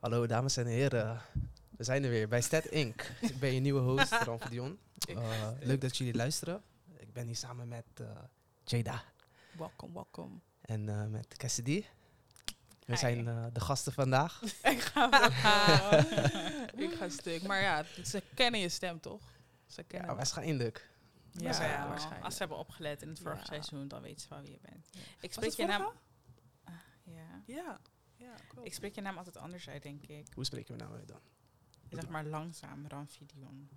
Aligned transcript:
Hallo 0.00 0.26
dames 0.26 0.56
en 0.56 0.66
heren, 0.66 1.20
we 1.70 1.84
zijn 1.84 2.04
er 2.04 2.10
weer 2.10 2.28
bij 2.28 2.40
Stat 2.40 2.64
Inc. 2.64 3.10
Ik 3.20 3.38
ben 3.38 3.52
je 3.52 3.60
nieuwe 3.60 3.80
host, 3.80 4.12
Ran 4.26 4.40
Dion. 4.50 4.78
Uh, 5.08 5.48
leuk 5.60 5.80
dat 5.80 5.96
jullie 5.96 6.14
luisteren. 6.14 6.62
Ik 6.96 7.12
ben 7.12 7.26
hier 7.26 7.36
samen 7.36 7.68
met 7.68 7.84
uh, 8.00 8.08
Jada. 8.64 9.02
Welkom, 9.52 9.92
welkom. 9.92 10.42
En 10.60 10.86
uh, 10.86 11.06
met 11.06 11.36
Cassidy. 11.36 11.84
We 12.86 12.96
zijn 12.96 13.24
de 13.52 13.60
gasten 13.60 13.92
vandaag. 13.92 14.42
ik 14.74 14.80
ga 14.80 15.06
Ik 16.84 16.92
ga 16.92 17.08
stuk. 17.08 17.42
Maar 17.42 17.60
ja, 17.60 17.84
ze 18.04 18.22
kennen 18.34 18.60
je 18.60 18.68
stem 18.68 19.00
toch? 19.00 19.22
Ze 19.66 19.82
kennen 19.82 20.10
ja, 20.10 20.16
waarschijnlijk. 20.16 20.90
Ja, 21.30 21.62
ja, 21.62 21.88
waarschijnlijk. 21.88 22.24
Als 22.24 22.32
ze 22.32 22.38
hebben 22.38 22.58
opgelet 22.58 23.02
in 23.02 23.08
het 23.08 23.20
vorige 23.20 23.44
seizoen, 23.44 23.88
dan 23.88 24.02
weten 24.02 24.20
ze 24.20 24.28
wel 24.28 24.40
wie 24.40 24.50
je 24.50 24.58
bent. 24.62 24.88
Ik 25.20 25.32
spreek 25.32 25.52
je 25.52 25.66
naam... 25.66 25.92
ja. 27.04 27.42
Ja. 27.46 27.80
Ja. 28.20 28.34
Ik 28.62 28.74
spreek 28.74 28.94
je 28.94 29.00
naam 29.00 29.16
altijd 29.16 29.36
anders 29.36 29.68
uit, 29.68 29.82
denk 29.82 30.02
ik. 30.06 30.26
Hoe 30.34 30.44
spreken 30.44 30.76
we 30.76 30.82
nou 30.82 30.96
uit 30.96 31.08
dan? 31.08 31.20
Zeg 31.90 32.08
maar 32.08 32.24
langzaam, 32.24 32.86
Ranvidion. 32.86 33.68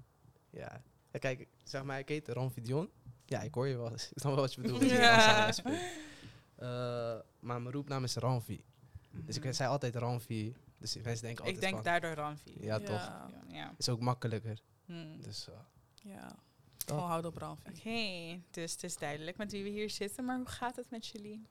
Ja. 0.49 0.81
ja 1.11 1.19
kijk, 1.19 1.47
zeg 1.63 1.83
maar, 1.83 1.99
ik 1.99 2.07
heet 2.07 2.27
Ranvidion. 2.27 2.89
Ja, 3.25 3.41
ik 3.41 3.53
hoor 3.53 3.67
je 3.67 3.77
wel. 3.77 3.91
Ik 3.93 3.99
snap 3.99 4.31
wel 4.31 4.41
wat 4.41 4.53
je 4.53 4.61
bedoelt. 4.61 4.81
ja. 4.81 5.53
uh, 5.57 7.19
maar 7.39 7.61
mijn 7.61 7.71
roepnaam 7.71 8.03
is 8.03 8.15
Ranvi. 8.15 8.63
Dus 9.11 9.35
ik 9.35 9.43
mhm. 9.43 9.53
zei 9.53 9.69
altijd 9.69 9.95
Ranvi. 9.95 10.55
Dus 10.77 10.95
mensen 10.95 11.25
denken 11.25 11.45
altijd 11.45 11.63
Ik 11.63 11.69
denk 11.69 11.83
daardoor 11.83 12.13
Ranvi. 12.13 12.57
Ja, 12.59 12.79
toch? 12.79 13.11
Ja. 13.47 13.73
Is 13.77 13.89
ook 13.89 13.99
makkelijker. 13.99 14.61
Hmm. 14.85 15.21
Dus 15.21 15.47
uh, 15.49 15.55
ja. 16.13 16.35
Gewoon 16.85 17.07
houden 17.07 17.31
op 17.31 17.37
Ranvi. 17.37 17.69
Oké, 17.69 18.41
dus 18.51 18.71
het 18.71 18.83
is 18.83 18.97
duidelijk 18.97 19.37
met 19.37 19.51
wie 19.51 19.63
we 19.63 19.69
hier 19.69 19.89
zitten. 19.89 20.25
Maar 20.25 20.37
hoe 20.37 20.47
gaat 20.47 20.75
het 20.75 20.89
met 20.89 21.07
jullie? 21.07 21.47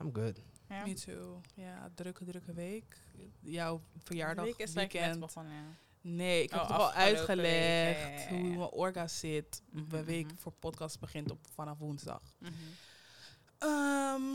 I'm 0.00 0.14
good. 0.14 0.42
Ja. 0.70 0.86
Me 0.86 0.94
too. 0.94 1.40
Ja, 1.54 1.90
drukke, 1.94 2.24
drukke 2.24 2.52
week. 2.52 2.96
Jouw 3.40 3.80
verjaardag, 3.98 4.44
week 4.44 4.58
is 4.58 4.72
weekend. 4.72 5.20
Begonnen, 5.20 5.52
ja. 5.52 5.64
Nee, 6.00 6.42
ik 6.42 6.50
heb 6.50 6.60
oh, 6.60 6.66
toch 6.66 6.76
al 6.76 6.92
uitgelegd 6.92 8.28
hoe 8.28 8.42
mijn 8.42 8.58
orga 8.58 9.08
zit. 9.08 9.62
Mm 9.70 9.86
-hmm. 9.88 10.04
week 10.04 10.26
mhm. 10.26 10.36
voor 10.36 10.52
podcast 10.52 11.00
begint 11.00 11.30
op 11.30 11.46
vanaf 11.54 11.78
woensdag. 11.78 12.22
Mm 12.38 12.48
-hmm. 12.48 14.32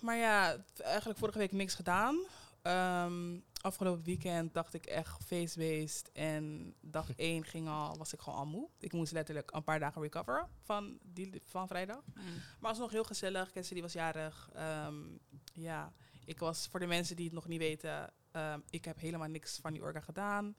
maar 0.00 0.16
ja, 0.16 0.56
eigenlijk 0.76 1.18
vorige 1.18 1.38
week 1.38 1.52
niks 1.52 1.74
gedaan. 1.74 2.16
Um, 2.62 3.44
afgelopen 3.66 4.04
weekend 4.04 4.54
dacht 4.54 4.74
ik 4.74 4.86
echt 4.86 5.24
feestbeest. 5.24 6.10
En 6.12 6.74
dag 6.80 7.14
1 7.16 7.44
ging 7.44 7.68
al, 7.68 7.96
was 7.98 8.12
ik 8.12 8.20
gewoon 8.20 8.38
al 8.38 8.46
moe. 8.46 8.68
Ik 8.78 8.92
moest 8.92 9.12
letterlijk 9.12 9.50
een 9.54 9.64
paar 9.64 9.78
dagen 9.78 10.02
recoveren 10.02 10.48
van, 10.62 10.98
die, 11.02 11.42
van 11.44 11.68
vrijdag. 11.68 12.02
Mm. 12.06 12.22
Maar 12.24 12.34
het 12.34 12.60
was 12.60 12.78
nog 12.78 12.90
heel 12.90 13.04
gezellig. 13.04 13.50
Kenzie 13.50 13.74
die 13.74 13.82
was 13.82 13.92
jarig. 13.92 14.50
Um, 14.86 15.18
ja, 15.52 15.92
ik 16.24 16.38
was 16.38 16.66
voor 16.66 16.80
de 16.80 16.86
mensen 16.86 17.16
die 17.16 17.24
het 17.24 17.34
nog 17.34 17.48
niet 17.48 17.58
weten, 17.58 18.12
um, 18.32 18.62
ik 18.70 18.84
heb 18.84 18.98
helemaal 18.98 19.28
niks 19.28 19.58
van 19.60 19.72
die 19.72 19.82
orga 19.82 20.00
gedaan. 20.00 20.54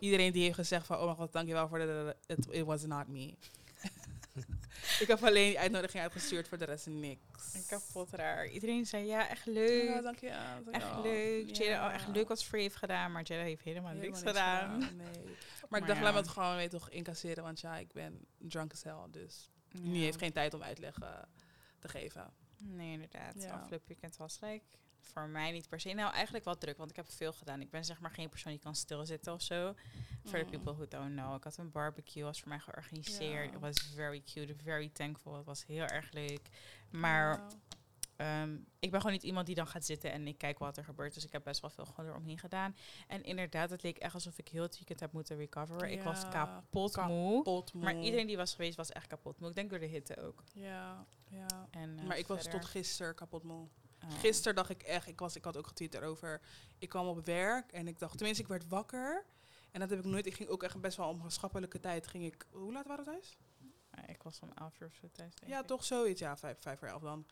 Iedereen 0.00 0.32
die 0.32 0.42
heeft 0.42 0.54
gezegd 0.54 0.86
van, 0.86 0.96
oh 0.96 1.04
mijn 1.04 1.16
god, 1.16 1.32
dankjewel 1.32 1.68
voor 1.68 1.78
de, 1.78 2.16
it, 2.26 2.46
it 2.50 2.64
was 2.64 2.84
not 2.84 3.08
me. 3.08 3.34
ik 5.02 5.06
heb 5.06 5.24
alleen 5.24 5.48
die 5.48 5.58
uitnodiging 5.58 6.02
uitgestuurd, 6.02 6.48
voor 6.48 6.58
de 6.58 6.64
rest 6.64 6.86
niks. 6.86 7.54
En 7.54 7.66
kapot 7.66 8.10
raar. 8.10 8.48
Iedereen 8.48 8.86
zei, 8.86 9.06
ja, 9.06 9.28
echt 9.28 9.46
leuk. 9.46 9.88
Ja, 9.88 10.00
dank 10.00 10.18
je. 10.18 10.32
echt 10.70 11.02
leuk. 11.02 11.56
Ja. 11.56 11.64
Jada, 11.64 11.86
oh, 11.86 11.94
echt 11.94 12.08
leuk 12.08 12.28
wat 12.28 12.44
Free 12.44 12.62
heeft 12.62 12.76
gedaan, 12.76 13.12
maar 13.12 13.22
Jada 13.22 13.42
heeft 13.42 13.62
helemaal, 13.62 13.92
niks, 13.92 14.22
gedaan. 14.22 14.78
nee. 14.78 15.36
Maar, 15.68 15.80
ik 15.80 15.86
dacht, 15.86 16.00
laat 16.00 16.12
me 16.12 16.18
het 16.18 16.28
gewoon 16.28 16.56
weer 16.56 16.68
toch 16.68 16.90
incasseren, 16.90 17.44
want 17.44 17.60
ja, 17.60 17.76
ik 17.76 17.92
ben 17.92 18.26
drunk 18.38 18.72
as 18.72 18.82
hell, 18.82 19.06
dus 19.10 19.50
nu 19.72 19.98
heeft 19.98 20.18
geen 20.18 20.32
tijd 20.32 20.54
om 20.54 20.62
uitleg 20.62 20.94
te 21.78 21.88
geven. 21.88 22.32
Nee, 22.58 22.92
inderdaad. 22.92 23.42
Ja. 23.42 23.50
Afgelopen 23.50 23.88
weekend 23.88 24.16
was 24.16 24.40
leuk. 24.40 24.62
Voor 25.00 25.28
mij 25.28 25.50
niet 25.50 25.68
per 25.68 25.80
se. 25.80 25.92
Nou, 25.92 26.12
eigenlijk 26.12 26.44
wel 26.44 26.58
druk, 26.58 26.76
want 26.76 26.90
ik 26.90 26.96
heb 26.96 27.10
veel 27.10 27.32
gedaan. 27.32 27.60
Ik 27.60 27.70
ben 27.70 27.84
zeg 27.84 28.00
maar 28.00 28.10
geen 28.10 28.28
persoon 28.28 28.52
die 28.52 28.60
kan 28.60 28.74
stilzitten 28.74 29.32
of 29.32 29.42
zo. 29.42 29.74
For 30.24 30.38
the 30.38 30.44
mm. 30.44 30.50
people 30.50 30.72
who 30.72 30.88
don't 30.88 31.12
know. 31.16 31.36
Ik 31.36 31.44
had 31.44 31.56
een 31.56 31.70
barbecue, 31.70 32.22
was 32.22 32.40
voor 32.40 32.48
mij 32.48 32.58
georganiseerd. 32.58 33.52
Het 33.52 33.60
was 33.60 33.78
very 33.94 34.22
cute, 34.32 34.54
very 34.62 34.88
thankful. 34.88 35.36
Het 35.36 35.44
was 35.44 35.66
heel 35.66 35.84
erg 35.84 36.12
leuk. 36.12 36.48
Maar 36.90 37.40
ehm, 38.18 38.56
ik 38.78 38.90
ben 38.90 39.00
gewoon 39.00 39.12
niet 39.12 39.22
iemand 39.22 39.46
die 39.46 39.54
dan 39.54 39.66
gaat 39.66 39.84
zitten 39.84 40.12
en 40.12 40.26
ik 40.26 40.38
kijk 40.38 40.58
wat 40.58 40.76
er 40.76 40.84
gebeurt. 40.84 41.14
Dus 41.14 41.24
ik 41.24 41.32
heb 41.32 41.44
best 41.44 41.60
wel 41.60 41.70
veel 41.70 41.84
gewoon 41.84 42.10
eromheen 42.10 42.38
gedaan. 42.38 42.76
En 43.06 43.22
inderdaad, 43.22 43.70
het 43.70 43.82
leek 43.82 43.98
echt 43.98 44.14
alsof 44.14 44.38
ik 44.38 44.48
heel 44.48 44.62
het 44.62 44.76
weekend 44.76 45.00
heb 45.00 45.12
moeten 45.12 45.36
recoveren. 45.36 45.90
ik 45.90 46.02
was 46.02 46.28
kapot, 46.28 46.96
moe, 46.96 47.64
Maar 47.72 47.98
iedereen 47.98 48.26
die 48.26 48.36
was 48.36 48.54
geweest 48.54 48.76
was 48.76 48.92
echt 48.92 49.06
kapot 49.06 49.40
moe. 49.40 49.48
Ik 49.48 49.54
denk 49.54 49.70
door 49.70 49.78
de 49.78 49.86
hitte 49.86 50.22
ook. 50.22 50.42
Ja, 50.52 51.06
ja. 51.30 51.68
En, 51.70 51.98
uh, 51.98 52.04
maar 52.04 52.18
ik 52.18 52.26
was 52.26 52.44
tot 52.44 52.64
gisteren 52.64 53.14
kapot 53.14 53.42
moe. 53.42 53.68
Oh. 54.04 54.18
Gisteren 54.18 54.54
dacht 54.54 54.70
ik 54.70 54.82
echt, 54.82 55.06
ik, 55.06 55.18
was, 55.18 55.36
ik 55.36 55.44
had 55.44 55.56
ook 55.56 55.66
getweet 55.66 55.94
erover. 55.94 56.40
Ik 56.78 56.88
kwam 56.88 57.06
op 57.06 57.26
werk 57.26 57.72
en 57.72 57.88
ik 57.88 57.98
dacht, 57.98 58.16
tenminste, 58.16 58.42
ik 58.42 58.48
werd 58.48 58.68
wakker. 58.68 59.24
En 59.70 59.80
dat 59.80 59.90
heb 59.90 59.98
ik 59.98 60.04
nooit. 60.04 60.26
Ik 60.26 60.34
ging 60.34 60.48
ook 60.48 60.62
echt 60.62 60.80
best 60.80 60.96
wel 60.96 61.08
om 61.08 61.30
schappelijke 61.30 61.80
tijd. 61.80 62.06
Ging 62.06 62.24
ik, 62.24 62.46
hoe 62.50 62.72
laat 62.72 62.86
waren 62.86 63.04
we 63.04 63.10
thuis? 63.10 63.38
ik 64.06 64.22
was 64.22 64.40
om 64.40 64.50
elf 64.54 64.80
uur 64.80 64.86
of 64.86 64.94
zo 64.94 65.08
thuis. 65.12 65.34
Ja, 65.46 65.62
toch 65.62 65.84
zoiets. 65.84 66.20
Ja, 66.20 66.36
vijf, 66.36 66.56
vijf 66.60 66.78
voor 66.78 66.88
elf 66.88 67.02
dan. 67.02 67.26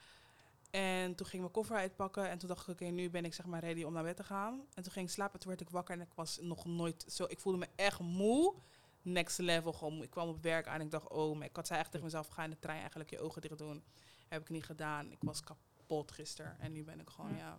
En 0.70 1.14
toen 1.14 1.26
ging 1.26 1.32
ik 1.32 1.40
mijn 1.40 1.52
koffer 1.52 1.76
uitpakken. 1.76 2.28
En 2.28 2.38
toen 2.38 2.48
dacht 2.48 2.62
ik, 2.62 2.68
oké, 2.68 2.84
nu 2.84 3.10
ben 3.10 3.24
ik 3.24 3.34
zeg 3.34 3.46
maar 3.46 3.60
ready 3.60 3.82
om 3.82 3.92
naar 3.92 4.02
bed 4.02 4.16
te 4.16 4.24
gaan. 4.24 4.66
En 4.74 4.82
toen 4.82 4.92
ging 4.92 5.06
ik 5.06 5.12
slapen. 5.12 5.40
Toen 5.40 5.48
werd 5.48 5.60
ik 5.60 5.70
wakker 5.70 5.94
en 5.94 6.00
ik 6.00 6.14
was 6.14 6.38
nog 6.40 6.64
nooit 6.64 7.04
zo. 7.08 7.24
Ik 7.28 7.40
voelde 7.40 7.58
me 7.58 7.68
echt 7.74 8.00
moe. 8.00 8.54
Next 9.02 9.38
level 9.38 9.72
gewoon. 9.72 10.02
Ik 10.02 10.10
kwam 10.10 10.28
op 10.28 10.42
werk 10.42 10.66
aan 10.66 10.74
en 10.74 10.84
ik 10.84 10.90
dacht, 10.90 11.08
oh, 11.08 11.44
ik 11.44 11.56
had 11.56 11.66
zei 11.66 11.80
echt 11.80 11.90
tegen 11.90 12.06
mezelf, 12.06 12.28
ga 12.28 12.44
in 12.44 12.50
de 12.50 12.58
trein 12.58 12.78
eigenlijk 12.78 13.10
je 13.10 13.20
ogen 13.20 13.42
dicht 13.42 13.58
doen. 13.58 13.84
Heb 14.28 14.40
ik 14.40 14.48
niet 14.48 14.64
gedaan. 14.64 15.10
Ik 15.10 15.18
was 15.20 15.40
kapot 15.40 16.12
gisteren. 16.12 16.60
En 16.60 16.72
nu 16.72 16.84
ben 16.84 17.00
ik 17.00 17.10
gewoon, 17.10 17.36
ja, 17.36 17.58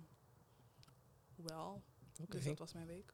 wel. 1.35 1.83
Dus 2.27 2.43
dat 2.43 2.59
was 2.59 2.73
mijn 2.73 2.87
week. 2.87 3.13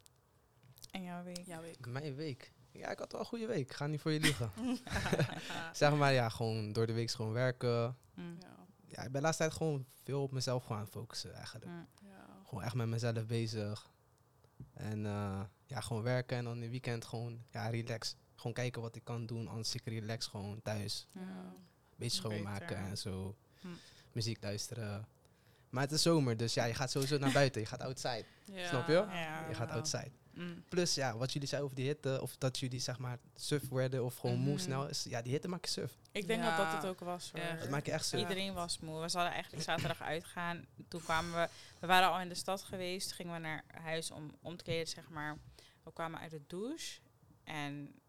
En 0.91 1.03
jouw 1.03 1.23
week? 1.23 1.45
Jouw 1.45 1.61
week. 1.61 1.87
Mijn 1.87 2.15
week? 2.15 2.53
Ja, 2.71 2.89
ik 2.89 2.99
had 2.99 3.11
wel 3.11 3.21
een 3.21 3.27
goede 3.27 3.45
week. 3.45 3.69
Ik 3.69 3.73
ga 3.73 3.87
niet 3.87 4.01
voor 4.01 4.11
je 4.11 4.19
liegen. 4.19 4.51
zeg 5.73 5.95
maar, 5.95 6.13
ja, 6.13 6.29
gewoon 6.29 6.73
door 6.73 6.87
de 6.87 6.93
week 6.93 7.11
gewoon 7.11 7.33
werken. 7.33 7.97
Mm. 8.13 8.37
Ja. 8.39 8.62
Ja. 8.95 9.03
ik 9.03 9.11
ben 9.11 9.13
de 9.13 9.21
laatste 9.21 9.43
tijd 9.43 9.55
gewoon 9.55 9.85
veel 10.03 10.21
op 10.21 10.31
mezelf 10.31 10.63
gaan 10.63 10.87
focussen 10.87 11.33
eigenlijk. 11.33 11.65
Mm. 11.65 11.87
Ja. 12.01 12.25
Gewoon 12.45 12.63
echt 12.63 12.73
met 12.73 12.87
mezelf 12.87 13.25
bezig. 13.25 13.91
En 14.73 15.05
uh, 15.05 15.41
ja, 15.65 15.81
gewoon 15.81 16.03
werken 16.03 16.37
en 16.37 16.43
dan 16.43 16.55
in 16.55 16.61
het 16.61 16.71
weekend 16.71 17.05
gewoon, 17.05 17.43
ja, 17.51 17.67
relax. 17.67 18.15
Gewoon 18.35 18.53
kijken 18.53 18.81
wat 18.81 18.95
ik 18.95 19.03
kan 19.03 19.25
doen, 19.25 19.47
anders 19.47 19.75
ik 19.75 19.85
relax 19.85 20.27
gewoon 20.27 20.61
thuis. 20.61 21.07
Ja. 21.11 21.53
Beetje 21.95 22.17
schoonmaken 22.17 22.77
en 22.77 22.97
zo. 22.97 23.35
Hm. 23.61 23.67
Muziek 24.11 24.43
luisteren. 24.43 25.07
Maar 25.69 25.83
het 25.83 25.91
is 25.91 26.01
zomer, 26.01 26.37
dus 26.37 26.53
ja, 26.53 26.65
je 26.65 26.73
gaat 26.73 26.91
sowieso 26.91 27.17
naar 27.17 27.31
buiten. 27.31 27.61
Je 27.61 27.67
gaat 27.67 27.81
outside. 27.81 28.25
Snap 28.45 28.87
je? 28.87 29.05
Je 29.49 29.55
gaat 29.55 29.69
outside. 29.69 30.11
Mm. 30.33 30.63
Plus, 30.69 30.93
ja, 30.93 31.17
wat 31.17 31.33
jullie 31.33 31.47
zeiden 31.47 31.69
over 31.69 31.83
die 31.83 31.91
hitte, 31.91 32.21
of 32.21 32.35
dat 32.37 32.59
jullie 32.59 32.79
zeg 32.79 32.99
maar 32.99 33.17
suf 33.35 33.69
werden 33.69 34.03
of 34.03 34.17
gewoon 34.17 34.37
moe 34.37 34.53
mhm. 34.53 34.63
snel, 34.63 34.87
is, 34.87 35.05
ja, 35.09 35.21
die 35.21 35.31
hitte 35.31 35.47
maak 35.47 35.65
je 35.65 35.71
suf. 35.71 35.97
Ik 36.11 36.27
denk 36.27 36.43
dat 36.43 36.57
dat 36.57 36.71
het 36.71 36.85
ook 36.85 36.99
was. 36.99 37.31
Hoor. 37.31 37.57
Dat 37.59 37.69
maak 37.69 37.85
je 37.85 37.91
echt 37.91 38.05
suf. 38.05 38.19
Iedereen 38.19 38.53
was 38.53 38.79
moe. 38.79 39.01
We 39.01 39.09
zouden 39.09 39.33
eigenlijk 39.33 39.63
zaterdag 39.63 40.01
uitgaan. 40.13 40.65
Toen 40.87 41.01
kwamen 41.03 41.33
we, 41.33 41.47
we 41.79 41.87
waren 41.87 42.09
al 42.11 42.19
in 42.19 42.29
de 42.29 42.35
stad 42.35 42.61
geweest, 42.61 43.11
gingen 43.11 43.33
we 43.33 43.39
naar 43.39 43.63
huis 43.67 44.11
om 44.11 44.35
om 44.41 44.57
te 44.57 44.63
kleden, 44.63 44.87
zeg 44.87 45.09
maar. 45.09 45.37
We 45.83 45.93
kwamen 45.93 46.19
uit 46.19 46.31
de 46.31 46.41
douche 46.47 46.99
en 47.43 47.73
mm, 47.73 48.01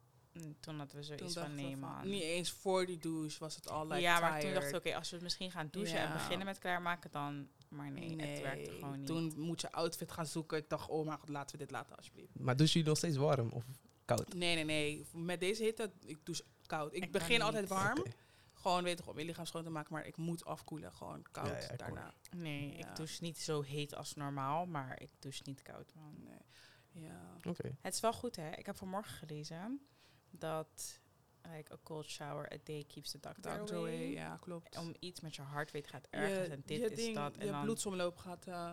toen 0.60 0.78
hadden 0.78 0.96
we 0.96 1.02
zoiets 1.02 1.34
van 1.34 1.54
nee 1.54 1.76
man. 1.76 2.08
Niet 2.08 2.22
eens 2.22 2.50
voor 2.50 2.86
die 2.86 2.98
douche 2.98 3.38
was 3.38 3.54
het 3.54 3.68
al 3.68 3.86
like 3.86 4.00
Ja, 4.00 4.20
maar 4.20 4.40
toen 4.40 4.54
dacht 4.54 4.68
ik 4.68 4.74
oké, 4.74 4.94
als 4.94 5.10
we 5.10 5.18
misschien 5.22 5.50
gaan 5.50 5.68
douchen 5.70 5.98
en 5.98 6.12
beginnen 6.12 6.46
met 6.46 6.58
klaarmaken, 6.58 7.10
dan 7.10 7.48
maar 7.74 7.90
nee, 7.90 8.16
het 8.16 8.40
werkte 8.40 8.70
gewoon 8.70 8.98
niet. 8.98 9.06
Toen 9.06 9.32
moet 9.36 9.60
je 9.60 9.72
outfit 9.72 10.12
gaan 10.12 10.26
zoeken. 10.26 10.58
Ik 10.58 10.68
dacht, 10.68 10.88
oh 10.88 11.06
maar 11.06 11.18
god, 11.18 11.28
laten 11.28 11.58
we 11.58 11.64
dit 11.64 11.70
laten 11.70 11.96
alsjeblieft. 11.96 12.38
Maar 12.38 12.56
douche 12.56 12.78
je 12.78 12.84
nog 12.84 12.96
steeds 12.96 13.16
warm 13.16 13.50
of 13.50 13.64
koud? 14.04 14.34
Nee, 14.34 14.54
nee, 14.54 14.64
nee. 14.64 15.06
Met 15.12 15.40
deze 15.40 15.62
hitte, 15.62 15.92
ik 16.04 16.18
douche 16.22 16.44
koud. 16.66 16.94
Ik, 16.94 17.12
begin 17.12 17.42
altijd 17.42 17.68
warm. 17.68 18.04
Gewoon 18.52 18.82
weet 18.82 18.98
ik 18.98 19.08
om 19.08 19.18
je 19.18 19.24
lichaam 19.24 19.46
schoon 19.46 19.64
te 19.64 19.70
maken, 19.70 19.92
maar 19.92 20.06
ik 20.06 20.16
moet 20.16 20.44
afkoelen. 20.44 20.92
Gewoon 20.92 21.22
koud 21.30 21.78
daarna. 21.78 22.14
Nee, 22.36 22.76
ik 22.76 22.96
douche 22.96 23.22
niet 23.22 23.38
zo 23.38 23.62
heet 23.62 23.94
als 23.94 24.14
normaal, 24.14 24.66
maar 24.66 25.00
ik 25.02 25.10
douche 25.18 25.42
niet 25.44 25.62
koud. 25.62 25.92
Man. 25.94 26.14
Nee. 26.18 27.02
Ja. 27.04 27.36
Oké. 27.44 27.76
Het 27.80 27.94
is 27.94 28.00
wel 28.00 28.12
goed, 28.12 28.36
hè? 28.36 28.50
Ik 28.50 28.66
heb 28.66 28.76
vanmorgen 28.76 29.14
gelezen 29.14 29.80
dat 30.38 31.00
like 31.52 31.72
a 31.72 31.78
cold 31.82 32.06
shower 32.06 32.52
a 32.52 32.58
day 32.64 32.84
keeps 32.84 33.10
the 33.10 33.18
doctor 33.20 33.76
away. 33.76 34.12
Ja, 34.12 34.36
klopt. 34.36 34.76
Om 34.76 34.94
iets 34.98 35.20
met 35.20 35.34
je 35.34 35.42
hart 35.42 35.70
weet 35.70 35.86
gaat 35.86 36.06
ergens 36.10 36.48
en 36.48 36.62
dit 36.66 36.98
is 36.98 37.14
dat. 37.14 37.36
En 37.36 37.46
je 37.46 37.60
bloedsomloop 37.62 38.16
gaat 38.16 38.46
uh, 38.46 38.72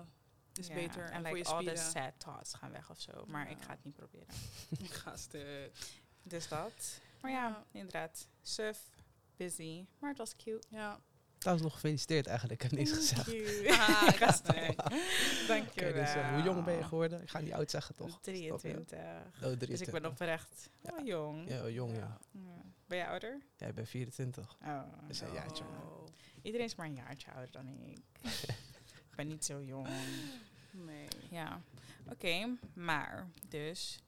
is 0.54 0.68
beter. 0.68 1.10
En, 1.10 1.22
like 1.22 1.50
all 1.50 1.64
the 1.64 1.76
sad 1.76 2.14
thoughts 2.18 2.54
gaan 2.54 2.72
weg 2.72 2.90
of 2.90 3.00
zo. 3.00 3.26
Maar 3.28 3.52
ik 3.52 3.62
ga 3.62 3.72
het 3.72 3.84
niet 3.84 3.96
proberen. 3.96 4.36
ik 4.80 4.92
ga 4.92 5.16
stuk. 5.16 5.72
Dus 6.24 6.48
dat. 6.48 7.02
Maar 7.22 7.32
ja, 7.32 7.66
inderdaad. 7.72 8.28
Surf, 8.42 8.90
busy. 9.36 9.86
Maar 10.00 10.10
het 10.10 10.18
was 10.18 10.36
cute. 10.36 10.68
Ja. 10.70 11.02
Trouwens 11.42 11.68
nog 11.68 11.74
gefeliciteerd 11.74 12.28
eigenlijk. 12.28 12.64
Ik 12.64 12.70
heb 12.70 12.80
niks 12.80 12.92
gezegd. 12.92 13.28
ah, 13.80 14.08
ik 14.08 14.20
Dank 15.48 15.70
je 15.70 15.80
okay, 15.80 15.94
dus, 15.94 16.16
uh, 16.16 16.34
Hoe 16.34 16.44
jong 16.44 16.64
ben 16.64 16.76
je 16.76 16.84
geworden? 16.84 17.22
Ik 17.22 17.30
ga 17.30 17.40
niet 17.40 17.54
oud 17.54 17.72
zeggen 17.72 17.96
toch? 17.96 18.20
23. 18.22 18.90
Oh, 18.90 18.96
23. 19.40 19.68
Dus 19.68 19.82
ik 19.82 19.92
ben 19.92 20.06
oprecht 20.06 20.70
ja. 20.82 20.94
Oh, 21.00 21.06
jong. 21.06 21.50
Ja, 21.50 21.68
jong 21.68 21.96
ja. 21.96 22.18
Ben 22.86 22.98
je 22.98 23.08
ouder? 23.08 23.42
Ja, 23.58 23.68
ik 23.68 23.76
ben 23.76 23.88
24. 23.88 24.58
Oh. 24.66 24.82
Dus 25.08 25.22
een 25.22 25.34
jaartje. 25.34 25.64
Iedereen 26.42 26.66
is 26.66 26.76
maar 26.76 26.86
een 26.86 26.96
jaartje 26.96 27.32
ouder 27.32 27.52
dan 27.52 27.68
ik. 27.68 28.00
ik 29.10 29.16
ben 29.16 29.28
niet 29.28 29.46
zo 29.46 29.64
jong. 29.64 29.88
Nee. 30.72 31.08
Ja. 31.30 31.62
Oké, 32.10 32.58
maar 32.74 33.28
dus 33.50 34.00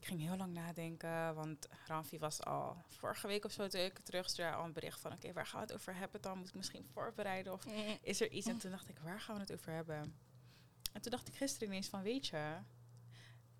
ik 0.00 0.06
ging 0.06 0.20
heel 0.20 0.36
lang 0.36 0.52
nadenken, 0.52 1.34
want 1.34 1.68
Ramfi 1.86 2.18
was 2.18 2.44
al 2.44 2.76
vorige 2.88 3.26
week 3.26 3.44
of 3.44 3.52
zo 3.52 3.68
toen 3.68 3.80
ik 3.80 3.98
terugstuurde 3.98 4.52
al 4.54 4.64
een 4.64 4.72
bericht 4.72 5.00
van 5.00 5.12
oké, 5.12 5.32
waar 5.32 5.46
gaan 5.46 5.60
we 5.60 5.66
het 5.66 5.74
over 5.74 5.94
hebben 5.94 6.20
dan? 6.20 6.38
Moet 6.38 6.48
ik 6.48 6.54
misschien 6.54 6.86
voorbereiden 6.92 7.52
of 7.52 7.66
mm. 7.66 7.98
is 8.02 8.20
er 8.20 8.30
iets? 8.30 8.46
En 8.46 8.58
toen 8.58 8.70
dacht 8.70 8.88
ik, 8.88 8.98
waar 8.98 9.20
gaan 9.20 9.34
we 9.34 9.40
het 9.40 9.52
over 9.52 9.72
hebben? 9.72 10.14
En 10.92 11.00
toen 11.00 11.10
dacht 11.10 11.28
ik 11.28 11.34
gisteren 11.34 11.68
ineens 11.68 11.88
van, 11.88 12.02
weet 12.02 12.26
je, 12.26 12.56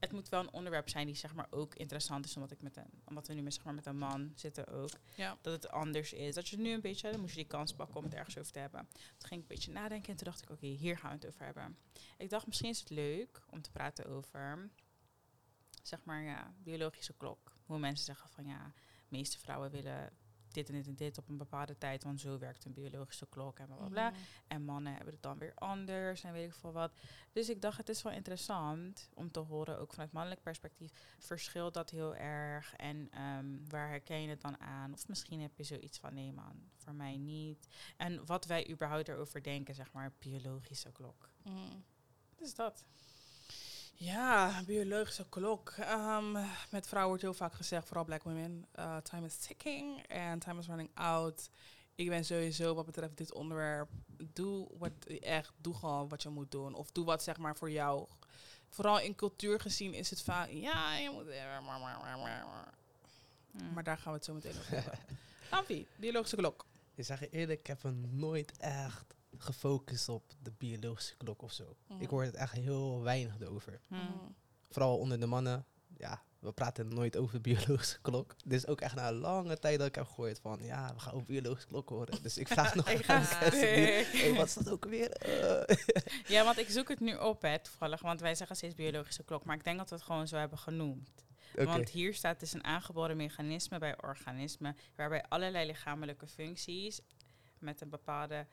het 0.02 0.12
moet 0.12 0.28
wel 0.28 0.40
een 0.40 0.52
onderwerp 0.52 0.88
zijn 0.88 1.06
die 1.06 1.14
zeg 1.14 1.34
maar 1.34 1.46
ook 1.50 1.74
interessant 1.74 2.24
is, 2.24 2.34
omdat 2.34 2.50
ik 2.50 2.62
met 2.62 2.76
een, 2.76 3.02
omdat 3.04 3.26
we 3.26 3.34
nu 3.34 3.42
met, 3.42 3.54
zeg 3.54 3.64
maar, 3.64 3.74
met 3.74 3.86
een 3.86 3.98
man 3.98 4.32
zitten 4.34 4.68
ook. 4.68 4.90
Ja. 5.14 5.38
Dat 5.40 5.52
het 5.52 5.68
anders 5.68 6.12
is. 6.12 6.34
Dat 6.34 6.48
je 6.48 6.58
nu 6.58 6.72
een 6.72 6.80
beetje, 6.80 7.10
dan 7.10 7.20
moest 7.20 7.34
je 7.34 7.40
die 7.40 7.48
kans 7.48 7.74
pakken 7.74 7.96
om 7.96 8.04
het 8.04 8.14
ergens 8.14 8.38
over 8.38 8.52
te 8.52 8.58
hebben. 8.58 8.88
Toen 8.90 9.28
ging 9.28 9.42
ik 9.42 9.50
een 9.50 9.54
beetje 9.56 9.72
nadenken 9.72 10.10
en 10.10 10.16
toen 10.16 10.26
dacht 10.26 10.42
ik, 10.42 10.50
oké, 10.50 10.66
hier 10.66 10.98
gaan 10.98 11.10
we 11.10 11.16
het 11.16 11.26
over 11.26 11.44
hebben. 11.44 11.78
Ik 12.18 12.30
dacht, 12.30 12.46
misschien 12.46 12.68
is 12.68 12.80
het 12.80 12.90
leuk 12.90 13.42
om 13.50 13.62
te 13.62 13.70
praten 13.70 14.06
over, 14.06 14.70
zeg 15.82 16.04
maar, 16.04 16.22
ja, 16.22 16.54
biologische 16.58 17.14
klok. 17.16 17.52
Hoe 17.66 17.78
mensen 17.78 18.04
zeggen 18.04 18.28
van 18.28 18.46
ja, 18.46 18.72
de 19.08 19.16
meeste 19.16 19.38
vrouwen 19.38 19.70
willen 19.70 20.12
dit 20.52 20.68
en 20.68 20.74
dit 20.74 20.86
en 20.86 20.94
dit 20.94 21.18
op 21.18 21.28
een 21.28 21.36
bepaalde 21.36 21.78
tijd, 21.78 22.04
want 22.04 22.20
zo 22.20 22.38
werkt 22.38 22.64
een 22.64 22.72
biologische 22.72 23.26
klok 23.26 23.58
en 23.58 23.66
bla 23.66 23.76
bla 23.76 23.88
bla. 23.88 24.10
Mm. 24.10 24.16
En 24.46 24.64
mannen 24.64 24.94
hebben 24.94 25.12
het 25.12 25.22
dan 25.22 25.38
weer 25.38 25.54
anders 25.54 26.24
en 26.24 26.32
weet 26.32 26.48
ik 26.48 26.54
veel 26.54 26.72
wat. 26.72 26.92
Dus 27.32 27.48
ik 27.48 27.62
dacht, 27.62 27.76
het 27.76 27.88
is 27.88 28.02
wel 28.02 28.12
interessant 28.12 29.08
om 29.14 29.30
te 29.30 29.40
horen, 29.40 29.78
ook 29.78 29.92
vanuit 29.92 30.12
mannelijk 30.12 30.42
perspectief, 30.42 30.92
verschilt 31.18 31.74
dat 31.74 31.90
heel 31.90 32.14
erg 32.14 32.76
en 32.76 33.08
ehm, 33.10 33.68
waar 33.68 33.88
herken 33.88 34.22
je 34.22 34.28
het 34.28 34.40
dan 34.40 34.60
aan? 34.60 34.92
Of 34.92 35.08
misschien 35.08 35.40
heb 35.40 35.56
je 35.56 35.64
zoiets 35.64 35.98
van, 35.98 36.14
nee 36.14 36.32
man, 36.32 36.70
voor 36.76 36.94
mij 36.94 37.16
niet. 37.16 37.66
En 37.96 38.26
wat 38.26 38.46
wij 38.46 38.70
überhaupt 38.70 39.08
erover 39.08 39.42
denken, 39.42 39.74
zeg 39.74 39.92
maar, 39.92 40.12
biologische 40.18 40.92
klok. 40.92 41.28
Mm. 41.42 41.84
Dus 42.36 42.54
dat. 42.54 42.84
Ja, 44.02 44.62
biologische 44.66 45.28
klok. 45.28 45.74
Um, 45.78 46.32
met 46.70 46.86
vrouwen 46.86 47.08
wordt 47.08 47.22
heel 47.22 47.34
vaak 47.34 47.54
gezegd, 47.54 47.86
vooral 47.86 48.04
black 48.04 48.22
women, 48.22 48.66
uh, 48.78 48.96
time 48.96 49.26
is 49.26 49.36
ticking 49.36 50.12
and 50.12 50.40
time 50.40 50.58
is 50.58 50.66
running 50.66 50.90
out. 50.94 51.50
Ik 51.94 52.08
ben 52.08 52.24
sowieso 52.24 52.74
wat 52.74 52.86
betreft 52.86 53.16
dit 53.16 53.32
onderwerp, 53.32 53.90
doe 54.32 54.68
wat 54.78 54.92
echt, 55.20 55.52
doe 55.56 55.74
gewoon 55.74 56.08
wat 56.08 56.22
je 56.22 56.28
moet 56.28 56.50
doen. 56.50 56.74
Of 56.74 56.90
doe 56.90 57.04
wat 57.04 57.22
zeg 57.22 57.36
maar 57.36 57.56
voor 57.56 57.70
jou. 57.70 58.08
Vooral 58.68 59.00
in 59.00 59.14
cultuur 59.14 59.60
gezien 59.60 59.94
is 59.94 60.10
het 60.10 60.22
vaak, 60.22 60.50
ja, 60.50 60.96
je 60.96 61.10
moet... 61.10 61.26
Hmm. 63.50 63.72
Maar 63.72 63.84
daar 63.84 63.98
gaan 63.98 64.12
we 64.12 64.18
het 64.18 64.24
zo 64.24 64.34
meteen 64.34 64.58
over 64.58 64.72
hebben. 64.72 64.98
Amfi, 65.50 65.86
biologische 65.96 66.36
klok. 66.36 66.66
Ik 66.94 67.04
zeg 67.04 67.20
je 67.20 67.30
eerlijk, 67.30 67.60
ik 67.60 67.66
heb 67.66 67.82
er 67.82 67.92
nooit 67.92 68.56
echt 68.58 69.14
gefocust 69.42 70.08
op 70.08 70.32
de 70.42 70.52
biologische 70.58 71.16
klok 71.16 71.42
of 71.42 71.52
zo. 71.52 71.76
Ik 71.98 72.08
hoor 72.08 72.22
het 72.22 72.34
echt 72.34 72.52
heel 72.52 73.02
weinig 73.02 73.42
over. 73.42 73.80
Vooral 74.70 74.98
onder 74.98 75.20
de 75.20 75.26
mannen. 75.26 75.66
Ja, 75.96 76.22
we 76.38 76.52
praten 76.52 76.88
nooit 76.88 77.16
over 77.16 77.34
de 77.34 77.40
biologische 77.40 78.00
klok. 78.00 78.34
Dit 78.44 78.58
is 78.58 78.66
ook 78.66 78.80
echt 78.80 78.94
na 78.94 79.08
een 79.08 79.14
lange 79.14 79.58
tijd 79.58 79.78
dat 79.78 79.88
ik 79.88 79.94
heb 79.94 80.06
gehoord 80.06 80.40
van... 80.40 80.58
ja, 80.62 80.94
we 80.94 81.00
gaan 81.00 81.12
over 81.12 81.26
biologische 81.26 81.68
klok 81.68 81.88
horen. 81.88 82.22
Dus 82.22 82.38
ik 82.38 82.48
vraag 82.48 82.74
nog 82.80 82.88
even 82.88 83.14
aan 83.14 83.22
hey, 83.22 84.34
wat 84.34 84.46
is 84.46 84.54
dat 84.54 84.70
ook 84.70 84.84
weer? 84.84 85.16
ja, 86.34 86.44
want 86.44 86.58
ik 86.58 86.70
zoek 86.70 86.88
het 86.88 87.00
nu 87.00 87.14
op, 87.14 87.42
hè, 87.42 87.58
toevallig. 87.58 88.00
Want 88.00 88.20
wij 88.20 88.34
zeggen 88.34 88.56
steeds 88.56 88.74
biologische 88.74 89.22
klok. 89.22 89.44
Maar 89.44 89.56
ik 89.56 89.64
denk 89.64 89.78
dat 89.78 89.88
we 89.88 89.94
het 89.94 90.04
gewoon 90.04 90.28
zo 90.28 90.36
hebben 90.36 90.58
genoemd. 90.58 91.24
Want 91.54 91.88
hier 91.88 92.14
staat 92.14 92.40
dus 92.40 92.52
een 92.52 92.64
aangeboren 92.64 93.16
mechanisme 93.16 93.78
bij 93.78 94.02
organismen... 94.02 94.76
waarbij 94.96 95.24
allerlei 95.28 95.66
lichamelijke 95.66 96.26
functies 96.26 97.00
met 97.58 97.80
een 97.80 97.88
bepaalde 97.88 98.46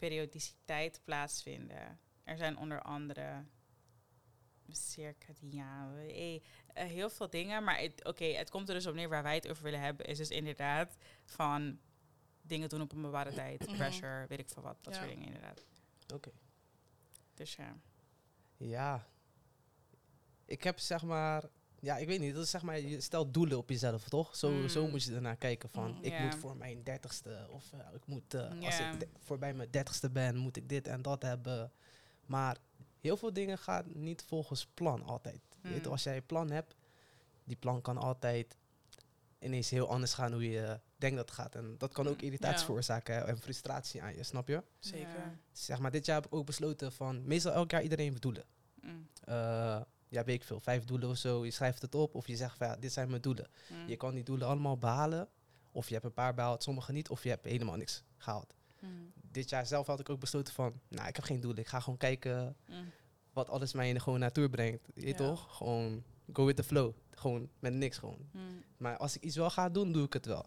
periodiciteit 0.00 1.00
plaatsvinden. 1.04 2.00
Er 2.24 2.36
zijn 2.36 2.56
onder 2.56 2.82
andere 2.82 3.44
circadiaan, 4.68 5.96
eh, 5.96 6.34
eh, 6.34 6.42
heel 6.72 7.10
veel 7.10 7.30
dingen. 7.30 7.64
Maar 7.64 7.88
oké, 8.02 8.24
het 8.24 8.50
komt 8.50 8.68
er 8.68 8.74
dus 8.74 8.86
op 8.86 8.94
neer 8.94 9.08
waar 9.08 9.22
wij 9.22 9.34
het 9.34 9.48
over 9.48 9.64
willen 9.64 9.80
hebben, 9.80 10.06
is 10.06 10.18
dus 10.18 10.30
inderdaad 10.30 10.96
van 11.24 11.78
dingen 12.42 12.68
doen 12.68 12.80
op 12.80 12.92
een 12.92 13.02
bepaalde 13.02 13.32
tijd, 13.32 13.66
mhm. 13.66 13.76
pressure, 13.76 14.26
weet 14.26 14.38
ik 14.38 14.48
veel 14.48 14.62
wat, 14.62 14.76
dat 14.80 14.94
soort 14.94 15.08
dingen 15.08 15.26
inderdaad. 15.26 15.64
Oké. 16.14 16.30
Dus 17.34 17.54
ja. 17.54 17.76
Ja. 18.56 19.06
Ik 20.44 20.62
heb 20.62 20.78
zeg 20.78 21.02
maar 21.02 21.48
ja, 21.80 21.96
ik 21.96 22.06
weet 22.06 22.20
niet. 22.20 22.34
Dat 22.34 22.44
is 22.44 22.50
zeg 22.50 22.62
maar, 22.62 22.80
je 22.80 23.00
stelt 23.00 23.34
doelen 23.34 23.58
op 23.58 23.68
jezelf, 23.68 24.08
toch? 24.08 24.36
Zo, 24.36 24.50
mm. 24.50 24.68
zo 24.68 24.88
moet 24.88 25.02
je 25.02 25.14
ernaar 25.14 25.36
kijken 25.36 25.68
van, 25.68 25.90
mm, 25.90 26.02
ik 26.02 26.18
moet 26.18 26.34
voor 26.34 26.56
mijn 26.56 26.82
dertigste, 26.82 27.46
of 27.50 27.72
uh, 27.74 27.80
ik 27.94 28.06
moet, 28.06 28.34
uh, 28.34 28.64
als 28.64 28.78
ik 28.78 29.08
voorbij 29.18 29.54
mijn 29.54 29.70
dertigste 29.70 30.10
ben, 30.10 30.36
moet 30.36 30.56
ik 30.56 30.68
dit 30.68 30.86
en 30.86 31.02
dat 31.02 31.22
hebben. 31.22 31.72
Maar 32.26 32.56
heel 33.00 33.16
veel 33.16 33.32
dingen 33.32 33.58
gaan 33.58 33.84
niet 33.94 34.22
volgens 34.26 34.66
plan 34.74 35.02
altijd. 35.02 35.40
Mm. 35.62 35.70
Weet, 35.70 35.86
als 35.86 36.02
jij 36.02 36.16
een 36.16 36.26
plan 36.26 36.50
hebt, 36.50 36.74
die 37.44 37.56
plan 37.56 37.80
kan 37.80 37.98
altijd 37.98 38.56
ineens 39.38 39.70
heel 39.70 39.88
anders 39.88 40.14
gaan 40.14 40.32
hoe 40.32 40.50
je 40.50 40.80
denkt 40.96 41.16
dat 41.16 41.28
het 41.28 41.38
gaat. 41.38 41.54
En 41.54 41.74
dat 41.78 41.92
kan 41.92 42.08
ook 42.08 42.22
irritatie 42.22 42.64
veroorzaken 42.64 43.26
en 43.26 43.38
frustratie 43.38 44.02
aan 44.02 44.16
je, 44.16 44.22
snap 44.22 44.48
je? 44.48 44.62
Zeker. 44.78 45.38
Zeg 45.52 45.78
maar, 45.78 45.90
dit 45.90 46.06
jaar 46.06 46.16
heb 46.16 46.26
ik 46.26 46.34
ook 46.34 46.46
besloten 46.46 46.92
van, 46.92 47.26
meestal 47.26 47.52
elk 47.52 47.70
jaar 47.70 47.82
iedereen 47.82 48.12
bedoelen. 48.12 48.44
Uh, 49.28 49.80
ja, 50.10 50.24
weet 50.24 50.34
ik 50.34 50.44
veel, 50.44 50.60
vijf 50.60 50.84
doelen 50.84 51.08
of 51.08 51.16
zo. 51.16 51.44
Je 51.44 51.50
schrijft 51.50 51.82
het 51.82 51.94
op 51.94 52.14
of 52.14 52.26
je 52.26 52.36
zegt 52.36 52.56
van 52.56 52.66
ja, 52.66 52.76
dit 52.76 52.92
zijn 52.92 53.10
mijn 53.10 53.22
doelen. 53.22 53.48
Mm. 53.68 53.88
Je 53.88 53.96
kan 53.96 54.14
die 54.14 54.24
doelen 54.24 54.46
allemaal 54.46 54.78
behalen. 54.78 55.28
Of 55.72 55.86
je 55.86 55.94
hebt 55.94 56.06
een 56.06 56.12
paar 56.12 56.34
behaald, 56.34 56.62
sommige 56.62 56.92
niet. 56.92 57.08
Of 57.08 57.22
je 57.22 57.28
hebt 57.28 57.44
helemaal 57.44 57.76
niks 57.76 58.02
gehaald. 58.16 58.54
Mm. 58.78 59.12
Dit 59.14 59.50
jaar 59.50 59.66
zelf 59.66 59.86
had 59.86 60.00
ik 60.00 60.08
ook 60.08 60.20
besloten 60.20 60.54
van, 60.54 60.80
nou, 60.88 61.08
ik 61.08 61.16
heb 61.16 61.24
geen 61.24 61.40
doelen. 61.40 61.60
Ik 61.60 61.68
ga 61.68 61.80
gewoon 61.80 61.98
kijken 61.98 62.56
mm. 62.66 62.90
wat 63.32 63.48
alles 63.48 63.72
mij 63.72 64.00
gewoon 64.00 64.18
naartoe 64.18 64.48
brengt. 64.50 64.88
Je 64.94 65.14
toch? 65.14 65.56
Gewoon 65.56 66.02
go 66.32 66.44
with 66.44 66.56
the 66.56 66.64
flow. 66.64 66.94
Gewoon 67.10 67.48
met 67.58 67.72
niks 67.72 67.98
gewoon. 67.98 68.30
Maar 68.76 68.96
als 68.96 69.16
ik 69.16 69.22
iets 69.22 69.36
wel 69.36 69.50
ga 69.50 69.68
doen, 69.68 69.92
doe 69.92 70.04
ik 70.04 70.12
het 70.12 70.26
wel. 70.26 70.46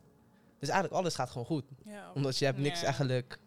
Dus 0.60 0.70
eigenlijk 0.70 1.02
alles 1.02 1.16
gaat 1.16 1.30
gewoon 1.30 1.48
goed. 1.48 1.66
Omdat 2.14 2.38
je 2.38 2.46
hebt 2.46 2.58
niks 2.58 2.84
eigenlijk 2.84 3.40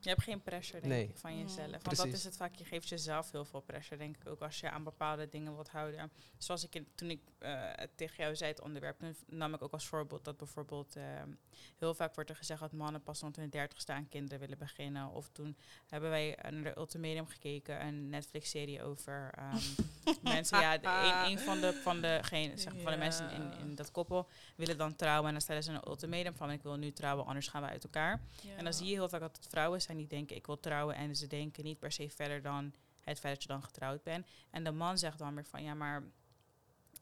je 0.00 0.08
hebt 0.08 0.22
geen 0.22 0.42
pressure, 0.42 0.88
denk 0.88 1.10
ik, 1.10 1.16
van 1.16 1.38
jezelf. 1.38 1.82
Want 1.82 1.96
dat 1.96 2.06
is 2.06 2.24
het 2.24 2.36
vaak, 2.36 2.54
je 2.54 2.64
geeft 2.64 2.88
jezelf 2.88 3.30
heel 3.30 3.44
veel 3.44 3.60
pressure, 3.60 3.96
denk 3.96 4.16
ik 4.16 4.28
ook, 4.28 4.40
als 4.40 4.60
je 4.60 4.70
aan 4.70 4.84
bepaalde 4.84 5.28
dingen 5.28 5.54
wilt 5.54 5.68
houden. 5.68 6.12
Zoals 6.38 6.64
ik 6.64 6.74
in, 6.74 6.86
toen 6.94 7.10
ik 7.10 7.20
uh, 7.40 7.70
tegen 7.94 8.16
jou 8.16 8.36
zei 8.36 8.50
het 8.50 8.60
onderwerp, 8.60 9.02
nam 9.26 9.54
ik 9.54 9.62
ook 9.62 9.72
als 9.72 9.86
voorbeeld 9.86 10.24
dat 10.24 10.36
bijvoorbeeld 10.36 10.96
ehm, 10.96 11.30
heel 11.78 11.94
vaak 11.94 12.14
wordt 12.14 12.30
er 12.30 12.36
gezegd 12.36 12.60
dat 12.60 12.72
mannen 12.72 13.02
pas 13.02 13.20
rond 13.20 13.36
hun 13.36 13.50
dertigste 13.50 13.92
aan 13.92 14.08
kinderen 14.08 14.40
willen 14.40 14.58
beginnen. 14.58 15.10
Of 15.10 15.28
toen 15.32 15.56
hebben 15.88 16.10
wij 16.10 16.38
naar 16.50 16.62
de 16.62 16.78
Ultimatum 16.78 17.26
gekeken, 17.26 17.86
een 17.86 18.08
Netflix-serie 18.08 18.82
over 18.82 19.34
um, 19.38 19.86
mensen. 20.22 20.60
Ja, 20.60 20.74
een, 20.74 21.30
een, 21.30 21.38
van 21.38 21.60
de, 21.60 21.72
van 21.72 22.00
de, 22.00 22.18
geen, 22.22 22.58
zeg, 22.58 22.72
van 22.82 22.92
de 22.92 22.98
mensen 22.98 23.30
in, 23.30 23.52
in 23.60 23.74
dat 23.74 23.90
koppel 23.90 24.28
willen 24.56 24.78
dan 24.78 24.96
trouwen 24.96 25.26
en 25.26 25.32
dan 25.32 25.42
stellen 25.42 25.62
ze 25.62 25.72
een 25.72 25.88
ultimatum 25.88 26.34
van 26.34 26.50
ik 26.50 26.62
wil 26.62 26.76
nu 26.76 26.92
trouwen, 26.92 27.26
anders 27.26 27.48
gaan 27.48 27.62
we 27.62 27.68
uit 27.68 27.84
elkaar. 27.84 28.20
En 28.56 28.64
dan 28.64 28.72
zie 28.72 28.86
je 28.86 28.92
heel 28.92 29.08
vaak 29.08 29.20
dat 29.20 29.36
het 29.36 29.46
vrouwen 29.46 29.82
zijn 29.82 29.95
die 29.96 30.06
denken 30.06 30.36
ik 30.36 30.46
wil 30.46 30.60
trouwen 30.60 30.94
en 30.94 31.16
ze 31.16 31.26
denken 31.26 31.64
niet 31.64 31.78
per 31.78 31.92
se 31.92 32.10
verder 32.10 32.42
dan 32.42 32.74
het 33.00 33.18
feit 33.18 33.34
dat 33.34 33.42
je 33.42 33.48
dan 33.48 33.62
getrouwd 33.62 34.02
bent. 34.02 34.26
En 34.50 34.64
de 34.64 34.70
man 34.70 34.98
zegt 34.98 35.18
dan 35.18 35.34
weer 35.34 35.44
van 35.44 35.62
ja, 35.62 35.74
maar 35.74 36.02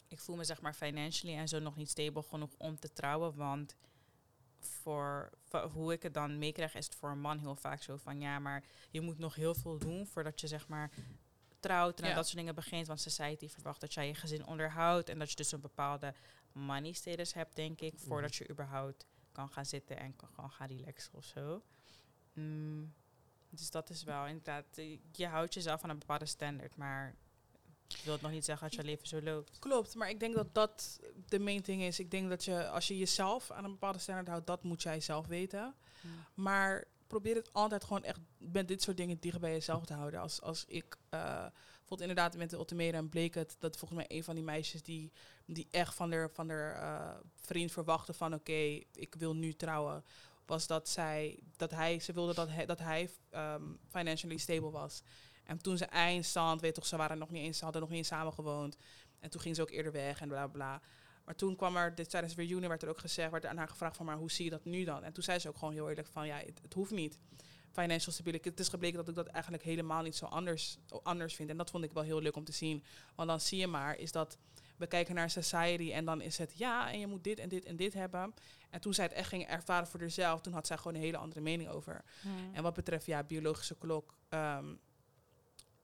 ik 0.09 0.21
voel 0.21 0.37
me 0.37 0.45
zeg 0.45 0.61
maar 0.61 0.75
financially 0.75 1.37
en 1.37 1.49
zo 1.49 1.59
nog 1.59 1.77
niet 1.77 1.91
stable 1.91 2.23
genoeg 2.23 2.55
om 2.59 2.79
te 2.79 2.93
trouwen, 2.93 3.35
want 3.35 3.77
voor, 4.59 5.31
hoe 5.73 5.93
ik 5.93 6.03
het 6.03 6.15
dan 6.15 6.39
meekrijg 6.39 6.75
is 6.75 6.85
het 6.85 6.95
voor 6.95 7.11
een 7.11 7.21
man 7.21 7.39
heel 7.39 7.57
vaak 7.57 7.83
zo 7.83 7.97
van 7.97 8.21
ja, 8.21 8.39
maar 8.39 8.65
je 8.91 9.01
moet 9.01 9.19
nog 9.19 9.35
heel 9.35 9.55
veel 9.55 9.79
doen 9.79 10.07
voordat 10.07 10.41
je 10.41 10.47
zeg 10.47 10.69
maar 10.69 10.91
trouwt 11.61 12.01
en 12.01 12.15
dat 12.15 12.25
soort 12.25 12.37
dingen 12.37 12.55
begint, 12.55 12.87
want 12.87 13.01
society 13.01 13.49
verwacht 13.49 13.81
dat 13.81 13.95
jij 13.95 14.07
je 14.07 14.15
gezin 14.15 14.47
onderhoudt 14.47 15.09
en 15.09 15.19
dat 15.19 15.31
je 15.31 15.37
dus 15.37 15.53
een 15.53 15.61
bepaalde 15.61 16.15
money 16.53 16.93
status 16.93 17.35
hebt, 17.35 17.57
denk 17.57 17.81
ik, 17.81 17.95
voordat 17.97 18.31
mhm. 18.31 18.43
je 18.43 18.51
überhaupt 18.51 19.07
kan 19.33 19.49
gaan 19.49 19.67
zitten 19.67 19.99
en 19.99 20.17
kan 20.17 20.51
gaan 20.51 20.67
relaxen 20.67 21.15
of 21.15 21.25
zo. 21.25 21.63
Mm, 22.35 22.95
dus 23.51 23.71
dat 23.71 23.91
is 23.91 24.03
wel 24.03 24.27
inderdaad, 24.27 24.65
eh, 24.75 24.99
je 25.13 25.27
houdt 25.27 25.55
jezelf 25.55 25.83
aan 25.83 25.91
een 25.91 25.99
bepaalde 25.99 26.27
standaard, 26.27 26.77
maar 26.77 27.15
ik 27.89 28.05
wil 28.05 28.13
het 28.13 28.23
nog 28.23 28.31
niet 28.31 28.45
zeggen 28.45 28.69
dat 28.69 28.77
je 28.77 28.85
leven 28.85 29.09
zo 29.09 29.23
loopt. 29.23 29.59
Klopt, 29.59 29.95
maar 29.95 30.11
ik 30.11 30.21
denk 30.21 30.35
dat 30.35 30.55
dat 30.55 31.01
de 31.29 31.39
main 31.39 31.63
thing 31.63 31.83
is. 31.83 31.99
Ik 31.99 32.11
denk 32.11 32.29
dat 32.29 32.45
je, 32.45 32.69
als 32.69 32.89
je 32.89 32.99
jezelf 32.99 33.51
aan 33.51 33.65
een 33.65 33.71
bepaalde 33.71 33.99
standaard 33.99 34.29
houdt, 34.29 34.47
dat 34.47 34.63
moet 34.63 34.83
jij 34.83 35.01
zelf 35.01 35.27
weten. 35.27 35.75
Hmm. 36.01 36.11
Maar 36.35 36.85
probeer 37.07 37.35
het 37.35 37.53
altijd 37.53 37.85
gewoon 37.85 38.05
echt 38.05 38.21
met 38.39 38.69
dit 38.69 38.83
soort 38.83 38.97
dingen 38.97 39.21
dicht 39.21 39.41
bij 39.41 39.53
jezelf 39.53 39.85
te 39.85 39.95
houden. 39.95 40.21
Als, 40.21 40.41
als 40.41 40.65
ik 40.65 40.97
uh, 41.11 41.47
inderdaad 41.89 42.37
met 42.37 42.51
de 42.51 42.57
ultimatum 42.57 43.09
bleek 43.09 43.35
het 43.35 43.57
dat 43.59 43.77
volgens 43.77 43.99
mij 43.99 44.17
een 44.17 44.25
van 44.25 44.35
die 44.35 44.45
meisjes 44.45 44.83
die, 44.83 45.13
die 45.47 45.69
echt 45.71 45.95
van 45.95 46.13
haar 46.13 46.31
van 46.31 46.51
uh, 46.51 47.11
vriend 47.35 47.73
verwachtte 47.73 48.13
van 48.13 48.35
oké, 48.35 48.81
ik 48.93 49.15
wil 49.19 49.35
nu 49.35 49.53
trouwen 49.53 50.05
was 50.47 50.67
dat 50.67 50.89
zij, 50.89 51.39
dat 51.57 51.71
hij, 51.71 51.99
ze 51.99 52.13
wilde 52.13 52.35
dat 52.35 52.49
hij, 52.49 52.67
dat 52.67 52.79
hij 52.79 53.11
um, 53.35 53.79
financially 53.89 54.37
stable 54.37 54.71
was. 54.71 55.03
En 55.45 55.59
toen 55.59 55.77
ze 55.77 55.85
eindstand, 55.85 56.61
weet 56.61 56.75
toch, 56.75 56.87
ze 56.87 56.97
waren 56.97 57.19
nog 57.19 57.31
niet 57.31 57.43
eens, 57.43 57.59
ze 57.59 57.65
hadden 57.65 57.83
nog 57.83 57.91
niet 57.91 57.99
eens 57.99 58.09
samen 58.09 58.33
gewoond. 58.33 58.77
En 59.21 59.31
toen 59.31 59.41
ging 59.41 59.57
ze 59.57 59.63
ook 59.63 59.71
eerder 59.71 59.93
weg 59.93 60.21
en 60.21 60.29
bla 60.29 60.47
bla. 60.47 60.81
Maar 61.25 61.35
toen 61.35 61.57
kwam 61.57 61.77
er, 61.77 61.95
dit, 61.95 62.11
tijdens 62.11 62.35
de 62.35 62.41
reunion 62.43 62.69
werd 62.69 62.83
er 62.83 62.89
ook 62.89 62.99
gezegd, 62.99 63.31
werd 63.31 63.45
er 63.45 63.51
aan 63.51 63.57
haar 63.57 63.69
gevraagd 63.69 63.97
van, 63.97 64.07
maar 64.07 64.17
hoe 64.17 64.31
zie 64.31 64.45
je 64.45 64.51
dat 64.51 64.65
nu 64.65 64.85
dan? 64.85 65.05
En 65.05 65.13
toen 65.13 65.23
zei 65.23 65.39
ze 65.39 65.49
ook 65.49 65.57
gewoon 65.57 65.75
heel 65.75 65.89
eerlijk 65.89 66.09
van, 66.09 66.27
ja, 66.27 66.37
het, 66.37 66.59
het 66.63 66.75
hoeft 66.75 66.91
niet. 66.91 67.19
financial 67.73 68.13
stability. 68.13 68.49
Het 68.49 68.61
is 68.61 68.69
gebleken 68.69 68.97
dat 68.97 69.09
ik 69.09 69.15
dat 69.15 69.27
eigenlijk 69.27 69.65
helemaal 69.65 70.03
niet 70.03 70.17
zo 70.17 70.25
anders, 70.25 70.79
anders 71.03 71.35
vind. 71.35 71.51
En 71.51 71.57
dat 71.57 71.71
vond 71.71 71.85
ik 71.85 71.93
wel 71.93 72.03
heel 72.03 72.21
leuk 72.21 72.37
om 72.37 72.45
te 72.45 72.53
zien. 72.53 72.85
Want 73.15 73.29
dan 73.29 73.41
zie 73.41 73.59
je 73.59 73.67
maar, 73.67 73.99
is 73.99 74.13
dat 74.13 74.39
we 74.77 74.87
kijken 74.87 75.15
naar 75.15 75.31
society 75.31 75.93
en 75.93 76.05
dan 76.05 76.21
is 76.21 76.39
het 76.39 76.59
ja, 76.59 76.93
en 76.93 76.99
je 76.99 77.07
moet 77.07 77.25
dit 77.25 77.39
en 77.39 77.49
dit 77.49 77.65
en 77.65 77.77
dit 77.77 77.95
hebben. 77.95 78.35
En 78.71 78.81
toen 78.81 78.95
zij 78.95 79.05
het 79.05 79.13
echt 79.13 79.29
ging 79.29 79.47
ervaren 79.47 79.87
voor 79.87 80.01
zichzelf, 80.01 80.41
toen 80.41 80.53
had 80.53 80.67
zij 80.67 80.77
gewoon 80.77 80.95
een 80.95 81.01
hele 81.01 81.17
andere 81.17 81.41
mening 81.41 81.69
over. 81.69 82.05
Hmm. 82.21 82.55
En 82.55 82.63
wat 82.63 82.75
betreft 82.75 83.07
ja, 83.07 83.23
biologische 83.23 83.77
klok, 83.79 84.15
um, 84.29 84.81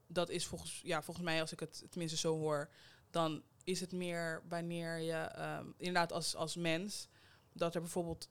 dat 0.07 0.29
is 0.29 0.47
volgens, 0.47 0.81
ja, 0.83 1.01
volgens 1.01 1.25
mij, 1.25 1.41
als 1.41 1.51
ik 1.51 1.59
het 1.59 1.85
tenminste 1.89 2.17
zo 2.17 2.37
hoor, 2.37 2.69
dan 3.09 3.43
is 3.63 3.79
het 3.79 3.91
meer 3.91 4.43
wanneer 4.47 4.97
je 4.97 5.31
um, 5.59 5.73
inderdaad 5.77 6.11
als, 6.11 6.35
als 6.35 6.55
mens, 6.55 7.07
dat 7.53 7.75
er 7.75 7.81
bijvoorbeeld 7.81 8.29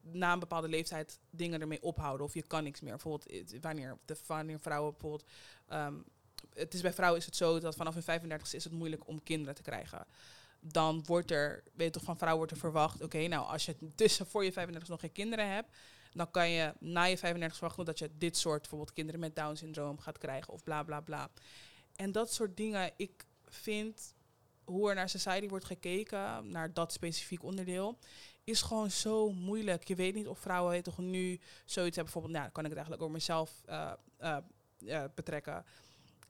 na 0.00 0.32
een 0.32 0.38
bepaalde 0.38 0.68
leeftijd 0.68 1.20
dingen 1.30 1.60
ermee 1.60 1.82
ophouden 1.82 2.26
of 2.26 2.34
je 2.34 2.42
kan 2.42 2.64
niks 2.64 2.80
meer. 2.80 2.92
Bijvoorbeeld 2.92 3.60
wanneer, 3.60 3.98
de, 4.04 4.16
wanneer 4.26 4.60
vrouwen 4.60 4.92
bijvoorbeeld 4.92 5.24
um, 5.72 6.04
het 6.54 6.74
is 6.74 6.80
bij 6.80 6.92
vrouwen 6.92 7.20
is 7.20 7.26
het 7.26 7.36
zo 7.36 7.60
dat 7.60 7.76
vanaf 7.76 7.94
hun 7.94 8.02
35 8.02 8.54
is 8.54 8.64
het 8.64 8.72
moeilijk 8.72 9.06
om 9.06 9.22
kinderen 9.22 9.54
te 9.54 9.62
krijgen. 9.62 10.06
Dan 10.60 11.04
wordt 11.06 11.30
er, 11.30 11.62
weet 11.74 11.92
toch, 11.92 12.02
van 12.02 12.16
vrouwen 12.16 12.38
wordt 12.38 12.52
er 12.52 12.58
verwacht, 12.58 13.02
oké, 13.02 13.26
nou 13.26 13.46
als 13.46 13.64
je 13.64 13.76
tussen 13.94 14.26
voor 14.26 14.44
je 14.44 14.52
35 14.52 14.88
nog 14.90 15.00
geen 15.00 15.12
kinderen 15.12 15.50
hebt, 15.50 15.76
dan 16.12 16.30
kan 16.30 16.50
je 16.50 16.74
na 16.78 17.04
je 17.04 17.18
35 17.18 17.58
verwachten 17.58 17.84
dat 17.84 17.98
je 17.98 18.10
dit 18.18 18.36
soort, 18.36 18.60
bijvoorbeeld 18.60 18.92
kinderen 18.92 19.20
met 19.20 19.36
Down 19.36 19.54
syndroom 19.54 19.98
gaat 19.98 20.18
krijgen 20.18 20.52
of 20.52 20.62
bla 20.62 20.82
bla 20.82 21.00
bla. 21.00 21.30
En 21.96 22.12
dat 22.12 22.32
soort 22.32 22.56
dingen, 22.56 22.92
ik 22.96 23.24
vind 23.46 24.14
hoe 24.64 24.88
er 24.88 24.94
naar 24.94 25.08
society 25.08 25.48
wordt 25.48 25.64
gekeken, 25.64 26.50
naar 26.50 26.72
dat 26.72 26.92
specifiek 26.92 27.42
onderdeel, 27.42 27.98
is 28.44 28.62
gewoon 28.62 28.90
zo 28.90 29.30
moeilijk. 29.32 29.88
Je 29.88 29.94
weet 29.94 30.14
niet 30.14 30.26
of 30.26 30.38
vrouwen 30.38 30.70
weet 30.70 30.84
toch 30.84 30.98
nu 30.98 31.40
zoiets 31.64 31.96
hebben. 31.96 32.12
Bijvoorbeeld, 32.12 32.34
nou, 32.34 32.50
kan 32.50 32.64
ik 32.64 32.70
het 32.70 32.78
eigenlijk 32.78 33.02
over 33.02 33.14
mezelf 33.14 33.62
uh, 33.68 33.92
uh, 34.80 35.04
betrekken 35.14 35.64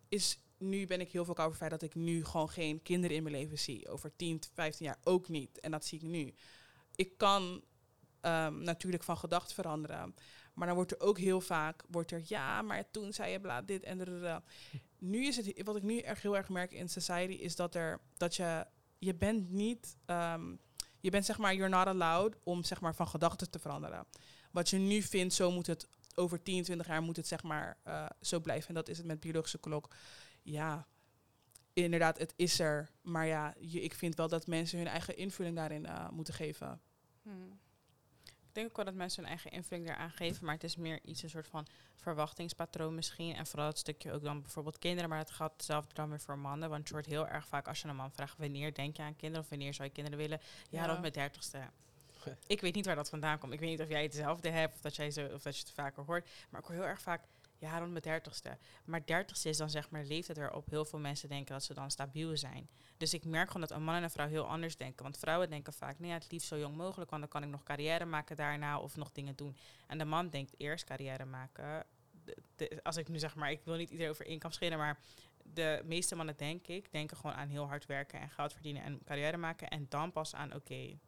is 0.08 0.38
nu 0.58 0.86
ben 0.86 1.00
ik 1.00 1.12
heel 1.12 1.24
veel 1.24 1.36
over 1.36 1.56
feit 1.56 1.70
dat 1.70 1.82
ik 1.82 1.94
nu 1.94 2.24
gewoon 2.24 2.48
geen 2.48 2.82
kinderen 2.82 3.16
in 3.16 3.22
mijn 3.22 3.34
leven 3.34 3.58
zie. 3.58 3.88
Over 3.88 4.16
10, 4.16 4.42
15 4.54 4.86
jaar 4.86 4.98
ook 5.04 5.28
niet. 5.28 5.60
En 5.60 5.70
dat 5.70 5.84
zie 5.84 5.98
ik 5.98 6.06
nu. 6.06 6.34
Ik 6.94 7.16
kan 7.16 7.62
um, 8.22 8.62
natuurlijk 8.62 9.02
van 9.02 9.18
gedachten 9.18 9.54
veranderen. 9.54 10.14
Maar 10.54 10.66
dan 10.66 10.76
wordt 10.76 10.92
er 10.92 11.00
ook 11.00 11.18
heel 11.18 11.40
vaak, 11.40 11.84
wordt 11.88 12.10
er, 12.10 12.22
ja, 12.24 12.62
maar 12.62 12.90
toen 12.90 13.12
zei 13.12 13.30
je 13.32 13.40
bla, 13.40 13.62
dit 13.62 13.82
en 13.82 13.98
dat. 13.98 14.42
Nu 14.98 15.26
is 15.26 15.36
het, 15.36 15.62
wat 15.64 15.76
ik 15.76 15.82
nu 15.82 15.98
echt 15.98 16.22
heel 16.22 16.36
erg 16.36 16.48
merk 16.48 16.72
in 16.72 16.88
society, 16.88 17.32
is 17.32 17.56
dat 17.56 17.74
er, 17.74 18.00
dat 18.16 18.36
je, 18.36 18.66
je 18.98 19.14
bent 19.14 19.50
niet, 19.50 19.96
um, 20.06 20.58
je 21.00 21.10
bent 21.10 21.24
zeg 21.24 21.38
maar, 21.38 21.54
you're 21.54 21.76
not 21.76 21.86
allowed 21.86 22.36
om 22.44 22.64
zeg 22.64 22.80
maar 22.80 22.94
van 22.94 23.08
gedachten 23.08 23.50
te 23.50 23.58
veranderen. 23.58 24.06
Wat 24.50 24.70
je 24.70 24.76
nu 24.78 25.02
vindt, 25.02 25.34
zo 25.34 25.50
moet 25.50 25.66
het 25.66 25.88
over 26.18 26.42
10, 26.42 26.62
20 26.62 26.86
jaar 26.86 27.02
moet 27.02 27.16
het 27.16 27.26
zeg 27.26 27.42
maar 27.42 27.76
uh, 27.86 28.06
zo 28.20 28.40
blijven. 28.40 28.68
En 28.68 28.74
dat 28.74 28.88
is 28.88 28.98
het 28.98 29.06
met 29.06 29.20
biologische 29.20 29.58
klok. 29.58 29.94
Ja, 30.42 30.86
inderdaad, 31.72 32.18
het 32.18 32.32
is 32.36 32.60
er. 32.60 32.90
Maar 33.02 33.26
ja, 33.26 33.54
je, 33.60 33.80
ik 33.80 33.94
vind 33.94 34.14
wel 34.14 34.28
dat 34.28 34.46
mensen 34.46 34.78
hun 34.78 34.86
eigen 34.86 35.16
invulling 35.16 35.56
daarin 35.56 35.84
uh, 35.84 36.08
moeten 36.08 36.34
geven. 36.34 36.80
Hmm. 37.22 37.60
Ik 38.24 38.54
denk 38.54 38.66
ook 38.66 38.76
wel 38.76 38.84
dat 38.84 38.94
mensen 38.94 39.22
hun 39.22 39.30
eigen 39.30 39.50
invulling 39.50 39.86
daaraan 39.86 40.10
geven, 40.10 40.44
maar 40.44 40.54
het 40.54 40.64
is 40.64 40.76
meer 40.76 41.00
iets 41.04 41.22
een 41.22 41.30
soort 41.30 41.46
van 41.46 41.66
verwachtingspatroon 41.94 42.94
misschien. 42.94 43.34
En 43.34 43.46
vooral 43.46 43.68
het 43.68 43.78
stukje 43.78 44.12
ook 44.12 44.22
dan 44.22 44.40
bijvoorbeeld 44.40 44.78
kinderen, 44.78 45.08
maar 45.08 45.18
het 45.18 45.30
gaat 45.30 45.52
hetzelfde 45.52 45.94
dan 45.94 46.08
weer 46.08 46.20
voor 46.20 46.38
mannen. 46.38 46.68
Want 46.68 46.82
het 46.82 46.90
wordt 46.90 47.06
heel 47.06 47.28
erg 47.28 47.46
vaak 47.46 47.68
als 47.68 47.80
je 47.80 47.88
een 47.88 47.96
man 47.96 48.12
vraagt 48.12 48.38
wanneer 48.38 48.74
denk 48.74 48.96
je 48.96 49.02
aan 49.02 49.16
kinderen 49.16 49.44
of 49.44 49.50
wanneer 49.50 49.74
zou 49.74 49.88
je 49.88 49.94
kinderen 49.94 50.18
willen, 50.18 50.40
ja, 50.70 50.80
ja. 50.80 50.86
dat 50.86 51.00
met 51.00 51.14
dertigste. 51.14 51.58
Ik 52.46 52.60
weet 52.60 52.74
niet 52.74 52.86
waar 52.86 52.94
dat 52.94 53.08
vandaan 53.08 53.38
komt. 53.38 53.52
Ik 53.52 53.60
weet 53.60 53.70
niet 53.70 53.80
of 53.80 53.88
jij 53.88 54.02
hetzelfde 54.02 54.48
hebt 54.48 54.74
of 54.74 54.80
dat, 54.80 54.96
jij 54.96 55.10
zo, 55.10 55.24
of 55.24 55.42
dat 55.42 55.56
je 55.56 55.62
het 55.62 55.72
vaker 55.72 56.04
hoort. 56.04 56.30
Maar 56.50 56.60
ik 56.60 56.66
hoor 56.66 56.76
heel 56.76 56.86
erg 56.86 57.00
vaak, 57.00 57.22
ja, 57.58 57.78
rond 57.78 57.90
mijn 57.90 58.02
dertigste. 58.02 58.58
Maar 58.84 59.06
dertigste 59.06 59.48
is 59.48 59.56
dan 59.56 59.70
zeg 59.70 59.90
maar 59.90 60.02
de 60.02 60.08
leeftijd 60.08 60.38
waarop 60.38 60.70
heel 60.70 60.84
veel 60.84 60.98
mensen 60.98 61.28
denken 61.28 61.54
dat 61.54 61.64
ze 61.64 61.74
dan 61.74 61.90
stabiel 61.90 62.36
zijn. 62.36 62.68
Dus 62.96 63.14
ik 63.14 63.24
merk 63.24 63.46
gewoon 63.46 63.68
dat 63.68 63.76
een 63.76 63.84
man 63.84 63.94
en 63.94 64.02
een 64.02 64.10
vrouw 64.10 64.28
heel 64.28 64.46
anders 64.46 64.76
denken. 64.76 65.02
Want 65.02 65.18
vrouwen 65.18 65.50
denken 65.50 65.72
vaak, 65.72 65.98
nee, 65.98 66.10
ja, 66.10 66.14
het 66.16 66.30
liefst 66.30 66.48
zo 66.48 66.58
jong 66.58 66.76
mogelijk, 66.76 67.10
want 67.10 67.22
dan 67.22 67.30
kan 67.30 67.42
ik 67.42 67.48
nog 67.48 67.62
carrière 67.62 68.04
maken 68.04 68.36
daarna 68.36 68.78
of 68.80 68.96
nog 68.96 69.12
dingen 69.12 69.36
doen. 69.36 69.56
En 69.86 69.98
de 69.98 70.04
man 70.04 70.28
denkt 70.28 70.54
eerst 70.56 70.84
carrière 70.84 71.24
maken. 71.24 71.86
als 72.82 72.96
ik 72.96 73.08
nu 73.08 73.18
zeg 73.18 73.34
maar, 73.34 73.50
ik 73.50 73.60
wil 73.64 73.76
niet 73.76 73.90
iedereen 73.90 74.10
over 74.10 74.26
één 74.26 74.40
scheren, 74.48 74.78
maar 74.78 74.98
de 75.54 75.82
meeste 75.84 76.14
mannen, 76.14 76.36
denk 76.36 76.66
ik, 76.66 76.92
denken 76.92 77.16
gewoon 77.16 77.36
aan 77.36 77.48
heel 77.48 77.66
hard 77.66 77.86
werken 77.86 78.20
en 78.20 78.30
geld 78.30 78.52
verdienen 78.52 78.82
en 78.82 79.00
carrière 79.04 79.36
maken. 79.36 79.68
En 79.68 79.86
dan 79.88 80.12
pas 80.12 80.34
aan, 80.34 80.54
oké, 80.54 80.98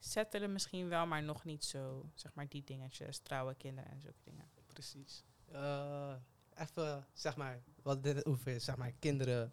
settelen 0.00 0.52
misschien 0.52 0.88
wel, 0.88 1.06
maar 1.06 1.22
nog 1.22 1.44
niet 1.44 1.64
zo, 1.64 2.10
zeg 2.14 2.34
maar, 2.34 2.48
die 2.48 2.64
dingetjes, 2.64 3.18
trouwen, 3.18 3.56
kinderen 3.56 3.90
en 3.90 4.00
zulke 4.00 4.20
dingen. 4.24 4.48
Precies. 4.66 5.24
Uh, 5.52 6.12
even, 6.54 7.06
zeg 7.12 7.36
maar, 7.36 7.62
wat 7.82 8.02
dit 8.02 8.26
over 8.26 8.60
zeg 8.60 8.76
maar, 8.76 8.92
kinderen 8.98 9.52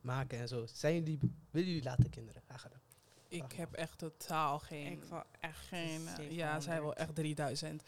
maken 0.00 0.38
en 0.38 0.48
zo. 0.48 0.66
Zijn 0.66 0.94
jullie, 0.94 1.18
willen 1.50 1.68
jullie 1.68 1.84
laten 1.84 2.10
kinderen 2.10 2.42
eigenlijk? 2.46 2.84
Ik 3.28 3.52
heb 3.52 3.72
echt 3.72 3.98
totaal 3.98 4.58
geen. 4.58 4.92
Ik 4.92 5.02
wil 5.02 5.22
echt 5.40 5.58
geen. 5.58 6.08
Uh, 6.20 6.30
ja, 6.30 6.60
zij 6.60 6.80
wel 6.82 6.94
echt 6.94 7.14
3000. 7.14 7.82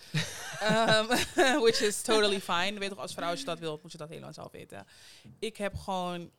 um, 0.62 1.06
which 1.64 1.80
is 1.80 2.02
totally 2.02 2.40
fine. 2.40 2.78
Weet 2.78 2.88
toch, 2.88 2.98
als 2.98 3.14
vrouw, 3.14 3.30
als 3.30 3.38
je 3.38 3.44
dat 3.44 3.58
wilt, 3.58 3.82
moet 3.82 3.92
je 3.92 3.98
dat 3.98 4.08
helemaal 4.08 4.32
zelf 4.32 4.52
weten. 4.52 4.86
Ik 5.38 5.56
heb 5.56 5.74
gewoon. 5.74 6.30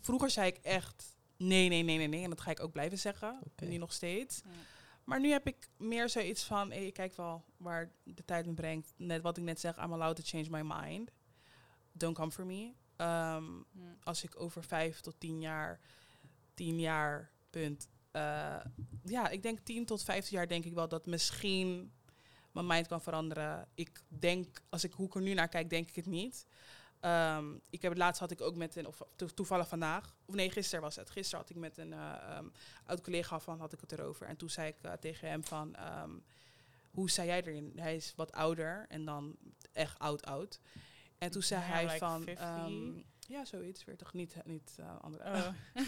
Vroeger 0.00 0.30
zei 0.30 0.48
ik 0.48 0.56
echt. 0.56 1.16
Nee, 1.36 1.68
nee, 1.68 1.82
nee, 1.82 1.96
nee, 1.96 2.06
nee. 2.06 2.22
En 2.22 2.30
dat 2.30 2.40
ga 2.40 2.50
ik 2.50 2.60
ook 2.60 2.72
blijven 2.72 2.98
zeggen. 2.98 3.40
Okay. 3.44 3.68
Nu 3.68 3.76
nog 3.76 3.92
steeds. 3.92 4.42
Ja. 4.44 4.50
Maar 5.04 5.20
nu 5.20 5.30
heb 5.30 5.46
ik 5.46 5.68
meer 5.76 6.08
zoiets 6.08 6.44
van, 6.44 6.70
hey, 6.70 6.86
ik 6.86 6.94
kijk 6.94 7.16
wel 7.16 7.44
waar 7.56 7.92
de 8.04 8.24
tijd 8.24 8.46
me 8.46 8.54
brengt. 8.54 8.94
Net 8.96 9.22
wat 9.22 9.36
ik 9.36 9.42
net 9.42 9.60
zeg, 9.60 9.76
I'm 9.76 9.92
allowed 9.92 10.16
to 10.16 10.22
change 10.24 10.50
my 10.50 10.74
mind. 10.74 11.10
Don't 11.92 12.16
come 12.16 12.30
for 12.30 12.46
me. 12.46 12.72
Um, 12.96 13.66
Als 14.02 14.22
ik 14.22 14.40
over 14.40 14.64
vijf 14.64 15.00
tot 15.00 15.20
tien 15.20 15.40
jaar, 15.40 15.80
tien 16.54 16.80
jaar, 16.80 17.30
punt. 17.50 17.88
Uh, 18.12 18.64
ja, 19.04 19.28
ik 19.28 19.42
denk 19.42 19.58
tien 19.58 19.86
tot 19.86 20.02
vijftien 20.02 20.36
jaar 20.36 20.48
denk 20.48 20.64
ik 20.64 20.74
wel 20.74 20.88
dat 20.88 21.06
misschien 21.06 21.92
mijn 22.52 22.66
mind 22.66 22.86
kan 22.86 23.02
veranderen. 23.02 23.68
Ik 23.74 24.02
denk, 24.08 24.60
als 24.68 24.84
ik 24.84 24.92
hoe 24.92 25.06
ik 25.06 25.14
er 25.14 25.22
nu 25.22 25.34
naar 25.34 25.48
kijk, 25.48 25.70
denk 25.70 25.88
ik 25.88 25.94
het 25.94 26.06
niet. 26.06 26.46
Um, 27.04 27.60
ik 27.70 27.82
heb 27.82 27.90
het 27.90 28.00
laatst 28.00 28.20
had 28.20 28.30
ik 28.30 28.40
ook 28.40 28.56
met 28.56 28.76
een, 28.76 28.86
of 28.86 29.02
toevallig 29.34 29.68
vandaag, 29.68 30.14
of 30.24 30.34
nee, 30.34 30.50
gisteren 30.50 30.84
was 30.84 30.96
het. 30.96 31.10
Gisteren 31.10 31.40
had 31.40 31.50
ik 31.50 31.56
met 31.56 31.78
een 31.78 31.92
uh, 31.92 32.36
um, 32.38 32.52
oud 32.86 33.00
collega 33.00 33.40
van, 33.40 33.58
had 33.58 33.72
ik 33.72 33.80
het 33.80 33.92
erover. 33.92 34.26
En 34.26 34.36
toen 34.36 34.50
zei 34.50 34.68
ik 34.68 34.76
uh, 34.82 34.92
tegen 34.92 35.28
hem 35.28 35.44
van, 35.44 35.76
um, 36.02 36.24
hoe 36.90 37.10
zei 37.10 37.26
jij 37.26 37.42
erin? 37.42 37.72
Hij 37.76 37.96
is 37.96 38.12
wat 38.16 38.32
ouder 38.32 38.86
en 38.88 39.04
dan 39.04 39.36
echt 39.72 39.98
oud 39.98 40.24
oud. 40.24 40.60
En 41.18 41.30
toen 41.30 41.42
zei 41.42 41.60
hij 41.60 41.84
like 41.84 41.98
van, 41.98 42.28
ja, 43.28 43.44
zoiets, 43.44 43.84
weer 43.84 43.96
toch 43.96 44.12
niet, 44.12 44.36
niet 44.44 44.76
uh, 44.80 45.00
andere. 45.00 45.24
Oh. 45.24 45.48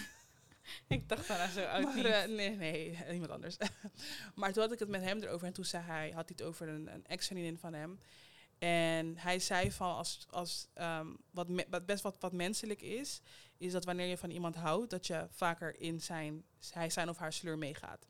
ik 0.96 1.08
dacht 1.08 1.28
daarna 1.28 1.48
zo 1.48 1.64
oud 1.64 1.82
maar, 1.82 1.96
uh, 1.96 2.36
Nee, 2.36 2.56
nee, 2.56 2.98
iemand 3.12 3.30
anders. 3.30 3.56
maar 4.34 4.52
toen 4.52 4.62
had 4.62 4.72
ik 4.72 4.78
het 4.78 4.88
met 4.88 5.02
hem 5.02 5.22
erover 5.22 5.46
en 5.46 5.52
toen 5.52 5.64
zei 5.64 5.84
hij, 5.84 6.10
had 6.10 6.28
hij 6.28 6.36
het 6.36 6.42
over 6.42 6.68
een, 6.68 6.94
een 6.94 7.06
ex-vriendin 7.06 7.58
van 7.58 7.72
hem. 7.72 7.98
En 8.58 9.16
hij 9.18 9.38
zei 9.38 9.72
van 9.72 9.94
als, 9.94 10.26
als 10.30 10.68
um, 10.74 11.16
wat, 11.30 11.48
me, 11.48 11.66
wat 11.70 11.86
best 11.86 12.02
wat, 12.02 12.16
wat 12.20 12.32
menselijk 12.32 12.82
is, 12.82 13.20
is 13.56 13.72
dat 13.72 13.84
wanneer 13.84 14.06
je 14.06 14.18
van 14.18 14.30
iemand 14.30 14.54
houdt, 14.54 14.90
dat 14.90 15.06
je 15.06 15.26
vaker 15.30 15.80
in 15.80 16.00
zijn, 16.00 16.44
hij 16.70 16.90
zijn 16.90 17.08
of 17.08 17.16
haar 17.16 17.32
sleur 17.32 17.58
meegaat. 17.58 18.06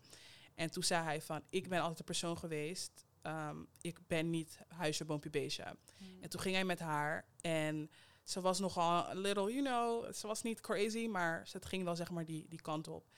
En 0.54 0.70
toen 0.70 0.82
zei 0.82 1.04
hij 1.04 1.22
van, 1.22 1.42
ik 1.50 1.68
ben 1.68 1.80
altijd 1.80 1.98
de 1.98 2.04
persoon 2.04 2.38
geweest, 2.38 3.06
um, 3.22 3.66
ik 3.80 3.98
ben 4.06 4.30
niet 4.30 4.58
huisje, 4.68 5.04
boompje, 5.04 5.30
beestje. 5.30 5.64
Hmm. 5.98 6.22
En 6.22 6.28
toen 6.28 6.40
ging 6.40 6.54
hij 6.54 6.64
met 6.64 6.78
haar 6.78 7.24
en 7.40 7.90
ze 8.22 8.40
was 8.40 8.58
nogal 8.58 9.10
een 9.10 9.18
little, 9.18 9.52
you 9.52 9.62
know, 9.64 10.14
ze 10.14 10.26
was 10.26 10.42
niet 10.42 10.60
crazy, 10.60 11.06
maar 11.06 11.48
ze 11.48 11.58
ging 11.62 11.84
wel 11.84 11.96
zeg 11.96 12.10
maar 12.10 12.24
die, 12.24 12.46
die 12.48 12.60
kant 12.60 12.88
op. 12.88 13.08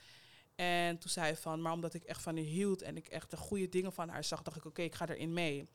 En 0.55 0.97
toen 0.97 1.09
zei 1.09 1.25
hij 1.25 1.35
van, 1.35 1.61
maar 1.61 1.71
omdat 1.71 1.93
ik 1.93 2.03
echt 2.03 2.21
van 2.21 2.35
haar 2.35 2.43
hield 2.43 2.81
en 2.81 2.97
ik 2.97 3.07
echt 3.07 3.31
de 3.31 3.37
goede 3.37 3.69
dingen 3.69 3.93
van 3.93 4.09
haar 4.09 4.23
zag, 4.23 4.41
dacht 4.41 4.57
ik, 4.57 4.65
oké, 4.65 4.81
ik 4.81 4.95
ga 4.95 5.07
erin 5.07 5.33
mee 5.33 5.69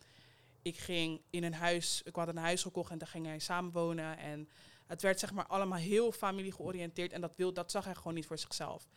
ik 0.62 0.78
ging 0.78 1.22
in 1.30 1.44
een 1.44 1.54
huis, 1.54 2.02
ik 2.04 2.16
had 2.16 2.28
een 2.28 2.36
huis 2.36 2.62
gekocht 2.62 2.90
en 2.90 2.98
daar 2.98 3.08
ging 3.08 3.26
hij 3.26 3.38
samenwonen. 3.38 4.18
En 4.18 4.48
het 4.86 5.02
werd 5.02 5.20
zeg 5.20 5.32
maar 5.32 5.46
allemaal 5.46 5.78
heel 5.78 6.12
familie 6.12 6.52
georiënteerd 6.52 7.12
en 7.12 7.20
dat, 7.20 7.32
wil, 7.36 7.52
dat 7.52 7.70
zag 7.70 7.84
hij 7.84 7.94
gewoon 7.94 8.14
niet 8.14 8.26
voor 8.26 8.38
zichzelf. 8.38 8.88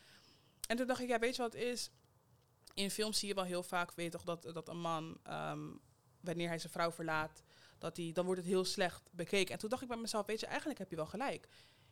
En 0.68 0.78
toen 0.78 0.88
dacht 0.88 1.02
ik, 1.02 1.08
ja, 1.08 1.20
weet 1.20 1.36
je 1.36 1.42
wat 1.42 1.54
het 1.54 1.62
is? 1.62 1.92
In 2.74 2.92
films 2.92 3.20
zie 3.20 3.28
je 3.28 3.34
wel 3.34 3.44
heel 3.44 3.64
vaak, 3.64 3.92
weet 3.96 4.12
toch, 4.12 4.24
dat, 4.24 4.44
dat 4.44 4.70
een 4.70 4.80
man, 4.80 5.18
ehm, 5.24 5.68
wanneer 6.22 6.48
hij 6.48 6.60
zijn 6.60 6.72
vrouw 6.72 6.92
verlaat, 6.92 7.44
dat 7.78 7.98
hij, 7.98 8.12
dan 8.14 8.26
wordt 8.26 8.40
het 8.40 8.50
heel 8.50 8.66
slecht 8.66 9.10
bekeken. 9.12 9.54
En 9.54 9.60
toen 9.60 9.70
dacht 9.70 9.82
ik 9.82 9.88
bij 9.88 9.98
mezelf, 9.98 10.26
weet 10.26 10.40
je, 10.40 10.46
eigenlijk 10.46 10.80
heb 10.80 10.90
je 10.90 10.96
wel 10.96 11.06
gelijk. 11.06 11.48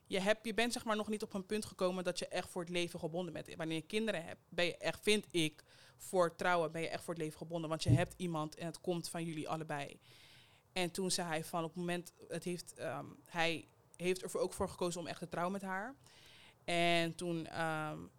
Je, 0.07 0.19
hebt, 0.19 0.45
je 0.45 0.53
bent 0.53 0.73
zeg 0.73 0.85
maar 0.85 0.95
nog 0.95 1.07
niet 1.07 1.23
op 1.23 1.33
een 1.33 1.45
punt 1.45 1.65
gekomen 1.65 2.03
dat 2.03 2.19
je 2.19 2.27
echt 2.27 2.49
voor 2.49 2.61
het 2.61 2.71
leven 2.71 2.99
gebonden 2.99 3.33
bent. 3.33 3.55
Wanneer 3.55 3.77
je 3.77 3.81
kinderen 3.81 4.25
hebt, 4.25 4.41
ben 4.49 4.65
je 4.65 4.77
echt, 4.77 4.99
vind 5.03 5.25
ik, 5.31 5.63
voor 5.97 6.35
trouwen 6.35 6.71
ben 6.71 6.81
je 6.81 6.89
echt 6.89 7.03
voor 7.03 7.13
het 7.13 7.23
leven 7.23 7.37
gebonden. 7.37 7.69
Want 7.69 7.83
je 7.83 7.89
hebt 7.89 8.13
iemand 8.17 8.55
en 8.55 8.65
het 8.65 8.81
komt 8.81 9.09
van 9.09 9.23
jullie 9.23 9.49
allebei. 9.49 9.99
En 10.73 10.91
toen 10.91 11.11
zei 11.11 11.27
hij 11.27 11.43
van 11.43 11.63
op 11.63 11.69
het 11.69 11.79
moment, 11.79 12.13
het 12.27 12.43
heeft, 12.43 12.79
um, 12.79 13.17
hij 13.25 13.67
heeft 13.95 14.23
er 14.23 14.39
ook 14.39 14.53
voor 14.53 14.69
gekozen 14.69 15.01
om 15.01 15.07
echt 15.07 15.19
te 15.19 15.29
trouwen 15.29 15.53
met 15.53 15.61
haar. 15.61 15.95
En 16.63 17.15
toen 17.15 17.61
um, 17.61 18.11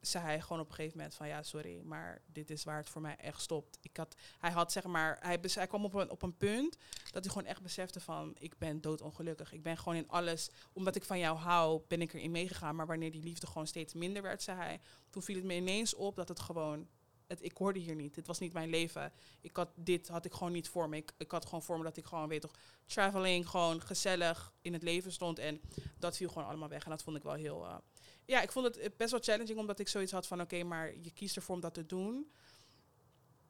zei 0.00 0.24
hij 0.24 0.40
gewoon 0.40 0.60
op 0.60 0.68
een 0.68 0.74
gegeven 0.74 0.96
moment 0.96 1.16
van 1.16 1.28
ja, 1.28 1.42
sorry, 1.42 1.80
maar 1.80 2.22
dit 2.26 2.50
is 2.50 2.64
waar 2.64 2.76
het 2.76 2.88
voor 2.88 3.00
mij 3.00 3.16
echt 3.16 3.40
stopt. 3.40 3.78
Ik 3.82 3.96
had, 3.96 4.16
hij 4.38 4.50
had 4.50 4.72
zeg 4.72 4.84
maar, 4.84 5.16
hij, 5.20 5.38
hij 5.42 5.66
kwam 5.66 5.84
op 5.84 5.94
een, 5.94 6.10
op 6.10 6.22
een 6.22 6.36
punt 6.36 6.76
dat 7.10 7.24
hij 7.24 7.32
gewoon 7.32 7.48
echt 7.48 7.62
besefte 7.62 8.00
van 8.00 8.36
ik 8.38 8.58
ben 8.58 8.80
doodongelukkig. 8.80 9.52
Ik 9.52 9.62
ben 9.62 9.78
gewoon 9.78 9.94
in 9.94 10.08
alles, 10.08 10.50
omdat 10.72 10.96
ik 10.96 11.04
van 11.04 11.18
jou 11.18 11.36
hou, 11.36 11.82
ben 11.88 12.00
ik 12.00 12.12
erin 12.12 12.30
meegegaan. 12.30 12.76
Maar 12.76 12.86
wanneer 12.86 13.10
die 13.10 13.22
liefde 13.22 13.46
gewoon 13.46 13.66
steeds 13.66 13.94
minder 13.94 14.22
werd, 14.22 14.42
zei 14.42 14.58
hij, 14.58 14.80
toen 15.10 15.22
viel 15.22 15.36
het 15.36 15.44
me 15.44 15.54
ineens 15.54 15.94
op 15.94 16.16
dat 16.16 16.28
het 16.28 16.40
gewoon, 16.40 16.88
het, 17.30 17.44
ik 17.44 17.56
hoorde 17.56 17.78
hier 17.78 17.94
niet. 17.94 18.14
Dit 18.14 18.26
was 18.26 18.38
niet 18.38 18.52
mijn 18.52 18.70
leven. 18.70 19.12
Ik 19.40 19.56
had, 19.56 19.70
dit 19.74 20.08
had 20.08 20.24
ik 20.24 20.32
gewoon 20.32 20.52
niet 20.52 20.68
voor 20.68 20.88
me. 20.88 20.96
Ik, 20.96 21.12
ik 21.16 21.30
had 21.30 21.44
gewoon 21.44 21.62
voor 21.62 21.78
me 21.78 21.84
dat 21.84 21.96
ik 21.96 22.04
gewoon, 22.04 22.28
weet 22.28 22.40
toch, 22.40 22.54
traveling, 22.86 23.48
gewoon 23.48 23.80
gezellig 23.80 24.52
in 24.62 24.72
het 24.72 24.82
leven 24.82 25.12
stond. 25.12 25.38
En 25.38 25.60
dat 25.98 26.16
viel 26.16 26.28
gewoon 26.28 26.48
allemaal 26.48 26.68
weg. 26.68 26.84
En 26.84 26.90
dat 26.90 27.02
vond 27.02 27.16
ik 27.16 27.22
wel 27.22 27.32
heel... 27.32 27.64
Uh, 27.64 27.76
ja, 28.24 28.42
ik 28.42 28.52
vond 28.52 28.66
het 28.66 28.76
eh, 28.76 28.90
best 28.96 29.10
wel 29.10 29.20
challenging, 29.20 29.58
omdat 29.58 29.78
ik 29.78 29.88
zoiets 29.88 30.12
had 30.12 30.26
van, 30.26 30.40
oké, 30.40 30.62
maar 30.62 30.96
je 30.96 31.10
kiest 31.10 31.36
ervoor 31.36 31.54
om 31.54 31.60
dat 31.60 31.74
te 31.74 31.86
doen. 31.86 32.32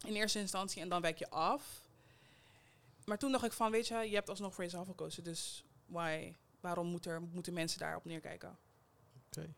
In 0.07 0.15
eerste 0.15 0.39
instantie 0.39 0.83
en 0.83 0.89
dan 0.89 1.01
wijk 1.01 1.19
je 1.19 1.31
af. 1.31 1.89
Maar 3.05 3.19
toen 3.19 3.33
dacht 3.33 3.45
ik 3.45 3.53
van, 3.53 3.71
weet 3.71 3.87
je, 3.87 3.95
je 3.95 4.15
hebt 4.15 4.29
alsnog 4.29 4.55
voor 4.55 4.65
jezelf 4.65 4.87
gekozen, 4.87 5.25
dus 5.25 5.65
why, 5.87 6.35
waarom 6.61 6.87
moet 6.87 7.07
er, 7.07 7.23
moeten 7.23 7.53
mensen 7.53 7.79
daarop 7.79 8.05
neerkijken? 8.05 8.59
Oké. 9.27 9.41
Okay. 9.41 9.55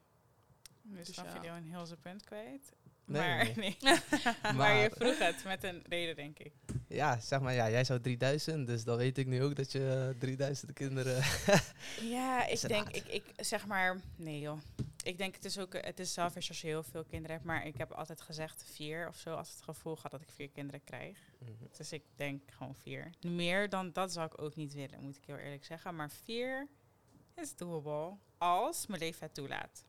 Dus, 0.83 1.07
dus 1.07 1.17
ja. 1.17 1.33
video 1.33 1.55
een 1.55 1.64
heel 1.64 1.87
zijn 1.87 2.00
punt 2.00 2.25
kwijt. 2.25 2.73
Nee, 3.05 3.21
maar, 3.21 3.53
nee. 3.57 3.77
maar, 4.57 4.75
je 4.75 4.91
vroeg 4.95 5.19
het 5.19 5.45
met 5.45 5.65
een 5.65 5.83
reden, 5.89 6.17
denk 6.17 6.39
ik. 6.39 6.53
Ja, 6.89 7.21
zeg 7.21 7.41
maar, 7.41 7.55
ja, 7.55 7.71
jij 7.71 7.85
zou 7.85 8.01
3000, 8.01 8.67
dus 8.67 8.85
dan 8.85 8.97
weet 8.97 9.19
ik 9.19 9.27
nu 9.27 9.43
ook 9.43 9.57
dat 9.57 9.73
je 9.73 10.15
3000 10.19 10.73
kinderen. 10.73 11.23
ja, 12.17 12.47
ik 12.47 12.69
denk, 12.69 12.89
ik, 12.89 13.07
ik 13.07 13.25
zeg 13.37 13.67
maar, 13.67 14.01
nee 14.17 14.41
joh. 14.41 14.59
Ik 15.05 15.19
denk 15.19 15.35
het 15.35 15.45
is 15.45 15.59
ook, 15.59 15.73
het 15.73 16.01
is 16.01 16.13
selfish 16.13 16.49
als 16.49 16.61
je 16.61 16.67
heel 16.67 16.83
veel 16.83 17.05
kinderen 17.05 17.37
hebt, 17.37 17.47
maar 17.47 17.67
ik 17.67 17.77
heb 17.77 17.93
altijd 17.93 18.21
gezegd 18.21 18.65
vier 18.73 19.09
of 19.09 19.17
zo, 19.17 19.35
als 19.35 19.51
het 19.51 19.63
gevoel 19.63 19.97
gaat 19.97 20.11
dat 20.11 20.23
ik 20.23 20.31
vier 20.31 20.51
kinderen 20.51 20.85
krijg. 20.85 21.19
Mhm. 21.39 21.51
Dus 21.77 21.93
ik 21.93 22.03
denk 22.15 22.51
gewoon 22.51 22.75
vier. 22.75 23.11
Meer 23.21 23.69
dan 23.69 23.93
dat 23.93 24.13
zou 24.13 24.27
ik 24.27 24.41
ook 24.41 24.57
niet 24.57 24.75
willen, 24.75 25.03
moet 25.03 25.17
ik 25.17 25.25
heel 25.27 25.37
eerlijk 25.37 25.65
zeggen. 25.65 25.97
Maar 25.97 26.11
vier 26.11 26.69
is 27.35 27.57
doable 27.57 28.17
als 28.39 28.87
mijn 28.87 29.01
leven 29.01 29.25
het 29.25 29.35
toelaat. 29.35 29.85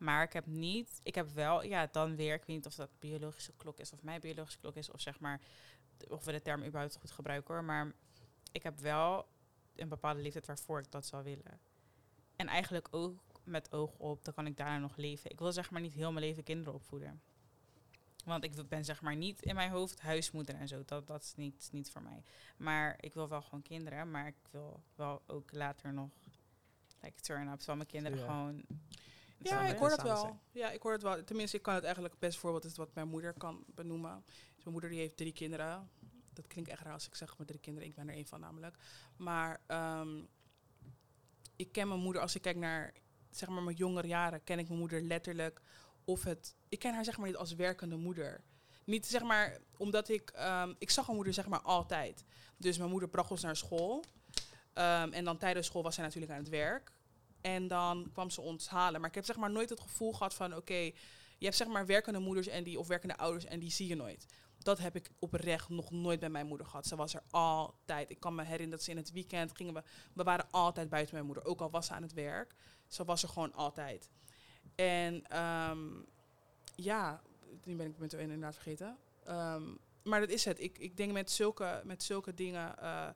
Maar 0.00 0.22
ik 0.22 0.32
heb 0.32 0.46
niet, 0.46 1.00
ik 1.02 1.14
heb 1.14 1.28
wel, 1.28 1.62
ja, 1.62 1.88
dan 1.92 2.16
weer, 2.16 2.34
ik 2.34 2.44
weet 2.44 2.56
niet 2.56 2.66
of 2.66 2.74
dat 2.74 2.90
biologische 2.98 3.52
klok 3.56 3.78
is 3.78 3.92
of 3.92 4.02
mijn 4.02 4.20
biologische 4.20 4.58
klok 4.58 4.76
is, 4.76 4.90
of 4.90 5.00
zeg 5.00 5.20
maar, 5.20 5.40
of 6.08 6.24
we 6.24 6.32
de 6.32 6.42
term 6.42 6.64
überhaupt 6.64 6.96
goed 6.96 7.10
gebruiken 7.10 7.54
hoor. 7.54 7.64
Maar 7.64 7.92
ik 8.52 8.62
heb 8.62 8.78
wel 8.78 9.26
een 9.76 9.88
bepaalde 9.88 10.20
leeftijd 10.20 10.46
waarvoor 10.46 10.78
ik 10.78 10.90
dat 10.90 11.06
zou 11.06 11.24
willen. 11.24 11.60
En 12.36 12.46
eigenlijk 12.46 12.88
ook 12.90 13.20
met 13.44 13.72
oog 13.72 13.92
op, 13.96 14.24
dan 14.24 14.34
kan 14.34 14.46
ik 14.46 14.56
daarna 14.56 14.78
nog 14.78 14.96
leven. 14.96 15.30
Ik 15.30 15.38
wil 15.38 15.52
zeg 15.52 15.70
maar 15.70 15.80
niet 15.80 15.94
heel 15.94 16.12
mijn 16.12 16.24
leven 16.24 16.42
kinderen 16.42 16.74
opvoeden. 16.74 17.20
Want 18.24 18.44
ik 18.44 18.68
ben 18.68 18.84
zeg 18.84 19.02
maar 19.02 19.16
niet 19.16 19.42
in 19.42 19.54
mijn 19.54 19.70
hoofd 19.70 20.00
huismoeder 20.00 20.54
en 20.54 20.68
zo. 20.68 20.82
Dat, 20.84 21.06
dat 21.06 21.22
is 21.22 21.34
niet, 21.36 21.68
niet 21.72 21.90
voor 21.90 22.02
mij. 22.02 22.22
Maar 22.56 22.96
ik 23.00 23.14
wil 23.14 23.28
wel 23.28 23.42
gewoon 23.42 23.62
kinderen. 23.62 24.10
Maar 24.10 24.26
ik 24.26 24.48
wil 24.50 24.82
wel 24.94 25.22
ook 25.26 25.52
later 25.52 25.92
nog 25.92 26.10
like, 27.00 27.20
turn-up. 27.20 27.60
Zal 27.60 27.76
mijn 27.76 27.88
kinderen 27.88 28.18
gewoon 28.18 28.64
ja, 29.42 29.66
ik 29.66 29.78
hoor 29.78 29.90
het 29.90 30.02
wel. 30.02 30.38
Ja, 30.52 30.70
ik 30.70 30.82
hoor 30.82 30.92
het 30.92 31.02
wel. 31.02 31.24
Tenminste, 31.24 31.56
ik 31.56 31.62
kan 31.62 31.74
het 31.74 31.84
eigenlijk 31.84 32.18
best 32.18 32.38
voorbeeld 32.38 32.64
is 32.64 32.76
wat 32.76 32.94
mijn 32.94 33.08
moeder 33.08 33.32
kan 33.32 33.64
benoemen. 33.74 34.22
Dus 34.26 34.64
mijn 34.64 34.72
moeder 34.72 34.90
die 34.90 34.98
heeft 34.98 35.16
drie 35.16 35.32
kinderen. 35.32 35.90
Dat 36.32 36.46
klinkt 36.46 36.70
echt 36.70 36.82
raar 36.82 36.92
als 36.92 37.06
ik 37.06 37.14
zeg 37.14 37.36
mijn 37.36 37.48
drie 37.48 37.60
kinderen. 37.60 37.88
Ik 37.88 37.94
ben 37.94 38.08
er 38.08 38.14
één 38.14 38.26
van 38.26 38.40
namelijk. 38.40 38.76
Maar 39.16 39.60
um, 40.00 40.28
ik 41.56 41.72
ken 41.72 41.88
mijn 41.88 42.00
moeder, 42.00 42.22
als 42.22 42.34
ik 42.34 42.42
kijk 42.42 42.56
naar 42.56 42.94
zeg 43.30 43.48
maar 43.48 43.62
mijn 43.62 43.76
jongere 43.76 44.06
jaren, 44.06 44.44
ken 44.44 44.58
ik 44.58 44.68
mijn 44.68 44.80
moeder 44.80 45.02
letterlijk. 45.02 45.60
Of 46.04 46.24
het, 46.24 46.54
ik 46.68 46.78
ken 46.78 46.94
haar 46.94 47.04
zeg 47.04 47.16
maar 47.18 47.26
niet 47.26 47.36
als 47.36 47.54
werkende 47.54 47.96
moeder. 47.96 48.44
Niet 48.84 49.06
zeg 49.06 49.22
maar, 49.22 49.58
omdat 49.76 50.08
ik, 50.08 50.32
um, 50.38 50.74
ik 50.78 50.90
zag 50.90 51.04
mijn 51.04 51.16
moeder 51.16 51.34
zeg 51.34 51.48
maar 51.48 51.60
altijd. 51.60 52.24
Dus 52.56 52.78
mijn 52.78 52.90
moeder 52.90 53.08
bracht 53.08 53.30
ons 53.30 53.42
naar 53.42 53.56
school. 53.56 54.04
Um, 54.74 55.12
en 55.12 55.24
dan 55.24 55.38
tijdens 55.38 55.66
school 55.66 55.82
was 55.82 55.94
zij 55.94 56.04
natuurlijk 56.04 56.32
aan 56.32 56.38
het 56.38 56.48
werk. 56.48 56.92
En 57.40 57.68
dan 57.68 58.08
kwam 58.12 58.30
ze 58.30 58.40
ons 58.40 58.68
halen. 58.68 59.00
Maar 59.00 59.08
ik 59.08 59.14
heb 59.14 59.24
zeg 59.24 59.36
maar 59.36 59.50
nooit 59.50 59.70
het 59.70 59.80
gevoel 59.80 60.12
gehad 60.12 60.34
van 60.34 60.56
oké, 60.56 60.74
je 61.38 61.46
hebt 61.46 61.56
zeg 61.56 61.68
maar 61.68 61.86
werkende 61.86 62.18
moeders 62.18 62.46
en 62.46 62.64
die, 62.64 62.78
of 62.78 62.86
werkende 62.86 63.16
ouders 63.16 63.44
en 63.44 63.58
die 63.60 63.70
zie 63.70 63.88
je 63.88 63.94
nooit. 63.94 64.26
Dat 64.58 64.78
heb 64.78 64.96
ik 64.96 65.10
oprecht 65.18 65.68
nog 65.68 65.90
nooit 65.90 66.20
bij 66.20 66.30
mijn 66.30 66.46
moeder 66.46 66.66
gehad. 66.66 66.86
Ze 66.86 66.96
was 66.96 67.14
er 67.14 67.22
altijd. 67.30 68.10
Ik 68.10 68.20
kan 68.20 68.34
me 68.34 68.42
herinneren 68.42 68.70
dat 68.70 68.82
ze 68.82 68.90
in 68.90 68.96
het 68.96 69.12
weekend 69.12 69.56
gingen 69.56 69.74
we. 69.74 69.82
We 70.12 70.22
waren 70.22 70.50
altijd 70.50 70.88
buiten 70.88 71.14
mijn 71.14 71.26
moeder. 71.26 71.44
Ook 71.44 71.60
al 71.60 71.70
was 71.70 71.86
ze 71.86 71.92
aan 71.92 72.02
het 72.02 72.12
werk. 72.12 72.54
Ze 72.86 73.04
was 73.04 73.22
er 73.22 73.28
gewoon 73.28 73.52
altijd. 73.52 74.10
En 74.74 75.38
um, 75.38 76.06
ja, 76.74 77.22
nu 77.64 77.76
ben 77.76 77.86
ik 77.86 77.98
met 77.98 78.12
inderdaad 78.12 78.54
vergeten. 78.54 78.96
Um, 79.28 79.78
maar 80.02 80.20
dat 80.20 80.28
is 80.30 80.44
het. 80.44 80.60
Ik, 80.60 80.78
ik 80.78 80.96
denk 80.96 81.12
met 81.12 81.30
zulke, 81.30 81.82
met 81.84 82.02
zulke 82.02 82.34
dingen. 82.34 82.74
Uh, 82.82 83.08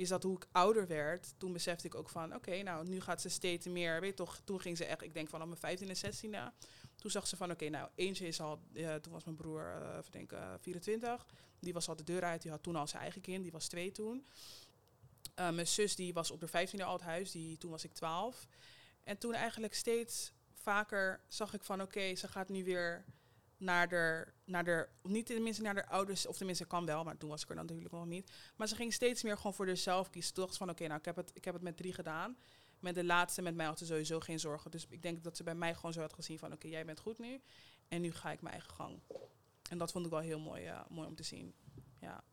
is 0.00 0.08
dat 0.08 0.22
hoe 0.22 0.36
ik 0.36 0.46
ouder 0.52 0.86
werd, 0.86 1.34
toen 1.36 1.52
besefte 1.52 1.86
ik 1.86 1.94
ook 1.94 2.08
van, 2.08 2.34
oké, 2.34 2.62
nou, 2.62 2.88
nu 2.88 3.00
gaat 3.00 3.20
ze 3.20 3.28
steeds 3.28 3.66
meer, 3.66 4.00
weet 4.00 4.16
toch, 4.16 4.40
toen 4.44 4.60
ging 4.60 4.76
ze 4.76 4.84
echt, 4.84 5.02
ik 5.02 5.14
denk 5.14 5.28
vanaf 5.28 5.46
mijn 5.46 5.58
15 5.58 5.88
en 5.88 5.96
16 5.96 6.34
e 6.34 6.48
toen 6.96 7.10
zag 7.10 7.26
ze 7.26 7.36
van, 7.36 7.50
oké, 7.50 7.68
nou, 7.68 7.88
eentje 7.94 8.26
is 8.26 8.40
al, 8.40 8.60
toen 9.00 9.12
was 9.12 9.24
mijn 9.24 9.36
broer, 9.36 9.74
uh, 9.80 9.98
denk, 10.10 10.32
uh, 10.32 10.54
24, 10.60 11.26
die 11.58 11.72
was 11.72 11.88
al 11.88 11.96
de 11.96 12.04
deur 12.04 12.22
uit, 12.22 12.42
die 12.42 12.50
had 12.50 12.62
toen 12.62 12.76
al 12.76 12.86
zijn 12.86 13.02
eigen 13.02 13.20
kind, 13.20 13.42
die 13.42 13.52
was 13.52 13.68
twee 13.68 13.92
toen. 13.92 14.26
Uh, 15.36 15.50
mijn 15.50 15.66
zus, 15.66 15.96
die 15.96 16.12
was 16.12 16.30
op 16.30 16.40
de 16.40 16.48
15e 16.48 16.84
al 16.84 16.92
het 16.92 17.02
huis, 17.02 17.30
die, 17.30 17.58
toen 17.58 17.70
was 17.70 17.84
ik 17.84 17.92
12. 17.92 18.46
En 19.04 19.18
toen 19.18 19.34
eigenlijk 19.34 19.74
steeds 19.74 20.32
vaker 20.52 21.20
zag 21.28 21.54
ik 21.54 21.64
van, 21.64 21.82
oké, 21.82 22.14
ze 22.14 22.28
gaat 22.28 22.48
nu 22.48 22.64
weer 22.64 23.04
naar 23.60 23.88
de, 23.88 24.26
naar 24.44 24.64
de, 24.64 24.88
niet 25.02 25.26
tenminste 25.26 25.62
naar 25.62 25.74
de 25.74 25.86
ouders, 25.86 26.26
of 26.26 26.36
tenminste 26.36 26.64
kan 26.64 26.86
wel, 26.86 27.04
maar 27.04 27.16
toen 27.16 27.28
was 27.28 27.42
ik 27.42 27.48
er 27.48 27.54
dan 27.54 27.64
natuurlijk 27.66 27.94
nog 27.94 28.06
niet. 28.06 28.32
Maar 28.56 28.68
ze 28.68 28.74
ging 28.74 28.92
steeds 28.92 29.22
meer 29.22 29.36
gewoon 29.36 29.54
voor 29.54 29.66
zichzelf 29.66 30.10
kiezen. 30.10 30.34
Toen 30.34 30.44
dacht 30.44 30.56
van, 30.56 30.70
oké, 30.70 30.86
nou, 30.86 30.98
ik 30.98 31.04
heb, 31.04 31.16
het, 31.16 31.30
ik 31.34 31.44
heb 31.44 31.54
het 31.54 31.62
met 31.62 31.76
drie 31.76 31.92
gedaan. 31.92 32.36
Met 32.78 32.94
de 32.94 33.04
laatste, 33.04 33.42
met 33.42 33.54
mij 33.54 33.66
had 33.66 33.78
ze 33.78 33.86
sowieso 33.86 34.20
geen 34.20 34.40
zorgen. 34.40 34.70
Dus 34.70 34.86
ik 34.88 35.02
denk 35.02 35.24
dat 35.24 35.36
ze 35.36 35.42
bij 35.42 35.54
mij 35.54 35.74
gewoon 35.74 35.92
zo 35.92 36.00
had 36.00 36.12
gezien 36.12 36.38
van, 36.38 36.52
oké, 36.52 36.68
jij 36.68 36.84
bent 36.84 37.00
goed 37.00 37.18
nu. 37.18 37.40
En 37.88 38.00
nu 38.00 38.12
ga 38.12 38.32
ik 38.32 38.40
mijn 38.40 38.54
eigen 38.54 38.74
gang. 38.74 39.00
En 39.70 39.78
dat 39.78 39.92
vond 39.92 40.04
ik 40.04 40.10
wel 40.10 40.20
heel 40.20 40.40
mooi, 40.40 40.66
uh, 40.66 40.80
mooi 40.88 41.08
om 41.08 41.14
te 41.14 41.22
zien. 41.22 41.54
Ja. 42.00 42.24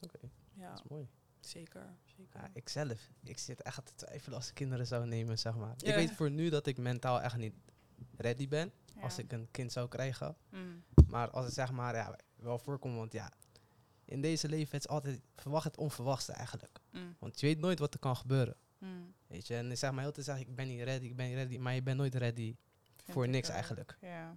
Oké, 0.00 0.18
ja. 0.52 0.70
dat 0.70 0.84
is 0.84 0.90
mooi. 0.90 1.08
Zeker, 1.40 1.96
zeker. 2.04 2.40
Ja, 2.40 2.50
ik 2.52 2.68
zelf, 2.68 3.10
ik 3.24 3.38
zit 3.38 3.62
echt 3.62 3.86
te 3.86 3.94
twijfelen 3.94 4.38
als 4.38 4.48
ik 4.48 4.54
kinderen 4.54 4.86
zou 4.86 5.06
nemen, 5.06 5.38
zeg 5.38 5.56
maar. 5.56 5.74
Ik 5.76 5.94
weet 5.94 6.12
voor 6.12 6.30
nu 6.30 6.48
dat 6.48 6.66
ik 6.66 6.78
mentaal 6.78 7.20
echt 7.20 7.36
niet 7.36 7.54
ready 8.16 8.48
ben 8.48 8.72
als 9.00 9.18
ik 9.18 9.32
een 9.32 9.48
kind 9.50 9.72
zou 9.72 9.88
krijgen. 9.88 10.36
Mm. 10.50 10.82
Maar 11.08 11.30
als 11.30 11.44
het 11.44 11.54
zeg 11.54 11.72
maar 11.72 11.94
ja, 11.94 12.18
wel 12.36 12.58
voorkomt, 12.58 12.96
want 12.96 13.12
ja, 13.12 13.32
in 14.04 14.20
deze 14.20 14.48
leven 14.48 14.78
is 14.78 14.88
altijd 14.88 15.20
verwacht 15.36 15.64
het 15.64 15.76
onverwachte 15.76 16.32
eigenlijk. 16.32 16.80
Mm. 16.92 17.16
Want 17.18 17.40
je 17.40 17.46
weet 17.46 17.58
nooit 17.58 17.78
wat 17.78 17.94
er 17.94 18.00
kan 18.00 18.16
gebeuren. 18.16 18.56
Mm. 18.78 19.14
Weet 19.26 19.46
je, 19.46 19.56
en 19.56 19.70
ik 19.70 19.76
zeg 19.76 19.92
maar 19.92 20.02
heel 20.02 20.12
te 20.12 20.22
zeggen, 20.22 20.46
ik 20.48 20.54
ben 20.54 20.66
niet 20.66 20.82
ready, 20.82 21.04
ik 21.04 21.16
ben 21.16 21.26
niet 21.26 21.36
ready, 21.36 21.58
maar 21.58 21.74
je 21.74 21.82
bent 21.82 21.96
nooit 21.96 22.14
ready 22.14 22.56
voor 23.06 23.28
niks 23.28 23.48
eigenlijk. 23.48 23.96
Ja. 24.00 24.36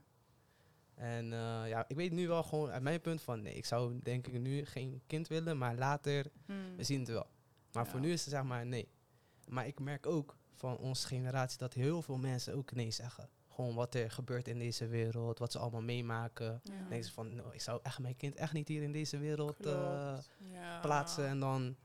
En 0.93 1.25
uh, 1.25 1.63
ja, 1.67 1.85
ik 1.87 1.95
weet 1.95 2.11
nu 2.11 2.27
wel 2.27 2.43
gewoon 2.43 2.69
uit 2.69 2.81
mijn 2.81 3.01
punt 3.01 3.21
van, 3.21 3.41
nee, 3.41 3.55
ik 3.55 3.65
zou 3.65 3.99
denk 4.03 4.27
ik 4.27 4.39
nu 4.39 4.65
geen 4.65 5.01
kind 5.07 5.27
willen, 5.27 5.57
maar 5.57 5.75
later, 5.75 6.31
we 6.75 6.83
zien 6.83 6.99
het 6.99 7.09
wel. 7.09 7.27
Maar 7.71 7.87
voor 7.87 7.99
nu 7.99 8.11
is 8.11 8.21
het 8.21 8.33
zeg 8.33 8.43
maar 8.43 8.65
nee. 8.65 8.89
Maar 9.47 9.67
ik 9.67 9.79
merk 9.79 10.05
ook 10.05 10.37
van 10.53 10.77
onze 10.77 11.07
generatie 11.07 11.57
dat 11.57 11.73
heel 11.73 12.01
veel 12.01 12.17
mensen 12.17 12.55
ook 12.55 12.71
nee 12.71 12.91
zeggen 12.91 13.29
gewoon 13.61 13.75
wat 13.75 13.95
er 13.95 14.11
gebeurt 14.11 14.47
in 14.47 14.59
deze 14.59 14.87
wereld, 14.87 15.39
wat 15.39 15.51
ze 15.51 15.59
allemaal 15.59 15.81
meemaken. 15.81 16.61
Ja. 16.63 16.87
Denken 16.89 17.03
ze 17.03 17.13
van, 17.13 17.35
nou, 17.35 17.53
ik 17.53 17.61
zou 17.61 17.79
echt 17.83 17.99
mijn 17.99 18.15
kind 18.15 18.35
echt 18.35 18.53
niet 18.53 18.67
hier 18.67 18.81
in 18.81 18.91
deze 18.91 19.17
wereld 19.17 19.65
uh, 19.65 20.17
plaatsen. 20.81 21.27
En 21.27 21.39
dan, 21.39 21.75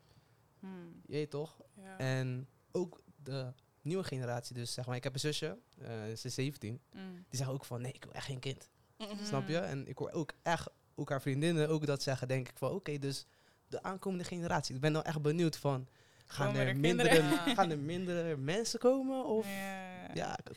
hmm. 0.61 1.03
je 1.07 1.29
toch? 1.29 1.63
Ja. 1.75 1.99
En 1.99 2.49
ook 2.73 3.03
de 3.23 3.53
nieuwe 3.83 4.05
generatie, 4.05 4.55
dus 4.55 4.73
zeg 4.73 4.87
maar, 4.87 4.97
ik 4.97 5.05
heb 5.05 5.15
een 5.15 5.21
zusje, 5.21 5.59
uh, 5.83 5.89
ze 6.17 6.27
is 6.27 6.35
17, 6.35 6.81
mm. 6.93 7.15
die 7.15 7.25
zeggen 7.31 7.55
ook 7.55 7.65
van, 7.65 7.81
nee, 7.81 7.93
ik 7.93 8.05
wil 8.05 8.13
echt 8.13 8.27
geen 8.27 8.39
kind. 8.39 8.71
Mm. 8.99 9.07
Snap 9.23 9.49
je? 9.49 9.59
En 9.59 9.89
ik 9.89 9.99
hoor 9.99 10.11
ook 10.11 10.33
echt, 10.43 10.69
ook 10.95 11.09
haar 11.09 11.23
vriendinnen 11.23 11.69
ook 11.69 11.87
dat 11.87 12.03
zeggen, 12.03 12.29
denk 12.29 12.49
ik 12.49 12.59
van, 12.59 12.71
oké, 12.71 12.99
dus 12.99 13.27
de 13.69 13.83
aankomende 13.83 14.25
generatie. 14.25 14.75
Ik 14.75 14.81
ben 14.81 14.93
nou 14.93 15.05
echt 15.05 15.23
benieuwd 15.23 15.57
van, 15.57 15.89
gaan 16.27 16.55
er, 16.55 16.77
mindere, 16.77 17.23
gaan 17.57 17.71
er 17.71 17.79
mindere 17.79 18.37
mensen 18.37 18.79
komen? 18.79 19.25
Of 19.25 19.47
ja, 19.47 19.86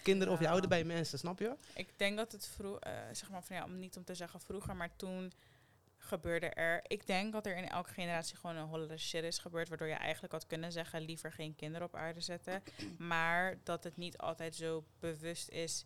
kinderen 0.01 0.33
of 0.33 0.39
je 0.39 0.49
ouder 0.49 0.69
bij 0.69 0.83
mensen, 0.83 1.19
snap 1.19 1.39
je? 1.39 1.55
Ik 1.73 1.89
denk 1.97 2.17
dat 2.17 2.31
het 2.31 2.47
vroeg, 2.47 2.85
uh, 2.87 2.93
zeg 3.11 3.29
maar 3.29 3.43
van 3.43 3.55
ja, 3.55 3.63
om 3.63 3.79
niet 3.79 3.97
om 3.97 4.03
te 4.03 4.15
zeggen 4.15 4.39
vroeger, 4.39 4.75
maar 4.75 4.95
toen 4.95 5.31
gebeurde 5.97 6.49
er. 6.49 6.81
Ik 6.87 7.07
denk 7.07 7.31
dat 7.31 7.45
er 7.45 7.57
in 7.57 7.69
elke 7.69 7.93
generatie 7.93 8.37
gewoon 8.37 8.55
een 8.55 8.67
holle 8.67 8.97
shit 8.97 9.23
is 9.23 9.37
gebeurd, 9.37 9.69
waardoor 9.69 9.87
je 9.87 9.93
eigenlijk 9.93 10.33
had 10.33 10.47
kunnen 10.47 10.71
zeggen 10.71 11.01
liever 11.01 11.31
geen 11.31 11.55
kinderen 11.55 11.87
op 11.87 11.95
aarde 11.95 12.21
zetten, 12.21 12.63
maar 12.97 13.57
dat 13.63 13.83
het 13.83 13.97
niet 13.97 14.17
altijd 14.17 14.55
zo 14.55 14.83
bewust 14.99 15.49
is 15.49 15.85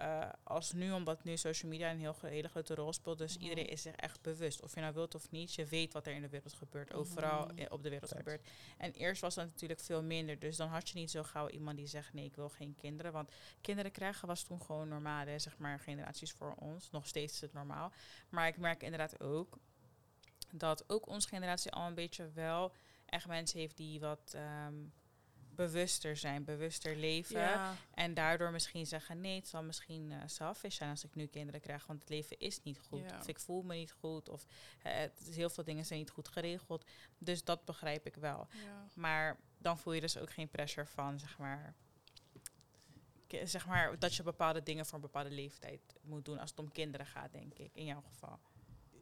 uh, 0.00 0.28
als 0.42 0.72
nu, 0.72 0.92
omdat 0.92 1.24
nu 1.24 1.36
social 1.36 1.70
media 1.70 1.90
een 1.90 1.98
heel 1.98 2.16
hele 2.20 2.48
grote 2.48 2.74
rol 2.74 2.92
speelt. 2.92 3.18
Dus 3.18 3.34
mhm. 3.34 3.42
iedereen 3.42 3.68
is 3.68 3.82
zich 3.82 3.94
echt 3.94 4.22
bewust. 4.22 4.62
Of 4.62 4.74
je 4.74 4.80
nou 4.80 4.94
wilt 4.94 5.14
of 5.14 5.30
niet, 5.30 5.54
je 5.54 5.64
weet 5.64 5.92
wat 5.92 6.06
er 6.06 6.12
in 6.12 6.22
de 6.22 6.28
wereld 6.28 6.52
gebeurt. 6.52 6.94
Overal 6.94 7.46
mhm. 7.46 7.72
op 7.72 7.82
de 7.82 7.88
wereld 7.88 8.12
gebeurt. 8.16 8.46
En 8.76 8.92
eerst 8.92 9.20
was 9.20 9.34
dat 9.34 9.46
natuurlijk 9.46 9.80
veel 9.80 10.02
minder. 10.02 10.38
Dus 10.38 10.56
dan 10.56 10.68
had 10.68 10.88
je 10.88 10.98
niet 10.98 11.10
zo 11.10 11.22
gauw 11.22 11.48
iemand 11.48 11.76
die 11.76 11.86
zegt, 11.86 12.12
nee, 12.12 12.24
ik 12.24 12.36
wil 12.36 12.48
geen 12.48 12.74
kinderen. 12.74 13.12
Want 13.12 13.32
kinderen 13.60 13.92
krijgen 13.92 14.28
was 14.28 14.42
toen 14.42 14.62
gewoon 14.62 14.88
normaal. 14.88 15.26
Hè, 15.26 15.38
zeg 15.38 15.58
maar 15.58 15.80
generaties 15.80 16.32
voor 16.32 16.54
ons. 16.54 16.90
Nog 16.90 17.06
steeds 17.06 17.32
is 17.32 17.40
het 17.40 17.52
normaal. 17.52 17.92
Maar 18.28 18.46
ik 18.46 18.56
merk 18.56 18.82
inderdaad 18.82 19.20
ook 19.20 19.58
dat 20.50 20.84
ook 20.86 21.06
onze 21.06 21.28
generatie 21.28 21.72
al 21.72 21.86
een 21.86 21.94
beetje 21.94 22.30
wel 22.32 22.72
echt 23.06 23.26
mensen 23.26 23.58
heeft 23.58 23.76
die 23.76 24.00
wat... 24.00 24.32
Ehm, 24.34 24.74
bewuster 25.58 26.16
zijn, 26.16 26.44
bewuster 26.44 26.96
leven. 26.96 27.76
En 27.94 28.14
daardoor 28.14 28.50
misschien 28.50 28.86
zeggen, 28.86 29.20
nee, 29.20 29.36
het 29.36 29.48
zal 29.48 29.62
misschien 29.62 30.10
uh, 30.10 30.22
selfish 30.26 30.76
zijn 30.76 30.90
als 30.90 31.04
ik 31.04 31.14
nu 31.14 31.26
kinderen 31.26 31.60
krijg, 31.60 31.86
want 31.86 32.00
het 32.00 32.08
leven 32.08 32.38
is 32.38 32.62
niet 32.62 32.78
goed. 32.78 33.12
Of 33.18 33.28
ik 33.28 33.40
voel 33.40 33.62
me 33.62 33.74
niet 33.74 33.92
goed, 33.92 34.28
of 34.28 34.44
uh, 34.44 34.92
het, 34.92 35.30
heel 35.34 35.50
veel 35.50 35.64
dingen 35.64 35.84
zijn 35.84 35.98
niet 35.98 36.10
goed 36.10 36.28
geregeld. 36.28 36.84
Dus 37.18 37.44
dat 37.44 37.64
begrijp 37.64 38.06
ik 38.06 38.14
wel. 38.14 38.48
Maar 38.94 39.36
dan 39.58 39.78
voel 39.78 39.92
je 39.92 40.00
dus 40.00 40.16
ook 40.16 40.30
geen 40.30 40.48
pressure 40.48 40.86
van, 40.86 41.18
zeg 41.18 41.38
maar, 41.38 41.74
zeg 43.44 43.66
maar, 43.66 43.98
dat 43.98 44.14
je 44.14 44.22
bepaalde 44.22 44.62
dingen 44.62 44.86
voor 44.86 44.94
een 44.94 45.00
bepaalde 45.00 45.30
leeftijd 45.30 45.80
moet 46.02 46.24
doen 46.24 46.38
als 46.38 46.50
het 46.50 46.58
om 46.58 46.72
kinderen 46.72 47.06
gaat, 47.06 47.32
denk 47.32 47.54
ik, 47.54 47.70
in 47.74 47.84
jouw 47.84 48.02
geval. 48.08 48.38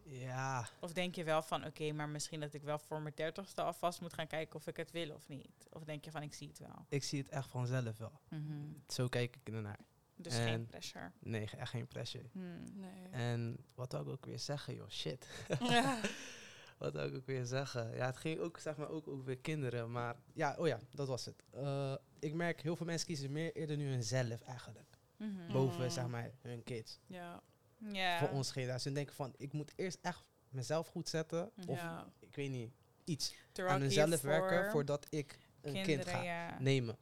Ja. 0.09 0.69
Of 0.81 0.92
denk 0.92 1.14
je 1.14 1.25
wel 1.25 1.42
van, 1.42 1.64
oké, 1.64 1.92
maar 1.92 2.09
misschien 2.09 2.40
dat 2.40 2.55
ik 2.55 2.62
wel 2.62 2.79
voor 2.79 3.01
mijn 3.01 3.14
dertigste 3.16 3.62
alvast 3.62 4.01
moet 4.01 4.12
gaan 4.12 4.27
kijken 4.27 4.57
of 4.57 4.66
ik 4.66 4.77
het 4.77 4.90
wil 4.90 5.14
of 5.14 5.29
niet? 5.29 5.66
Of 5.71 5.85
denk 5.85 6.05
je 6.05 6.11
van, 6.11 6.23
ik 6.23 6.35
zie 6.35 6.49
het 6.49 6.59
wel? 6.59 6.87
Ik 6.88 7.03
zie 7.03 7.19
het 7.19 7.29
echt 7.29 7.49
vanzelf 7.49 7.99
wel. 7.99 8.21
Mhm. 8.29 8.73
Zo 8.88 9.09
kijk 9.09 9.37
ik 9.37 9.55
ernaar. 9.55 9.79
Dus 10.16 10.35
geen 10.35 10.66
pressure? 10.66 11.11
Nee, 11.19 11.51
echt 11.57 11.71
geen 11.71 11.87
pressure. 11.87 12.29
Hmm. 12.33 12.62
Nee. 12.75 13.09
En 13.11 13.57
wat 13.75 13.92
wil 13.92 14.01
ik 14.01 14.09
ook 14.09 14.27
weer 14.27 14.38
zeggen, 14.38 14.75
joh? 14.75 14.88
Shit. 14.88 15.29
Ja. 15.61 16.01
wat 16.79 16.92
wil 16.92 17.05
ik 17.05 17.14
ook 17.14 17.27
weer 17.27 17.45
zeggen? 17.45 17.97
Ja, 17.97 18.07
het 18.07 18.16
ging 18.16 18.38
ook, 18.40 18.59
zeg 18.59 18.77
maar, 18.77 18.88
ook 18.88 19.09
over 19.09 19.37
kinderen. 19.37 19.90
Maar 19.90 20.16
ja, 20.33 20.55
oh 20.59 20.66
ja, 20.66 20.79
dat 20.90 21.09
was 21.09 21.25
het. 21.25 21.42
Uh, 21.55 21.95
ik 22.19 22.35
merk, 22.35 22.61
heel 22.61 22.77
veel 22.77 22.87
mensen 22.87 23.07
kiezen 23.07 23.33
meer 23.33 23.57
eerder 23.57 23.77
nu 23.77 23.90
hunzelf 23.90 24.42
eigenlijk. 24.42 24.99
Mhm. 25.16 25.53
Boven, 25.53 25.90
zeg 25.90 26.07
maar, 26.07 26.31
hun 26.42 26.62
kids. 26.62 26.99
Ja. 27.07 27.42
Ja. 27.79 28.19
Voor 28.19 28.29
ons 28.29 28.51
generatie. 28.51 28.89
En 28.89 28.95
denken 28.95 29.15
van, 29.15 29.35
ik 29.37 29.53
moet 29.53 29.73
eerst 29.77 29.99
echt 30.03 30.25
mezelf 30.49 30.89
goed 30.89 31.09
zetten. 31.09 31.51
Of, 31.67 31.83
ik 32.21 32.35
weet 32.35 32.51
niet, 32.51 32.73
iets 33.05 33.35
aan 33.55 33.81
mezelf 33.81 34.21
werken 34.21 34.71
voordat 34.71 35.07
ik 35.11 35.39
een 35.61 35.83
kind 35.83 36.09
ga 36.09 36.57
nemen. 36.59 36.97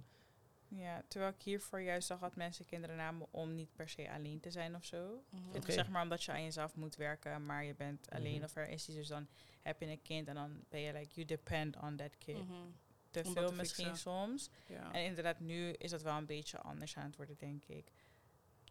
Ja, 0.68 1.02
terwijl 1.08 1.32
ik 1.32 1.42
hiervoor 1.42 1.80
juist 1.80 2.06
zag 2.06 2.20
dat 2.20 2.36
mensen 2.36 2.64
kinderen 2.64 2.96
namen 2.96 3.26
om 3.30 3.54
niet 3.54 3.72
per 3.72 3.88
se 3.88 4.10
alleen 4.10 4.40
te 4.40 4.50
zijn 4.50 4.74
of 4.74 4.84
zo. 4.84 5.24
Mm 5.30 5.62
Zeg 5.66 5.88
maar 5.88 6.02
omdat 6.02 6.24
je 6.24 6.32
aan 6.32 6.42
jezelf 6.42 6.74
moet 6.74 6.96
werken, 6.96 7.46
maar 7.46 7.64
je 7.64 7.74
bent 7.74 8.10
alleen 8.10 8.34
mhm. 8.34 8.44
of 8.44 8.56
er 8.56 8.68
is 8.68 8.88
iets. 8.88 8.98
Dus 8.98 9.08
dan 9.08 9.28
heb 9.62 9.80
je 9.80 9.86
een 9.86 10.02
kind 10.02 10.28
en 10.28 10.34
dan 10.34 10.64
ben 10.68 10.80
je 10.80 10.92
like, 10.92 11.14
you 11.14 11.26
depend 11.26 11.76
on 11.76 11.96
that 11.96 12.18
kid. 12.18 12.48
Mhm. 12.48 12.52
Te 13.10 13.24
veel 13.24 13.52
misschien 13.52 13.96
soms. 13.96 14.50
En 14.92 15.04
inderdaad, 15.04 15.40
nu 15.40 15.70
is 15.70 15.90
dat 15.90 16.02
wel 16.02 16.16
een 16.16 16.26
beetje 16.26 16.58
anders 16.58 16.96
aan 16.96 17.06
het 17.06 17.16
worden, 17.16 17.36
denk 17.38 17.64
ik. 17.64 17.90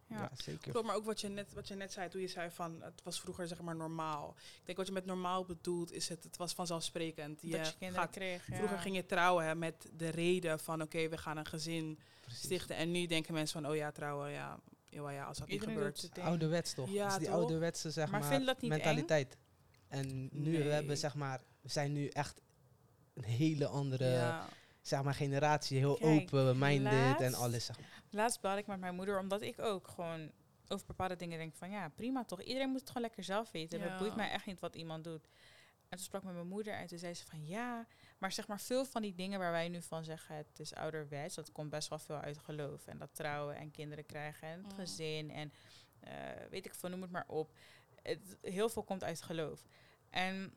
Ja, 0.08 0.30
zeker. 0.36 0.70
Klopt, 0.70 0.86
maar 0.86 0.96
ook 0.96 1.04
wat 1.04 1.20
je, 1.20 1.28
net, 1.28 1.52
wat 1.52 1.68
je 1.68 1.74
net 1.74 1.92
zei, 1.92 2.08
toen 2.08 2.20
je 2.20 2.28
zei 2.28 2.50
van 2.50 2.82
het 2.82 3.02
was 3.02 3.20
vroeger 3.20 3.48
zeg 3.48 3.60
maar 3.60 3.76
normaal. 3.76 4.34
Ik 4.36 4.64
denk 4.64 4.78
wat 4.78 4.86
je 4.86 4.92
met 4.92 5.06
normaal 5.06 5.44
bedoelt 5.44 5.92
is 5.92 6.08
het, 6.08 6.24
het 6.24 6.36
was 6.36 6.52
vanzelfsprekend. 6.52 7.42
Je, 7.42 7.50
dat 7.50 7.66
je 7.66 7.74
kinderen 7.78 8.10
kreeg, 8.10 8.44
Vroeger 8.44 8.78
ging 8.78 8.96
je 8.96 9.06
trouwen 9.06 9.44
hè, 9.44 9.54
met 9.54 9.90
de 9.96 10.08
reden 10.08 10.58
van 10.58 10.82
oké, 10.82 11.08
we 11.08 11.18
gaan 11.18 11.36
een 11.36 11.46
gezin 11.46 11.98
stichten. 12.26 12.76
En 12.76 12.90
nu 12.90 13.06
denken 13.06 13.34
mensen 13.34 13.62
van 13.62 13.70
oh 13.70 13.76
ja, 13.76 13.90
trouwen, 13.90 14.30
ja, 14.30 14.60
ja, 14.88 15.10
ja 15.10 15.24
als 15.24 15.38
dat 15.38 15.48
niet 15.48 15.62
gebeurt. 15.62 16.10
Ouderwets 16.20 16.74
toch? 16.74 16.90
Ja, 16.90 17.18
die 17.18 17.30
ouderwetse 17.30 17.90
zeg 17.90 18.10
maar, 18.10 18.20
maar 18.20 18.56
mentaliteit. 18.60 19.36
En 19.88 20.28
nu 20.32 20.62
we 20.64 20.70
hebben 20.70 20.96
zeg 20.96 21.14
maar, 21.14 21.42
we 21.60 21.68
zijn 21.68 21.92
nu 21.92 22.08
echt 22.08 22.40
een 23.14 23.24
hele 23.24 23.66
andere 23.66 24.42
zeg 24.80 25.02
maar, 25.02 25.14
generatie, 25.14 25.78
heel 25.78 26.00
open-minded 26.00 27.20
en 27.20 27.34
alles. 27.34 27.64
Zeg 27.64 27.78
maar. 27.78 28.02
Laatst 28.14 28.40
belde 28.40 28.58
ik 28.58 28.66
met 28.66 28.80
mijn 28.80 28.94
moeder, 28.94 29.18
omdat 29.18 29.42
ik 29.42 29.58
ook 29.58 29.88
gewoon 29.88 30.30
over 30.68 30.86
bepaalde 30.86 31.16
dingen 31.16 31.38
denk 31.38 31.54
van 31.54 31.70
ja, 31.70 31.88
prima 31.88 32.24
toch. 32.24 32.42
Iedereen 32.42 32.68
moet 32.68 32.80
het 32.80 32.88
gewoon 32.88 33.02
lekker 33.02 33.24
zelf 33.24 33.50
weten. 33.50 33.78
Ja. 33.78 33.88
Het 33.88 33.98
boeit 33.98 34.16
mij 34.16 34.30
echt 34.30 34.46
niet 34.46 34.60
wat 34.60 34.74
iemand 34.74 35.04
doet. 35.04 35.28
En 35.88 35.96
toen 35.96 36.06
sprak 36.06 36.20
ik 36.20 36.26
met 36.26 36.36
mijn 36.36 36.48
moeder 36.48 36.74
en 36.74 36.86
toen 36.86 36.98
zei 36.98 37.14
ze 37.14 37.26
van 37.26 37.46
ja, 37.46 37.86
maar 38.18 38.32
zeg 38.32 38.48
maar 38.48 38.60
veel 38.60 38.84
van 38.84 39.02
die 39.02 39.14
dingen 39.14 39.38
waar 39.38 39.52
wij 39.52 39.68
nu 39.68 39.82
van 39.82 40.04
zeggen 40.04 40.36
het 40.36 40.58
is 40.58 40.74
ouderwets, 40.74 41.34
dat 41.34 41.52
komt 41.52 41.70
best 41.70 41.88
wel 41.88 41.98
veel 41.98 42.16
uit 42.16 42.38
geloof. 42.38 42.86
En 42.86 42.98
dat 42.98 43.14
trouwen 43.14 43.56
en 43.56 43.70
kinderen 43.70 44.06
krijgen 44.06 44.48
en 44.48 44.58
het 44.58 44.72
mm. 44.72 44.78
gezin 44.78 45.30
en 45.30 45.52
uh, 46.04 46.10
weet 46.50 46.66
ik 46.66 46.74
veel, 46.74 46.88
noem 46.88 47.02
het 47.02 47.10
maar 47.10 47.24
op. 47.26 47.52
Het, 48.02 48.36
heel 48.40 48.68
veel 48.68 48.82
komt 48.82 49.04
uit 49.04 49.22
geloof. 49.22 49.64
En 50.10 50.54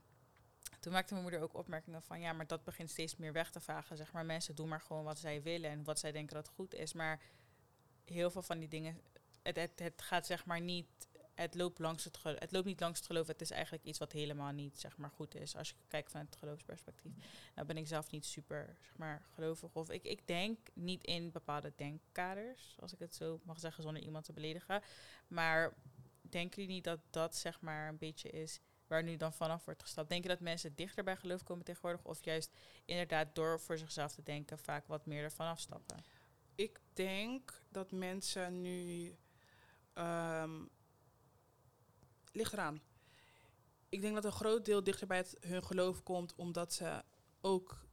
toen 0.80 0.92
maakte 0.94 1.14
mijn 1.14 1.26
moeder 1.26 1.42
ook 1.42 1.54
opmerkingen 1.54 2.02
van 2.02 2.20
ja, 2.20 2.34
maar 2.34 2.48
dat 2.48 2.64
begint 2.64 2.90
steeds 2.90 3.16
meer 3.16 3.34
weg 3.34 3.52
te 3.52 3.60
vagen. 3.60 3.98
Zeg 3.98 4.12
maar, 4.12 4.26
mensen 4.26 4.56
doen 4.56 4.68
maar 4.68 4.82
gewoon 4.82 5.04
wat 5.04 5.20
zij 5.20 5.42
willen 5.42 5.70
en 5.70 5.84
wat 5.84 6.00
zij 6.00 6.12
denken 6.12 6.36
dat 6.36 6.48
goed 6.48 6.74
is. 6.74 6.94
Maar 6.94 7.22
heel 8.10 8.32
veel 8.32 8.42
van 8.42 8.60
die 8.60 8.70
dingen, 8.70 9.02
het, 9.42 9.56
het, 9.56 9.80
het 9.80 10.02
gaat 10.02 10.26
zeg 10.26 10.46
maar 10.46 10.62
niet, 10.62 10.88
het 11.34 11.56
loopt, 11.56 11.80
langs 11.80 12.04
het, 12.04 12.20
het 12.24 12.52
loopt 12.52 12.66
niet 12.66 12.80
langs 12.80 13.00
het 13.00 13.08
geloof. 13.08 13.28
Het 13.28 13.42
is 13.42 13.52
eigenlijk 13.52 13.84
iets 13.84 14.00
wat 14.00 14.12
helemaal 14.12 14.52
niet 14.52 14.80
zeg 14.80 14.98
maar 14.98 15.10
goed 15.10 15.36
is 15.36 15.56
als 15.56 15.70
je 15.70 15.76
kijkt 15.88 16.12
vanuit 16.12 16.30
het 16.30 16.40
geloofsperspectief. 16.40 17.14
Nou 17.56 17.68
ben 17.68 17.78
ik 17.78 17.88
zelf 17.88 18.12
niet 18.12 18.26
super 18.26 18.76
zeg 18.82 18.98
maar 18.98 19.22
gelovig 19.34 19.76
of 19.76 19.90
ik, 19.90 20.04
ik 20.04 20.28
denk 20.28 20.60
niet 20.74 21.04
in 21.04 21.32
bepaalde 21.32 21.74
denkkaders, 21.76 22.76
als 22.80 22.94
ik 22.94 23.00
het 23.00 23.16
zo 23.16 23.40
mag 23.44 23.60
zeggen 23.60 23.84
zonder 23.84 24.02
iemand 24.02 24.26
te 24.26 24.34
beledigen. 24.34 24.82
Maar 25.28 25.74
denken 26.22 26.62
jullie 26.62 26.76
niet 26.76 26.84
dat 26.84 27.00
dat 27.10 27.36
zeg 27.36 27.62
maar 27.62 27.88
een 27.88 27.98
beetje 27.98 28.30
is 28.30 28.60
waar 28.88 29.04
nu 29.04 29.18
dan 29.18 29.34
vanaf 29.34 29.66
wordt 29.66 29.82
gestapt. 29.82 30.10
Denk 30.10 30.24
je 30.24 30.30
dat 30.30 30.40
mensen 30.40 30.76
dichter 30.76 31.04
bij 31.04 31.16
geloof 31.16 31.44
komen 31.44 31.66
tegenwoordig? 31.66 32.04
Of 32.04 32.26
juist 32.26 32.52
inderdaad 32.86 33.36
door 33.36 33.60
voor 33.60 33.78
zichzelf 33.78 34.14
te 34.14 34.24
denken 34.24 34.60
vaak 34.60 34.88
wat 34.88 35.06
meer 35.06 35.24
ervan 35.24 35.48
afstappen? 35.48 36.04
Ik 36.58 36.80
denk 36.94 37.62
dat 37.70 37.92
mensen 37.92 38.62
nu... 38.62 39.16
Um, 39.94 40.70
ligt 42.32 42.54
eraan. 42.54 42.82
Ik 43.90 44.02
denk 44.02 44.16
dat 44.16 44.26
een 44.26 44.32
groot 44.32 44.66
deel 44.66 44.84
dichter 44.84 45.08
bij 45.08 45.18
het, 45.18 45.38
hun 45.40 45.64
geloof 45.64 46.04
komt... 46.04 46.36
omdat 46.36 46.74
ze 46.74 47.04
ook 47.42 47.86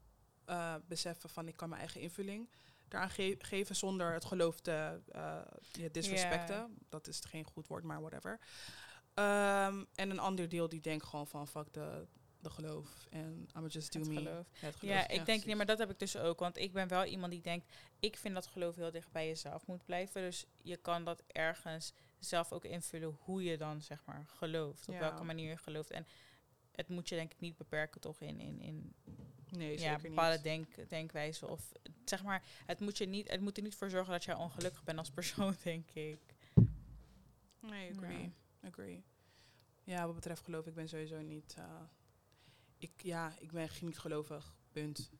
uh, 0.46 0.74
beseffen 0.86 1.30
van 1.30 1.48
ik 1.48 1.56
kan 1.56 1.68
mijn 1.68 1.80
eigen 1.80 2.00
invulling 2.00 2.48
daaraan 2.88 3.36
geven 3.38 3.76
zonder 3.76 4.12
het 4.12 4.24
geloof 4.24 4.60
te 4.60 5.00
uh, 5.14 5.40
disrespecten. 5.92 6.78
Dat 6.88 7.06
is 7.06 7.20
geen 7.20 7.44
goed 7.44 7.66
woord, 7.66 7.84
maar 7.84 8.00
whatever. 8.00 8.40
Um, 9.14 9.86
en 9.94 10.10
een 10.10 10.18
ander 10.18 10.48
deel 10.48 10.68
die 10.68 10.80
denkt 10.80 11.04
gewoon 11.04 11.26
van 11.26 11.48
fuck 11.48 11.72
de, 11.72 12.06
de 12.44 12.50
geloof. 12.50 13.06
En 13.10 13.48
I'm 13.56 13.66
just 13.66 13.92
do 13.92 13.98
me. 13.98 14.14
Geloof. 14.14 14.46
Ja, 14.60 14.66
het 14.66 14.76
geloof. 14.76 14.94
ja, 14.94 15.08
ik 15.08 15.26
denk 15.26 15.44
niet, 15.44 15.56
maar 15.56 15.66
dat 15.66 15.78
heb 15.78 15.90
ik 15.90 15.98
dus 15.98 16.16
ook. 16.16 16.38
Want 16.38 16.56
ik 16.56 16.72
ben 16.72 16.88
wel 16.88 17.04
iemand 17.04 17.32
die 17.32 17.40
denkt, 17.40 17.72
ik 18.00 18.16
vind 18.16 18.34
dat 18.34 18.46
geloof 18.46 18.76
heel 18.76 18.90
dicht 18.90 19.12
bij 19.12 19.26
jezelf 19.26 19.66
moet 19.66 19.84
blijven. 19.84 20.20
Dus 20.20 20.44
je 20.62 20.76
kan 20.76 21.04
dat 21.04 21.22
ergens 21.26 21.92
zelf 22.18 22.52
ook 22.52 22.64
invullen 22.64 23.16
hoe 23.20 23.44
je 23.44 23.56
dan 23.56 23.82
zeg 23.82 24.04
maar 24.04 24.24
gelooft. 24.26 24.88
Op 24.88 24.98
welke 24.98 25.24
manier 25.24 25.48
je 25.48 25.56
gelooft. 25.56 25.90
En 25.90 26.06
het 26.72 26.88
moet 26.88 27.08
je 27.08 27.14
denk 27.14 27.32
ik 27.32 27.40
niet 27.40 27.56
beperken 27.56 28.00
toch 28.00 28.20
in, 28.20 28.40
in, 28.40 28.60
in 28.60 28.94
nee, 29.50 29.80
ja, 29.80 29.98
bepaalde 29.98 30.40
denk, 30.40 30.88
denkwijze. 30.88 31.46
Of 31.46 31.72
zeg 32.04 32.22
maar, 32.22 32.42
het 32.66 32.80
moet, 32.80 32.98
je 32.98 33.06
niet, 33.06 33.30
het 33.30 33.40
moet 33.40 33.56
er 33.56 33.62
niet 33.62 33.74
voor 33.74 33.90
zorgen 33.90 34.12
dat 34.12 34.24
jij 34.24 34.34
ongelukkig 34.34 34.84
bent 34.84 34.98
als 34.98 35.10
persoon, 35.10 35.56
denk 35.64 35.90
ik. 35.90 36.18
Nee, 37.60 37.90
agree. 37.96 38.32
Agree. 38.60 39.04
Ja, 39.82 40.06
wat 40.06 40.14
betreft 40.14 40.44
geloof, 40.44 40.66
ik 40.66 40.74
ben 40.74 40.88
sowieso 40.88 41.20
niet. 41.20 41.54
Uh, 41.58 41.64
ik, 42.84 43.02
ja, 43.02 43.34
ik 43.38 43.52
ben 43.52 43.68
niet 43.80 43.98
gelovig. 43.98 44.56
Punt. 44.72 45.10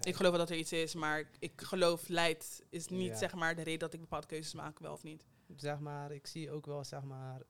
Ik 0.00 0.14
geloof 0.14 0.30
wel 0.30 0.40
dat 0.40 0.50
er 0.50 0.56
iets 0.56 0.72
is, 0.72 0.94
maar 0.94 1.30
ik 1.38 1.60
geloof 1.60 2.08
leidt 2.08 2.62
is 2.70 2.86
niet 2.86 3.16
zeg 3.16 3.34
maar 3.34 3.56
de 3.56 3.62
reden 3.62 3.78
dat 3.78 3.92
ik 3.92 4.00
bepaalde 4.00 4.26
keuzes 4.26 4.54
maak, 4.54 4.78
wel 4.78 4.92
of 4.92 5.02
niet. 5.02 5.26
Zeg 5.56 5.78
maar, 5.78 6.12
ik 6.12 6.26
zie 6.26 6.50
ook 6.50 6.66
wel 6.66 6.84
zeg 6.84 7.02
maar 7.02 7.42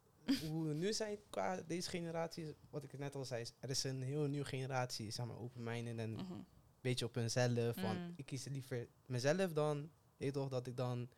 hoe 0.48 0.66
we 0.66 0.74
nu 0.74 0.92
zijn 0.92 1.18
qua 1.30 1.62
deze 1.66 1.88
generatie, 1.88 2.56
wat 2.70 2.84
ik 2.84 2.98
net 2.98 3.14
al 3.14 3.24
zei, 3.24 3.44
er 3.58 3.70
is 3.70 3.84
een 3.84 4.02
heel 4.02 4.26
nieuwe 4.26 4.46
generatie, 4.46 5.10
zeg 5.10 5.26
maar, 5.26 5.38
open 5.38 5.62
minded 5.62 5.98
en 5.98 6.12
mhm. 6.12 6.32
een 6.32 6.46
beetje 6.80 7.04
op 7.04 7.14
hunzelf. 7.14 7.76
Van, 7.76 7.96
mm. 7.96 8.12
ik 8.16 8.26
kies 8.26 8.44
liever 8.44 8.88
mezelf 9.06 9.52
dan, 9.52 9.90
weet 10.16 10.32
toch, 10.32 10.48
dat 10.48 10.66
ik 10.66 10.76
dan 10.76 11.08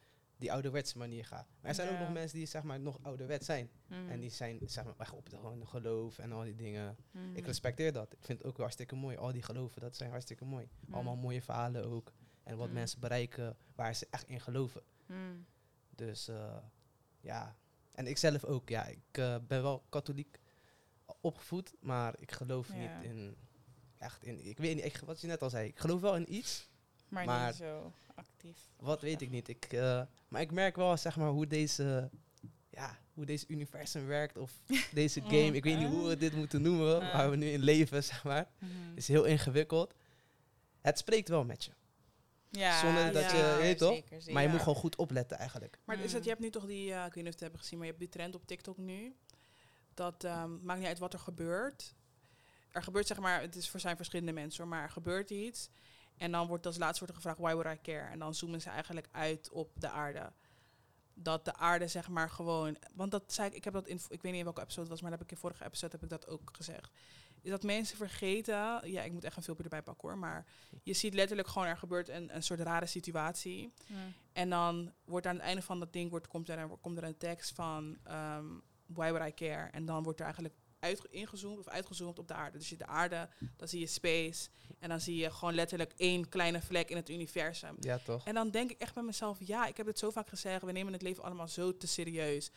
die 0.41 0.53
ouderwetse 0.53 0.99
manier 0.99 1.25
ga. 1.25 1.37
Maar 1.37 1.71
er 1.71 1.75
zijn 1.75 1.89
ook 1.89 1.99
nog 1.99 2.13
mensen 2.13 2.39
die 2.39 2.47
zeg 2.47 2.63
maar 2.63 2.81
nog 2.81 2.99
ouderwets 3.03 3.47
zijn. 3.47 3.71
En 3.89 4.15
mm. 4.15 4.21
die 4.21 4.31
zijn 4.31 4.61
zeg 4.65 4.85
maar 4.85 4.95
echt 4.99 5.13
op 5.13 5.31
de 5.31 5.37
gewoon 5.37 5.69
geloof 5.69 6.19
en 6.19 6.33
al 6.33 6.43
die 6.43 6.55
dingen. 6.55 6.97
Mm. 7.11 7.37
Ik 7.37 7.47
respecteer 7.47 7.93
dat. 7.93 8.13
Ik 8.13 8.25
vind 8.25 8.39
het 8.39 8.47
ook 8.47 8.57
hartstikke 8.57 8.95
mooi. 8.95 9.17
Al 9.17 9.33
die 9.33 9.43
geloven, 9.43 9.81
dat 9.81 9.97
zijn 9.97 10.11
hartstikke 10.11 10.45
mooi. 10.45 10.69
Mm. 10.87 10.95
Allemaal 10.95 11.17
mooie 11.17 11.43
verhalen 11.43 11.85
ook. 11.85 12.13
En 12.43 12.57
wat 12.57 12.71
mensen 12.71 13.01
bereiken 13.01 13.57
waar 13.75 13.95
ze 13.95 14.07
echt 14.11 14.29
in 14.29 14.41
geloven. 14.41 14.83
Dus 15.91 16.29
uh, 16.29 16.57
ja. 17.21 17.57
En 17.95 18.07
ik 18.07 18.19
zelf 18.19 18.45
ook. 18.45 18.69
Ja, 18.69 18.87
ik 18.87 19.19
uh, 19.19 19.37
ben 19.47 19.63
wel 19.63 19.85
katholiek 19.89 20.41
opgevoed, 21.21 21.75
maar 21.81 22.15
ik 22.19 22.33
geloof 22.33 22.75
niet 22.75 22.91
in 23.03 23.37
echt 24.01 24.25
in. 24.25 24.47
Ik 24.47 24.59
weet 24.59 24.75
niet, 24.75 24.85
ik, 24.85 24.97
wat 24.97 25.21
je 25.21 25.27
net 25.27 25.43
al 25.43 25.51
zei. 25.51 25.69
Ik 25.69 25.79
geloof 25.79 26.01
wel 26.01 26.17
in 26.17 26.35
iets, 26.35 26.70
Maar, 27.11 27.47
niet 27.47 27.57
zo 27.57 27.93
actief. 28.15 28.57
Wat 28.77 29.01
weet 29.01 29.21
ik 29.21 29.31
niet. 29.31 29.49
Ik, 29.49 29.73
uh, 29.73 30.03
maar 30.29 30.41
ik 30.41 30.51
merk 30.51 30.77
wel, 30.77 30.97
zeg 30.97 31.17
maar, 31.17 31.29
hoe 31.29 31.47
deze, 31.47 32.11
ja, 32.71 32.99
hoe 33.15 33.25
deze 33.25 33.45
universum 33.49 34.07
werkt. 34.07 34.37
Of 34.39 34.53
deze 34.93 35.21
game. 35.21 35.53
Ik 35.53 35.65
weet 35.65 35.79
niet 35.79 35.89
hoe 35.89 36.09
we 36.09 36.17
dit 36.17 36.33
moeten 36.33 36.63
noemen. 36.63 37.01
Waar 37.01 37.31
we 37.31 37.37
nu 37.37 37.47
in 37.51 37.61
leven, 37.61 38.05
zeg 38.05 38.25
maar. 38.25 38.49
Mhm. 38.59 38.73
is 38.95 39.09
heel 39.09 39.25
ingewikkeld. 39.25 39.95
Het 40.81 40.99
spreekt 40.99 41.29
wel 41.29 41.45
met 41.45 41.65
je. 41.65 41.71
Ja, 42.51 42.81
Zonder 42.81 43.13
dat 43.13 43.31
je, 43.31 43.57
weet 43.61 43.79
toch? 43.79 43.95
Zeker, 43.95 44.33
maar 44.33 44.43
je 44.43 44.49
moet 44.49 44.59
gewoon 44.59 44.75
goed 44.75 44.97
opletten 44.97 45.39
eigenlijk. 45.39 45.79
Maar 45.85 46.01
is 46.01 46.13
het, 46.13 46.25
je 46.25 46.31
hebt 46.31 46.43
nu 46.43 46.51
toch 46.51 46.67
die, 46.67 46.89
uh, 46.91 47.05
ik 47.05 47.15
weet 47.15 47.15
niet 47.15 47.17
of 47.17 47.25
je 47.25 47.31
het 47.31 47.41
hebben 47.41 47.61
gezien, 47.61 47.79
maar 47.79 47.87
je 47.87 47.93
hebt 47.93 48.05
die 48.05 48.13
trend 48.13 48.35
op 48.35 48.47
TikTok 48.47 48.77
nu. 48.77 49.17
Dat 49.95 50.25
um, 50.25 50.61
maakt 50.63 50.79
niet 50.79 50.89
uit 50.89 50.99
wat 50.99 51.13
er 51.13 51.19
gebeurt. 51.19 51.95
Er 52.71 52.83
gebeurt 52.83 53.07
zeg 53.07 53.19
maar, 53.19 53.41
het 53.41 53.57
is 53.57 53.69
voor 53.69 53.81
zijn 53.81 53.97
verschillende 53.97 54.33
mensen 54.33 54.63
hoor, 54.63 54.73
maar 54.73 54.83
er 54.83 54.91
gebeurt 54.91 55.31
iets. 55.31 55.71
En 56.21 56.33
dan 56.33 56.47
wordt 56.47 56.67
als 56.67 56.79
laatste 56.79 57.05
wordt 57.05 57.15
gevraagd, 57.17 57.39
why 57.39 57.53
would 57.55 57.79
I 57.79 57.81
care? 57.83 58.11
En 58.11 58.19
dan 58.19 58.35
zoomen 58.35 58.61
ze 58.61 58.71
eigenlijk 58.71 59.09
uit 59.11 59.51
op 59.51 59.71
de 59.75 59.89
aarde. 59.89 60.33
Dat 61.15 61.45
de 61.45 61.55
aarde 61.55 61.89
zeg 61.89 62.09
maar 62.09 62.31
gewoon, 62.31 62.77
want 62.95 63.11
dat 63.11 63.33
zei 63.33 63.49
ik, 63.49 63.55
ik 63.55 63.65
heb 63.65 63.73
dat 63.73 63.87
in, 63.87 63.97
ik 64.09 64.23
weet 64.23 64.33
niet 64.33 64.35
in 64.35 64.45
welke 64.45 64.61
episode 64.61 64.81
het 64.81 64.91
was, 64.91 65.01
maar 65.01 65.11
dat 65.11 65.19
heb 65.19 65.29
ik 65.29 65.35
in 65.35 65.41
vorige 65.41 65.65
episode 65.65 65.93
heb 65.93 66.03
ik 66.03 66.09
dat 66.09 66.27
ook 66.27 66.51
gezegd 66.53 66.91
is 67.43 67.51
dat 67.51 67.63
mensen 67.63 67.97
vergeten. 67.97 68.81
Ja, 68.91 69.03
ik 69.03 69.13
moet 69.13 69.25
echt 69.25 69.37
een 69.37 69.43
filmpje 69.43 69.65
erbij 69.65 69.83
pakken 69.83 70.09
hoor. 70.09 70.19
Maar 70.19 70.47
je 70.83 70.93
ziet 70.93 71.15
letterlijk 71.15 71.49
gewoon 71.49 71.69
er 71.69 71.77
gebeurt 71.77 72.09
een, 72.09 72.35
een 72.35 72.43
soort 72.43 72.61
rare 72.61 72.87
situatie. 72.87 73.73
En 74.33 74.51
dan 74.51 74.93
wordt 75.05 75.27
aan 75.27 75.35
het 75.35 75.45
einde 75.45 75.63
van 75.63 75.79
dat 75.79 75.93
ding 75.93 76.11
wordt, 76.11 76.29
komt, 76.29 76.49
er 76.49 76.59
een, 76.59 76.81
komt 76.81 76.99
er 76.99 77.05
een 77.05 77.17
tekst 77.17 77.55
van 77.55 77.99
um, 78.11 78.63
Why 78.87 79.11
would 79.11 79.29
I 79.29 79.35
care? 79.35 79.71
En 79.71 79.85
dan 79.85 80.03
wordt 80.03 80.19
er 80.19 80.25
eigenlijk 80.25 80.55
uit, 80.81 81.05
ingezoomd 81.11 81.59
of 81.59 81.69
uitgezoomd 81.69 82.19
op 82.19 82.29
de 82.29 82.35
aarde. 82.35 82.59
Dus 82.59 82.69
je 82.69 82.77
de 82.77 82.87
aarde, 82.87 83.29
dan 83.57 83.69
zie 83.69 83.81
je 83.81 83.87
space. 83.87 84.49
En 84.79 84.89
dan 84.89 85.01
zie 85.01 85.17
je 85.17 85.31
gewoon 85.31 85.55
letterlijk 85.55 85.93
één 85.97 86.29
kleine 86.29 86.63
vlek 86.63 86.91
in 86.91 86.97
het 86.97 87.09
universum. 87.09 87.77
Ja, 87.81 87.99
toch? 87.99 88.27
En 88.27 88.35
dan 88.35 88.51
denk 88.51 88.71
ik 88.71 88.81
echt 88.81 88.95
bij 88.95 89.03
mezelf, 89.03 89.39
ja, 89.41 89.67
ik 89.67 89.77
heb 89.77 89.87
het 89.87 89.99
zo 89.99 90.11
vaak 90.11 90.29
gezegd. 90.29 90.63
We 90.63 90.73
nemen 90.73 90.93
het 90.93 91.03
leven 91.03 91.25
allemaal 91.25 91.49
zo 91.49 91.77
te 91.77 91.87
serieus. 91.87 92.51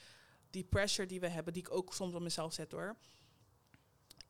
Die 0.49 0.63
pressure 0.63 1.07
die 1.07 1.19
we 1.19 1.27
hebben, 1.27 1.53
die 1.53 1.61
ik 1.61 1.71
ook 1.71 1.93
soms 1.93 2.13
op 2.13 2.21
mezelf 2.21 2.53
zet 2.53 2.71
hoor. 2.71 2.95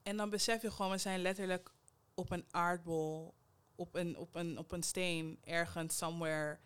En 0.03 0.17
dan 0.17 0.29
besef 0.29 0.61
je 0.61 0.71
gewoon, 0.71 0.91
we 0.91 0.97
zijn 0.97 1.21
letterlijk 1.21 1.71
op 2.13 2.31
een 2.31 2.45
aardbol, 2.51 3.33
op 3.75 3.95
een, 3.95 4.17
op 4.17 4.35
een, 4.35 4.57
op 4.57 4.71
een 4.71 4.83
steen, 4.83 5.39
ergens, 5.43 5.97
somewhere. 5.97 6.59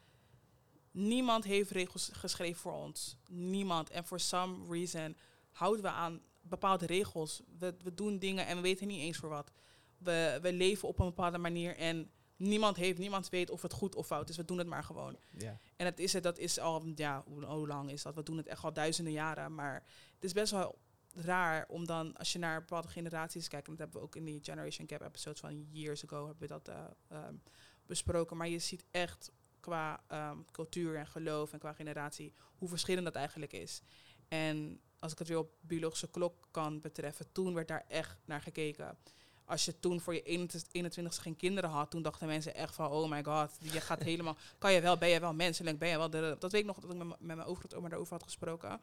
Niemand 0.91 1.43
heeft 1.43 1.71
regels 1.71 2.09
geschreven 2.13 2.61
voor 2.61 2.73
ons. 2.73 3.17
Niemand. 3.29 3.89
En 3.89 4.05
for 4.05 4.19
some 4.19 4.65
reason 4.69 5.17
houden 5.51 5.81
we 5.81 5.89
aan 5.89 6.21
bepaalde 6.49 6.86
regels. 6.86 7.41
We, 7.60 7.75
we 7.83 7.93
doen 7.93 8.19
dingen 8.19 8.45
en 8.45 8.55
we 8.55 8.62
weten 8.62 8.88
niet 8.88 9.01
eens 9.01 9.17
voor 9.17 9.29
wat. 9.29 9.51
We, 9.97 10.39
we 10.41 10.53
leven 10.53 10.88
op 10.88 10.99
een 10.99 11.05
bepaalde 11.05 11.38
manier 11.38 11.75
en 11.77 12.12
niemand 12.36 12.77
heeft, 12.77 12.97
niemand 12.97 13.29
weet 13.29 13.49
of 13.49 13.62
het 13.62 13.73
goed 13.73 13.95
of 13.95 14.05
fout 14.05 14.29
is. 14.29 14.38
We 14.38 14.45
doen 14.45 14.57
het 14.57 14.67
maar 14.67 14.83
gewoon. 14.83 15.17
Ja. 15.38 15.60
En 15.75 15.86
het 15.86 15.99
is 15.99 16.13
het, 16.13 16.23
dat 16.23 16.38
is 16.38 16.60
al, 16.60 16.91
ja, 16.95 17.23
hoe, 17.25 17.45
hoe 17.45 17.67
lang 17.67 17.91
is 17.91 18.01
dat? 18.01 18.15
We 18.15 18.23
doen 18.23 18.38
het 18.38 18.47
echt 18.47 18.63
al 18.63 18.73
duizenden 18.73 19.13
jaren. 19.13 19.55
Maar 19.55 19.83
het 20.13 20.23
is 20.23 20.33
best 20.33 20.51
wel 20.51 20.79
raar 21.13 21.65
om 21.67 21.86
dan, 21.86 22.17
als 22.17 22.33
je 22.33 22.39
naar 22.39 22.60
bepaalde 22.60 22.88
generaties 22.88 23.47
kijkt, 23.47 23.67
en 23.67 23.71
dat 23.75 23.81
hebben 23.81 23.99
we 23.99 24.05
ook 24.05 24.15
in 24.15 24.25
die 24.25 24.43
Generation 24.43 24.89
Gap 24.89 25.01
episodes 25.01 25.39
van 25.39 25.67
years 25.71 26.05
ago 26.05 26.25
hebben 26.25 26.47
we 26.47 26.47
dat 26.47 26.69
uh, 26.69 27.27
um, 27.27 27.41
besproken, 27.86 28.38
maar 28.38 28.47
je 28.47 28.60
ziet 28.60 28.83
echt 28.91 29.31
qua 29.60 30.03
um, 30.31 30.45
cultuur 30.51 30.95
en 30.95 31.07
geloof 31.07 31.53
en 31.53 31.60
qua 31.60 31.73
generatie 31.73 32.33
hoe 32.55 32.69
verschillend 32.69 33.05
dat 33.05 33.15
eigenlijk 33.15 33.53
is. 33.53 33.81
En 34.27 34.81
als 34.99 35.12
ik 35.12 35.19
het 35.19 35.27
weer 35.27 35.38
op 35.38 35.51
biologische 35.62 36.10
klok 36.10 36.47
kan 36.51 36.81
betreffen, 36.81 37.31
toen 37.31 37.53
werd 37.53 37.67
daar 37.67 37.86
echt 37.88 38.17
naar 38.25 38.41
gekeken. 38.41 38.97
Als 39.45 39.65
je 39.65 39.79
toen 39.79 40.01
voor 40.01 40.13
je 40.13 40.49
21ste 40.49 41.21
geen 41.21 41.36
kinderen 41.36 41.69
had, 41.69 41.91
toen 41.91 42.01
dachten 42.01 42.27
mensen 42.27 42.55
echt 42.55 42.75
van, 42.75 42.89
oh 42.89 43.10
my 43.10 43.23
god, 43.23 43.51
je 43.60 43.81
gaat 43.81 44.03
helemaal, 44.12 44.38
kan 44.57 44.73
je 44.73 44.81
wel, 44.81 44.97
ben 44.97 45.10
je 45.10 45.19
wel 45.19 45.33
menselijk, 45.33 45.79
ben 45.79 45.89
je 45.89 45.97
wel, 45.97 46.10
dat 46.39 46.51
weet 46.51 46.62
ik 46.62 46.65
nog 46.65 46.79
dat 46.79 46.91
ik 46.91 46.97
met, 46.97 47.19
mijn 47.19 47.43
overgrootoma 47.43 47.89
daarover 47.89 48.13
had 48.13 48.23
gesproken. 48.23 48.81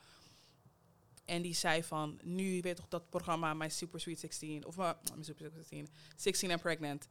En 1.24 1.42
die 1.42 1.54
zei 1.54 1.84
van, 1.84 2.18
nu 2.22 2.60
weet 2.60 2.76
toch 2.76 2.88
dat 2.88 3.10
programma 3.10 3.54
My 3.54 3.68
Super 3.68 4.00
Sweet 4.00 4.18
16, 4.18 4.66
of 4.66 4.76
My 4.76 4.94
Super 5.20 5.50
Sweet 5.50 5.52
16, 5.54 5.88
16 6.16 6.50
and 6.50 6.60
Pregnant. 6.60 7.08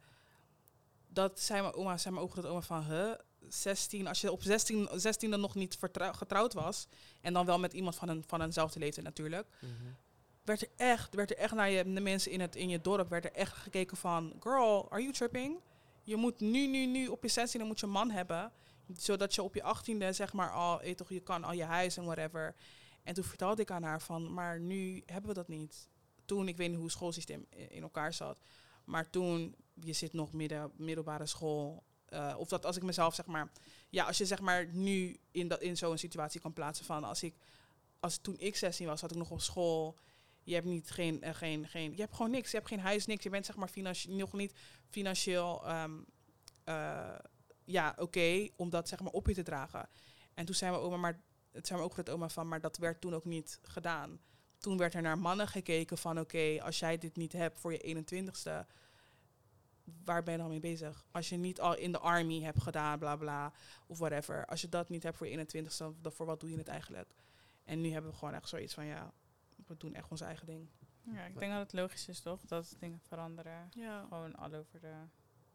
Dat 1.08 1.40
zei 1.40 1.60
mijn 1.60 1.74
oma, 1.74 1.96
zei 1.96 2.14
mijn 2.14 2.30
oma 2.44 2.60
van, 2.60 2.84
huh, 2.84 3.12
16, 3.48 4.06
als 4.06 4.20
je 4.20 4.32
op 4.32 4.42
16, 4.42 4.88
16 4.94 5.30
dan 5.30 5.40
nog 5.40 5.54
niet 5.54 5.78
getrouwd 5.96 6.52
was, 6.52 6.86
en 7.20 7.32
dan 7.32 7.46
wel 7.46 7.58
met 7.58 7.72
iemand 7.72 7.96
van, 7.96 8.08
een, 8.08 8.24
van 8.26 8.42
eenzelfde 8.42 8.78
leeftijd 8.78 9.06
natuurlijk, 9.06 9.46
mhm. 9.60 9.72
werd 10.44 10.62
er 10.62 10.68
echt, 10.76 11.14
werd 11.14 11.30
er 11.30 11.36
echt 11.36 11.54
naar 11.54 11.70
je, 11.70 11.92
de 11.92 12.00
mensen 12.00 12.30
in, 12.30 12.40
het, 12.40 12.56
in 12.56 12.68
je 12.68 12.80
dorp, 12.80 13.08
werd 13.08 13.24
er 13.24 13.32
echt 13.32 13.52
gekeken 13.52 13.96
van, 13.96 14.32
girl, 14.40 14.90
are 14.90 15.00
you 15.00 15.12
tripping? 15.12 15.60
Je 16.02 16.16
moet 16.16 16.40
nu, 16.40 16.66
nu, 16.66 16.86
nu 16.86 17.06
op 17.06 17.22
je 17.22 17.28
16 17.28 17.58
dan 17.58 17.68
moet 17.68 17.80
je 17.80 17.86
een 17.86 17.92
man 17.92 18.10
hebben, 18.10 18.52
zodat 18.96 19.34
je 19.34 19.42
op 19.42 19.54
je 19.54 19.74
18e 19.76 20.08
zeg 20.10 20.32
maar 20.32 20.50
al, 20.50 20.84
je, 20.84 20.94
toch, 20.94 21.08
je 21.08 21.20
kan 21.20 21.44
al 21.44 21.52
je 21.52 21.64
huis 21.64 21.96
en 21.96 22.04
whatever. 22.04 22.54
En 23.02 23.14
toen 23.14 23.24
vertelde 23.24 23.62
ik 23.62 23.70
aan 23.70 23.82
haar 23.82 24.02
van, 24.02 24.34
maar 24.34 24.60
nu 24.60 25.02
hebben 25.06 25.28
we 25.28 25.34
dat 25.34 25.48
niet. 25.48 25.88
Toen, 26.24 26.48
ik 26.48 26.56
weet 26.56 26.68
niet 26.68 26.76
hoe 26.76 26.86
het 26.86 26.94
schoolsysteem 26.94 27.46
in 27.50 27.82
elkaar 27.82 28.12
zat. 28.12 28.38
Maar 28.84 29.10
toen, 29.10 29.54
je 29.74 29.92
zit 29.92 30.12
nog 30.12 30.32
midden, 30.32 30.72
middelbare 30.76 31.26
school. 31.26 31.82
Uh, 32.14 32.34
of 32.38 32.48
dat 32.48 32.66
als 32.66 32.76
ik 32.76 32.82
mezelf 32.82 33.14
zeg 33.14 33.26
maar, 33.26 33.50
ja, 33.90 34.04
als 34.04 34.18
je 34.18 34.26
zeg 34.26 34.40
maar 34.40 34.66
nu 34.72 35.20
in, 35.30 35.48
dat, 35.48 35.60
in 35.60 35.76
zo'n 35.76 35.98
situatie 35.98 36.40
kan 36.40 36.52
plaatsen 36.52 36.84
van, 36.84 37.04
als 37.04 37.22
ik, 37.22 37.34
als 38.00 38.18
toen 38.18 38.38
ik 38.38 38.56
16 38.56 38.86
was, 38.86 39.00
had 39.00 39.10
ik 39.10 39.16
nog 39.16 39.30
op 39.30 39.40
school. 39.40 39.98
Je 40.42 40.54
hebt 40.54 40.66
niet 40.66 40.90
geen, 40.90 41.20
uh, 41.24 41.34
geen, 41.34 41.68
geen, 41.68 41.92
je 41.94 42.00
hebt 42.00 42.14
gewoon 42.14 42.30
niks. 42.30 42.50
Je 42.50 42.56
hebt 42.56 42.68
geen 42.68 42.80
huis, 42.80 43.06
niks. 43.06 43.22
Je 43.22 43.30
bent 43.30 43.46
zeg 43.46 43.56
maar 43.56 43.68
financieel 43.68 44.16
nog 44.16 44.32
niet 44.32 44.54
financieel, 44.88 45.70
um, 45.70 46.06
uh, 46.64 47.14
ja, 47.64 47.94
oké, 47.98 48.48
om 48.56 48.70
dat 48.70 48.88
zeg 48.88 49.00
maar 49.00 49.12
op 49.12 49.26
je 49.26 49.34
te 49.34 49.42
dragen. 49.42 49.88
En 50.34 50.44
toen 50.44 50.54
zijn 50.54 50.72
we 50.72 50.78
oma, 50.78 50.96
maar 50.96 51.20
het 51.52 51.66
zijn 51.66 51.78
we 51.78 51.84
ook 51.84 51.96
het 51.96 52.10
oma 52.10 52.28
van, 52.28 52.48
maar 52.48 52.60
dat 52.60 52.76
werd 52.76 53.00
toen 53.00 53.14
ook 53.14 53.24
niet 53.24 53.58
gedaan. 53.62 54.20
Toen 54.58 54.76
werd 54.76 54.94
er 54.94 55.02
naar 55.02 55.18
mannen 55.18 55.48
gekeken 55.48 55.98
van 55.98 56.20
oké, 56.20 56.58
als 56.62 56.78
jij 56.78 56.98
dit 56.98 57.16
niet 57.16 57.32
hebt 57.32 57.60
voor 57.60 57.72
je 57.72 58.04
21ste, 58.04 58.70
waar 60.04 60.22
ben 60.22 60.32
je 60.32 60.38
dan 60.38 60.48
mee 60.48 60.60
bezig? 60.60 61.04
Als 61.10 61.28
je 61.28 61.36
niet 61.36 61.60
al 61.60 61.76
in 61.76 61.92
de 61.92 61.98
army 61.98 62.40
hebt 62.40 62.62
gedaan, 62.62 62.98
bla 62.98 63.16
bla, 63.16 63.52
of 63.86 63.98
whatever. 63.98 64.46
Als 64.46 64.60
je 64.60 64.68
dat 64.68 64.88
niet 64.88 65.02
hebt 65.02 65.16
voor 65.16 65.26
je 65.26 65.46
21ste, 65.46 66.00
dan 66.00 66.12
voor 66.12 66.26
wat 66.26 66.40
doe 66.40 66.50
je 66.50 66.56
het 66.56 66.68
eigenlijk? 66.68 67.14
En 67.64 67.80
nu 67.80 67.90
hebben 67.90 68.10
we 68.10 68.16
gewoon 68.16 68.34
echt 68.34 68.48
zoiets 68.48 68.74
van 68.74 68.84
ja, 68.84 69.12
we 69.66 69.76
doen 69.76 69.94
echt 69.94 70.10
ons 70.10 70.20
eigen 70.20 70.46
ding. 70.46 70.68
Ja, 71.02 71.24
ik 71.24 71.38
denk 71.38 71.52
dat 71.52 71.60
het 71.60 71.72
logisch 71.72 72.08
is 72.08 72.20
toch, 72.20 72.40
dat 72.40 72.76
dingen 72.78 73.00
veranderen. 73.00 73.68
Ja. 73.70 74.02
Gewoon 74.02 74.36
al 74.36 74.54
over 74.54 74.80
de... 74.80 74.94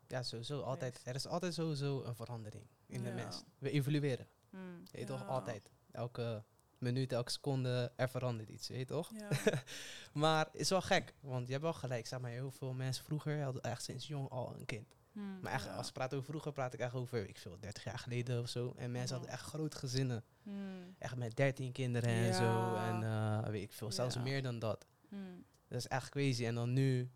Ja, 0.07 0.23
sowieso. 0.23 0.61
Altijd, 0.61 1.01
er 1.03 1.15
is 1.15 1.27
altijd 1.27 1.53
sowieso 1.53 2.03
een 2.03 2.15
verandering 2.15 2.65
in 2.85 3.03
de 3.03 3.11
mens. 3.11 3.43
We 3.57 3.71
evolueren. 3.71 4.27
Hmm. 4.49 4.83
Je 4.91 5.05
toch 5.05 5.27
altijd 5.27 5.71
elke 5.91 6.43
minuut, 6.79 7.13
elke 7.13 7.31
seconde, 7.31 7.91
er 7.95 8.09
verandert 8.09 8.49
iets, 8.49 8.67
weet 8.67 8.79
je 8.79 8.85
toch? 8.85 9.11
Ja. 9.13 9.29
maar 10.21 10.45
het 10.45 10.55
is 10.55 10.69
wel 10.69 10.81
gek, 10.81 11.13
want 11.19 11.45
je 11.45 11.51
hebt 11.51 11.63
wel 11.63 11.73
gelijk. 11.73 12.07
Zeg 12.07 12.19
maar, 12.19 12.31
heel 12.31 12.51
veel 12.51 12.73
mensen 12.73 13.03
vroeger 13.03 13.43
hadden 13.43 13.61
echt 13.61 13.83
sinds 13.83 14.07
jong 14.07 14.29
al 14.29 14.55
een 14.55 14.65
kind. 14.65 14.97
Hmm, 15.11 15.39
maar 15.41 15.53
echt, 15.53 15.69
als 15.69 15.87
we 15.87 15.93
praten 15.93 16.17
over 16.17 16.29
vroeger, 16.29 16.51
praat 16.51 16.73
ik 16.73 16.79
echt 16.79 16.93
over, 16.93 17.29
ik 17.29 17.37
veel, 17.37 17.57
30 17.59 17.83
jaar 17.83 17.99
geleden 17.99 18.41
of 18.41 18.49
zo. 18.49 18.73
En 18.77 18.91
mensen 18.91 19.15
hadden 19.15 19.33
echt 19.33 19.43
grote 19.43 19.77
gezinnen. 19.77 20.23
Hmm. 20.43 20.95
Echt 20.97 21.15
met 21.15 21.35
13 21.35 21.71
kinderen 21.71 22.09
en 22.09 22.33
zo. 22.33 22.75
En 22.75 23.01
uh, 23.01 23.47
weet 23.47 23.63
ik 23.63 23.71
veel, 23.71 23.91
zelfs 23.91 24.17
meer 24.17 24.41
dan 24.41 24.59
dat. 24.59 24.85
Hmm. 25.09 25.45
Dat 25.67 25.77
is 25.77 25.87
echt 25.87 26.09
crazy. 26.09 26.45
En 26.45 26.55
dan 26.55 26.73
nu, 26.73 27.11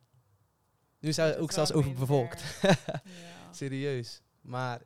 nu 1.00 1.14
zijn 1.14 1.34
we 1.34 1.40
ook 1.40 1.52
zelfs 1.52 1.74
overbevolkt. 1.74 2.44
Serieus. 3.52 4.22
Maar 4.42 4.82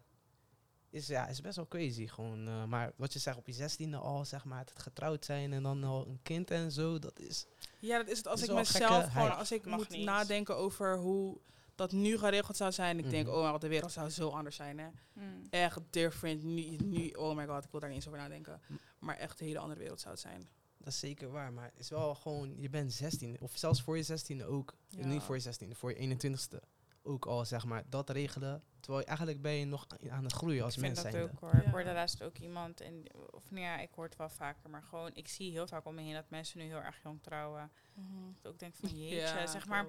is, 0.97 1.07
ja, 1.07 1.27
is 1.27 1.41
best 1.41 1.55
wel 1.55 1.67
crazy 1.67 2.07
gewoon. 2.07 2.47
Uh, 2.47 2.63
maar 2.65 2.91
wat 2.95 3.13
je 3.13 3.19
zegt 3.19 3.37
op 3.37 3.47
je 3.47 3.53
zestiende 3.53 3.97
al, 3.97 4.25
zeg 4.25 4.45
maar, 4.45 4.59
het 4.59 4.73
getrouwd 4.75 5.25
zijn 5.25 5.53
en 5.53 5.63
dan 5.63 5.83
al 5.83 6.07
een 6.07 6.19
kind 6.23 6.51
en 6.51 6.71
zo, 6.71 6.99
dat 6.99 7.19
is... 7.19 7.45
Ja, 7.79 7.97
dat 7.97 8.07
is 8.07 8.17
het 8.17 8.27
als 8.27 8.41
ik 8.41 8.53
mezelf 8.53 9.11
gewoon, 9.11 9.37
als 9.37 9.51
ik 9.51 9.65
moet 9.65 9.97
nadenken 9.97 10.57
over 10.57 10.97
hoe 10.97 11.37
dat 11.75 11.91
nu 11.91 12.17
geregeld 12.17 12.57
zou 12.57 12.71
zijn. 12.71 12.99
Ik 12.99 13.09
denk, 13.09 13.27
mhm. 13.27 13.35
oh, 13.35 13.59
de 13.59 13.67
wereld 13.67 13.91
zou 13.91 14.09
zo 14.09 14.29
anders 14.29 14.55
zijn, 14.55 14.79
hè. 14.79 14.87
Mm. 15.13 15.41
Echt 15.49 15.79
different. 15.89 16.43
Nu, 16.43 16.75
nu, 16.83 17.09
oh 17.09 17.35
my 17.35 17.45
god, 17.45 17.63
ik 17.63 17.71
wil 17.71 17.79
daar 17.79 17.89
niet 17.89 17.97
eens 17.97 18.07
over 18.07 18.19
nadenken. 18.19 18.61
Maar 18.99 19.17
echt 19.17 19.39
een 19.39 19.45
hele 19.45 19.59
andere 19.59 19.79
wereld 19.79 19.99
zou 19.99 20.13
het 20.13 20.21
zijn. 20.21 20.49
Dat 20.77 20.87
is 20.87 20.99
zeker 20.99 21.31
waar, 21.31 21.53
maar 21.53 21.65
het 21.65 21.79
is 21.79 21.89
wel 21.89 22.15
gewoon, 22.15 22.61
je 22.61 22.69
bent 22.69 22.93
16, 22.93 23.37
of 23.39 23.51
zelfs 23.57 23.81
voor 23.81 23.97
je 23.97 24.05
16e 24.05 24.45
ook. 24.45 24.73
Niet 24.89 25.21
voor 25.21 25.35
je 25.35 25.43
16e, 25.43 25.71
voor 25.71 25.99
je 25.99 26.17
21ste 26.17 26.76
ook 27.07 27.25
al, 27.25 27.45
zeg 27.45 27.65
maar, 27.65 27.83
dat 27.89 28.09
regelen. 28.09 28.63
Terwijl 28.79 29.05
eigenlijk 29.05 29.41
ben 29.41 29.51
je 29.51 29.65
nog 29.65 29.87
aan 30.09 30.23
het 30.23 30.33
groeien 30.33 30.63
als 30.63 30.77
mens 30.77 31.01
zijn. 31.01 31.15
ook 31.15 31.39
hoor. 31.39 31.53
Ik 31.53 31.71
hoorde 31.71 31.93
laatst 31.93 32.23
ook 32.23 32.37
iemand, 32.37 32.81
en, 32.81 33.03
of 33.31 33.51
nou 33.51 33.63
ja, 33.63 33.79
ik 33.79 33.89
hoor 33.95 34.05
het 34.05 34.15
wel 34.15 34.29
vaker, 34.29 34.69
maar 34.69 34.83
gewoon, 34.83 35.09
ik 35.13 35.27
zie 35.27 35.51
heel 35.51 35.67
vaak 35.67 35.85
om 35.85 35.95
me 35.95 36.01
heen 36.01 36.13
dat 36.13 36.29
mensen 36.29 36.59
nu 36.59 36.65
heel 36.65 36.81
erg 36.81 36.99
jong 37.03 37.23
trouwen. 37.23 37.71
Mm 37.93 38.35
Ik 38.37 38.47
ook 38.47 38.59
denk 38.59 38.75
van, 38.75 38.89
jeetje, 38.99 39.47
zeg 39.47 39.67
maar, 39.67 39.87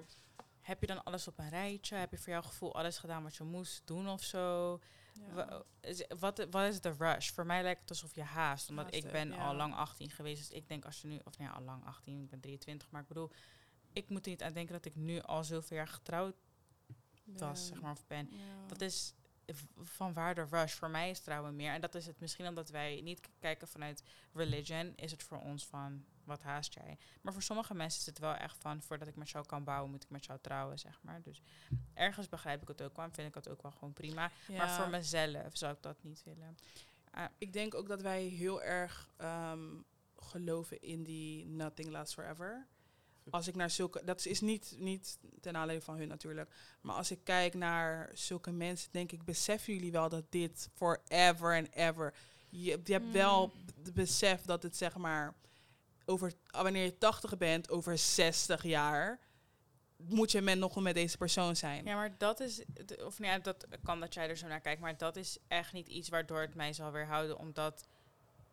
heb 0.61 0.81
je 0.81 0.87
dan 0.87 1.03
alles 1.03 1.27
op 1.27 1.39
een 1.39 1.49
rijtje? 1.49 1.95
Heb 1.95 2.11
je 2.11 2.17
voor 2.17 2.33
jouw 2.33 2.41
gevoel 2.41 2.75
alles 2.75 2.97
gedaan 2.97 3.23
wat 3.23 3.35
je 3.35 3.43
moest 3.43 3.81
doen 3.85 4.09
of 4.09 4.23
zo? 4.23 4.79
Wat, 6.19 6.47
wat 6.49 6.63
is 6.63 6.81
de 6.81 6.93
rush? 6.97 7.29
Voor 7.29 7.45
mij 7.45 7.61
lijkt 7.61 7.79
het 7.79 7.89
alsof 7.89 8.15
je 8.15 8.23
haast, 8.23 8.69
omdat 8.69 8.95
ik 8.95 9.11
ben 9.11 9.33
al 9.33 9.55
lang 9.55 9.75
18 9.75 10.09
geweest. 10.09 10.47
Dus 10.47 10.57
ik 10.57 10.67
denk 10.67 10.85
als 10.85 11.01
je 11.01 11.07
nu, 11.07 11.19
of 11.23 11.37
nou 11.37 11.49
ja, 11.49 11.57
al 11.57 11.63
lang 11.63 11.85
18, 11.85 12.23
ik 12.23 12.29
ben 12.29 12.39
23, 12.39 12.91
maar 12.91 13.01
ik 13.01 13.07
bedoel, 13.07 13.31
ik 13.93 14.09
moet 14.09 14.25
er 14.25 14.31
niet 14.31 14.43
aan 14.43 14.53
denken 14.53 14.73
dat 14.73 14.85
ik 14.85 14.95
nu 14.95 15.21
al 15.21 15.43
zoveel 15.43 15.77
jaar 15.77 15.87
getrouwd 15.87 16.35
was, 17.37 17.67
zeg 17.67 17.81
maar, 17.81 17.91
of 17.91 18.07
ben. 18.07 18.29
Dat 18.67 18.81
is 18.81 19.13
van 19.77 20.13
waar 20.13 20.35
de 20.35 20.45
rush? 20.49 20.73
Voor 20.73 20.89
mij 20.89 21.09
is 21.09 21.19
trouwen 21.19 21.55
meer. 21.55 21.73
En 21.73 21.81
dat 21.81 21.95
is 21.95 22.05
het 22.05 22.19
misschien 22.19 22.47
omdat 22.47 22.69
wij 22.69 23.01
niet 23.03 23.19
kijken 23.39 23.67
vanuit 23.67 24.03
religion, 24.33 24.93
is 24.95 25.11
het 25.11 25.23
voor 25.23 25.39
ons 25.39 25.65
van 25.65 26.05
wat 26.23 26.41
haast 26.41 26.73
jij. 26.73 26.97
Maar 27.21 27.33
voor 27.33 27.41
sommige 27.41 27.73
mensen 27.73 27.99
is 27.99 28.05
het 28.05 28.19
wel 28.19 28.33
echt 28.33 28.57
van 28.57 28.81
voordat 28.81 29.07
ik 29.07 29.15
met 29.15 29.29
jou 29.29 29.45
kan 29.45 29.63
bouwen, 29.63 29.91
moet 29.91 30.03
ik 30.03 30.09
met 30.09 30.25
jou 30.25 30.39
trouwen, 30.41 30.79
zeg 30.79 30.99
maar. 31.01 31.21
Dus 31.21 31.41
ergens 31.93 32.29
begrijp 32.29 32.61
ik 32.61 32.67
het 32.67 32.81
ook 32.81 32.95
wel 32.95 33.05
en 33.05 33.13
vind 33.13 33.27
ik 33.27 33.35
het 33.35 33.49
ook 33.49 33.61
wel 33.61 33.71
gewoon 33.71 33.93
prima. 33.93 34.31
Maar 34.57 34.69
voor 34.69 34.89
mezelf 34.89 35.57
zou 35.57 35.73
ik 35.73 35.81
dat 35.81 36.03
niet 36.03 36.23
willen. 36.23 36.57
Uh, 37.15 37.23
ik 37.37 37.53
denk 37.53 37.73
ook 37.75 37.87
dat 37.87 38.01
wij 38.01 38.23
heel 38.23 38.61
erg 38.61 39.09
ehm, 39.17 39.81
geloven 40.15 40.81
in 40.81 41.03
die 41.03 41.45
nothing 41.45 41.89
lasts 41.89 42.13
forever. 42.13 42.67
Als 43.37 43.47
ik 43.47 43.55
naar 43.55 43.69
zulke, 43.69 44.01
dat 44.03 44.25
is 44.25 44.41
niet, 44.41 44.75
niet 44.77 45.17
ten 45.41 45.55
aanleiding 45.55 45.83
van 45.83 45.97
hun 45.97 46.07
natuurlijk, 46.07 46.49
maar 46.81 46.95
als 46.95 47.11
ik 47.11 47.23
kijk 47.23 47.53
naar 47.53 48.11
zulke 48.13 48.51
mensen, 48.51 48.91
denk 48.91 49.11
ik, 49.11 49.23
beseffen 49.23 49.73
jullie 49.73 49.91
wel 49.91 50.09
dat 50.09 50.31
dit 50.31 50.69
forever 50.75 51.55
and 51.55 51.75
ever. 51.75 52.13
Je, 52.49 52.79
je 52.83 52.93
hebt 52.93 53.11
wel 53.11 53.47
mm. 53.47 53.83
het 53.83 53.93
besef 53.93 54.41
dat 54.41 54.63
het 54.63 54.77
zeg 54.77 54.97
maar 54.97 55.35
over 56.05 56.33
wanneer 56.51 56.83
je 56.83 56.97
80 56.97 57.37
bent, 57.37 57.69
over 57.69 57.97
60 57.97 58.63
jaar 58.63 59.19
moet 60.07 60.31
je 60.31 60.41
met 60.41 60.57
nog 60.57 60.81
met 60.81 60.93
deze 60.93 61.17
persoon 61.17 61.55
zijn. 61.55 61.85
Ja, 61.85 61.95
maar 61.95 62.17
dat 62.17 62.39
is, 62.39 62.63
of 63.05 63.19
nee, 63.19 63.41
dat 63.41 63.67
kan 63.83 63.99
dat 63.99 64.13
jij 64.13 64.29
er 64.29 64.37
zo 64.37 64.47
naar 64.47 64.61
kijkt, 64.61 64.81
maar 64.81 64.97
dat 64.97 65.15
is 65.15 65.37
echt 65.47 65.73
niet 65.73 65.87
iets 65.87 66.09
waardoor 66.09 66.41
het 66.41 66.55
mij 66.55 66.73
zal 66.73 66.91
weerhouden, 66.91 67.37
omdat 67.37 67.87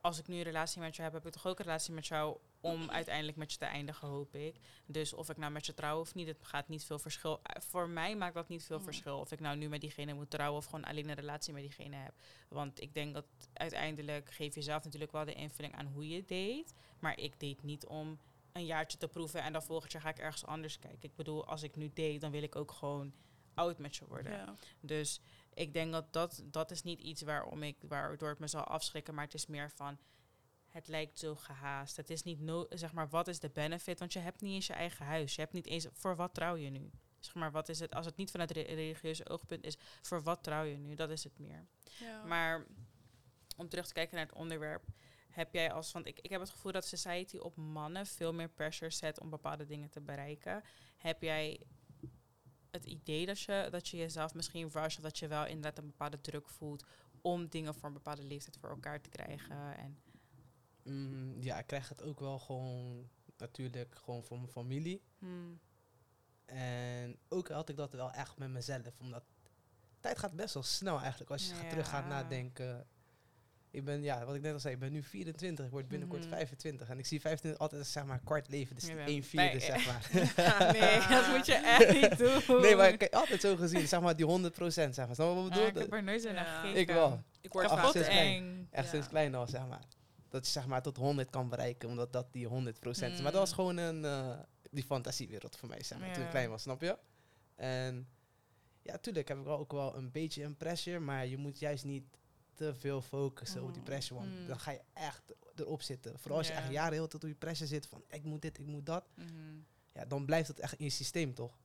als 0.01 0.19
ik 0.19 0.27
nu 0.27 0.37
een 0.37 0.43
relatie 0.43 0.81
met 0.81 0.97
jou 0.97 1.09
heb, 1.09 1.23
heb 1.23 1.27
ik 1.27 1.33
toch 1.33 1.47
ook 1.47 1.59
een 1.59 1.65
relatie 1.65 1.95
met 1.95 2.07
jou 2.07 2.39
om 2.67 2.91
uiteindelijk 2.91 3.37
met 3.37 3.53
je 3.53 3.59
te 3.59 3.65
eindigen, 3.65 4.09
hoop 4.09 4.35
ik. 4.35 4.57
Dus 4.87 5.13
of 5.13 5.31
ik 5.31 5.37
nou 5.37 5.53
met 5.53 5.67
je 5.67 5.75
trouw 5.75 6.01
of 6.01 6.15
niet, 6.15 6.27
het 6.27 6.39
gaat 6.41 6.69
niet 6.69 6.85
veel 6.85 6.99
verschil. 6.99 7.41
Eh, 7.43 7.63
voor 7.63 7.89
mij 7.89 8.17
maakt 8.17 8.35
dat 8.35 8.49
niet 8.49 8.65
veel 8.65 8.81
verschil 8.81 9.19
of 9.19 9.33
ik 9.33 9.41
nou 9.41 9.57
nu 9.57 9.69
met 9.69 9.81
diegene 9.81 10.15
moet 10.15 10.31
trouwen 10.31 10.59
of 10.59 10.65
gewoon 10.65 10.85
alleen 10.85 11.09
een 11.09 11.15
relatie 11.15 11.53
met 11.53 11.63
diegene 11.63 11.97
heb. 11.97 12.15
Want 12.49 12.81
ik 12.81 12.95
denk 12.95 13.15
dat 13.15 13.27
uiteindelijk 13.53 14.31
geef 14.31 14.55
je 14.55 14.63
zelf 14.63 14.85
natuurlijk 14.85 15.13
wel 15.13 15.25
de 15.25 15.35
invulling 15.35 15.75
aan 15.75 15.87
hoe 15.87 16.09
je 16.09 16.21
date. 16.21 16.75
Maar 16.99 17.19
ik 17.19 17.41
date 17.41 17.67
niet 17.67 17.87
om 17.87 18.19
een 18.53 18.67
jaartje 18.67 18.99
te 18.99 19.09
proeven 19.09 19.43
en 19.43 19.53
dan 19.53 19.63
volgend 19.63 19.93
jaar 19.93 20.03
ga 20.03 20.09
ik 20.09 20.19
ergens 20.19 20.47
anders 20.47 20.79
kijken. 20.79 21.09
Ik 21.09 21.15
bedoel, 21.15 21.47
als 21.47 21.63
ik 21.63 21.77
nu 21.77 21.91
date, 21.95 22.19
dan 22.19 22.31
wil 22.31 22.43
ik 22.43 22.57
ook 22.57 22.71
gewoon 22.71 23.13
oud 23.55 23.79
met 23.79 23.97
je 23.97 24.07
worden. 24.07 24.57
Dus 24.81 25.21
ik 25.55 25.73
denk 25.73 25.93
dat, 25.93 26.13
dat 26.13 26.43
dat 26.45 26.71
is 26.71 26.83
niet 26.83 27.01
iets 27.01 27.23
waarom 27.23 27.63
ik, 27.63 27.77
waardoor 27.89 28.29
het 28.29 28.39
me 28.39 28.47
zal 28.47 28.65
afschrikken, 28.65 29.15
maar 29.15 29.25
het 29.25 29.35
is 29.35 29.47
meer 29.47 29.71
van 29.71 29.99
het 30.77 30.89
lijkt 30.89 31.19
zo 31.19 31.35
gehaast. 31.35 31.97
Het 31.97 32.11
is 32.11 32.23
niet 32.23 32.41
no 32.41 32.67
zeg 32.69 32.93
maar, 32.93 33.09
wat 33.09 33.29
is 33.29 33.41
de 33.41 33.49
benefit? 33.49 33.99
Want 33.99 34.13
je 34.13 34.19
hebt 34.19 34.41
niet 34.41 34.55
eens 34.55 34.67
je 34.67 34.73
eigen 34.73 35.07
huis. 35.07 35.35
Je 35.35 35.41
hebt 35.41 35.53
niet 35.53 35.67
eens, 35.67 35.87
voor 35.93 36.17
wat 36.17 36.35
trouw 36.35 36.55
je 36.55 36.71
nu? 36.71 36.91
Zeg 37.19 37.35
maar, 37.35 37.51
wat 37.51 37.69
is 37.69 37.81
het, 37.81 37.95
als 37.95 38.07
het 38.07 38.17
niet 38.17 38.31
vanuit 38.31 38.49
het 38.49 38.67
religieuze 38.67 39.29
oogpunt 39.29 39.65
is, 39.65 39.77
voor 40.03 40.23
wat 40.23 40.43
trouw 40.43 40.63
je 40.63 40.77
nu? 40.77 40.95
Dat 40.95 41.11
is 41.11 41.25
het 41.25 41.39
meer. 41.39 41.67
Ja. 41.99 42.25
Maar 42.25 42.67
om 43.57 43.69
terug 43.69 43.87
te 43.87 43.93
kijken 43.93 44.17
naar 44.17 44.27
het 44.27 44.35
onderwerp, 44.35 44.85
heb 45.31 45.53
jij 45.53 45.73
als, 45.73 45.93
want 45.93 46.07
ik, 46.07 46.21
ik 46.21 46.31
heb 46.31 46.41
het 46.41 46.51
gevoel 46.51 46.73
dat 46.73 46.87
society 46.87 47.37
op 47.37 47.57
mannen 47.57 48.07
veel 48.07 48.33
meer 48.33 48.49
pressure 48.49 48.91
zet 48.91 49.21
om 49.21 49.31
bepaalde 49.31 49.67
dingen 49.67 49.91
te 49.91 50.01
bereiken. 50.01 50.63
Heb 50.97 51.23
jij 51.23 51.61
het 52.71 52.85
idee 52.85 53.27
dat 53.27 53.41
je, 53.41 53.69
dat 53.71 53.89
je 53.89 53.97
jezelf 53.97 54.35
misschien 54.35 54.71
rush 54.71 54.97
of 54.97 55.03
dat 55.03 55.19
je 55.19 55.29
wel 55.29 55.47
inderdaad 55.47 55.79
een 55.79 55.87
bepaalde 55.87 56.21
druk 56.21 56.49
voelt 56.49 56.85
om 57.21 57.49
dingen 57.49 57.75
voor 57.75 57.89
een 57.89 57.95
bepaalde 57.95 58.25
leeftijd 58.25 58.57
voor 58.57 58.71
elkaar 58.71 59.01
te 59.01 59.09
krijgen? 59.09 59.77
En 59.77 59.99
Mm, 60.87 61.43
ja, 61.43 61.59
ik 61.59 61.67
krijg 61.67 61.89
het 61.89 62.03
ook 62.03 62.21
wel 62.21 62.39
gewoon 62.39 63.09
natuurlijk 63.37 63.95
gewoon 64.05 64.25
van 64.25 64.39
mijn 64.39 64.51
familie. 64.51 65.03
Hmm. 65.19 65.61
En 66.45 67.19
ook 67.29 67.49
had 67.49 67.69
ik 67.69 67.77
dat 67.77 67.93
wel 67.93 68.13
echt 68.13 68.39
met 68.39 68.49
mezelf. 68.49 69.01
Omdat 69.01 69.25
tijd 70.01 70.19
gaat 70.19 70.33
best 70.33 70.55
wel 70.55 70.63
snel 70.63 71.01
eigenlijk 71.01 71.31
als 71.31 71.47
je 71.47 71.55
ja. 71.55 71.69
terug 71.69 71.89
gaat 71.89 72.09
nadenken. 72.09 72.87
Ik 73.71 73.85
ben, 73.85 74.03
ja, 74.03 74.25
wat 74.25 74.35
ik 74.35 74.43
net 74.43 74.53
al 74.53 74.59
zei, 74.59 74.75
ik 74.75 74.81
ben 74.81 74.93
nu 74.93 75.03
24, 75.03 75.65
ik 75.65 75.71
word 75.71 75.89
binnenkort 75.89 76.27
25. 76.27 76.83
Mhm. 76.83 76.93
En 76.93 76.99
ik 76.99 77.07
zie 77.07 77.21
25 77.21 77.61
altijd 77.61 77.87
zeg 77.87 78.05
maar 78.05 78.21
kwart 78.25 78.49
leven, 78.49 78.75
dus 78.75 78.87
ja, 78.87 79.07
1 79.07 79.23
vierde 79.23 79.61
zeg 79.61 79.87
maar. 79.87 80.09
nee, 80.73 81.09
dat 81.17 81.37
moet 81.37 81.47
je 81.47 81.55
echt 81.55 81.93
niet 81.93 82.19
doen. 82.47 82.61
Nee, 82.61 82.77
maar 82.77 82.93
ik 82.93 83.01
heb 83.01 83.15
altijd 83.15 83.41
zo 83.41 83.57
gezien, 83.57 83.89
zeg 83.89 84.01
maar 84.01 84.17
die 84.17 84.27
100% 84.27 84.59
zeg 84.59 84.97
maar. 84.97 85.15
Snap 85.15 85.35
wat 85.35 85.45
ik 85.45 85.51
bedoel? 85.51 85.67
ik 85.67 85.75
heb 85.75 85.93
er 85.93 86.03
nooit 86.03 86.33
naar. 86.33 86.67
Ik 86.67 86.87
wel. 86.87 87.23
Ik 87.41 87.53
word 87.53 87.95
echt 87.95 88.09
eng. 88.09 88.69
Echt 88.71 88.89
sinds 88.89 89.09
klein 89.09 89.35
al, 89.35 89.47
zeg 89.47 89.67
maar 89.67 89.96
dat 90.29 90.47
je 90.47 90.53
zeg 90.53 90.67
maar 90.67 90.83
tot 90.83 90.97
100 90.97 91.31
kan 91.31 91.49
bereiken, 91.49 91.89
omdat 91.89 92.13
dat 92.13 92.33
die 92.33 92.49
100% 92.49 92.51
is. 92.89 92.99
Maar 92.99 93.23
dat 93.23 93.33
was 93.33 93.49
mm. 93.49 93.55
gewoon 93.55 93.77
een, 93.77 94.05
uh, 94.05 94.39
die 94.71 94.85
fantasiewereld 94.85 95.57
voor 95.57 95.69
mij, 95.69 95.83
zeg 95.83 95.99
maar, 95.99 96.13
toen 96.13 96.23
ik 96.23 96.31
klein 96.31 96.51
was, 96.51 96.63
snap 96.63 96.81
je? 96.81 96.99
En 97.55 98.09
ja, 98.83 98.99
tuurlijk 98.99 99.29
heb 99.29 99.39
ik 99.39 99.47
ook 99.47 99.73
wel 99.73 99.97
een 99.97 100.11
beetje 100.11 100.43
een 100.43 100.57
pressure, 100.57 100.99
maar 100.99 101.27
je 101.27 101.37
moet 101.37 101.59
juist 101.59 101.85
niet 101.85 102.05
te 102.55 102.75
veel 102.75 103.03
focussen 103.03 103.63
op 103.63 103.69
die 103.69 103.79
mm. 103.79 103.85
pressure, 103.85 104.21
want 104.21 104.41
mm. 104.41 104.47
dan 104.47 104.59
ga 104.59 104.71
je 104.71 104.83
echt 104.93 105.23
erop 105.57 105.83
zitten. 105.83 106.19
Vooral 106.19 106.39
als 106.39 106.47
je 106.47 106.53
echt 106.53 106.71
jaren 106.71 106.93
heel 106.93 107.09
tot 107.09 107.23
op 107.23 107.29
je 107.29 107.35
pressure 107.35 107.69
zit 107.69 107.87
van 107.87 108.05
ik 108.09 108.25
moet 108.25 108.43
dit, 108.43 108.59
ik 108.59 108.67
moet 108.67 108.87
dat. 108.87 109.05
Mm-hmm. 109.15 109.67
Ja, 109.93 110.05
dan 110.05 110.25
blijft 110.25 110.49
het 110.49 110.61
echt 110.61 110.75
in 110.75 110.85
je 110.85 110.91
systeem, 110.91 111.35
toch? 111.35 111.59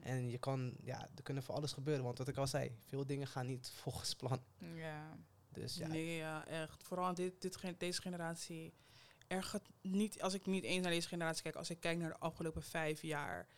En 0.00 0.30
je 0.30 0.38
kan, 0.38 0.74
ja, 0.82 1.08
er 1.14 1.22
kunnen 1.22 1.42
voor 1.42 1.54
alles 1.54 1.72
gebeuren, 1.72 2.04
want 2.04 2.18
wat 2.18 2.28
ik 2.28 2.36
al 2.36 2.46
zei, 2.46 2.76
veel 2.86 3.06
dingen 3.06 3.26
gaan 3.26 3.46
niet 3.46 3.70
volgens 3.74 4.14
plan. 4.14 4.42
Ja. 4.74 5.18
Dus 5.52 5.76
ja. 5.76 5.86
Nee, 5.86 6.16
ja, 6.16 6.46
echt. 6.46 6.82
Vooral 6.82 7.14
dit, 7.14 7.42
dit, 7.42 7.74
deze 7.78 8.02
generatie. 8.02 8.72
Er 9.26 9.42
gaat 9.42 9.68
niet, 9.80 10.22
als 10.22 10.34
ik 10.34 10.46
niet 10.46 10.64
eens 10.64 10.82
naar 10.82 10.92
deze 10.92 11.08
generatie 11.08 11.42
kijk, 11.42 11.54
als 11.54 11.70
ik 11.70 11.80
kijk 11.80 11.98
naar 11.98 12.08
de 12.08 12.18
afgelopen 12.18 12.62
vijf 12.62 13.02
jaar, 13.02 13.48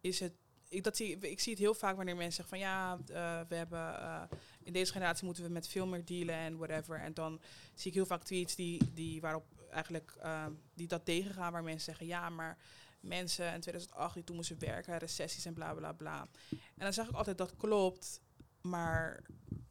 is 0.00 0.20
het. 0.20 0.32
Ik, 0.68 0.84
dat 0.84 0.96
zie, 0.96 1.18
ik 1.18 1.40
zie 1.40 1.52
het 1.52 1.60
heel 1.60 1.74
vaak 1.74 1.96
wanneer 1.96 2.16
mensen 2.16 2.34
zeggen 2.34 2.58
van 2.58 2.68
ja, 2.68 2.92
uh, 2.94 3.48
we 3.48 3.54
hebben 3.54 3.78
uh, 3.78 4.22
in 4.62 4.72
deze 4.72 4.92
generatie 4.92 5.24
moeten 5.24 5.44
we 5.44 5.50
met 5.50 5.68
veel 5.68 5.86
meer 5.86 6.04
dealen 6.04 6.34
en 6.34 6.56
whatever. 6.56 7.00
En 7.00 7.14
dan 7.14 7.40
zie 7.74 7.90
ik 7.90 7.96
heel 7.96 8.06
vaak 8.06 8.22
tweets 8.22 8.54
die, 8.54 8.92
die 8.92 9.20
waarop 9.20 9.46
eigenlijk 9.70 10.14
uh, 10.22 10.46
die 10.74 10.86
dat 10.86 11.04
tegengaan, 11.04 11.52
waar 11.52 11.62
mensen 11.62 11.84
zeggen 11.84 12.06
ja, 12.06 12.28
maar 12.28 12.58
mensen 13.00 13.54
in 13.54 13.60
2008 13.60 14.14
die 14.14 14.24
toen 14.24 14.36
moesten 14.36 14.58
werken, 14.58 14.98
recessies 14.98 15.44
en 15.44 15.54
bla 15.54 15.74
bla 15.74 15.92
bla. 15.92 16.28
En 16.50 16.58
dan 16.76 16.92
zeg 16.92 17.08
ik 17.08 17.14
altijd 17.14 17.38
dat 17.38 17.56
klopt, 17.56 18.20
maar 18.60 19.22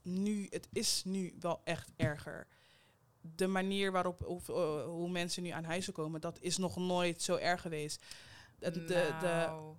nu, 0.04 0.48
het 0.50 0.68
is 0.72 1.04
nu 1.04 1.36
wel 1.39 1.62
echt 1.63 1.92
erger. 1.96 2.48
De 3.22 3.48
manier 3.48 3.92
waarop 3.92 4.26
of, 4.26 4.50
uh, 4.50 4.84
hoe 4.84 5.10
mensen 5.10 5.44
nu 5.44 5.50
aan 5.50 5.63
huizen 5.63 5.94
komen, 5.94 6.22
dat 6.22 6.39
is 6.39 6.58
nog 6.58 6.76
nooit 6.76 7.22
zo 7.22 7.36
erg 7.36 7.62
geweest. 7.62 8.06
De, 8.60 8.72
de, 8.72 8.86
de 8.86 9.26
nou, 9.26 9.76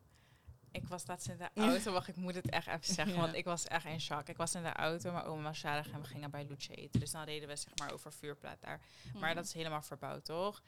ik 0.70 0.88
was 0.88 1.06
laatst 1.06 1.28
in 1.28 1.37
de 1.37 1.50
auto, 1.60 1.92
wacht, 1.92 2.08
ik 2.08 2.16
moet 2.16 2.34
het 2.34 2.50
echt 2.50 2.66
even 2.66 2.94
zeggen, 2.94 3.16
want 3.16 3.34
ik 3.34 3.44
was 3.44 3.66
echt 3.66 3.84
in 3.84 4.00
shock. 4.00 4.28
Ik 4.28 4.37
was 4.37 4.54
in 4.54 4.62
de 4.62 4.72
auto, 4.72 5.12
maar 5.12 5.26
oma 5.26 5.42
was 5.42 5.60
jarig 5.60 5.90
en 5.90 6.00
we 6.00 6.06
gingen 6.06 6.30
bij 6.30 6.46
Luce 6.48 6.74
eten. 6.74 7.00
Dus 7.00 7.10
dan 7.10 7.24
reden 7.24 7.48
we 7.48 7.56
zeg 7.56 7.72
maar 7.78 7.92
over 7.92 8.12
vuurplaat 8.12 8.60
daar. 8.60 8.80
Maar 9.12 9.28
mhm. 9.28 9.34
dat 9.34 9.44
is 9.44 9.52
helemaal 9.52 9.82
verbouwd, 9.82 10.24
toch? 10.24 10.62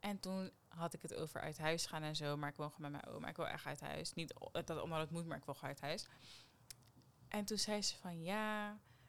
En 0.00 0.20
toen 0.20 0.50
had 0.68 0.94
ik 0.94 1.02
het 1.02 1.14
over 1.14 1.40
uit 1.40 1.58
huis 1.58 1.86
gaan 1.86 2.02
en 2.02 2.16
zo, 2.16 2.36
maar 2.36 2.48
ik 2.48 2.56
wil 2.56 2.70
gewoon 2.70 2.90
met 2.90 3.02
mijn 3.02 3.14
oma. 3.14 3.28
Ik 3.28 3.36
wil 3.36 3.48
echt 3.48 3.66
uit 3.66 3.80
huis. 3.80 4.12
Niet 4.12 4.34
dat 4.52 4.82
omdat 4.82 5.00
het 5.00 5.10
moet, 5.10 5.26
maar 5.26 5.36
ik 5.36 5.44
wil 5.44 5.54
gewoon 5.54 5.70
uit 5.70 5.80
huis. 5.80 6.06
En 7.32 7.44
toen 7.44 7.58
zei 7.58 7.82
ze 7.82 7.96
van 7.96 8.22
ja, 8.22 8.68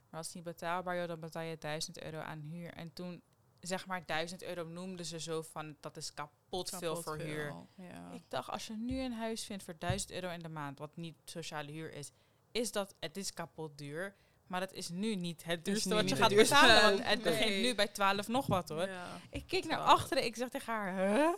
maar 0.10 0.20
als 0.20 0.26
het 0.26 0.36
niet 0.36 0.44
betaalbaar 0.44 1.08
dan 1.08 1.20
betaal 1.20 1.44
je 1.44 1.58
1000 1.58 2.02
euro 2.02 2.20
aan 2.20 2.40
huur. 2.40 2.74
En 2.74 2.94
toen 2.94 3.22
zeg 3.60 3.86
maar 3.86 4.06
1000 4.06 4.44
euro 4.44 4.64
noemden 4.64 5.06
ze 5.06 5.20
zo 5.20 5.42
van 5.42 5.76
dat 5.80 5.98
is 5.98 6.14
kapot, 6.14 6.70
veel 6.70 7.02
voor 7.02 7.18
huur. 7.18 7.54
Ja. 7.76 8.12
Ik 8.12 8.24
dacht, 8.28 8.50
als 8.50 8.68
je 8.68 8.74
nu 8.74 9.00
een 9.00 9.14
huis 9.14 9.46
vindt 9.46 9.64
voor 9.64 9.76
1000 9.78 10.12
euro 10.12 10.30
in 10.30 10.40
de 10.40 10.50
maand, 10.50 10.80
wat 10.80 10.96
niet 10.96 11.16
sociale 11.26 11.72
huur 11.72 11.94
is, 11.94 12.12
is 12.52 12.72
dat 12.72 12.96
het 13.00 13.18
is 13.18 13.34
kapot 13.34 13.78
duur. 13.78 14.16
Maar 14.48 14.60
dat 14.60 14.74
is 14.74 14.90
nu 14.90 15.16
niet 15.16 15.44
het 15.44 15.66
duurste 15.66 15.94
wat 15.94 16.10
je 16.10 16.16
gaat 16.16 16.36
betalen. 16.36 16.82
Want 16.82 17.04
het 17.04 17.22
begint 17.22 17.62
nu 17.62 17.76
bij 17.76 17.88
12 17.88 18.28
nog 18.28 18.48
wat 18.48 18.70
hoor. 18.70 18.90
Ik 19.30 19.48
keek 19.48 19.66
naar 19.66 19.80
achteren, 19.80 20.26
ik 20.26 20.36
zeg 20.36 20.50
tegen 20.50 20.74
haar, 20.74 21.16
huh? 21.16 21.34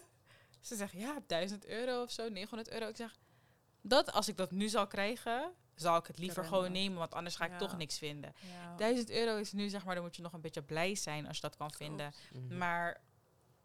Ze 0.59 0.75
zegt 0.75 0.93
ja, 0.93 1.23
1000 1.27 1.65
euro 1.65 2.01
of 2.01 2.11
zo, 2.11 2.29
900 2.29 2.69
euro. 2.69 2.87
Ik 2.87 2.95
zeg, 2.95 3.15
dat 3.81 4.11
als 4.11 4.27
ik 4.27 4.37
dat 4.37 4.51
nu 4.51 4.67
zal 4.67 4.87
krijgen, 4.87 5.53
zal 5.75 5.97
ik 5.97 6.07
het 6.07 6.17
liever 6.17 6.45
gewoon 6.45 6.71
nemen, 6.71 6.97
want 6.97 7.13
anders 7.13 7.35
ga 7.35 7.45
ik 7.45 7.57
toch 7.57 7.77
niks 7.77 7.97
vinden. 7.97 8.33
Ja. 8.53 8.75
1000 8.75 9.09
euro 9.09 9.37
is 9.37 9.51
nu, 9.51 9.69
zeg 9.69 9.85
maar, 9.85 9.95
dan 9.95 10.03
moet 10.03 10.15
je 10.15 10.21
nog 10.21 10.33
een 10.33 10.41
beetje 10.41 10.61
blij 10.61 10.95
zijn 10.95 11.27
als 11.27 11.35
je 11.35 11.41
dat 11.41 11.55
kan 11.55 11.71
vinden. 11.71 12.13
Mhm. 12.31 12.57
Maar 12.57 13.01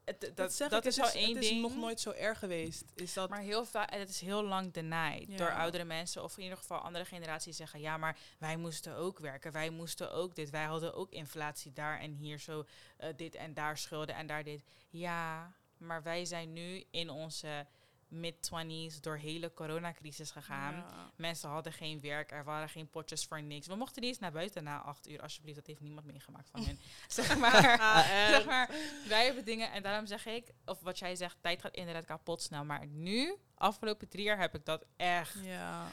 het, 0.05 0.37
dat, 0.37 0.57
dat, 0.59 0.71
dat 0.71 0.85
is 0.85 0.97
wel 0.97 1.11
één 1.11 1.25
ding. 1.27 1.35
Het 1.35 1.45
is 1.45 1.61
nog 1.61 1.77
nooit 1.77 2.01
zo 2.01 2.11
erg 2.11 2.39
geweest. 2.39 2.85
Is 2.95 3.13
dat 3.13 3.31
maar 3.31 3.41
heel 3.41 3.65
vaak, 3.65 3.95
het 3.95 4.09
is 4.09 4.21
heel 4.21 4.43
lang 4.43 4.73
denied 4.73 5.39
door 5.39 5.53
oudere 5.53 5.85
mensen 5.85 6.23
of 6.23 6.37
in 6.37 6.43
ieder 6.43 6.59
geval 6.59 6.79
andere 6.79 7.05
generaties 7.05 7.57
zeggen: 7.57 7.81
ja, 7.81 7.97
maar 7.97 8.19
wij 8.39 8.57
moesten 8.57 8.95
ook 8.95 9.19
werken, 9.19 9.53
wij 9.53 9.71
moesten 9.71 10.13
ook 10.13 10.35
dit, 10.35 10.51
wij 10.51 10.65
hadden 10.65 10.95
ook 10.95 11.11
inflatie 11.11 11.73
daar 11.73 11.99
en 11.99 12.13
hier 12.13 12.39
zo 12.39 12.65
uh, 13.01 13.09
dit 13.17 13.35
en 13.35 13.55
daar 13.55 13.79
schulden 13.79 14.15
en 14.15 14.27
daar 14.27 14.45
dit. 14.45 14.63
Ja, 14.89 15.53
maar 15.77 16.03
wij 16.03 16.25
zijn 16.25 16.53
nu 16.53 16.85
in 16.91 17.11
onze 17.11 17.67
mid-20s 18.11 19.01
door 19.01 19.17
hele 19.17 19.53
coronacrisis 19.53 20.31
gegaan. 20.31 20.85
Mensen 21.17 21.49
hadden 21.49 21.73
geen 21.73 22.01
werk, 22.01 22.33
er 22.33 22.45
waren 22.45 22.69
geen 22.69 22.91
potjes 22.91 23.25
voor 23.25 23.43
niks. 23.43 23.67
We 23.67 23.75
mochten 23.75 24.03
niet 24.03 24.11
eens 24.11 24.21
naar 24.21 24.33
buiten 24.33 24.65
na 24.65 24.81
acht 24.81 25.09
uur, 25.09 25.21
alsjeblieft. 25.23 25.57
Dat 25.57 25.67
heeft 25.67 25.81
niemand 25.81 26.07
meegemaakt 26.07 26.51
van 26.51 26.65
hen. 26.65 26.79
zeg, 27.09 27.39
maar, 27.39 27.79
ah, 27.81 28.09
zeg 28.35 28.45
maar, 28.45 28.71
wij 29.09 29.25
hebben 29.25 29.45
dingen, 29.45 29.73
en 29.73 29.83
daarom 29.83 30.07
zeg 30.07 30.27
ik, 30.27 30.53
of 30.65 30.81
wat 30.81 30.99
jij 30.99 31.17
zegt, 31.17 31.37
tijd 31.41 31.61
gaat 31.61 31.75
inderdaad 31.75 32.05
kapot 32.05 32.43
snel. 32.43 32.65
Maar 32.65 32.87
nu, 32.87 33.37
afgelopen 33.55 34.09
drie 34.09 34.25
jaar, 34.25 34.39
heb 34.39 34.55
ik 34.55 34.65
dat 34.65 34.85
echt. 34.97 35.39
Ja. 35.43 35.91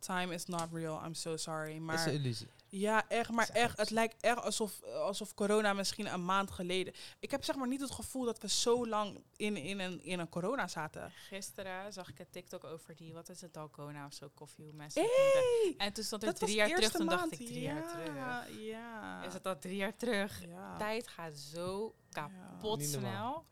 Time 0.00 0.34
is 0.34 0.44
not 0.44 0.68
real. 0.72 1.04
I'm 1.04 1.14
so 1.14 1.36
sorry. 1.36 1.76
Maar 1.76 1.94
is 1.94 2.04
een 2.04 2.12
illusie. 2.12 2.48
Ja, 2.68 3.08
echt. 3.08 3.30
Maar 3.30 3.48
echt, 3.48 3.78
het 3.78 3.90
lijkt 3.90 4.20
echt 4.20 4.42
alsof, 4.42 4.82
alsof 4.82 5.34
corona 5.34 5.72
misschien 5.72 6.12
een 6.12 6.24
maand 6.24 6.50
geleden. 6.50 6.94
Ik 7.18 7.30
heb 7.30 7.44
zeg 7.44 7.56
maar 7.56 7.68
niet 7.68 7.80
het 7.80 7.90
gevoel 7.90 8.24
dat 8.24 8.38
we 8.38 8.48
zo 8.48 8.86
lang 8.86 9.20
in, 9.36 9.56
in, 9.56 9.80
een, 9.80 10.02
in 10.02 10.18
een 10.18 10.28
corona 10.28 10.68
zaten. 10.68 11.12
Gisteren 11.14 11.92
zag 11.92 12.08
ik 12.08 12.18
een 12.18 12.30
TikTok 12.30 12.64
over 12.64 12.96
die, 12.96 13.12
wat 13.12 13.28
is 13.28 13.40
het, 13.40 13.54
Dalcona 13.54 14.06
of 14.06 14.12
zo, 14.12 14.30
koffie, 14.34 14.64
hoe 14.64 14.74
mensen 14.74 15.02
hey, 15.02 15.74
En 15.76 15.92
toen 15.92 16.04
stond 16.04 16.22
er 16.22 16.34
drie 16.34 16.54
jaar 16.54 16.68
terug, 16.68 16.90
toen 16.90 17.06
dacht 17.06 17.32
ik 17.32 17.46
drie 17.46 17.60
jaar 17.60 17.88
terug. 17.88 18.14
Ja. 18.58 19.24
Is 19.24 19.32
het 19.32 19.46
al 19.46 19.58
drie 19.58 19.76
jaar 19.76 19.96
terug? 19.96 20.44
Ja. 20.46 20.76
Tijd 20.76 21.08
gaat 21.08 21.36
zo 21.36 21.94
kapot 22.10 22.82
snel. 22.82 23.46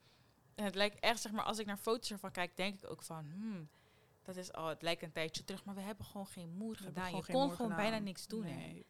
En 0.54 0.64
het 0.64 0.74
lijkt 0.74 1.00
echt, 1.00 1.20
zeg 1.20 1.32
maar, 1.32 1.44
als 1.44 1.58
ik 1.58 1.66
naar 1.66 1.76
foto's 1.76 2.10
ervan 2.10 2.30
kijk, 2.30 2.56
denk 2.56 2.82
ik 2.82 2.90
ook 2.90 3.02
van, 3.02 3.30
hmm, 3.30 3.68
dat 4.28 4.36
is 4.36 4.52
al, 4.52 4.68
het 4.68 4.82
lijkt 4.82 5.02
een 5.02 5.12
tijdje 5.12 5.44
terug, 5.44 5.64
maar 5.64 5.74
we 5.74 5.80
hebben 5.80 6.04
gewoon 6.04 6.26
geen 6.26 6.50
moed 6.50 6.78
gedaan. 6.78 7.16
Je 7.16 7.24
kon 7.24 7.50
gewoon 7.50 7.76
bijna 7.76 7.98
niks 7.98 8.26
doen. 8.26 8.44
Nee. 8.44 8.86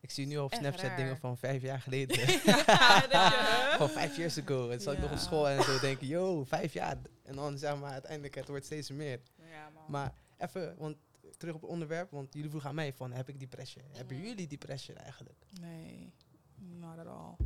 Ik 0.00 0.10
zie 0.10 0.26
nu 0.26 0.38
op 0.38 0.54
Snapchat 0.54 0.96
dingen 0.96 1.16
van 1.16 1.38
vijf 1.38 1.62
jaar 1.62 1.80
geleden. 1.80 2.16
van 3.78 3.88
vijf 3.98 4.16
years 4.16 4.40
ago. 4.40 4.70
En 4.70 4.80
zat 4.80 4.94
ik 4.94 5.00
nog 5.00 5.12
op 5.12 5.18
school 5.18 5.48
en 5.48 5.62
zo 5.62 5.78
denken, 5.78 6.06
yo, 6.06 6.44
vijf 6.44 6.72
jaar. 6.72 6.96
En 7.22 7.34
dan 7.34 7.58
zeg 7.58 7.78
maar, 7.78 7.92
uiteindelijk, 7.92 8.34
het 8.34 8.48
wordt 8.48 8.64
steeds 8.64 8.90
meer. 8.90 9.20
Ja, 9.36 9.70
maar 9.88 10.14
even, 10.38 10.76
want 10.78 10.96
terug 11.36 11.54
op 11.54 11.60
het 11.60 11.70
onderwerp, 11.70 12.10
want 12.10 12.34
jullie 12.34 12.48
vroegen 12.48 12.68
aan 12.68 12.74
mij 12.74 12.92
van, 12.92 13.12
heb 13.12 13.28
ik 13.28 13.40
depressie? 13.40 13.82
Mm. 13.82 13.94
Hebben 13.94 14.16
jullie 14.20 14.46
depressie 14.46 14.94
eigenlijk? 14.94 15.46
Nee, 15.60 16.12
not 16.56 16.98
at 16.98 17.06
all. 17.06 17.36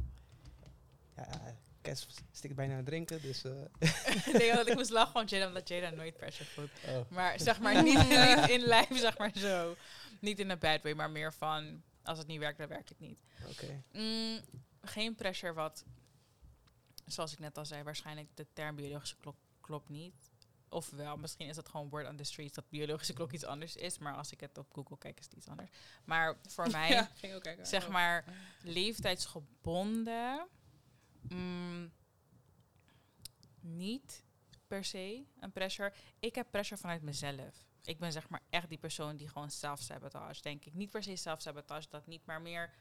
Ja, 1.16 1.56
Kes 1.80 2.06
stikt 2.32 2.54
bijna 2.54 2.72
aan 2.72 2.78
het 2.78 2.86
drinken, 2.86 3.22
dus... 3.22 3.44
Uh. 3.44 3.52
nee, 4.38 4.52
want 4.52 4.68
ik 4.68 4.74
moest 4.74 4.90
lachen 4.90 5.12
van 5.12 5.24
Jada, 5.24 5.46
omdat 5.46 5.68
Jada 5.68 5.90
nooit 5.90 6.16
pressure 6.16 6.48
voelt. 6.50 6.70
Oh. 6.86 7.10
Maar 7.10 7.40
zeg 7.40 7.60
maar, 7.60 7.82
niet, 7.82 8.08
niet 8.08 8.48
in 8.48 8.60
lijf, 8.60 8.98
zeg 8.98 9.18
maar 9.18 9.30
zo. 9.34 9.76
Niet 10.20 10.38
in 10.38 10.50
een 10.50 10.58
bad 10.58 10.82
way, 10.82 10.92
maar 10.92 11.10
meer 11.10 11.32
van 11.32 11.82
als 12.02 12.18
het 12.18 12.26
niet 12.26 12.38
werkt, 12.38 12.58
dan 12.58 12.68
werkt 12.68 12.88
het 12.88 13.00
niet. 13.00 13.18
Oké. 13.48 13.82
Mm, 13.92 14.40
geen 14.82 15.14
pressure 15.14 15.52
wat, 15.52 15.84
zoals 17.06 17.32
ik 17.32 17.38
net 17.38 17.58
al 17.58 17.66
zei, 17.66 17.82
waarschijnlijk 17.82 18.28
de 18.34 18.46
term 18.52 18.76
biologische 18.76 19.16
klok 19.16 19.36
klopt 19.60 19.88
niet. 19.88 20.30
Ofwel, 20.68 21.16
misschien 21.16 21.48
is 21.48 21.56
het 21.56 21.68
gewoon 21.68 21.88
word 21.88 22.08
on 22.08 22.16
the 22.16 22.24
streets 22.24 22.54
dat 22.54 22.68
biologische 22.68 23.12
klok 23.12 23.32
iets 23.32 23.44
anders 23.44 23.76
is. 23.76 23.98
Maar 23.98 24.14
als 24.14 24.32
ik 24.32 24.40
het 24.40 24.58
op 24.58 24.72
Google 24.72 24.98
kijk, 24.98 25.18
is 25.18 25.24
het 25.24 25.34
iets 25.34 25.48
anders. 25.48 25.70
Maar 26.04 26.36
voor 26.48 26.70
mij, 26.76 26.88
ja, 26.88 27.10
kijken, 27.20 27.66
zeg 27.66 27.88
maar, 27.88 28.24
leeftijdsgebonden, 28.62 30.46
mm, 31.28 31.92
niet 33.60 34.24
per 34.66 34.84
se 34.84 35.24
een 35.40 35.52
pressure. 35.52 35.92
Ik 36.18 36.34
heb 36.34 36.50
pressure 36.50 36.80
vanuit 36.80 37.02
mezelf 37.02 37.68
ik 37.84 37.98
ben 37.98 38.12
zeg 38.12 38.28
maar 38.28 38.42
echt 38.50 38.68
die 38.68 38.78
persoon 38.78 39.16
die 39.16 39.28
gewoon 39.28 39.50
zelfsabotage, 39.50 40.42
denk 40.42 40.64
ik. 40.64 40.74
Niet 40.74 40.90
per 40.90 41.02
se 41.02 41.16
zelfsabotage, 41.16 41.88
dat 41.90 42.06
niet, 42.06 42.26
maar 42.26 42.42
meer... 42.42 42.72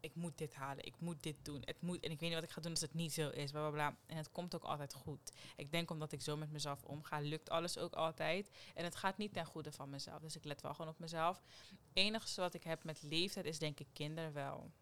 Ik 0.00 0.14
moet 0.14 0.38
dit 0.38 0.54
halen, 0.54 0.84
ik 0.84 1.00
moet 1.00 1.22
dit 1.22 1.44
doen. 1.44 1.62
Het 1.64 1.80
moet, 1.80 2.04
en 2.04 2.10
ik 2.10 2.20
weet 2.20 2.28
niet 2.28 2.38
wat 2.38 2.48
ik 2.48 2.50
ga 2.50 2.60
doen 2.60 2.70
als 2.70 2.80
het 2.80 2.94
niet 2.94 3.12
zo 3.12 3.28
is. 3.28 3.50
Bla, 3.50 3.70
bla. 3.70 3.96
En 4.06 4.16
het 4.16 4.30
komt 4.30 4.54
ook 4.54 4.64
altijd 4.64 4.94
goed. 4.94 5.32
Ik 5.56 5.72
denk 5.72 5.90
omdat 5.90 6.12
ik 6.12 6.20
zo 6.20 6.36
met 6.36 6.50
mezelf 6.50 6.82
omga, 6.82 7.20
lukt 7.20 7.50
alles 7.50 7.78
ook 7.78 7.94
altijd. 7.94 8.50
En 8.74 8.84
het 8.84 8.96
gaat 8.96 9.18
niet 9.18 9.32
ten 9.32 9.46
goede 9.46 9.72
van 9.72 9.90
mezelf. 9.90 10.20
Dus 10.20 10.36
ik 10.36 10.44
let 10.44 10.60
wel 10.60 10.74
gewoon 10.74 10.90
op 10.90 10.98
mezelf. 10.98 11.42
Het 11.70 11.78
enige 11.92 12.40
wat 12.40 12.54
ik 12.54 12.62
heb 12.62 12.84
met 12.84 13.02
leeftijd 13.02 13.46
is 13.46 13.58
denk 13.58 13.80
ik 13.80 13.88
kinderen 13.92 14.32
wel. 14.32 14.72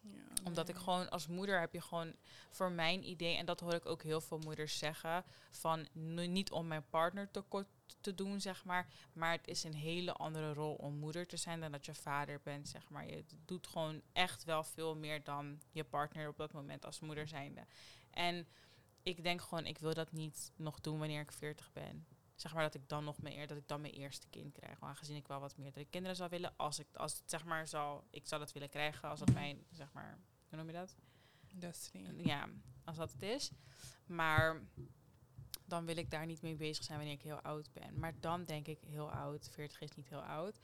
Ja, 0.00 0.42
Omdat 0.44 0.68
ik 0.68 0.76
gewoon 0.76 1.10
als 1.10 1.26
moeder 1.26 1.60
heb 1.60 1.72
je 1.72 1.80
gewoon 1.80 2.14
voor 2.50 2.70
mijn 2.70 3.08
idee, 3.08 3.36
en 3.36 3.46
dat 3.46 3.60
hoor 3.60 3.74
ik 3.74 3.86
ook 3.86 4.02
heel 4.02 4.20
veel 4.20 4.38
moeders 4.38 4.78
zeggen, 4.78 5.24
van 5.50 5.86
niet 5.92 6.50
om 6.50 6.66
mijn 6.66 6.88
partner 6.90 7.30
tekort 7.30 7.66
te 8.00 8.14
doen, 8.14 8.40
zeg 8.40 8.64
maar. 8.64 8.86
Maar 9.12 9.32
het 9.32 9.48
is 9.48 9.64
een 9.64 9.74
hele 9.74 10.12
andere 10.12 10.52
rol 10.52 10.74
om 10.74 10.94
moeder 10.94 11.26
te 11.26 11.36
zijn 11.36 11.60
dan 11.60 11.72
dat 11.72 11.86
je 11.86 11.94
vader 11.94 12.40
bent, 12.42 12.68
zeg 12.68 12.88
maar. 12.88 13.06
Je 13.06 13.24
doet 13.44 13.66
gewoon 13.66 14.02
echt 14.12 14.44
wel 14.44 14.64
veel 14.64 14.96
meer 14.96 15.24
dan 15.24 15.60
je 15.70 15.84
partner 15.84 16.28
op 16.28 16.36
dat 16.36 16.52
moment 16.52 16.84
als 16.84 17.00
moeder 17.00 17.28
zijnde. 17.28 17.66
En 18.10 18.46
ik 19.02 19.22
denk 19.22 19.40
gewoon, 19.42 19.66
ik 19.66 19.78
wil 19.78 19.94
dat 19.94 20.12
niet 20.12 20.52
nog 20.56 20.80
doen 20.80 20.98
wanneer 20.98 21.20
ik 21.20 21.32
40 21.32 21.72
ben 21.72 22.06
zeg 22.40 22.54
maar 22.54 22.62
dat 22.62 22.74
ik 22.74 22.88
dan 22.88 23.04
nog 23.04 23.22
meer 23.22 23.46
dat 23.46 23.56
ik 23.56 23.68
dan 23.68 23.80
mijn 23.80 23.92
eerste 23.92 24.28
kind 24.28 24.52
krijg. 24.52 24.80
Aangezien 24.80 25.16
ik 25.16 25.26
wel 25.26 25.40
wat 25.40 25.56
meerdere 25.56 25.84
kinderen 25.84 26.16
zou 26.16 26.30
willen, 26.30 26.52
als 26.56 26.78
ik 26.78 26.86
als 26.94 27.12
het, 27.12 27.30
zeg 27.30 27.44
maar 27.44 27.68
zal, 27.68 28.04
ik 28.10 28.26
zou 28.26 28.40
dat 28.40 28.52
willen 28.52 28.68
krijgen 28.68 29.08
als 29.08 29.18
dat 29.18 29.32
mijn 29.32 29.64
zeg 29.70 29.92
maar, 29.92 30.18
hoe 30.48 30.58
noem 30.58 30.66
je 30.66 30.72
dat? 30.72 30.96
Destiny. 31.54 32.26
Ja, 32.26 32.48
als 32.84 32.96
dat 32.96 33.12
het 33.12 33.22
is. 33.22 33.50
Maar 34.06 34.60
dan 35.64 35.84
wil 35.84 35.96
ik 35.96 36.10
daar 36.10 36.26
niet 36.26 36.42
mee 36.42 36.56
bezig 36.56 36.84
zijn 36.84 36.98
wanneer 36.98 37.16
ik 37.16 37.22
heel 37.22 37.40
oud 37.40 37.72
ben. 37.72 37.98
Maar 37.98 38.20
dan 38.20 38.44
denk 38.44 38.66
ik 38.66 38.80
heel 38.86 39.10
oud, 39.10 39.48
40 39.50 39.80
is 39.80 39.94
niet 39.94 40.08
heel 40.08 40.22
oud. 40.22 40.60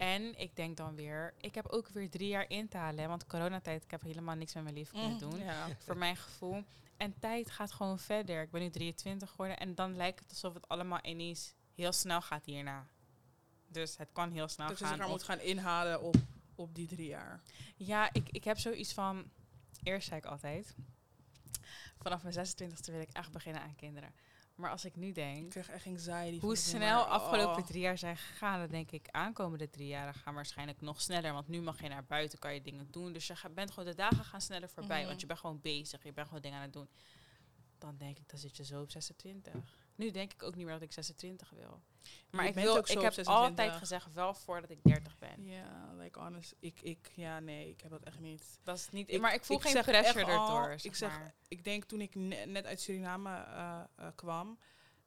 En 0.00 0.38
ik 0.38 0.56
denk 0.56 0.76
dan 0.76 0.94
weer, 0.94 1.34
ik 1.40 1.54
heb 1.54 1.66
ook 1.66 1.88
weer 1.88 2.10
drie 2.10 2.28
jaar 2.28 2.44
in 2.48 2.68
te 2.68 2.76
halen. 2.76 3.08
Want 3.08 3.26
coronatijd, 3.26 3.84
ik 3.84 3.90
heb 3.90 4.02
helemaal 4.02 4.34
niks 4.34 4.54
met 4.54 4.62
mijn 4.62 4.74
leven 4.74 4.92
kunnen 4.92 5.12
mm, 5.12 5.18
doen. 5.18 5.38
Ja. 5.38 5.68
Voor 5.78 5.96
mijn 5.96 6.16
gevoel. 6.16 6.64
En 6.96 7.18
tijd 7.18 7.50
gaat 7.50 7.72
gewoon 7.72 7.98
verder. 7.98 8.42
Ik 8.42 8.50
ben 8.50 8.60
nu 8.60 8.70
23 8.70 9.30
geworden 9.30 9.58
en 9.58 9.74
dan 9.74 9.96
lijkt 9.96 10.20
het 10.20 10.30
alsof 10.30 10.54
het 10.54 10.68
allemaal 10.68 10.98
ineens 11.02 11.54
heel 11.74 11.92
snel 11.92 12.20
gaat 12.20 12.44
hierna. 12.44 12.86
Dus 13.68 13.96
het 13.96 14.08
kan 14.12 14.30
heel 14.30 14.48
snel 14.48 14.68
dus 14.68 14.78
gaan. 14.78 14.96
Dus 14.96 15.06
je 15.06 15.12
moet 15.12 15.22
gaan 15.22 15.40
inhalen 15.40 16.02
op, 16.02 16.16
op 16.54 16.74
die 16.74 16.86
drie 16.86 17.08
jaar. 17.08 17.40
Ja, 17.76 18.12
ik, 18.12 18.28
ik 18.28 18.44
heb 18.44 18.58
zoiets 18.58 18.92
van... 18.92 19.30
Eerst 19.82 20.08
zei 20.08 20.20
ik 20.20 20.26
altijd... 20.26 20.74
Vanaf 21.98 22.22
mijn 22.22 22.34
26e 22.34 22.92
wil 22.92 23.00
ik 23.00 23.12
echt 23.12 23.32
beginnen 23.32 23.62
aan 23.62 23.76
kinderen. 23.76 24.14
Maar 24.60 24.70
als 24.70 24.84
ik 24.84 24.96
nu 24.96 25.12
denk... 25.12 25.44
Ik 25.44 25.50
krijg 25.50 25.68
echt 25.68 25.86
anxiety. 25.86 26.40
Hoe 26.40 26.56
snel 26.56 27.02
afgelopen 27.02 27.62
oh. 27.62 27.66
drie 27.66 27.80
jaar 27.80 27.98
zijn 27.98 28.16
gegaan, 28.16 28.58
dan 28.58 28.68
denk 28.68 28.90
ik 28.90 29.08
aankomende 29.10 29.70
drie 29.70 29.86
jaar 29.86 30.14
gaan 30.14 30.34
waarschijnlijk 30.34 30.80
nog 30.80 31.00
sneller. 31.00 31.32
Want 31.32 31.48
nu 31.48 31.60
mag 31.60 31.82
je 31.82 31.88
naar 31.88 32.04
buiten, 32.04 32.38
kan 32.38 32.54
je 32.54 32.62
dingen 32.62 32.88
doen. 32.90 33.12
Dus 33.12 33.26
je 33.26 33.34
bent 33.54 33.70
gewoon, 33.70 33.88
de 33.88 33.94
dagen 33.94 34.24
gaan 34.24 34.40
sneller 34.40 34.68
voorbij. 34.68 34.98
Want 34.98 35.10
mhm. 35.10 35.20
je 35.20 35.26
bent 35.26 35.38
gewoon 35.38 35.60
bezig, 35.60 36.02
je 36.02 36.12
bent 36.12 36.26
gewoon 36.26 36.42
dingen 36.42 36.56
aan 36.56 36.64
het 36.64 36.72
doen. 36.72 36.88
Dan 37.78 37.96
denk 37.96 38.18
ik, 38.18 38.28
dan 38.28 38.38
zit 38.38 38.56
je 38.56 38.64
zo 38.64 38.82
op 38.82 38.90
26. 38.90 39.79
Nu 40.00 40.10
denk 40.10 40.32
ik 40.32 40.42
ook 40.42 40.54
niet 40.54 40.64
meer 40.64 40.74
dat 40.74 40.82
ik 40.82 40.92
26 40.92 41.50
wil. 41.50 41.80
Maar 42.30 42.46
ik, 42.46 42.54
wil, 42.54 42.76
ik 42.76 43.00
heb 43.00 43.18
altijd 43.26 43.72
gezegd 43.72 44.12
wel 44.12 44.34
voordat 44.34 44.70
ik 44.70 44.78
30 44.82 45.18
ben. 45.18 45.44
Ja, 45.44 45.94
like 45.98 46.18
honest, 46.18 46.54
ik, 46.58 46.80
ik, 46.82 47.10
ja 47.14 47.40
nee, 47.40 47.68
ik 47.68 47.80
heb 47.80 47.90
dat 47.90 48.02
echt 48.02 48.20
niet. 48.20 48.58
Dat 48.62 48.76
is 48.76 48.88
niet. 48.90 49.10
Ik, 49.10 49.20
maar 49.20 49.34
ik 49.34 49.44
voel 49.44 49.58
geen 49.58 49.82
pressure 49.82 50.24
erdoor. 50.24 50.74
Ik 50.82 50.94
zeg, 50.94 51.20
ik 51.48 51.64
denk 51.64 51.84
toen 51.84 52.00
ik 52.00 52.14
net 52.46 52.64
uit 52.66 52.80
Suriname 52.80 53.30
uh, 53.30 53.80
uh, 54.00 54.06
kwam, 54.14 54.58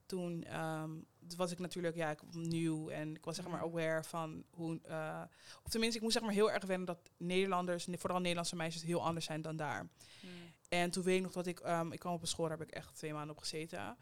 toen 0.06 0.60
um, 0.62 1.06
was 1.36 1.52
ik 1.52 1.60
natuurlijk 1.60 1.96
ja, 1.96 2.10
ik 2.10 2.20
nieuw 2.32 2.90
en 2.90 3.16
ik 3.16 3.26
was 3.26 3.36
zeg 3.36 3.48
maar 3.48 3.66
mm. 3.66 3.70
aware 3.70 4.04
van 4.04 4.44
hoe, 4.50 4.80
uh, 4.90 5.22
of 5.64 5.72
tenminste, 5.72 5.98
ik 5.98 6.04
moest 6.04 6.16
zeg 6.16 6.24
maar 6.24 6.34
heel 6.34 6.52
erg 6.52 6.66
wennen 6.66 6.88
dat 6.88 7.12
Nederlanders, 7.18 7.88
vooral 7.92 8.20
Nederlandse 8.20 8.56
meisjes, 8.56 8.84
heel 8.84 9.04
anders 9.04 9.26
zijn 9.26 9.42
dan 9.42 9.56
daar. 9.56 9.82
Mm. 10.22 10.30
En 10.70 10.92
toen 10.92 11.04
weet 11.04 11.18
ik 11.18 11.24
nog 11.24 11.32
dat 11.32 11.48
ik, 11.48 11.60
um, 11.60 11.92
ik 11.92 12.00
kwam 12.00 12.14
op 12.14 12.22
een 12.22 12.28
school, 12.28 12.48
daar 12.48 12.58
heb 12.58 12.68
ik 12.68 12.74
echt 12.74 12.96
twee 12.96 13.14
maanden 13.14 13.36
op 13.36 13.42
gezeten. 13.42 13.98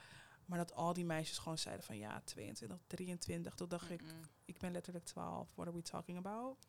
Maar 0.51 0.59
dat 0.59 0.75
al 0.75 0.93
die 0.93 1.05
meisjes 1.05 1.37
gewoon 1.37 1.57
zeiden 1.57 1.85
van 1.85 1.97
ja, 1.97 2.21
22, 2.25 2.77
23. 2.87 3.53
Toen 3.53 3.69
dacht 3.69 3.89
ik, 3.89 4.01
ik 4.45 4.59
ben 4.59 4.71
letterlijk 4.71 5.05
12. 5.05 5.47
What 5.55 5.67
are 5.67 5.75
we 5.75 5.81
talking 5.81 6.17
about? 6.17 6.65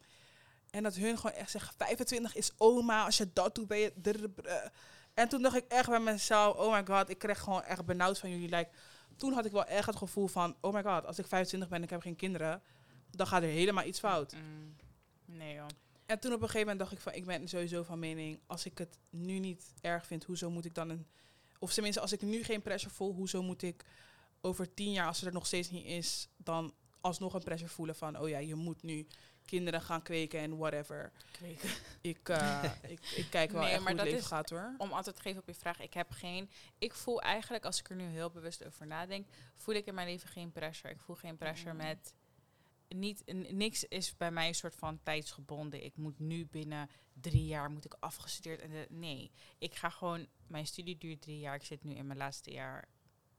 En 0.70 0.82
dat 0.82 0.94
hun 0.94 1.16
gewoon 1.18 1.36
echt 1.36 1.50
zeggen, 1.50 1.74
25 1.76 2.34
is 2.34 2.52
oma. 2.56 3.04
Als 3.04 3.16
je 3.16 3.32
dat 3.32 3.54
doet, 3.54 3.66
ben 3.66 3.78
je... 3.78 4.30
En 5.14 5.28
toen 5.28 5.42
dacht 5.42 5.56
ik 5.56 5.64
echt 5.68 5.88
bij 5.88 6.00
mezelf, 6.00 6.56
oh 6.56 6.72
my 6.72 6.86
god, 6.86 7.08
ik 7.08 7.18
kreeg 7.18 7.40
gewoon 7.40 7.62
echt 7.62 7.84
benauwd 7.84 8.18
van 8.18 8.30
jullie. 8.30 8.48
Like, 8.48 8.70
toen 9.16 9.32
had 9.32 9.44
ik 9.44 9.52
wel 9.52 9.64
echt 9.64 9.86
het 9.86 9.96
gevoel 9.96 10.26
van, 10.26 10.56
oh 10.60 10.72
my 10.72 10.82
god, 10.82 11.06
als 11.06 11.18
ik 11.18 11.26
25 11.26 11.68
ben 11.68 11.78
en 11.78 11.84
ik 11.84 11.90
heb 11.90 12.00
geen 12.00 12.16
kinderen, 12.16 12.62
dan 13.10 13.26
gaat 13.26 13.42
er 13.42 13.48
helemaal 13.48 13.84
iets 13.84 13.98
fout. 13.98 14.36
Nee 15.24 15.54
joh. 15.54 15.66
En 16.06 16.18
toen 16.18 16.32
op 16.32 16.42
een 16.42 16.46
gegeven 16.46 16.60
moment 16.60 16.78
dacht 16.78 16.92
ik 16.92 17.00
van, 17.00 17.12
ik 17.12 17.24
ben 17.24 17.48
sowieso 17.48 17.82
van 17.82 17.98
mening, 17.98 18.40
als 18.46 18.64
ik 18.64 18.78
het 18.78 18.98
nu 19.10 19.38
niet 19.38 19.72
erg 19.80 20.06
vind, 20.06 20.24
hoezo 20.24 20.50
moet 20.50 20.64
ik 20.64 20.74
dan 20.74 20.88
een 20.88 21.06
of 21.62 21.72
tenminste, 21.72 22.00
als 22.00 22.12
ik 22.12 22.22
nu 22.22 22.44
geen 22.44 22.62
pressure 22.62 22.94
voel, 22.94 23.14
hoezo 23.14 23.42
moet 23.42 23.62
ik 23.62 23.84
over 24.40 24.74
tien 24.74 24.92
jaar, 24.92 25.06
als 25.06 25.16
het 25.16 25.26
er 25.26 25.32
nog 25.32 25.46
steeds 25.46 25.70
niet 25.70 25.86
is, 25.86 26.28
dan 26.36 26.74
alsnog 27.00 27.34
een 27.34 27.42
pressure 27.42 27.70
voelen 27.70 27.94
van, 27.94 28.18
oh 28.18 28.28
ja, 28.28 28.38
je 28.38 28.54
moet 28.54 28.82
nu 28.82 29.06
kinderen 29.44 29.80
gaan 29.80 30.02
kweken 30.02 30.40
en 30.40 30.56
whatever. 30.56 31.12
Kweken. 31.30 31.68
Ik, 32.00 32.28
uh, 32.28 32.64
ik, 32.94 33.00
ik, 33.16 33.26
kijk 33.30 33.50
wel 33.50 33.62
nee, 33.62 33.70
echt 33.70 33.82
maar 33.82 33.92
hoe 33.92 34.00
het 34.00 34.10
leven 34.10 34.26
gaat 34.26 34.50
hoor. 34.50 34.74
Om 34.78 34.92
antwoord 34.92 35.16
te 35.16 35.22
geven 35.22 35.40
op 35.40 35.46
je 35.46 35.54
vraag, 35.54 35.80
ik 35.80 35.94
heb 35.94 36.10
geen... 36.10 36.50
Ik 36.78 36.94
voel 36.94 37.20
eigenlijk, 37.20 37.64
als 37.64 37.78
ik 37.78 37.90
er 37.90 37.96
nu 37.96 38.04
heel 38.04 38.30
bewust 38.30 38.66
over 38.66 38.86
nadenk, 38.86 39.26
voel 39.56 39.74
ik 39.74 39.86
in 39.86 39.94
mijn 39.94 40.08
leven 40.08 40.28
geen 40.28 40.52
pressure. 40.52 40.92
Ik 40.92 41.00
voel 41.00 41.16
geen 41.16 41.36
pressure 41.36 41.72
mm. 41.72 41.76
met 41.76 42.14
niet, 42.94 43.22
niks 43.50 43.84
is 43.84 44.16
bij 44.16 44.30
mij 44.30 44.48
een 44.48 44.54
soort 44.54 44.74
van 44.74 45.02
tijdsgebonden. 45.02 45.84
Ik 45.84 45.96
moet 45.96 46.18
nu 46.18 46.46
binnen 46.46 46.88
drie 47.12 47.46
jaar 47.46 47.70
moet 47.70 47.84
ik 47.84 47.96
afgestudeerd. 47.98 48.60
En 48.60 48.86
nee, 48.88 49.30
ik 49.58 49.74
ga 49.74 49.90
gewoon. 49.90 50.26
Mijn 50.46 50.66
studie 50.66 50.98
duurt 50.98 51.22
drie 51.22 51.38
jaar. 51.38 51.54
Ik 51.54 51.64
zit 51.64 51.84
nu 51.84 51.94
in 51.94 52.06
mijn 52.06 52.18
laatste 52.18 52.50
jaar. 52.50 52.88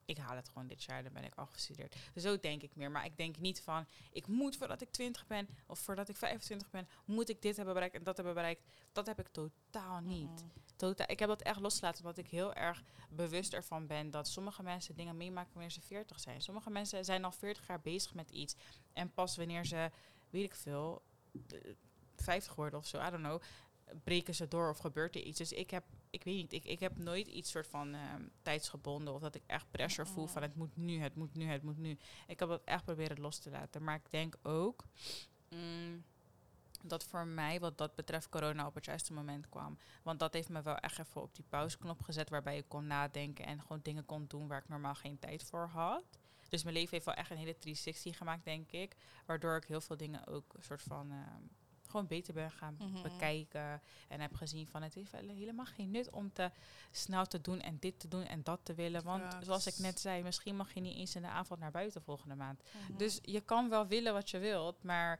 Ik 0.05 0.17
haal 0.17 0.35
het 0.35 0.49
gewoon 0.49 0.67
dit 0.67 0.83
jaar, 0.83 1.03
dan 1.03 1.13
ben 1.13 1.23
ik 1.23 1.35
afgestudeerd. 1.35 1.95
zo 2.15 2.39
denk 2.39 2.61
ik 2.61 2.75
meer. 2.75 2.91
Maar 2.91 3.05
ik 3.05 3.17
denk 3.17 3.37
niet 3.37 3.61
van, 3.61 3.85
ik 4.11 4.27
moet 4.27 4.57
voordat 4.57 4.81
ik 4.81 4.91
20 4.91 5.27
ben 5.27 5.47
of 5.67 5.79
voordat 5.79 6.09
ik 6.09 6.15
25 6.15 6.69
ben, 6.69 6.87
moet 7.05 7.29
ik 7.29 7.41
dit 7.41 7.55
hebben 7.55 7.73
bereikt 7.73 7.95
en 7.95 8.03
dat 8.03 8.15
hebben 8.15 8.33
bereikt. 8.33 8.63
Dat 8.91 9.05
heb 9.05 9.19
ik 9.19 9.27
totaal 9.27 9.99
niet 9.99 10.45
totaal, 10.75 11.09
ik 11.09 11.19
heb 11.19 11.29
dat 11.29 11.41
echt 11.41 11.59
losgelaten, 11.59 12.05
omdat 12.05 12.17
ik 12.17 12.29
heel 12.29 12.53
erg 12.53 12.83
bewust 13.09 13.53
ervan 13.53 13.87
ben 13.87 14.11
dat 14.11 14.27
sommige 14.27 14.63
mensen 14.63 14.95
dingen 14.95 15.17
meemaken 15.17 15.53
wanneer 15.53 15.71
ze 15.71 15.81
40 15.81 16.19
zijn. 16.19 16.41
Sommige 16.41 16.69
mensen 16.69 17.05
zijn 17.05 17.23
al 17.23 17.31
40 17.31 17.67
jaar 17.67 17.81
bezig 17.81 18.13
met 18.13 18.29
iets. 18.29 18.55
En 18.93 19.11
pas 19.13 19.37
wanneer 19.37 19.65
ze 19.65 19.91
weet 20.29 20.43
ik 20.43 20.55
veel, 20.55 21.01
50 22.15 22.55
worden 22.55 22.79
of 22.79 22.85
zo, 22.87 22.97
I 22.97 23.09
don't 23.09 23.23
know, 23.23 23.41
breken 24.03 24.35
ze 24.35 24.47
door 24.47 24.69
of 24.69 24.77
gebeurt 24.77 25.15
er 25.15 25.21
iets. 25.21 25.37
Dus 25.37 25.51
ik 25.51 25.69
heb, 25.69 25.83
ik 26.13 26.23
weet 26.23 26.35
niet, 26.35 26.53
ik, 26.53 26.65
ik 26.65 26.79
heb 26.79 26.97
nooit 26.97 27.27
iets 27.27 27.51
soort 27.51 27.67
van 27.67 27.93
um, 27.93 28.31
tijdsgebonden 28.41 29.13
of 29.13 29.21
dat 29.21 29.35
ik 29.35 29.43
echt 29.45 29.71
pressure 29.71 30.09
voel 30.09 30.27
van 30.27 30.41
het 30.41 30.55
moet 30.55 30.77
nu, 30.77 30.99
het 30.99 31.15
moet 31.15 31.35
nu, 31.35 31.45
het 31.45 31.63
moet 31.63 31.77
nu. 31.77 31.97
Ik 32.27 32.39
heb 32.39 32.49
dat 32.49 32.61
echt 32.63 32.83
proberen 32.83 33.19
los 33.19 33.37
te 33.39 33.49
laten. 33.49 33.83
Maar 33.83 33.95
ik 33.95 34.11
denk 34.11 34.35
ook 34.43 34.85
mm, 35.49 36.03
dat 36.83 37.03
voor 37.03 37.27
mij 37.27 37.59
wat 37.59 37.77
dat 37.77 37.95
betreft 37.95 38.29
corona 38.29 38.65
op 38.67 38.75
het 38.75 38.85
juiste 38.85 39.13
moment 39.13 39.49
kwam. 39.49 39.77
Want 40.03 40.19
dat 40.19 40.33
heeft 40.33 40.49
me 40.49 40.61
wel 40.61 40.77
echt 40.77 40.99
even 40.99 41.21
op 41.21 41.35
die 41.35 41.45
pauzeknop 41.49 42.01
gezet 42.01 42.29
waarbij 42.29 42.57
ik 42.57 42.67
kon 42.67 42.87
nadenken 42.87 43.45
en 43.45 43.61
gewoon 43.61 43.79
dingen 43.81 44.05
kon 44.05 44.25
doen 44.27 44.47
waar 44.47 44.61
ik 44.61 44.69
normaal 44.69 44.95
geen 44.95 45.19
tijd 45.19 45.43
voor 45.43 45.67
had. 45.67 46.19
Dus 46.49 46.63
mijn 46.63 46.75
leven 46.75 46.91
heeft 46.91 47.05
wel 47.05 47.15
echt 47.15 47.29
een 47.29 47.37
hele 47.37 47.57
360 47.57 48.17
gemaakt, 48.17 48.45
denk 48.45 48.71
ik. 48.71 48.95
Waardoor 49.25 49.55
ik 49.55 49.65
heel 49.65 49.81
veel 49.81 49.97
dingen 49.97 50.27
ook 50.27 50.53
een 50.53 50.63
soort 50.63 50.81
van 50.81 51.11
ehm, 51.11 51.43
gewoon 51.93 52.07
beter 52.07 52.33
ben 52.33 52.51
gaan 52.51 52.75
mhm. 52.79 53.01
bekijken. 53.01 53.81
En 54.07 54.19
heb 54.21 54.35
gezien 54.35 54.67
van 54.67 54.81
het 54.81 54.93
heeft 54.93 55.11
helemaal 55.11 55.65
geen 55.65 55.91
nut 55.91 56.09
om 56.09 56.33
te 56.33 56.51
snel 56.91 57.25
te 57.25 57.41
doen 57.41 57.59
en 57.59 57.77
dit 57.79 57.99
te 57.99 58.07
doen 58.07 58.25
en 58.25 58.43
dat 58.43 58.59
te 58.63 58.73
willen. 58.73 59.03
Want 59.03 59.23
zoals 59.41 59.67
ik 59.67 59.77
net 59.77 59.99
zei, 59.99 60.23
misschien 60.23 60.55
mag 60.55 60.73
je 60.73 60.79
niet 60.79 60.97
eens 60.97 61.15
in 61.15 61.21
de 61.21 61.27
avond 61.27 61.59
naar 61.59 61.71
buiten 61.71 62.01
volgende 62.01 62.35
maand. 62.35 62.61
Mhm. 62.71 62.97
Dus 62.97 63.19
je 63.21 63.41
kan 63.41 63.69
wel 63.69 63.87
willen 63.87 64.13
wat 64.13 64.29
je 64.29 64.37
wilt, 64.39 64.83
maar 64.83 65.19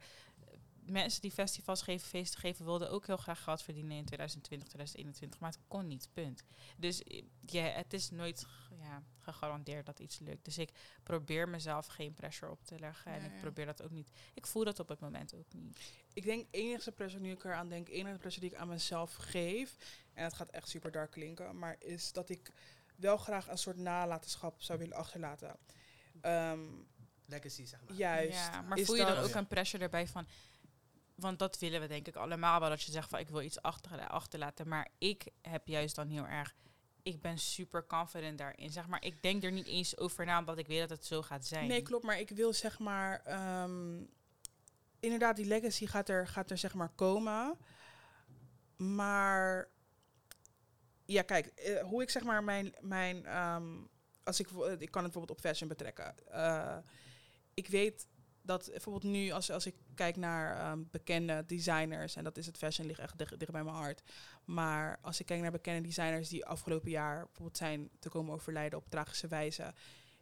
mensen 0.86 1.20
die 1.20 1.30
festivals 1.30 1.82
geven, 1.82 2.08
feesten 2.08 2.40
geven, 2.40 2.64
wilden 2.64 2.90
ook 2.90 3.06
heel 3.06 3.16
graag 3.16 3.42
geld 3.42 3.62
verdienen 3.62 3.96
in 3.96 4.04
2020, 4.04 4.68
2021. 4.68 5.40
Maar 5.40 5.50
het 5.50 5.60
kon 5.68 5.86
niet, 5.86 6.08
punt. 6.12 6.42
Dus 6.76 7.02
ja, 7.46 7.62
het 7.64 7.92
is 7.92 8.10
nooit 8.10 8.46
ja, 8.78 9.02
gegarandeerd 9.18 9.86
dat 9.86 9.98
iets 9.98 10.18
lukt. 10.18 10.44
Dus 10.44 10.58
ik 10.58 10.70
probeer 11.02 11.48
mezelf 11.48 11.86
geen 11.86 12.14
pressure 12.14 12.50
op 12.50 12.64
te 12.64 12.78
leggen. 12.78 13.12
en 13.12 13.24
ik 13.24 13.40
probeer 13.40 13.66
dat 13.66 13.82
ook 13.82 13.90
niet. 13.90 14.10
Ik 14.34 14.46
voel 14.46 14.64
dat 14.64 14.80
op 14.80 14.88
het 14.88 15.00
moment 15.00 15.34
ook 15.34 15.52
niet. 15.52 15.80
Ik 16.12 16.24
denk 16.24 16.46
enige 16.50 16.92
pressure, 16.92 17.22
nu 17.22 17.30
ik 17.30 17.44
eraan 17.44 17.68
denk, 17.68 17.88
enige 17.88 18.18
pressure 18.18 18.46
die 18.46 18.54
ik 18.54 18.62
aan 18.62 18.68
mezelf 18.68 19.14
geef. 19.14 19.76
En 20.12 20.24
het 20.24 20.34
gaat 20.34 20.48
echt 20.48 20.68
super 20.68 20.90
dark 20.90 21.10
klinken. 21.10 21.58
Maar 21.58 21.76
is 21.78 22.12
dat 22.12 22.28
ik 22.28 22.52
wel 22.96 23.16
graag 23.16 23.48
een 23.48 23.58
soort 23.58 23.76
nalatenschap 23.76 24.62
zou 24.62 24.78
willen 24.78 24.96
achterlaten. 24.96 25.56
Um, 26.22 26.86
Legacy, 27.26 27.64
zeg 27.64 27.80
maar. 27.84 27.96
Juist. 27.96 28.32
Ja, 28.32 28.62
maar 28.62 28.78
voel 28.78 28.96
je 28.96 29.04
dan 29.04 29.16
ook 29.16 29.34
een 29.34 29.46
pressure 29.46 29.82
erbij 29.82 30.06
van 30.06 30.26
want 31.14 31.38
dat 31.38 31.58
willen 31.58 31.80
we 31.80 31.86
denk 31.86 32.08
ik 32.08 32.16
allemaal 32.16 32.60
wel. 32.60 32.68
Dat 32.68 32.82
je 32.82 32.92
zegt 32.92 33.08
van 33.08 33.18
ik 33.18 33.28
wil 33.28 33.42
iets 33.42 33.62
achter, 33.62 34.08
achterlaten. 34.08 34.68
Maar 34.68 34.88
ik 34.98 35.28
heb 35.42 35.68
juist 35.68 35.94
dan 35.94 36.08
heel 36.08 36.26
erg. 36.26 36.54
Ik 37.02 37.20
ben 37.20 37.38
super 37.38 37.86
confident 37.86 38.38
daarin. 38.38 38.70
Zeg 38.70 38.86
maar, 38.86 39.04
ik 39.04 39.22
denk 39.22 39.44
er 39.44 39.52
niet 39.52 39.66
eens 39.66 39.98
over 39.98 40.24
na, 40.24 40.38
omdat 40.38 40.58
ik 40.58 40.66
weet 40.66 40.80
dat 40.80 40.90
het 40.90 41.06
zo 41.06 41.22
gaat 41.22 41.46
zijn. 41.46 41.68
Nee, 41.68 41.82
klopt. 41.82 42.04
Maar 42.04 42.20
ik 42.20 42.30
wil 42.30 42.52
zeg 42.52 42.78
maar. 42.78 43.20
Ehm, 43.24 44.02
inderdaad, 45.00 45.36
die 45.36 45.46
legacy 45.46 45.86
gaat 45.86 46.08
er, 46.08 46.28
gaat 46.28 46.50
er 46.50 46.58
zeg 46.58 46.74
maar 46.74 46.92
komen. 46.94 47.58
Maar. 48.76 49.68
Ja, 51.06 51.22
kijk, 51.22 51.46
eh, 51.46 51.82
hoe 51.82 52.02
ik 52.02 52.10
zeg 52.10 52.22
maar 52.22 52.44
mijn. 52.44 52.74
mijn 52.80 53.26
ehm, 53.26 53.82
als 54.22 54.40
ik, 54.40 54.48
ik 54.48 54.90
kan 54.90 55.02
het 55.02 55.12
bijvoorbeeld 55.12 55.30
op 55.30 55.40
fashion 55.40 55.68
betrekken. 55.68 56.14
Uh, 56.30 56.76
ik 57.54 57.68
weet 57.68 58.06
dat 58.44 58.68
bijvoorbeeld 58.70 59.12
nu, 59.12 59.30
als, 59.30 59.50
als 59.50 59.66
ik 59.66 59.74
kijk 59.94 60.16
naar 60.16 60.58
ehm, 60.58 60.82
bekende 60.90 61.44
designers, 61.46 62.16
en 62.16 62.24
dat 62.24 62.36
is 62.36 62.46
het 62.46 62.56
fashion, 62.56 62.86
ligt 62.86 62.98
echt 62.98 63.18
dicht, 63.18 63.38
dicht, 63.38 63.52
bij 63.52 63.64
mijn 63.64 63.76
hart. 63.76 64.02
Maar 64.44 64.98
als 65.02 65.20
ik 65.20 65.26
kijk 65.26 65.40
naar 65.40 65.50
bekende 65.50 65.88
designers 65.88 66.28
die 66.28 66.46
afgelopen 66.46 66.90
jaar 66.90 67.24
bijvoorbeeld 67.24 67.56
zijn 67.56 67.90
te 67.98 68.08
komen 68.08 68.34
overlijden 68.34 68.78
op 68.78 68.90
tragische 68.90 69.28
wijze, 69.28 69.74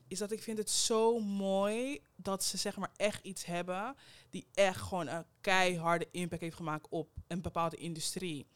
is 0.08 0.18
dat 0.18 0.32
ik 0.32 0.42
vind 0.42 0.58
het 0.58 0.70
zo 0.70 1.18
mooi 1.20 2.00
dat 2.16 2.44
ze 2.44 2.56
zeg 2.56 2.76
maar 2.76 2.92
echt 2.96 3.24
iets 3.24 3.44
hebben 3.44 3.96
die 4.30 4.46
echt 4.54 4.80
gewoon 4.80 5.08
een 5.08 5.24
keiharde 5.40 6.08
impact 6.10 6.42
heeft 6.42 6.56
gemaakt 6.56 6.88
op 6.88 7.08
een 7.26 7.42
bepaalde 7.42 7.76
industrie. 7.76 8.46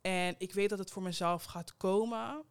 En 0.00 0.34
ik 0.38 0.52
weet 0.52 0.68
dat 0.68 0.78
het 0.78 0.90
voor 0.90 1.02
mezelf 1.02 1.44
gaat 1.44 1.76
komen. 1.76 2.44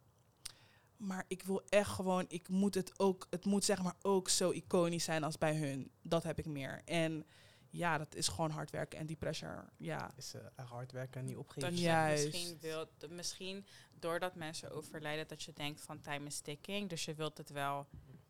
Maar 0.98 1.24
ik 1.28 1.42
wil 1.42 1.62
echt 1.68 1.90
gewoon, 1.90 2.24
ik 2.28 2.48
moet 2.48 2.74
het 2.74 2.98
ook, 2.98 3.26
het 3.30 3.44
moet 3.44 3.64
zeg 3.64 3.82
maar 3.82 3.96
ook 4.02 4.28
zo 4.28 4.50
iconisch 4.50 5.04
zijn 5.04 5.24
als 5.24 5.38
bij 5.38 5.56
hun. 5.56 5.90
Dat 6.02 6.22
heb 6.22 6.38
ik 6.38 6.46
meer. 6.46 6.82
En 6.84 7.26
ja, 7.70 7.98
dat 7.98 8.14
is 8.14 8.28
gewoon 8.28 8.50
hard 8.50 8.70
werken 8.70 8.98
en 8.98 9.06
die 9.06 9.16
pressure, 9.16 9.64
ja. 9.76 10.10
Is 10.16 10.34
uh, 10.34 10.68
hard 10.68 10.92
werken 10.92 11.20
en 11.20 11.26
niet 11.26 11.36
opgeven. 11.36 11.70
Dat 11.70 11.78
je 11.78 11.84
Juist. 11.84 12.24
misschien 12.24 12.58
wilt, 12.60 13.10
misschien 13.10 13.66
doordat 13.98 14.34
mensen 14.34 14.70
overlijden, 14.70 15.28
dat 15.28 15.42
je 15.42 15.52
denkt 15.52 15.80
van 15.80 16.00
time 16.00 16.26
is 16.26 16.40
ticking. 16.40 16.88
Dus 16.88 17.04
je 17.04 17.14
wilt 17.14 17.38
het 17.38 17.50
wel 17.50 17.86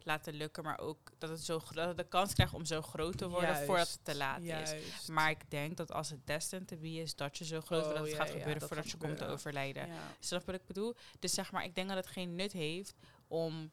laten 0.07 0.35
lukken, 0.35 0.65
maar 0.65 0.79
ook 0.79 0.99
dat 1.19 1.31
het 1.31 1.45
zo 1.45 1.63
dat 1.73 1.89
het 1.89 1.97
de 1.97 2.09
kans 2.09 2.35
krijgt 2.35 2.55
om 2.55 2.65
zo 2.65 2.83
groot 2.83 3.19
te 3.19 3.29
worden 3.29 3.57
voordat 3.57 3.91
het 3.91 4.05
te 4.05 4.17
laat 4.17 4.43
is. 4.43 4.75
Maar 5.07 5.31
ik 5.31 5.51
denk 5.51 5.77
dat 5.77 5.93
als 5.93 6.11
het 6.11 6.27
destined 6.27 6.69
to 6.69 6.77
be 6.77 6.93
is, 6.93 7.15
dat 7.15 7.39
je 7.39 7.45
zo 7.45 7.61
groot 7.61 7.83
wordt 7.83 7.99
dat 7.99 8.07
het 8.07 8.15
oh, 8.15 8.21
gaat 8.21 8.31
gebeuren 8.31 8.69
voordat 8.69 8.91
je 8.91 8.97
komt 8.97 9.19
te 9.19 9.27
overlijden. 9.27 9.89
Snap 10.21 10.41
je 10.41 10.47
wat 10.47 10.61
ik 10.61 10.67
bedoel? 10.67 10.95
Dus 11.19 11.35
zeg 11.35 11.53
maar, 11.53 11.65
ik 11.65 11.75
denk 11.75 11.89
dat 11.89 11.97
het 11.97 12.07
geen 12.07 12.35
nut 12.35 12.53
heeft 12.53 12.95
om 13.29 13.71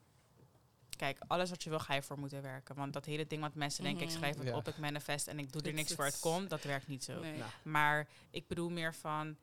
kijk, 0.95 1.17
alles 1.27 1.49
wat 1.49 1.63
je 1.63 1.69
wil, 1.69 1.79
ga 1.79 1.93
je 1.93 2.01
voor 2.01 2.19
moeten 2.19 2.41
werken. 2.41 2.75
Want 2.75 2.93
dat 2.93 3.05
hele 3.05 3.27
ding 3.27 3.41
wat 3.41 3.55
mensen 3.55 3.83
denken, 3.83 4.01
ik 4.01 4.09
mhm. 4.09 4.17
schrijf 4.17 4.37
het 4.37 4.53
op, 4.53 4.67
ik 4.67 4.77
manifest 4.77 5.27
en 5.27 5.39
ik 5.39 5.51
doe 5.51 5.61
er 5.61 5.73
niks 5.73 5.93
voor 5.93 6.05
het 6.05 6.19
komt, 6.19 6.49
dat 6.49 6.63
werkt 6.63 6.87
niet 6.87 7.03
zo. 7.03 7.23
Maar 7.63 8.07
ik 8.29 8.47
bedoel 8.47 8.69
meer 8.69 8.95
van, 8.95 9.37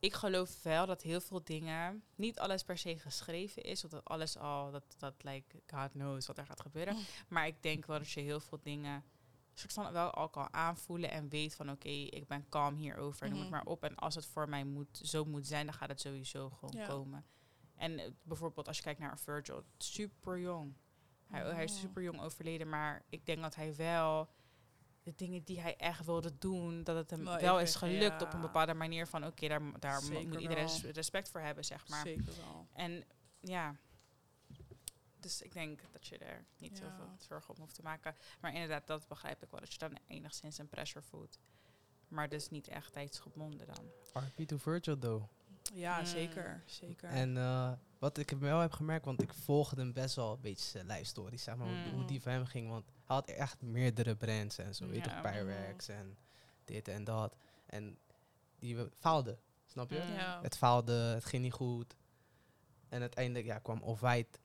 ik 0.00 0.14
geloof 0.14 0.62
wel 0.62 0.86
dat 0.86 1.02
heel 1.02 1.20
veel 1.20 1.44
dingen, 1.44 2.02
niet 2.14 2.38
alles 2.38 2.62
per 2.62 2.78
se 2.78 2.98
geschreven 2.98 3.62
is, 3.62 3.84
of 3.84 3.90
dat 3.90 4.04
alles 4.04 4.36
al, 4.36 4.70
dat, 4.70 4.94
dat 4.98 5.14
like, 5.22 5.62
God 5.66 5.90
knows 5.90 6.26
wat 6.26 6.38
er 6.38 6.46
gaat 6.46 6.60
gebeuren. 6.60 6.94
Mm. 6.94 7.04
Maar 7.28 7.46
ik 7.46 7.62
denk 7.62 7.86
wel 7.86 7.98
dat 7.98 8.10
je 8.10 8.20
heel 8.20 8.40
veel 8.40 8.58
dingen 8.62 9.04
soort 9.60 9.72
van 9.72 9.92
wel 9.92 10.10
al 10.10 10.28
kan 10.28 10.52
aanvoelen 10.52 11.10
en 11.10 11.28
weet 11.28 11.54
van 11.54 11.70
oké, 11.70 11.88
ik 11.88 12.26
ben 12.26 12.48
kalm 12.48 12.74
hierover, 12.74 13.28
noem 13.28 13.38
het 13.38 13.48
mhm. 13.48 13.56
maar 13.56 13.66
op. 13.66 13.84
En 13.84 13.96
als 13.96 14.14
het 14.14 14.26
voor 14.26 14.48
mij 14.48 14.64
moet, 14.64 15.00
zo 15.02 15.24
moet 15.24 15.46
zijn, 15.46 15.66
dan 15.66 15.74
gaat 15.74 15.88
het 15.88 16.00
sowieso 16.00 16.50
gewoon 16.50 16.86
komen. 16.86 17.24
En 17.74 17.98
uh, 17.98 18.06
bijvoorbeeld 18.22 18.66
als 18.68 18.76
je 18.76 18.82
kijkt 18.82 19.00
naar 19.00 19.18
Virgil, 19.18 19.64
super 19.78 20.38
jong. 20.38 20.74
Hij, 21.26 21.54
hij 21.54 21.64
is 21.64 21.80
super 21.80 22.02
jong 22.02 22.20
overleden, 22.20 22.68
maar 22.68 23.04
ik 23.08 23.26
denk 23.26 23.40
dat 23.40 23.54
hij 23.54 23.76
wel 23.76 24.28
de 25.02 25.12
dingen 25.16 25.42
die 25.42 25.60
hij 25.60 25.76
echt 25.76 26.04
wilde 26.04 26.38
doen, 26.38 26.84
dat 26.84 26.96
het 26.96 27.10
hem 27.10 27.24
wel 27.24 27.60
is 27.60 27.74
gelukt 27.74 28.22
op 28.22 28.32
een 28.32 28.40
bepaalde 28.40 28.74
manier 28.74 29.06
van 29.06 29.26
oké, 29.26 29.48
daar, 29.48 29.80
daar 29.80 30.02
moet 30.02 30.40
iedereen 30.40 30.68
respect 30.92 31.28
voor 31.28 31.40
hebben, 31.40 31.64
zeg 31.64 31.88
maar. 31.88 32.06
Zeker 32.06 32.32
wel. 32.36 32.66
En 32.72 33.04
ja, 33.40 33.76
dus 35.20 35.42
ik 35.42 35.52
denk 35.52 35.80
dat 35.92 36.06
je 36.06 36.18
er 36.18 36.44
niet 36.58 36.78
ja. 36.78 36.84
zoveel 36.84 37.08
zorgen 37.18 37.54
om 37.54 37.60
hoeft 37.60 37.74
te 37.74 37.82
maken. 37.82 38.16
Maar 38.40 38.52
inderdaad, 38.54 38.86
dat 38.86 39.08
begrijp 39.08 39.42
ik 39.42 39.50
wel, 39.50 39.60
dat 39.60 39.72
je 39.72 39.78
dan 39.78 39.98
enigszins 40.06 40.58
een 40.58 40.68
pressure 40.68 41.04
voelt. 41.04 41.38
Maar 42.08 42.28
dus 42.28 42.48
niet 42.48 42.68
echt 42.68 42.92
tijdsgebonden 42.92 43.66
dan. 43.66 43.90
RP 44.12 44.46
to 44.46 44.56
Virgil 44.56 44.98
though. 44.98 45.24
Ja, 45.72 45.96
hmm. 45.96 46.04
zeker. 46.04 46.62
zeker. 46.66 47.08
En 47.08 47.36
uh, 47.36 47.72
wat 47.98 48.18
ik 48.18 48.30
wel 48.30 48.58
heb 48.58 48.72
gemerkt, 48.72 49.04
want 49.04 49.22
ik 49.22 49.34
volgde 49.34 49.80
hem 49.80 49.92
best 49.92 50.16
wel 50.16 50.32
een 50.32 50.40
beetje 50.40 50.68
zijn 50.68 50.86
live 50.86 51.04
stories, 51.04 51.42
zeg 51.42 51.56
maar, 51.56 51.66
hoe 51.66 51.92
hmm. 51.92 52.06
die 52.06 52.22
van 52.22 52.32
hem 52.32 52.44
ging. 52.44 52.68
Want 52.68 52.84
hij 52.86 53.16
had 53.16 53.28
echt 53.28 53.62
meerdere 53.62 54.16
brands 54.16 54.58
en 54.58 54.74
zo, 54.74 54.86
weet 54.86 55.04
je 55.04 55.10
toch, 55.10 55.20
Pyrex 55.20 55.88
en 55.88 56.18
dit 56.64 56.88
en 56.88 57.04
dat. 57.04 57.36
En 57.66 57.98
die 58.58 58.76
faalde, 58.98 59.38
snap 59.66 59.90
je? 59.90 60.00
Het 60.42 60.56
faalde, 60.56 60.92
het 60.92 61.24
ging 61.24 61.42
niet 61.42 61.52
goed. 61.52 61.96
En 62.88 63.00
uiteindelijk 63.00 63.46
ja, 63.46 63.58
kwam 63.58 63.82
Off-White 63.82 64.38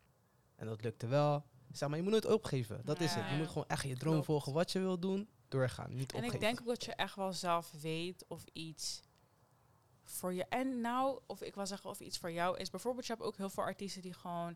en 0.55 0.67
dat 0.67 0.81
lukte 0.83 1.07
wel. 1.07 1.45
Zeg 1.71 1.89
maar, 1.89 1.97
je 1.97 2.03
moet 2.03 2.13
het 2.13 2.25
opgeven, 2.25 2.81
dat 2.85 2.99
is 2.99 3.13
het. 3.13 3.29
Je 3.29 3.35
moet 3.35 3.47
gewoon 3.47 3.67
echt 3.67 3.83
je 3.83 3.97
droom 3.97 4.23
volgen, 4.23 4.53
wat 4.53 4.71
je 4.71 4.79
wil 4.79 4.99
doen, 4.99 5.29
doorgaan, 5.47 5.95
niet 5.95 6.11
en 6.11 6.17
opgeven. 6.17 6.27
En 6.27 6.33
ik 6.33 6.39
denk 6.39 6.59
ook 6.59 6.67
dat 6.67 6.85
je 6.85 6.93
echt 6.93 7.15
wel 7.15 7.33
zelf 7.33 7.71
weet 7.81 8.25
of 8.27 8.43
iets 8.53 9.01
voor 10.05 10.33
je. 10.33 10.45
En 10.49 10.81
nou, 10.81 11.19
of 11.25 11.41
ik 11.41 11.55
wil 11.55 11.67
zeggen 11.67 11.89
of 11.89 11.99
iets 11.99 12.17
voor 12.17 12.31
jou 12.31 12.57
is. 12.57 12.69
Bijvoorbeeld, 12.69 13.05
je 13.05 13.13
hebt 13.13 13.25
ook 13.25 13.37
heel 13.37 13.49
veel 13.49 13.63
artiesten 13.63 14.01
die 14.01 14.13
gewoon. 14.13 14.55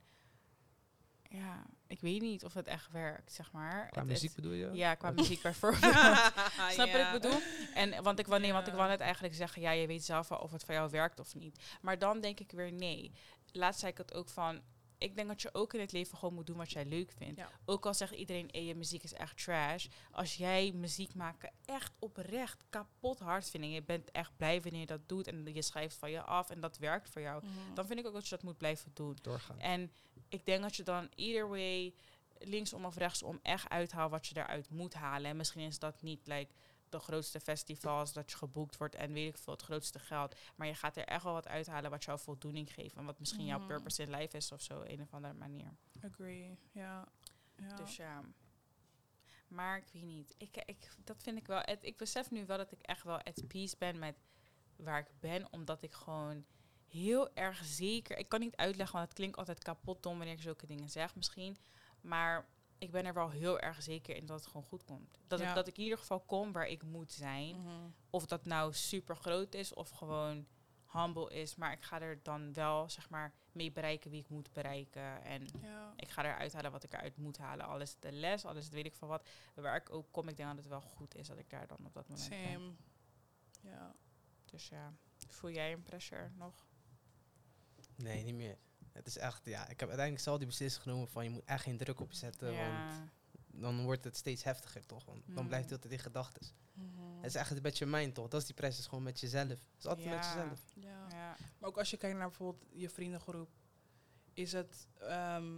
Ja, 1.31 1.65
ik 1.87 2.01
weet 2.01 2.21
niet 2.21 2.45
of 2.45 2.53
het 2.53 2.67
echt 2.67 2.91
werkt, 2.91 3.31
zeg 3.31 3.51
maar. 3.51 3.89
Qua 3.89 4.03
muziek 4.03 4.35
bedoel 4.35 4.51
je? 4.51 4.69
Ja, 4.73 4.95
qua 4.95 5.11
muziek 5.21 5.41
bijvoorbeeld. 5.41 5.81
Snap 6.73 6.91
wat 6.91 7.01
ik 7.01 7.11
bedoel? 7.11 7.39
En 7.73 8.03
want 8.03 8.19
ik 8.19 8.27
wil 8.27 8.39
nee, 8.39 8.53
want 8.53 8.67
ik 8.67 8.73
wil 8.73 8.87
net 8.87 8.99
eigenlijk 8.99 9.35
zeggen, 9.35 9.61
ja, 9.61 9.71
je 9.71 9.87
weet 9.87 10.03
zelf 10.03 10.27
wel 10.27 10.37
of 10.37 10.51
het 10.51 10.63
voor 10.63 10.73
jou 10.73 10.89
werkt 10.89 11.19
of 11.19 11.35
niet. 11.35 11.59
Maar 11.81 11.99
dan 11.99 12.21
denk 12.21 12.39
ik 12.39 12.51
weer 12.51 12.71
nee. 12.71 13.11
Laatst 13.51 13.79
zei 13.79 13.91
ik 13.91 13.97
het 13.97 14.13
ook 14.13 14.29
van, 14.29 14.61
ik 14.99 15.15
denk 15.15 15.27
dat 15.27 15.41
je 15.41 15.53
ook 15.53 15.73
in 15.73 15.79
het 15.79 15.91
leven 15.91 16.17
gewoon 16.17 16.33
moet 16.33 16.47
doen 16.47 16.57
wat 16.57 16.71
jij 16.71 16.85
leuk 16.85 17.11
vindt. 17.11 17.41
Ook 17.65 17.85
al 17.85 17.93
zegt 17.93 18.13
iedereen, 18.13 18.49
hey, 18.51 18.63
je 18.63 18.75
muziek 18.75 19.03
is 19.03 19.13
echt 19.13 19.43
trash. 19.43 19.87
Als 20.11 20.35
jij 20.35 20.71
muziek 20.71 21.15
maken 21.15 21.51
echt 21.65 21.91
oprecht 21.99 22.63
kapot 22.69 23.19
hard 23.19 23.49
vindt 23.49 23.67
en 23.67 23.73
je 23.73 23.83
bent 23.83 24.11
echt 24.11 24.31
blij 24.37 24.61
wanneer 24.61 24.79
je 24.79 24.85
dat 24.85 25.09
doet 25.09 25.27
en 25.27 25.53
je 25.53 25.61
schrijft 25.61 25.95
van 25.95 26.11
je 26.11 26.21
af 26.21 26.49
en 26.49 26.59
dat 26.59 26.77
werkt 26.77 27.09
voor 27.09 27.21
jou, 27.21 27.45
mhm. 27.45 27.73
dan 27.73 27.85
vind 27.85 27.99
ik 27.99 28.07
ook 28.07 28.13
dat 28.13 28.23
je 28.23 28.29
dat 28.29 28.43
moet 28.43 28.57
blijven 28.57 28.91
doen. 28.93 29.17
Doorgaan. 29.21 29.59
En 29.59 29.91
ik 30.29 30.45
denk 30.45 30.61
dat 30.61 30.75
je 30.75 30.83
dan 30.83 31.09
either 31.15 31.49
way 31.49 31.93
linksom 32.39 32.85
of 32.85 32.97
rechtsom 32.97 33.39
echt 33.41 33.69
uithaalt 33.69 34.11
wat 34.11 34.27
je 34.27 34.33
daaruit 34.33 34.69
moet 34.69 34.93
halen. 34.93 35.29
En 35.29 35.37
misschien 35.37 35.67
is 35.67 35.79
dat 35.79 36.01
niet 36.01 36.27
like 36.27 36.51
de 36.91 36.99
grootste 36.99 37.39
festivals, 37.39 38.13
dat 38.13 38.31
je 38.31 38.37
geboekt 38.37 38.77
wordt 38.77 38.95
en 38.95 39.13
weet 39.13 39.33
ik 39.33 39.37
veel, 39.37 39.53
het 39.53 39.61
grootste 39.61 39.99
geld. 39.99 40.35
Maar 40.55 40.67
je 40.67 40.75
gaat 40.75 40.97
er 40.97 41.05
echt 41.05 41.23
wel 41.23 41.33
wat 41.33 41.47
uithalen 41.47 41.89
wat 41.89 42.03
jou 42.03 42.19
voldoening 42.19 42.73
geeft. 42.73 42.95
En 42.95 43.05
wat 43.05 43.19
misschien 43.19 43.45
jouw 43.45 43.57
mhm. 43.57 43.67
purpose 43.67 44.03
in 44.03 44.09
life 44.09 44.37
is 44.37 44.51
of 44.51 44.61
zo, 44.61 44.81
een 44.81 45.01
of 45.01 45.13
andere 45.13 45.33
manier. 45.33 45.77
Agree, 46.01 46.59
ja. 46.71 47.07
ja. 47.55 47.75
Dus 47.75 47.95
ja. 47.95 48.21
Maar 49.47 49.77
ik 49.77 49.89
weet 49.93 50.03
niet. 50.03 50.35
Ik, 50.37 50.57
ik, 50.65 50.89
dat 51.03 51.23
vind 51.23 51.37
ik 51.37 51.47
wel. 51.47 51.59
Het, 51.61 51.83
ik 51.83 51.97
besef 51.97 52.31
nu 52.31 52.45
wel 52.45 52.57
dat 52.57 52.71
ik 52.71 52.81
echt 52.81 53.03
wel 53.03 53.21
at 53.21 53.47
peace 53.47 53.75
ben 53.77 53.99
met 53.99 54.15
waar 54.75 54.99
ik 54.99 55.19
ben. 55.19 55.47
Omdat 55.51 55.81
ik 55.81 55.93
gewoon 55.93 56.45
heel 56.87 57.35
erg 57.35 57.65
zeker. 57.65 58.17
Ik 58.17 58.29
kan 58.29 58.39
niet 58.39 58.55
uitleggen, 58.55 58.95
want 58.95 59.07
het 59.07 59.17
klinkt 59.17 59.37
altijd 59.37 59.63
kapot 59.63 60.03
dom 60.03 60.17
wanneer 60.17 60.35
ik 60.35 60.41
zulke 60.41 60.65
dingen 60.65 60.89
zeg 60.89 61.15
misschien. 61.15 61.57
Maar 62.01 62.49
ik 62.79 62.91
ben 62.91 63.05
er 63.05 63.13
wel 63.13 63.29
heel 63.29 63.59
erg 63.59 63.81
zeker 63.81 64.15
in 64.15 64.25
dat 64.25 64.39
het 64.39 64.47
gewoon 64.47 64.63
goed 64.63 64.83
komt. 64.83 65.19
Dat, 65.27 65.39
ik, 65.39 65.53
dat 65.53 65.67
ik 65.67 65.77
in 65.77 65.83
ieder 65.83 65.97
geval 65.97 66.19
kom 66.19 66.51
waar 66.51 66.67
ik 66.67 66.83
moet 66.83 67.11
zijn. 67.11 67.55
Mhm. 67.61 67.89
Of 68.09 68.25
dat 68.25 68.45
nou 68.45 68.73
super 68.73 69.15
groot 69.15 69.53
is 69.53 69.73
of 69.73 69.89
gewoon 69.89 70.47
humble 70.91 71.33
is. 71.33 71.55
Maar 71.55 71.71
ik 71.71 71.83
ga 71.83 72.01
er 72.01 72.19
dan 72.23 72.53
wel, 72.53 72.89
zeg 72.89 73.09
maar, 73.09 73.33
mee 73.51 73.71
bereiken 73.71 74.11
wie 74.11 74.19
ik 74.19 74.29
moet 74.29 74.53
bereiken. 74.53 75.23
En 75.23 75.47
ik 75.95 76.09
ga 76.09 76.23
eruit 76.23 76.53
halen 76.53 76.71
wat 76.71 76.83
ik 76.83 76.93
eruit 76.93 77.17
moet 77.17 77.37
halen. 77.37 77.65
Alles 77.65 77.95
de 77.99 78.11
les, 78.11 78.45
alles 78.45 78.69
weet 78.69 78.85
ik 78.85 78.95
van 78.95 79.07
wat. 79.07 79.27
Waar 79.55 79.75
ik 79.75 79.93
ook 79.93 80.11
kom, 80.11 80.27
ik 80.27 80.37
denk 80.37 80.49
dat 80.49 80.57
het 80.57 80.67
wel 80.67 80.81
goed 80.81 81.15
is 81.15 81.27
dat 81.27 81.37
ik 81.37 81.49
daar 81.49 81.67
dan 81.67 81.85
op 81.85 81.93
dat 81.93 82.07
moment 82.07 82.31
Same. 82.33 82.57
ben. 82.57 82.77
Ja. 83.61 83.95
Dus 84.45 84.67
ja, 84.67 84.93
voel 85.27 85.51
jij 85.51 85.73
een 85.73 85.83
pressure 85.83 86.29
nog? 86.35 86.67
Nee, 87.95 88.23
niet 88.23 88.35
meer. 88.35 88.57
Het 88.99 89.07
is 89.07 89.17
echt, 89.17 89.45
ja, 89.45 89.61
ik 89.61 89.79
heb 89.79 89.89
uiteindelijk 89.89 90.19
zelf 90.19 90.37
die 90.37 90.47
beslissing 90.47 90.83
genomen 90.83 91.07
van 91.07 91.23
je 91.23 91.29
moet 91.29 91.45
echt 91.45 91.63
geen 91.63 91.77
druk 91.77 91.99
op 91.99 92.11
je 92.11 92.17
zetten. 92.17 92.55
Want 92.55 93.11
dan 93.51 93.83
wordt 93.83 94.03
het 94.03 94.17
steeds 94.17 94.43
heftiger, 94.43 94.85
toch? 94.85 95.05
Want 95.05 95.23
dan 95.27 95.47
blijft 95.47 95.65
het 95.65 95.73
altijd 95.73 95.93
in 95.93 95.99
gedachten. 95.99 96.47
Mm 96.73 97.21
Het 97.21 97.25
is 97.25 97.35
echt 97.35 97.51
een 97.51 97.61
beetje 97.61 97.85
mijn 97.85 98.13
toch? 98.13 98.27
Dat 98.27 98.41
is 98.41 98.45
die 98.47 98.55
press, 98.55 98.79
is 98.79 98.87
gewoon 98.87 99.03
met 99.03 99.19
jezelf. 99.19 99.47
Het 99.47 99.59
is 99.77 99.85
altijd 99.85 100.09
met 100.09 100.25
jezelf. 100.25 100.61
Ja. 100.75 101.07
ja. 101.09 101.35
Maar 101.57 101.69
ook 101.69 101.77
als 101.77 101.89
je 101.89 101.97
kijkt 101.97 102.17
naar 102.17 102.27
bijvoorbeeld 102.27 102.65
je 102.71 102.89
vriendengroep, 102.89 103.49
is 104.33 104.51
het. 104.51 104.87
Ehm, 104.99 105.53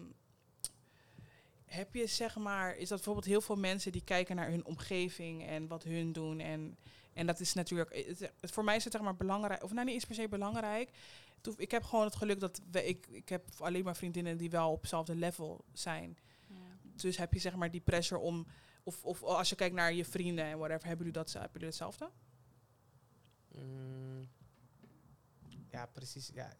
heb 1.65 1.93
je 1.93 2.07
zeg 2.07 2.35
maar, 2.35 2.75
is 2.75 2.87
dat 2.87 2.97
bijvoorbeeld 2.97 3.25
heel 3.25 3.41
veel 3.41 3.55
mensen 3.55 3.91
die 3.91 4.03
kijken 4.03 4.35
naar 4.35 4.49
hun 4.49 4.65
omgeving 4.65 5.47
en 5.47 5.67
wat 5.67 5.83
hun 5.83 6.13
doen 6.13 6.39
en 6.39 6.77
en 7.13 7.25
dat 7.25 7.39
is 7.39 7.53
natuurlijk, 7.53 8.05
het, 8.39 8.51
voor 8.51 8.63
mij 8.63 8.75
is 8.75 8.83
het 8.83 8.93
zeg 8.93 9.01
maar 9.01 9.15
belangrijk, 9.15 9.63
of 9.63 9.71
nou 9.71 9.85
niet 9.85 9.93
eens 9.93 10.05
per 10.05 10.15
se 10.15 10.27
belangrijk 10.27 10.89
ik 11.55 11.71
heb 11.71 11.83
gewoon 11.83 12.05
het 12.05 12.15
geluk 12.15 12.39
dat 12.39 12.61
we, 12.71 12.87
ik, 12.87 13.07
ik 13.07 13.29
heb 13.29 13.49
alleen 13.57 13.83
maar 13.83 13.95
vriendinnen 13.95 14.37
die 14.37 14.49
wel 14.49 14.71
op 14.71 14.81
hetzelfde 14.81 15.15
level 15.15 15.65
zijn. 15.73 16.17
Ja. 16.47 16.55
Dus 16.95 17.17
heb 17.17 17.33
je 17.33 17.39
zeg 17.39 17.55
maar 17.55 17.71
die 17.71 17.81
pressure 17.81 18.21
om, 18.21 18.47
of, 18.83 19.05
of 19.05 19.23
als 19.23 19.49
je 19.49 19.55
kijkt 19.55 19.75
naar 19.75 19.93
je 19.93 20.05
vrienden 20.05 20.45
en 20.45 20.57
whatever, 20.57 20.87
hebben 20.87 21.05
jullie, 21.05 21.23
dat, 21.23 21.33
hebben 21.33 21.51
jullie 21.53 21.67
hetzelfde? 21.67 22.11
Mm, 23.51 24.29
ja, 25.69 25.85
precies. 25.85 26.31
Ja, 26.33 26.53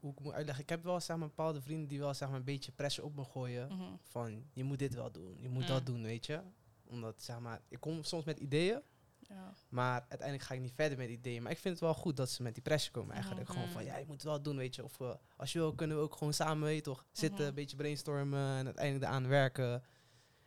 hoe 0.00 0.12
ik 0.12 0.20
moet 0.20 0.32
uitleggen. 0.32 0.62
Ik 0.62 0.70
heb 0.70 0.82
wel 0.82 1.00
zeg 1.00 1.16
maar, 1.16 1.28
bepaalde 1.28 1.60
vrienden 1.60 1.88
die 1.88 1.98
wel 1.98 2.14
zeg 2.14 2.28
maar, 2.28 2.38
een 2.38 2.44
beetje 2.44 2.72
pressure 2.72 3.06
op 3.06 3.14
me 3.14 3.24
gooien. 3.24 3.68
Mhm. 3.68 3.94
Van 4.02 4.44
je 4.52 4.64
moet 4.64 4.78
dit 4.78 4.94
wel 4.94 5.12
doen, 5.12 5.36
je 5.40 5.48
moet 5.48 5.66
dat 5.66 5.86
doen, 5.86 6.02
weet 6.02 6.26
je. 6.26 6.40
Omdat 6.84 7.22
zeg 7.22 7.38
maar, 7.38 7.60
ik 7.68 7.80
kom 7.80 8.02
soms 8.02 8.24
met 8.24 8.38
ideeën. 8.38 8.82
Ja. 9.28 9.54
Maar 9.68 10.00
uiteindelijk 10.00 10.42
ga 10.42 10.54
ik 10.54 10.60
niet 10.60 10.74
verder 10.74 10.98
met 10.98 11.08
ideeën. 11.08 11.42
Maar 11.42 11.52
ik 11.52 11.58
vind 11.58 11.74
het 11.74 11.82
wel 11.82 11.94
goed 11.94 12.16
dat 12.16 12.30
ze 12.30 12.42
met 12.42 12.54
die 12.54 12.62
pressure 12.62 12.92
komen 12.92 13.14
eigenlijk. 13.14 13.48
Gewoon 13.48 13.68
van, 13.68 13.84
ja, 13.84 13.96
je 13.96 14.04
moet 14.06 14.14
het 14.14 14.24
wel 14.24 14.42
doen, 14.42 14.56
weet 14.56 14.74
je. 14.74 14.84
Of 14.84 15.00
uh, 15.00 15.14
als 15.36 15.52
je 15.52 15.58
wil, 15.58 15.74
kunnen 15.74 15.96
we 15.96 16.02
ook 16.02 16.16
gewoon 16.16 16.32
samen, 16.32 16.62
weet 16.68 16.84
toch, 16.84 17.04
zitten, 17.12 17.38
mhm. 17.38 17.48
een 17.48 17.54
beetje 17.54 17.76
brainstormen 17.76 18.56
en 18.58 18.64
uiteindelijk 18.64 19.04
eraan 19.04 19.28
werken. 19.28 19.82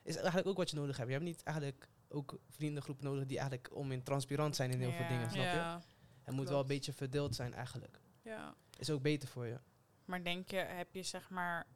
Is 0.04 0.16
eigenlijk 0.16 0.48
ook 0.48 0.58
wat 0.58 0.70
je 0.70 0.76
nodig 0.76 0.98
hebt. 0.98 1.10
Je 1.10 1.16
hebt 1.16 1.28
niet 1.28 1.44
eigenlijk 1.44 1.88
ook 2.10 2.40
vriendengroepen 2.50 3.06
nodig 3.06 3.26
die 3.26 3.40
eigenlijk 3.40 3.76
om 3.76 3.92
in 3.92 4.04
transparant 4.04 4.56
zijn 4.56 4.72
in 4.72 4.80
heel 4.80 4.92
veel 4.92 5.08
dingen, 5.08 5.30
snap 5.32 5.44
je? 5.44 5.90
Het 6.22 6.36
moet 6.36 6.50
wel 6.50 6.60
een 6.60 6.68
beetje 6.68 6.94
verdeeld 6.94 7.36
zijn 7.36 7.54
eigenlijk. 7.54 8.00
Ja. 8.22 8.56
Is 8.78 8.90
ook 8.90 9.02
beter 9.02 9.28
voor 9.30 9.46
je. 9.46 9.60
Maar 10.06 10.24
denk 10.24 10.50
je, 10.50 10.58
heb 10.58 10.94
je 10.94 11.04
zeg 11.04 11.30
maar 11.30 11.68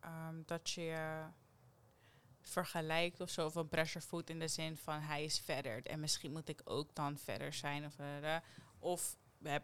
ehm, 0.00 0.42
dat 0.44 0.70
je 0.70 1.22
vergelijkt 2.42 3.20
of 3.20 3.30
zo, 3.30 3.46
of 3.46 3.54
een 3.54 3.68
pressure 3.68 4.04
food 4.04 4.30
in 4.30 4.38
de 4.38 4.48
zin 4.48 4.76
van 4.76 5.00
hij 5.00 5.24
is 5.24 5.38
verder 5.38 5.86
en 5.86 6.00
misschien 6.00 6.32
moet 6.32 6.48
ik 6.48 6.60
ook 6.64 6.94
dan 6.94 7.18
verder 7.18 7.52
zijn 7.52 7.84
of 7.84 7.98
uh, 7.98 8.36
of 8.78 9.16
heb 9.42 9.62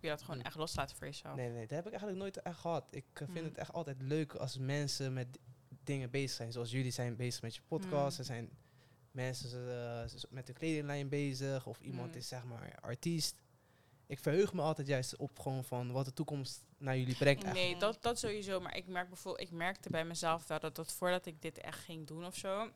je 0.00 0.08
dat 0.08 0.22
gewoon 0.22 0.42
echt 0.42 0.56
loslaten 0.56 0.96
voor 0.96 1.06
jezelf? 1.06 1.36
Nee, 1.36 1.50
nee, 1.50 1.66
dat 1.66 1.70
heb 1.70 1.84
ik 1.84 1.90
eigenlijk 1.90 2.18
nooit 2.18 2.42
echt 2.42 2.58
gehad. 2.58 2.86
Ik 2.90 3.04
eh, 3.12 3.18
vind 3.18 3.38
hmm. 3.38 3.46
het 3.46 3.58
echt 3.58 3.72
altijd 3.72 4.02
leuk 4.02 4.34
als 4.34 4.58
mensen 4.58 5.12
met 5.12 5.38
dingen 5.84 6.10
bezig 6.10 6.30
zijn, 6.30 6.52
zoals 6.52 6.70
jullie 6.70 6.90
zijn 6.90 7.16
bezig 7.16 7.42
met 7.42 7.54
je 7.54 7.62
podcast, 7.68 8.16
hmm. 8.16 8.18
er 8.18 8.24
zijn 8.24 8.50
mensen 9.10 9.68
uh, 9.68 10.20
met 10.30 10.46
de 10.46 10.52
kledinglijn 10.52 11.08
bezig 11.08 11.66
of 11.66 11.80
iemand 11.80 12.16
is 12.16 12.28
zeg 12.28 12.44
maar 12.44 12.78
artiest 12.80 13.42
ik 14.10 14.18
verheug 14.18 14.52
me 14.52 14.62
altijd 14.62 14.86
juist 14.86 15.16
op 15.16 15.38
gewoon 15.38 15.64
van 15.64 15.92
wat 15.92 16.04
de 16.04 16.12
toekomst 16.12 16.64
naar 16.80 16.98
jullie 16.98 17.16
brengt. 17.16 17.52
Nee, 17.52 17.76
dat, 17.76 18.02
dat 18.02 18.18
sowieso. 18.18 18.60
Maar 18.60 18.76
ik 18.76 18.86
merk 18.86 19.08
bijvoorbeeld, 19.08 19.48
ik 19.48 19.56
merkte 19.56 19.90
bij 19.90 20.04
mezelf 20.04 20.46
wel 20.46 20.60
dat, 20.60 20.74
dat 20.74 20.92
voordat 20.92 21.26
ik 21.26 21.42
dit 21.42 21.58
echt 21.58 21.78
ging 21.78 22.06
doen 22.06 22.24
of 22.26 22.36
zo. 22.36 22.70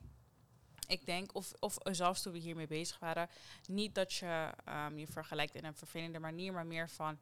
Ik 0.86 1.06
denk, 1.06 1.34
of, 1.34 1.52
of 1.58 1.76
zelfs 1.82 2.22
toen 2.22 2.32
we 2.32 2.38
hiermee 2.38 2.66
bezig 2.66 2.98
waren, 2.98 3.28
niet 3.66 3.94
dat 3.94 4.12
je 4.12 4.50
um, 4.68 4.98
je 4.98 5.06
vergelijkt 5.06 5.54
in 5.54 5.64
een 5.64 5.74
vervelende 5.74 6.18
manier, 6.18 6.52
maar 6.52 6.66
meer 6.66 6.90
van 6.90 7.18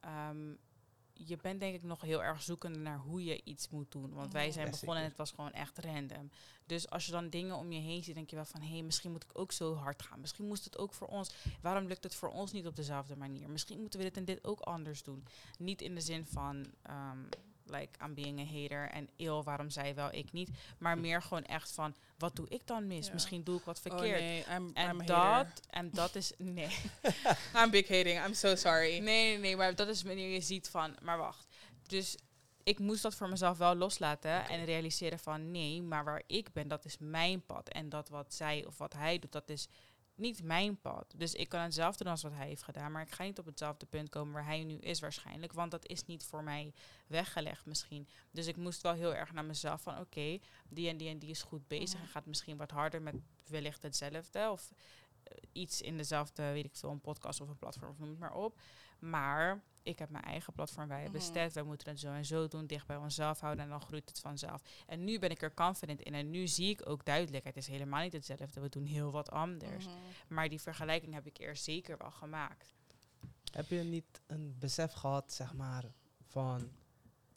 ehm, 0.00 0.52
je 1.26 1.36
bent 1.36 1.60
denk 1.60 1.74
ik 1.74 1.82
nog 1.82 2.00
heel 2.00 2.22
erg 2.22 2.42
zoekende 2.42 2.78
naar 2.78 2.98
hoe 2.98 3.24
je 3.24 3.40
iets 3.44 3.68
moet 3.68 3.92
doen. 3.92 4.12
Want 4.14 4.32
wij 4.32 4.50
zijn 4.50 4.70
begonnen 4.70 4.96
en 4.96 5.08
het 5.08 5.16
was 5.16 5.30
gewoon 5.30 5.52
echt 5.52 5.78
random. 5.78 6.30
Dus 6.66 6.90
als 6.90 7.06
je 7.06 7.12
dan 7.12 7.28
dingen 7.28 7.56
om 7.56 7.72
je 7.72 7.80
heen 7.80 8.02
ziet, 8.02 8.14
denk 8.14 8.30
je 8.30 8.36
wel 8.36 8.44
van... 8.44 8.60
hé, 8.60 8.68
hey, 8.68 8.82
misschien 8.82 9.10
moet 9.12 9.24
ik 9.24 9.38
ook 9.38 9.52
zo 9.52 9.74
hard 9.74 10.02
gaan. 10.02 10.20
Misschien 10.20 10.46
moest 10.46 10.64
het 10.64 10.78
ook 10.78 10.94
voor 10.94 11.06
ons... 11.06 11.34
waarom 11.60 11.86
lukt 11.86 12.04
het 12.04 12.14
voor 12.14 12.30
ons 12.30 12.52
niet 12.52 12.66
op 12.66 12.76
dezelfde 12.76 13.16
manier? 13.16 13.50
Misschien 13.50 13.80
moeten 13.80 13.98
we 13.98 14.04
dit 14.04 14.16
en 14.16 14.24
dit 14.24 14.44
ook 14.44 14.60
anders 14.60 15.02
doen. 15.02 15.24
Niet 15.58 15.82
in 15.82 15.94
de 15.94 16.00
zin 16.00 16.26
van... 16.26 16.66
Ehm, 16.82 17.18
like 17.68 18.04
I'm 18.04 18.14
being 18.14 18.40
a 18.40 18.44
hater 18.44 18.90
en 18.90 19.08
ill, 19.16 19.42
waarom 19.42 19.70
zij 19.70 19.94
wel, 19.94 20.12
ik 20.12 20.32
niet. 20.32 20.50
Maar 20.78 20.98
meer 20.98 21.22
gewoon 21.22 21.44
echt 21.44 21.72
van, 21.72 21.94
wat 22.18 22.36
doe 22.36 22.46
ik 22.48 22.66
dan 22.66 22.86
mis? 22.86 23.12
Misschien 23.12 23.44
doe 23.44 23.58
ik 23.58 23.64
wat 23.64 23.76
oh, 23.76 23.82
verkeerd. 23.82 24.20
Oh 24.20 24.26
nee, 24.26 24.44
I'm, 24.56 24.70
en 24.74 24.90
I'm 24.90 25.06
dat, 25.06 25.46
en 25.70 25.90
dat 25.90 26.14
is, 26.14 26.32
nee. 26.38 26.76
I'm 27.62 27.70
big 27.70 27.88
hating, 27.88 28.26
I'm 28.26 28.34
so 28.34 28.54
sorry. 28.54 28.90
Nee, 28.90 29.00
nee, 29.00 29.38
nee, 29.38 29.56
maar 29.56 29.74
dat 29.74 29.88
is 29.88 30.02
wanneer 30.02 30.32
je 30.32 30.40
ziet 30.40 30.68
van, 30.68 30.96
maar 31.02 31.18
wacht. 31.18 31.46
Dus 31.82 32.16
ik 32.62 32.78
moest 32.78 33.02
dat 33.02 33.14
voor 33.14 33.28
mezelf 33.28 33.58
wel 33.58 33.74
loslaten 33.74 34.48
en 34.48 34.64
realiseren 34.64 35.18
van, 35.18 35.50
nee, 35.50 35.82
maar 35.82 36.04
waar 36.04 36.22
ik 36.26 36.52
ben, 36.52 36.68
dat 36.68 36.84
is 36.84 36.96
mijn 36.98 37.46
pad. 37.46 37.68
En 37.68 37.88
dat 37.88 38.08
wat 38.08 38.34
zij 38.34 38.64
of 38.66 38.78
wat 38.78 38.92
hij 38.92 39.18
doet, 39.18 39.32
dat 39.32 39.48
is 39.48 39.68
niet 40.18 40.42
mijn 40.42 40.80
pad. 40.80 41.14
Dus 41.16 41.34
ik 41.34 41.48
kan 41.48 41.60
hetzelfde 41.60 42.04
doen 42.04 42.12
als 42.12 42.22
wat 42.22 42.32
hij 42.32 42.46
heeft 42.46 42.62
gedaan. 42.62 42.92
Maar 42.92 43.02
ik 43.02 43.10
ga 43.10 43.22
niet 43.22 43.38
op 43.38 43.46
hetzelfde 43.46 43.86
punt 43.86 44.08
komen 44.08 44.32
waar 44.32 44.44
hij 44.44 44.64
nu 44.64 44.78
is 44.78 45.00
waarschijnlijk. 45.00 45.52
Want 45.52 45.70
dat 45.70 45.86
is 45.86 46.04
niet 46.04 46.24
voor 46.24 46.42
mij 46.42 46.72
weggelegd 47.06 47.66
misschien. 47.66 48.08
Dus 48.30 48.46
ik 48.46 48.56
moest 48.56 48.82
wel 48.82 48.92
heel 48.92 49.14
erg 49.14 49.32
naar 49.32 49.44
mezelf 49.44 49.82
van 49.82 49.98
oké, 49.98 50.38
die 50.68 50.88
en 50.88 50.96
die 50.96 51.08
en 51.08 51.18
die 51.18 51.30
is 51.30 51.42
goed 51.42 51.68
bezig. 51.68 52.00
En 52.00 52.06
gaat 52.06 52.26
misschien 52.26 52.56
wat 52.56 52.70
harder 52.70 53.02
met 53.02 53.14
wellicht 53.46 53.82
hetzelfde. 53.82 54.50
Of 54.50 54.72
eh, 55.22 55.36
iets 55.52 55.80
in 55.80 55.96
dezelfde, 55.96 56.52
weet 56.52 56.64
ik 56.64 56.76
veel, 56.76 56.90
een 56.90 57.00
podcast 57.00 57.40
of 57.40 57.48
een 57.48 57.58
platform 57.58 57.90
of 57.90 57.98
noem 57.98 58.10
het 58.10 58.18
maar 58.18 58.34
op. 58.34 58.60
Maar 58.98 59.62
ik 59.88 59.98
heb 59.98 60.10
mijn 60.10 60.24
eigen 60.24 60.52
platform, 60.52 60.88
wij 60.88 61.02
hebben 61.02 61.20
mm 61.20 61.52
wij 61.52 61.62
moeten 61.62 61.88
het 61.88 62.00
zo 62.00 62.12
en 62.12 62.24
zo 62.24 62.48
doen, 62.48 62.66
dicht 62.66 62.86
bij 62.86 62.96
onszelf 62.96 63.40
houden 63.40 63.64
en 63.64 63.70
dan 63.70 63.80
groeit 63.80 64.08
het 64.08 64.20
vanzelf. 64.20 64.62
En 64.86 65.04
nu 65.04 65.18
ben 65.18 65.30
ik 65.30 65.42
er 65.42 65.54
confident 65.54 66.02
in 66.02 66.14
en 66.14 66.30
nu 66.30 66.46
zie 66.46 66.70
ik 66.70 66.88
ook 66.88 67.04
duidelijk, 67.04 67.44
het 67.44 67.56
is 67.56 67.66
helemaal 67.66 68.02
niet 68.02 68.12
hetzelfde, 68.12 68.60
we 68.60 68.68
doen 68.68 68.86
heel 68.86 69.10
wat 69.10 69.30
anders. 69.30 69.84
Mhm. 69.86 69.94
Maar 70.28 70.48
die 70.48 70.60
vergelijking 70.60 71.14
heb 71.14 71.26
ik 71.26 71.38
eerst 71.38 71.64
zeker 71.64 71.98
wel 71.98 72.10
gemaakt. 72.10 72.74
Heb 73.52 73.68
je 73.68 73.82
niet 73.82 74.20
een 74.26 74.56
besef 74.58 74.92
gehad, 74.92 75.32
zeg 75.32 75.54
maar, 75.54 75.84
van... 76.26 76.70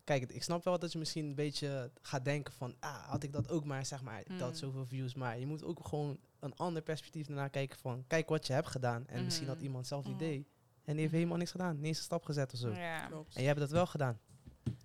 Kijk, 0.04 0.32
ik 0.32 0.44
snap 0.44 0.64
wel 0.64 0.80
dat 0.80 0.92
je 0.92 0.98
misschien 0.98 1.26
een 1.26 1.36
beetje 1.36 1.92
gaat 2.02 2.26
denken 2.26 2.54
van... 2.54 2.76
Ah, 2.80 3.08
had 3.08 3.24
ik 3.24 3.32
dat 3.32 3.50
ook 3.50 3.66
maar, 3.66 3.86
zeg 3.86 4.02
maar, 4.02 4.24
dat 4.38 4.50
mm. 4.50 4.56
zoveel 4.56 4.86
views. 4.86 5.14
Maar 5.14 5.40
je 5.40 5.46
moet 5.46 5.64
ook 5.64 5.88
gewoon 5.88 6.20
een 6.40 6.56
ander 6.56 6.82
perspectief 6.82 7.30
naar 7.30 7.50
kijken 7.50 7.80
van... 7.80 8.04
Kijk 8.08 8.30
wat 8.30 8.48
je 8.48 8.54
hebt 8.54 8.68
gedaan. 8.68 9.08
En 9.08 9.24
misschien 9.24 9.48
had 9.48 9.56
mhm. 9.56 9.66
iemand 9.66 9.88
zelf 9.88 10.06
mm 10.06 10.14
idee. 10.14 10.48
En 10.92 10.98
die 10.98 11.06
heeft 11.06 11.18
helemaal 11.18 11.38
niks 11.38 11.52
gedaan. 11.52 11.76
Niet 11.76 11.86
eens 11.86 11.98
een 11.98 12.04
stap 12.04 12.24
gezet 12.24 12.54
of 12.54 12.60
zo. 12.60 12.70
Ja. 12.70 13.06
Klopt. 13.08 13.36
En 13.36 13.40
jij 13.40 13.48
hebt 13.48 13.60
dat 13.60 13.72
wel 13.72 13.86
gedaan. 13.86 14.20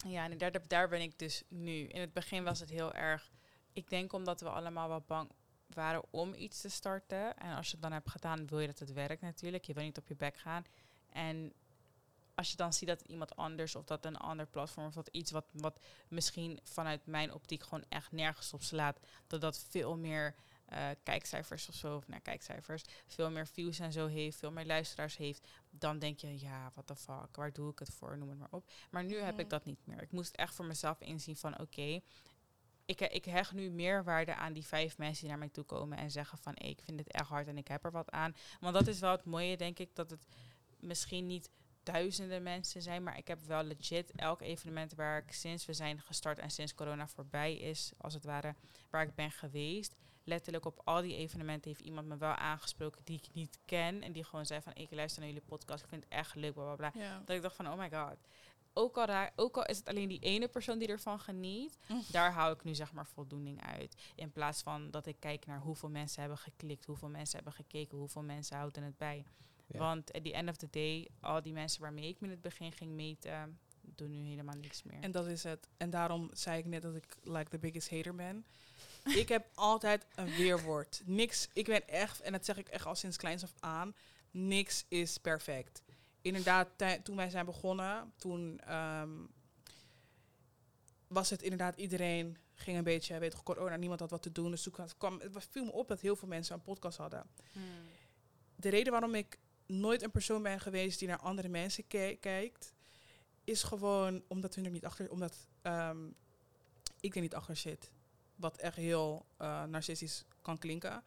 Ja, 0.07 0.31
en 0.31 0.39
daar, 0.39 0.53
daar 0.67 0.89
ben 0.89 1.01
ik 1.01 1.19
dus 1.19 1.43
nu. 1.49 1.73
In 1.73 2.01
het 2.01 2.13
begin 2.13 2.45
was 2.45 2.61
het 2.61 2.71
heel 2.71 2.95
erg... 2.95 3.31
Ik 3.73 3.91
denk 3.91 4.13
omdat 4.13 4.41
we 4.41 4.49
allemaal 4.49 4.89
wat 4.89 5.07
bang 5.07 5.31
waren 5.67 6.03
om 6.11 6.35
iets 6.35 6.61
te 6.61 6.69
starten. 6.69 7.37
En 7.37 7.57
als 7.57 7.67
je 7.67 7.73
het 7.73 7.83
dan 7.83 7.93
hebt 7.93 8.11
gedaan, 8.11 8.47
wil 8.47 8.61
je 8.61 8.67
dat 8.67 8.79
het 8.79 8.93
werkt 8.93 9.23
natuurlijk. 9.23 9.65
Je 9.65 9.75
wil 9.75 9.85
niet 9.85 9.99
op 9.99 10.09
je 10.09 10.17
bek 10.17 10.37
gaan. 10.37 10.65
En 11.13 11.53
als 12.35 12.51
je 12.51 12.57
dan 12.57 12.73
ziet 12.73 12.89
dat 12.89 13.03
iemand 13.03 13.37
anders 13.37 13.75
of 13.75 13.85
dat 13.85 14.05
een 14.05 14.17
ander 14.17 14.47
platform 14.47 14.87
of 14.87 14.95
dat 14.95 15.09
iets 15.09 15.31
wat, 15.31 15.47
wat 15.53 15.81
misschien 16.09 16.61
vanuit 16.63 17.07
mijn 17.07 17.33
optiek 17.33 17.63
gewoon 17.63 17.85
echt 17.89 18.13
nergens 18.13 18.53
op 18.53 18.63
slaat, 18.63 18.99
dat 19.27 19.41
dat 19.41 19.67
veel 19.69 19.97
meer 19.97 20.35
uh, 20.73 20.89
kijkcijfers 21.03 21.69
of 21.69 21.75
zo, 21.75 21.97
of 21.97 22.09
naar 22.09 22.21
kijkcijfers, 22.21 22.83
veel 23.07 23.31
meer 23.31 23.47
views 23.47 23.79
en 23.79 23.93
zo 23.93 24.07
heeft, 24.07 24.39
veel 24.39 24.51
meer 24.51 24.67
luisteraars 24.67 25.17
heeft, 25.17 25.47
dan 25.71 25.99
denk 25.99 26.19
je, 26.19 26.41
ja, 26.41 26.71
what 26.73 26.87
the 26.87 26.97
fuck, 26.97 27.37
waar 27.37 27.53
doe 27.53 27.71
ik 27.71 27.79
het 27.79 27.91
voor, 27.91 28.19
noem 28.19 28.29
het 28.29 28.39
maar 28.39 28.51
op. 28.51 28.71
Maar 28.91 29.05
nu 29.05 29.17
heb 29.17 29.39
ik 29.39 29.51
dat 29.51 29.65
niet 29.65 29.87
meer. 29.87 30.03
Ik 30.03 30.13
moest 30.13 30.35
echt 30.35 30.55
voor 30.55 30.65
mezelf 30.65 31.01
inzien 31.01 31.37
van, 31.37 31.61
oké, 31.61 32.01
ik, 32.85 33.01
ik 33.01 33.25
hecht 33.25 33.53
nu 33.53 33.71
meer 33.71 34.05
waarde 34.05 34.35
aan 34.35 34.53
die 34.53 34.67
vijf 34.67 34.99
mensen 34.99 35.21
die 35.21 35.29
naar 35.29 35.39
mij 35.39 35.49
toe 35.49 35.65
komen 35.65 35.99
en 35.99 36.11
zeggen 36.11 36.39
van, 36.39 36.57
ik 36.57 36.81
vind 36.85 36.99
het 36.99 37.11
echt 37.11 37.29
hard 37.29 37.49
en 37.49 37.59
ik 37.59 37.69
heb 37.69 37.85
er 37.85 37.91
wat 37.91 38.11
aan. 38.11 38.37
Want 38.61 38.75
dat 38.75 38.87
is 38.87 39.01
wel 39.01 39.11
het 39.11 39.25
mooie, 39.25 39.57
denk 39.57 39.79
ik, 39.79 39.95
dat 39.95 40.11
het 40.11 40.27
misschien 40.81 41.27
niet 41.27 41.51
duizenden 41.83 42.43
mensen 42.43 42.83
zijn, 42.83 43.03
maar 43.03 43.19
ik 43.19 43.29
heb 43.29 43.41
wel 43.41 43.63
legit 43.63 44.13
elk 44.13 44.41
evenement 44.41 44.95
waar 44.95 45.19
ik 45.19 45.33
sinds 45.33 45.67
we 45.67 45.73
zijn 45.73 46.01
gestart 46.01 46.39
en 46.39 46.51
sinds 46.51 46.75
corona 46.75 47.09
voorbij 47.09 47.57
is, 47.57 47.93
als 47.99 48.15
het 48.15 48.25
ware, 48.25 48.55
waar 48.91 49.03
ik 49.03 49.15
ben 49.15 49.31
geweest, 49.31 49.97
letterlijk 50.27 50.65
op 50.65 50.81
al 50.85 51.01
die 51.01 51.17
evenementen 51.17 51.71
heeft 51.71 51.83
iemand 51.83 52.07
me 52.07 52.17
wel 52.17 52.35
aangesproken 52.35 53.01
die 53.05 53.17
ik 53.17 53.35
niet 53.35 53.59
ken. 53.65 54.03
En 54.03 54.13
die 54.13 54.25
gewoon 54.25 54.47
zei 54.47 54.61
van, 54.61 54.75
ik 54.75 54.91
luister 54.91 55.21
naar 55.21 55.31
jullie 55.31 55.47
podcast, 55.47 55.83
ik 55.83 55.89
vind 55.89 56.05
het 56.05 56.13
echt 56.13 56.35
leuk, 56.35 56.53
bla 56.53 56.75
bla 56.75 56.91
bla. 56.91 57.23
Dat 57.25 57.37
ik 57.37 57.43
dacht 57.43 57.57
van, 57.57 57.69
oh 57.69 57.79
my 57.79 57.91
god. 57.91 58.17
Ook 58.73 58.97
al, 58.97 59.05
raar, 59.05 59.33
ook 59.37 59.57
al 59.57 59.65
is 59.65 59.77
het 59.77 59.89
alleen 59.89 60.09
die 60.09 60.21
ene 60.21 60.49
persoon 60.49 60.79
die 60.79 60.89
ervan 60.89 61.21
geniet, 61.21 61.79
mm. 61.89 62.03
daar 62.11 62.33
hou 62.33 62.55
ik 62.55 62.65
nu 62.65 62.75
zeg 62.75 62.93
maar 62.93 63.07
voldoening 63.07 63.65
uit. 63.65 63.97
In 64.15 64.33
plaats 64.33 64.63
van 64.63 64.91
dat 64.91 65.07
ik 65.07 65.17
kijk 65.21 65.47
naar 65.47 65.61
hoeveel 65.61 65.91
mensen 65.91 66.21
hebben 66.21 66.39
geklikt, 66.39 66.85
hoeveel 66.85 67.09
mensen 67.09 67.37
hebben 67.37 67.55
gekeken, 67.55 67.99
hoeveel 67.99 68.23
mensen 68.23 68.57
houden 68.57 68.83
het 68.83 68.97
bij. 68.97 69.25
Want 69.67 70.13
at 70.13 70.25
the 70.25 70.33
end 70.33 70.49
of 70.49 70.57
the 70.57 70.69
day, 70.71 71.09
al 71.21 71.43
die 71.43 71.53
mensen 71.53 71.81
waarmee 71.81 72.09
ik 72.09 72.21
me 72.21 72.27
in 72.27 72.33
het 72.33 72.43
begin 72.43 72.73
ging 72.73 72.93
meten, 72.93 73.59
doen 73.81 74.11
nu 74.11 74.29
helemaal 74.29 74.55
niks 74.55 74.83
meer. 74.83 75.01
En 75.01 75.11
dat 75.11 75.27
is 75.27 75.43
het. 75.43 75.69
En 75.77 75.91
daarom 75.91 76.31
zei 76.33 76.59
ik 76.59 76.65
net 76.65 76.83
dat 76.83 76.97
ik 76.97 77.17
like 77.23 77.51
the 77.51 77.59
biggest 77.59 77.91
hater 77.91 78.15
ben. 78.15 78.47
Ik 79.15 79.29
heb 79.29 79.47
altijd 79.55 80.07
een 80.15 80.35
weerwoord. 80.35 81.03
Niks, 81.05 81.49
ik 81.53 81.67
ben 81.67 81.89
echt, 81.89 82.21
en 82.21 82.33
dat 82.33 82.45
zeg 82.45 82.57
ik 82.57 82.69
echt 82.69 82.87
al 82.87 82.95
sinds 82.95 83.17
kleins 83.17 83.43
af 83.43 83.53
aan, 83.61 83.95
niks 84.31 84.85
is 84.89 85.19
perfect. 85.19 85.83
Inderdaad, 86.21 86.69
toen 87.03 87.17
wij 87.17 87.31
zijn 87.31 87.45
begonnen, 87.45 88.13
toen 88.17 88.61
ehm, 88.61 89.11
was 91.09 91.31
het 91.31 91.43
inderdaad 91.43 91.77
iedereen 91.77 92.37
ging 92.55 92.77
een 92.77 92.85
beetje, 92.85 93.19
weet 93.19 93.33
je, 93.33 93.43
corona, 93.43 93.77
niemand 93.77 94.01
had 94.01 94.11
wat 94.11 94.23
te 94.23 94.33
doen. 94.33 94.51
Dus 94.51 94.63
toen 94.63 94.75
kwam, 94.99 95.21
het 95.21 95.47
viel 95.51 95.65
me 95.65 95.73
op 95.73 95.89
dat 95.89 96.01
heel 96.01 96.17
veel 96.17 96.29
mensen 96.29 96.55
een 96.55 96.63
podcast 96.63 96.99
hadden. 96.99 97.27
Hmm. 97.53 97.63
De 98.57 98.69
reden 98.69 98.93
waarom 98.93 99.15
ik 99.15 99.39
nooit 99.67 100.03
een 100.03 100.11
persoon 100.11 100.43
ben 100.43 100.61
geweest 100.61 100.99
die 100.99 101.09
naar 101.09 101.19
andere 101.19 101.49
mensen 101.49 101.87
kijkt, 102.21 102.75
is 103.45 103.63
gewoon 103.63 104.23
omdat 104.29 104.55
hun 104.55 104.65
er 104.65 104.71
niet 104.71 104.85
achter, 104.85 105.11
omdat 105.11 105.49
um, 105.63 106.17
ik 107.01 107.15
er 107.15 107.21
niet 107.21 107.35
achter 107.35 107.57
zit. 107.57 107.91
Wat 108.37 108.57
echt 108.57 108.77
heel 108.77 109.27
uh, 109.41 109.65
narcistisch 109.65 110.25
kan 110.43 110.59
klinken. 110.59 111.05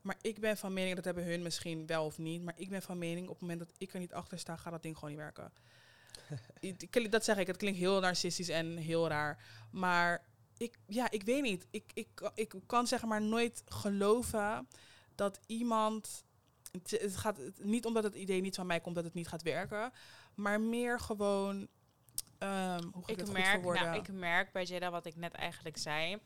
Maar 0.00 0.16
ik 0.20 0.40
ben 0.40 0.56
van 0.56 0.72
mening, 0.72 0.94
dat 0.94 1.04
hebben 1.04 1.24
hun 1.24 1.42
misschien 1.42 1.86
wel 1.86 2.04
of 2.04 2.18
niet, 2.18 2.42
maar 2.42 2.54
ik 2.56 2.70
ben 2.70 2.82
van 2.82 2.98
mening, 2.98 3.26
op 3.26 3.32
het 3.32 3.40
moment 3.40 3.58
dat 3.58 3.72
ik 3.78 3.92
er 3.92 4.00
niet 4.00 4.12
achter 4.12 4.38
sta, 4.38 4.56
gaat 4.56 4.72
dat 4.72 4.82
ding 4.82 4.94
gewoon 4.94 5.10
niet 5.10 5.18
werken. 5.18 5.52
dat 7.10 7.24
zeg 7.24 7.36
ik, 7.36 7.46
het 7.46 7.56
klinkt 7.56 7.78
heel 7.78 8.00
narcistisch 8.00 8.48
en 8.48 8.76
heel 8.76 9.08
raar. 9.08 9.44
Maar 9.70 10.26
ik, 10.56 10.78
ja, 10.86 11.10
ik 11.10 11.22
weet 11.22 11.42
niet. 11.42 11.66
Ik, 11.70 11.90
ik, 11.94 12.30
ik 12.34 12.54
kan 12.66 12.86
zeg 12.86 13.04
maar 13.04 13.22
nooit 13.22 13.62
geloven 13.66 14.68
dat 15.14 15.40
iemand 15.46 16.24
het, 16.72 17.16
gaat 17.16 17.38
niet 17.56 17.84
omdat 17.84 18.04
het 18.04 18.14
idee 18.14 18.40
niet 18.40 18.54
van 18.54 18.66
mij 18.66 18.80
komt 18.80 18.94
dat 18.94 19.04
het 19.04 19.14
niet 19.14 19.28
gaat 19.28 19.42
werken, 19.42 19.92
maar 20.34 20.60
meer 20.60 21.00
gewoon. 21.00 21.68
Um, 22.38 22.90
hoe 22.92 23.02
ik, 23.06 23.32
merk, 23.32 23.62
nou, 23.62 23.96
ik 23.96 24.12
merk 24.12 24.52
bij 24.52 24.64
Jada 24.64 24.90
wat 24.90 25.06
ik 25.06 25.16
net 25.16 25.32
eigenlijk 25.32 25.76
zei. 25.76 26.18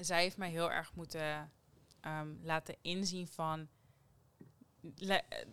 Zij 0.00 0.22
heeft 0.22 0.36
mij 0.36 0.50
heel 0.50 0.70
erg 0.70 0.94
moeten 0.94 1.52
ehm, 2.00 2.28
laten 2.42 2.76
inzien 2.82 3.28
van. 3.28 3.68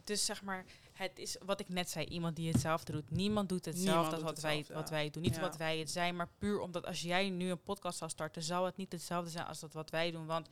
dus 0.04 0.26
zeg 0.26 0.44
maar, 0.44 0.66
het 0.94 1.20
is 1.20 1.38
wat 1.46 1.60
ik 1.60 1.70
net 1.70 1.90
zei, 1.90 2.06
iemand 2.06 2.36
die 2.36 2.52
hetzelfde 2.52 2.92
doet. 2.92 3.12
Niemand 3.12 3.50
doet 3.50 3.66
hetzelfde 3.66 4.16
als 4.16 4.24
wat, 4.24 4.40
wij, 4.40 4.66
wat 4.74 4.90
wij 4.90 5.10
doen. 5.10 5.24
Niet 5.24 5.40
wat 5.40 5.58
wij 5.58 5.78
het 5.78 5.92
zijn, 5.92 6.16
maar 6.16 6.30
puur 6.38 6.60
omdat 6.60 6.86
als 6.86 7.02
jij 7.02 7.30
nu 7.30 7.50
een 7.50 7.62
podcast 7.62 7.98
zou 7.98 8.12
starten, 8.12 8.44
zou 8.44 8.66
het 8.66 8.78
niet 8.78 8.92
hetzelfde 8.92 9.30
zijn 9.30 9.46
als 9.46 9.60
dat 9.60 9.74
wat 9.74 9.90
wij 9.90 10.12
doen. 10.12 10.26
Want 10.26 10.48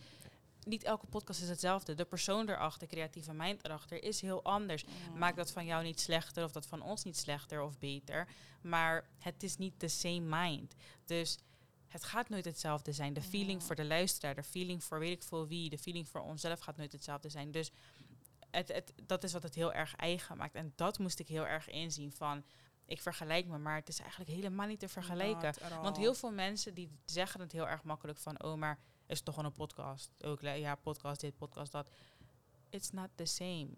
niet 0.63 0.83
elke 0.83 1.05
podcast 1.05 1.41
is 1.41 1.49
hetzelfde. 1.49 1.93
De 1.93 2.05
persoon 2.05 2.49
erachter, 2.49 2.87
creatieve 2.87 3.33
mind 3.33 3.65
erachter, 3.65 4.03
is 4.03 4.21
heel 4.21 4.43
anders. 4.43 4.83
Maakt 5.15 5.37
dat 5.37 5.51
van 5.51 5.65
jou 5.65 5.83
niet 5.83 5.99
slechter 5.99 6.43
of 6.43 6.51
dat 6.51 6.67
van 6.67 6.81
ons 6.81 7.03
niet 7.03 7.17
slechter 7.17 7.61
of 7.61 7.79
beter. 7.79 8.27
Maar 8.61 9.09
het 9.19 9.43
is 9.43 9.57
niet 9.57 9.79
the 9.79 9.87
same 9.87 10.19
mind. 10.19 10.75
Dus 11.05 11.37
het 11.89 12.03
gaat 12.03 12.29
nooit 12.29 12.45
hetzelfde 12.45 12.91
zijn. 12.91 13.13
De 13.13 13.21
feeling 13.21 13.63
voor 13.63 13.75
de 13.75 13.85
luisteraar, 13.85 14.35
de 14.35 14.43
feeling 14.43 14.83
voor 14.83 14.99
weet 14.99 15.11
ik 15.11 15.23
veel 15.23 15.47
wie, 15.47 15.69
de 15.69 15.77
feeling 15.77 16.09
voor 16.09 16.21
onszelf 16.21 16.59
gaat 16.59 16.77
nooit 16.77 16.91
hetzelfde 16.91 17.29
zijn. 17.29 17.51
Dus 17.51 17.71
het, 18.49 18.67
het, 18.67 18.93
dat 19.05 19.23
is 19.23 19.33
wat 19.33 19.43
het 19.43 19.55
heel 19.55 19.73
erg 19.73 19.95
eigen 19.95 20.37
maakt. 20.37 20.55
En 20.55 20.73
dat 20.75 20.99
moest 20.99 21.19
ik 21.19 21.27
heel 21.27 21.47
erg 21.47 21.69
inzien 21.69 22.11
van 22.11 22.43
ik 22.85 23.01
vergelijk 23.01 23.47
me, 23.47 23.57
maar 23.57 23.75
het 23.75 23.87
is 23.87 23.99
eigenlijk 23.99 24.29
helemaal 24.29 24.67
niet 24.67 24.79
te 24.79 24.87
vergelijken. 24.87 25.53
Want 25.81 25.97
heel 25.97 26.13
veel 26.13 26.31
mensen 26.31 26.73
die 26.73 26.89
zeggen 27.05 27.39
het 27.39 27.51
heel 27.51 27.67
erg 27.67 27.83
makkelijk 27.83 28.19
van, 28.19 28.43
oh, 28.43 28.55
maar 28.55 28.79
is 29.05 29.21
toch 29.21 29.35
gewoon 29.35 29.49
een 29.49 29.57
podcast. 29.57 30.11
Ook 30.23 30.41
ja, 30.41 30.75
podcast 30.75 31.21
dit, 31.21 31.37
podcast 31.37 31.71
dat. 31.71 31.89
It's 32.69 32.91
not 32.91 33.09
the 33.15 33.25
same. 33.25 33.69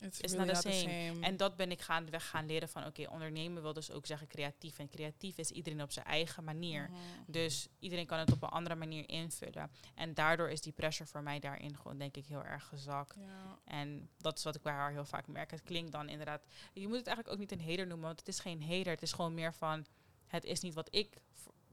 It's, 0.00 0.20
It's 0.20 0.32
not, 0.32 0.48
the, 0.48 0.54
same. 0.54 1.20
En 1.20 1.36
dat 1.36 1.56
ben 1.56 1.70
ik 1.70 1.80
gaan, 1.80 2.10
weg 2.10 2.28
gaan 2.28 2.46
leren 2.46 2.68
van, 2.68 2.86
oké, 2.86 3.08
ondernemen 3.08 3.62
wil 3.62 3.72
dus 3.72 3.90
ook 3.90 4.06
zeggen 4.06 4.26
creatief. 4.26 4.78
En 4.78 4.88
creatief 4.88 5.38
is 5.38 5.50
iedereen 5.50 5.82
op 5.82 5.92
zijn 5.92 6.06
eigen 6.06 6.44
manier. 6.44 6.90
Mhm. 6.90 7.00
Dus 7.26 7.68
iedereen 7.78 8.06
kan 8.06 8.18
het 8.18 8.32
op 8.32 8.42
een 8.42 8.48
andere 8.48 8.74
manier 8.74 9.08
invullen. 9.08 9.70
En 9.94 10.14
daardoor 10.14 10.50
is 10.50 10.60
die 10.60 10.72
pressure 10.72 11.10
voor 11.10 11.22
mij 11.22 11.40
daarin 11.40 11.76
gewoon, 11.76 11.98
denk 11.98 12.16
ik, 12.16 12.26
heel 12.26 12.44
erg 12.44 12.64
gezakt. 12.64 13.16
En 13.64 14.08
dat 14.16 14.38
is 14.38 14.44
wat 14.44 14.54
ik 14.54 14.62
bij 14.62 14.72
haar 14.72 14.90
heel 14.90 15.04
vaak 15.04 15.26
merk. 15.26 15.50
Het 15.50 15.62
klinkt 15.62 15.92
dan 15.92 16.08
inderdaad, 16.08 16.42
je 16.72 16.88
moet 16.88 16.96
het 16.96 17.06
eigenlijk 17.06 17.28
ook 17.28 17.48
niet 17.48 17.52
een 17.52 17.70
hater 17.70 17.86
noemen, 17.86 18.06
want 18.06 18.18
het 18.18 18.28
is 18.28 18.40
geen 18.40 18.62
hater. 18.62 18.92
Het 18.92 19.02
is 19.02 19.12
gewoon 19.12 19.34
meer 19.34 19.54
van, 19.54 19.86
het 20.26 20.44
is 20.44 20.60
niet 20.60 20.74
wat 20.74 20.88
ik 20.90 21.16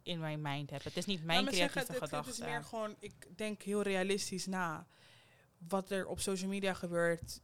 in 0.03 0.19
mijn 0.19 0.41
mind 0.41 0.69
heb. 0.69 0.83
Het 0.83 0.97
is 0.97 1.05
niet 1.05 1.23
mijn 1.23 1.43
nou, 1.43 1.55
creatieve 1.55 1.93
gedachte. 1.93 2.15
Het, 2.15 2.27
is 2.27 2.39
meer 2.39 2.63
gewoon, 2.63 2.95
ik 2.99 3.13
denk 3.35 3.61
heel 3.61 3.81
realistisch 3.81 4.45
na. 4.45 4.87
Wat 5.67 5.91
er 5.91 6.07
op 6.07 6.19
social 6.19 6.49
media 6.49 6.73
gebeurt. 6.73 7.41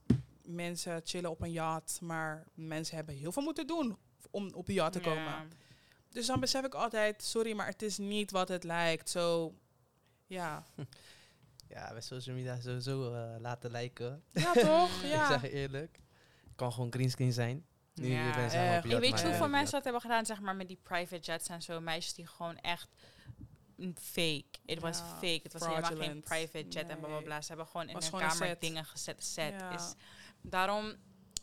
Mensen 0.47 1.01
chillen 1.03 1.29
op 1.29 1.41
een 1.41 1.51
yacht, 1.51 2.01
maar 2.01 2.47
mensen 2.53 2.95
hebben 2.95 3.15
heel 3.15 3.31
veel 3.31 3.43
moeten 3.43 3.67
doen 3.67 3.97
om 4.31 4.53
op 4.53 4.65
die 4.65 4.75
yacht 4.75 4.91
te 4.91 4.99
komen. 4.99 5.51
Dus 6.09 6.25
dan 6.25 6.39
besef 6.39 6.65
ik 6.65 6.73
altijd, 6.73 7.23
sorry, 7.23 7.53
maar 7.53 7.67
het 7.67 7.81
is 7.81 7.97
niet 7.97 8.31
wat 8.31 8.47
het 8.47 8.63
lijkt. 8.63 9.09
Zo, 9.09 9.55
ja. 10.25 10.63
Ja, 11.69 11.91
bij 11.91 12.01
social 12.01 12.35
media 12.35 12.59
sowieso 12.59 13.13
uh, 13.13 13.35
laten 13.39 13.71
lijken. 13.71 14.23
Ja, 14.33 14.53
toch? 14.53 15.01
Ja. 15.03 15.21
ik 15.21 15.27
zeg 15.27 15.41
je 15.41 15.51
eerlijk. 15.51 15.99
Het 16.43 16.55
kan 16.55 16.73
gewoon 16.73 16.91
greenscreen 16.93 17.33
zijn. 17.33 17.65
Nu 17.93 18.07
ja, 18.07 18.33
ben 18.35 18.89
je 18.89 18.99
weet 18.99 19.19
je 19.19 19.25
hoeveel 19.25 19.49
mensen 19.49 19.71
dat 19.71 19.83
hebben 19.83 20.01
gedaan, 20.01 20.25
zeg 20.25 20.39
maar, 20.39 20.55
met 20.55 20.67
die 20.67 20.79
private 20.83 21.19
jets 21.19 21.47
en 21.47 21.61
zo. 21.61 21.79
Meisjes 21.79 22.13
die 22.13 22.27
gewoon 22.27 22.57
echt 22.57 22.89
fake. 23.95 24.45
Het 24.65 24.79
was 24.79 24.97
fake. 24.97 25.39
Het 25.43 25.53
was 25.53 25.67
helemaal 25.67 25.95
geen 25.95 26.21
private 26.21 26.67
jet 26.67 26.89
en 26.89 26.99
bla 26.99 27.19
bla 27.19 27.41
Ze 27.41 27.47
hebben 27.47 27.67
gewoon 27.67 27.89
in 27.89 27.97
hun 27.99 28.19
kamer 28.19 28.55
dingen 28.59 28.85
gezet. 28.85 29.23
Set 29.23 29.53
is. 29.75 29.93
Daarom, 30.49 30.95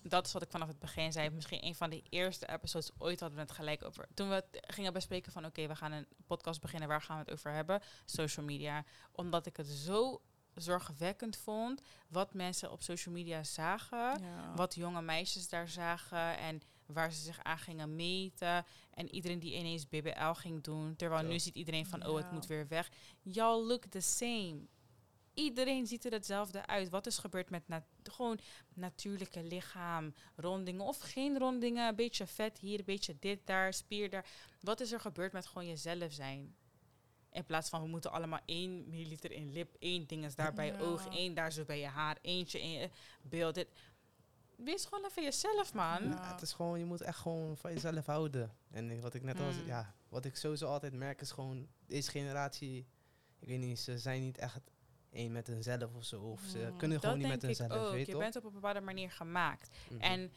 dat 0.03 0.27
is 0.27 0.33
wat 0.33 0.43
ik 0.43 0.51
vanaf 0.51 0.69
het 0.69 0.79
begin 0.79 1.13
zei. 1.13 1.31
Misschien 1.31 1.65
een 1.65 1.75
van 1.75 1.91
de 1.91 2.03
eerste 2.09 2.49
episodes 2.49 2.91
ooit 2.99 3.21
hadden 3.21 3.39
we 3.39 3.45
het 3.45 3.55
gelijk 3.55 3.85
over. 3.85 4.09
Toen 4.15 4.29
we 4.29 4.45
gingen 4.53 4.93
bespreken 4.93 5.33
van 5.33 5.45
oké, 5.45 5.67
we 5.67 5.77
gaan 5.77 5.93
een 5.93 6.07
podcast 6.27 6.61
beginnen. 6.61 6.89
Waar 6.89 7.03
gaan 7.03 7.17
we 7.17 7.23
het 7.23 7.33
over 7.33 7.53
hebben? 7.53 7.83
Social 8.05 8.47
media. 8.47 8.85
Omdat 9.13 9.47
ik 9.47 9.57
het 9.57 9.67
zo 9.67 10.23
zorgwekkend 10.55 11.37
vond 11.37 11.81
wat 12.09 12.35
mensen 12.35 12.73
op 12.73 12.83
social 12.83 13.15
media 13.15 13.43
zagen, 13.43 14.23
wat 14.55 14.75
jonge 14.75 15.03
meisjes 15.03 15.49
daar 15.49 15.69
zagen 15.69 16.39
en 16.39 16.63
waar 16.87 17.13
ze 17.13 17.23
zich 17.23 17.43
aan 17.43 17.59
gingen 17.59 17.97
meten 17.97 18.65
en 18.91 19.11
iedereen 19.11 19.39
die 19.39 19.55
ineens 19.55 19.89
BBL 19.89 20.33
ging 20.33 20.63
doen, 20.63 20.97
terwijl 20.97 21.27
nu 21.27 21.39
ziet 21.39 21.55
iedereen 21.55 21.87
van 21.87 22.07
oh 22.07 22.17
het 22.17 22.33
moet 22.33 22.47
weer 22.47 22.69
weg. 22.69 22.91
Y'all 23.23 23.67
look 23.67 23.85
the 23.85 24.01
same. 24.01 24.67
Iedereen 25.35 25.87
ziet 25.87 26.05
er 26.05 26.13
hetzelfde 26.13 26.67
uit. 26.67 26.89
Wat 26.89 27.07
is 27.07 27.19
gebeurd 27.19 27.51
met 27.51 27.69
na 27.69 27.85
gewoon 28.03 28.39
natuurlijke 28.75 29.43
lichaam, 29.43 30.15
rondingen 30.37 30.85
of 30.85 30.99
geen 30.99 31.39
rondingen, 31.39 31.89
een 31.89 31.97
beetje 31.97 32.27
vet 32.27 32.59
hier, 32.59 32.79
een 32.79 32.85
beetje 32.85 33.17
dit 33.19 33.47
daar, 33.47 33.73
spier 33.73 34.11
daar. 34.11 34.27
Wat 34.61 34.81
is 34.81 34.93
er 34.93 35.01
gebeurd 35.01 35.33
met 35.33 35.47
gewoon 35.47 35.67
jezelf 35.67 36.13
zijn? 36.13 36.55
In 37.31 37.45
plaats 37.45 37.69
van 37.69 37.83
we 37.83 37.89
moeten 37.89 38.13
allemaal 38.13 38.41
1 38.45 38.89
milliliter 38.89 39.33
in 39.33 39.53
lip, 39.53 39.77
één 39.79 40.07
ding 40.07 40.25
is 40.25 40.35
daar 40.35 40.53
bij 40.53 40.67
je 40.67 40.79
oog, 40.79 41.09
één 41.09 41.35
daar 41.35 41.53
zo 41.53 41.65
bij 41.65 41.79
je 41.79 41.87
haar, 41.87 42.19
eentje 42.23 42.61
in 42.61 42.71
je 42.71 42.91
beeld. 43.23 43.55
Dit. 43.55 43.69
Wees 44.57 44.85
gewoon 44.85 45.05
even 45.05 45.23
jezelf, 45.23 45.75
man. 45.75 46.09
Ja, 46.09 46.33
het 46.33 46.43
is 46.43 46.53
gewoon, 46.53 46.79
je 46.79 46.85
moet 46.85 47.01
echt 47.01 47.19
gewoon 47.19 47.57
van 47.57 47.73
jezelf 47.73 48.07
houden. 48.07 48.57
En 48.71 49.01
wat 49.01 49.15
ik 49.15 49.23
net 49.23 49.41
al 49.41 49.51
mm. 49.51 49.67
ja, 49.67 49.95
wat 50.09 50.25
ik 50.25 50.37
sowieso 50.37 50.67
altijd 50.67 50.93
merk 50.93 51.21
is 51.21 51.31
gewoon, 51.31 51.69
deze 51.87 52.11
generatie, 52.11 52.87
ik 53.39 53.49
weet 53.49 53.59
niet, 53.59 53.79
ze 53.79 53.99
zijn 53.99 54.21
niet 54.21 54.39
echt 54.39 54.61
één 55.15 55.33
met 55.33 55.47
hunzelf 55.47 55.95
of 55.95 56.05
zo. 56.05 56.21
Of 56.21 56.43
ze 56.43 56.59
mm. 56.59 56.77
kunnen 56.77 57.01
gewoon 57.01 57.19
niet 57.19 57.29
met 57.29 57.43
hunzelf. 57.43 57.73
Ook. 57.73 57.93
Weet 57.93 58.07
je 58.07 58.17
bent 58.17 58.37
op 58.37 58.45
een 58.45 58.53
bepaalde 58.53 58.81
manier 58.81 59.11
gemaakt. 59.11 59.77
Mhm. 59.89 60.01
En 60.01 60.33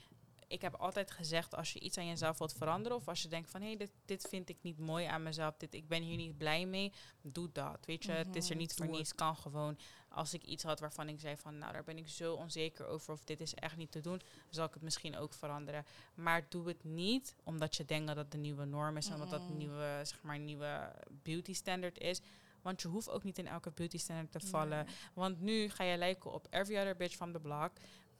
ik 0.47 0.61
heb 0.61 0.75
altijd 0.75 1.11
gezegd, 1.11 1.55
als 1.55 1.73
je 1.73 1.79
iets 1.79 1.97
aan 1.97 2.07
jezelf 2.07 2.37
wilt 2.37 2.53
veranderen, 2.53 2.97
of 2.97 3.07
als 3.07 3.21
je 3.21 3.27
denkt 3.27 3.49
van 3.49 3.61
hé, 3.61 3.67
hey, 3.67 3.77
dit, 3.77 3.91
dit 4.05 4.27
vind 4.29 4.49
ik 4.49 4.57
niet 4.61 4.77
mooi 4.77 5.05
aan 5.05 5.23
mezelf, 5.23 5.57
dit, 5.57 5.73
ik 5.73 5.87
ben 5.87 6.01
hier 6.01 6.17
niet 6.17 6.37
blij 6.37 6.65
mee, 6.65 6.93
doe 7.21 7.49
dat. 7.51 7.85
Weet 7.85 8.03
je, 8.03 8.11
het 8.11 8.35
is 8.35 8.45
er 8.45 8.51
mhm, 8.51 8.59
niet 8.59 8.73
voor 8.73 8.87
niets, 8.87 9.15
kan 9.15 9.35
gewoon. 9.35 9.77
Als 10.09 10.33
ik 10.33 10.43
iets 10.43 10.63
had 10.63 10.79
waarvan 10.79 11.09
ik 11.09 11.19
zei 11.19 11.37
van 11.37 11.57
nou, 11.57 11.73
daar 11.73 11.83
ben 11.83 11.97
ik 11.97 12.07
zo 12.07 12.33
onzeker 12.33 12.87
over, 12.87 13.13
of 13.13 13.23
dit 13.23 13.41
is 13.41 13.53
echt 13.53 13.77
niet 13.77 13.91
te 13.91 14.01
doen, 14.01 14.21
zal 14.49 14.65
ik 14.65 14.73
het 14.73 14.83
misschien 14.83 15.17
ook 15.17 15.33
veranderen. 15.33 15.85
Maar 16.13 16.45
doe 16.49 16.67
het 16.67 16.83
niet 16.83 17.35
omdat 17.43 17.75
je 17.75 17.85
denkt 17.85 18.07
dat 18.07 18.15
het 18.15 18.31
de 18.31 18.37
nieuwe 18.37 18.65
norm 18.65 18.97
is 18.97 19.09
en 19.09 19.17
dat 19.17 19.29
dat 19.29 19.41
een 19.41 19.57
nieuwe, 19.57 19.99
zeg 20.03 20.21
maar, 20.21 20.39
nieuwe 20.39 20.91
beauty 21.23 21.53
standard 21.53 21.99
is. 21.99 22.21
Want 22.67 22.81
je 22.81 22.87
hoeft 22.87 23.09
ook 23.09 23.23
niet 23.23 23.37
in 23.37 23.47
elke 23.47 23.71
beauty 23.71 23.97
standard 23.97 24.31
te 24.31 24.39
vallen. 24.39 24.87
Want 25.13 25.41
nu 25.41 25.69
ga 25.69 25.83
je 25.83 25.97
lijken 25.97 26.31
op 26.31 26.47
every 26.49 26.77
other 26.77 26.95
bitch 26.95 27.15
from 27.15 27.31
the 27.31 27.39
block 27.39 27.71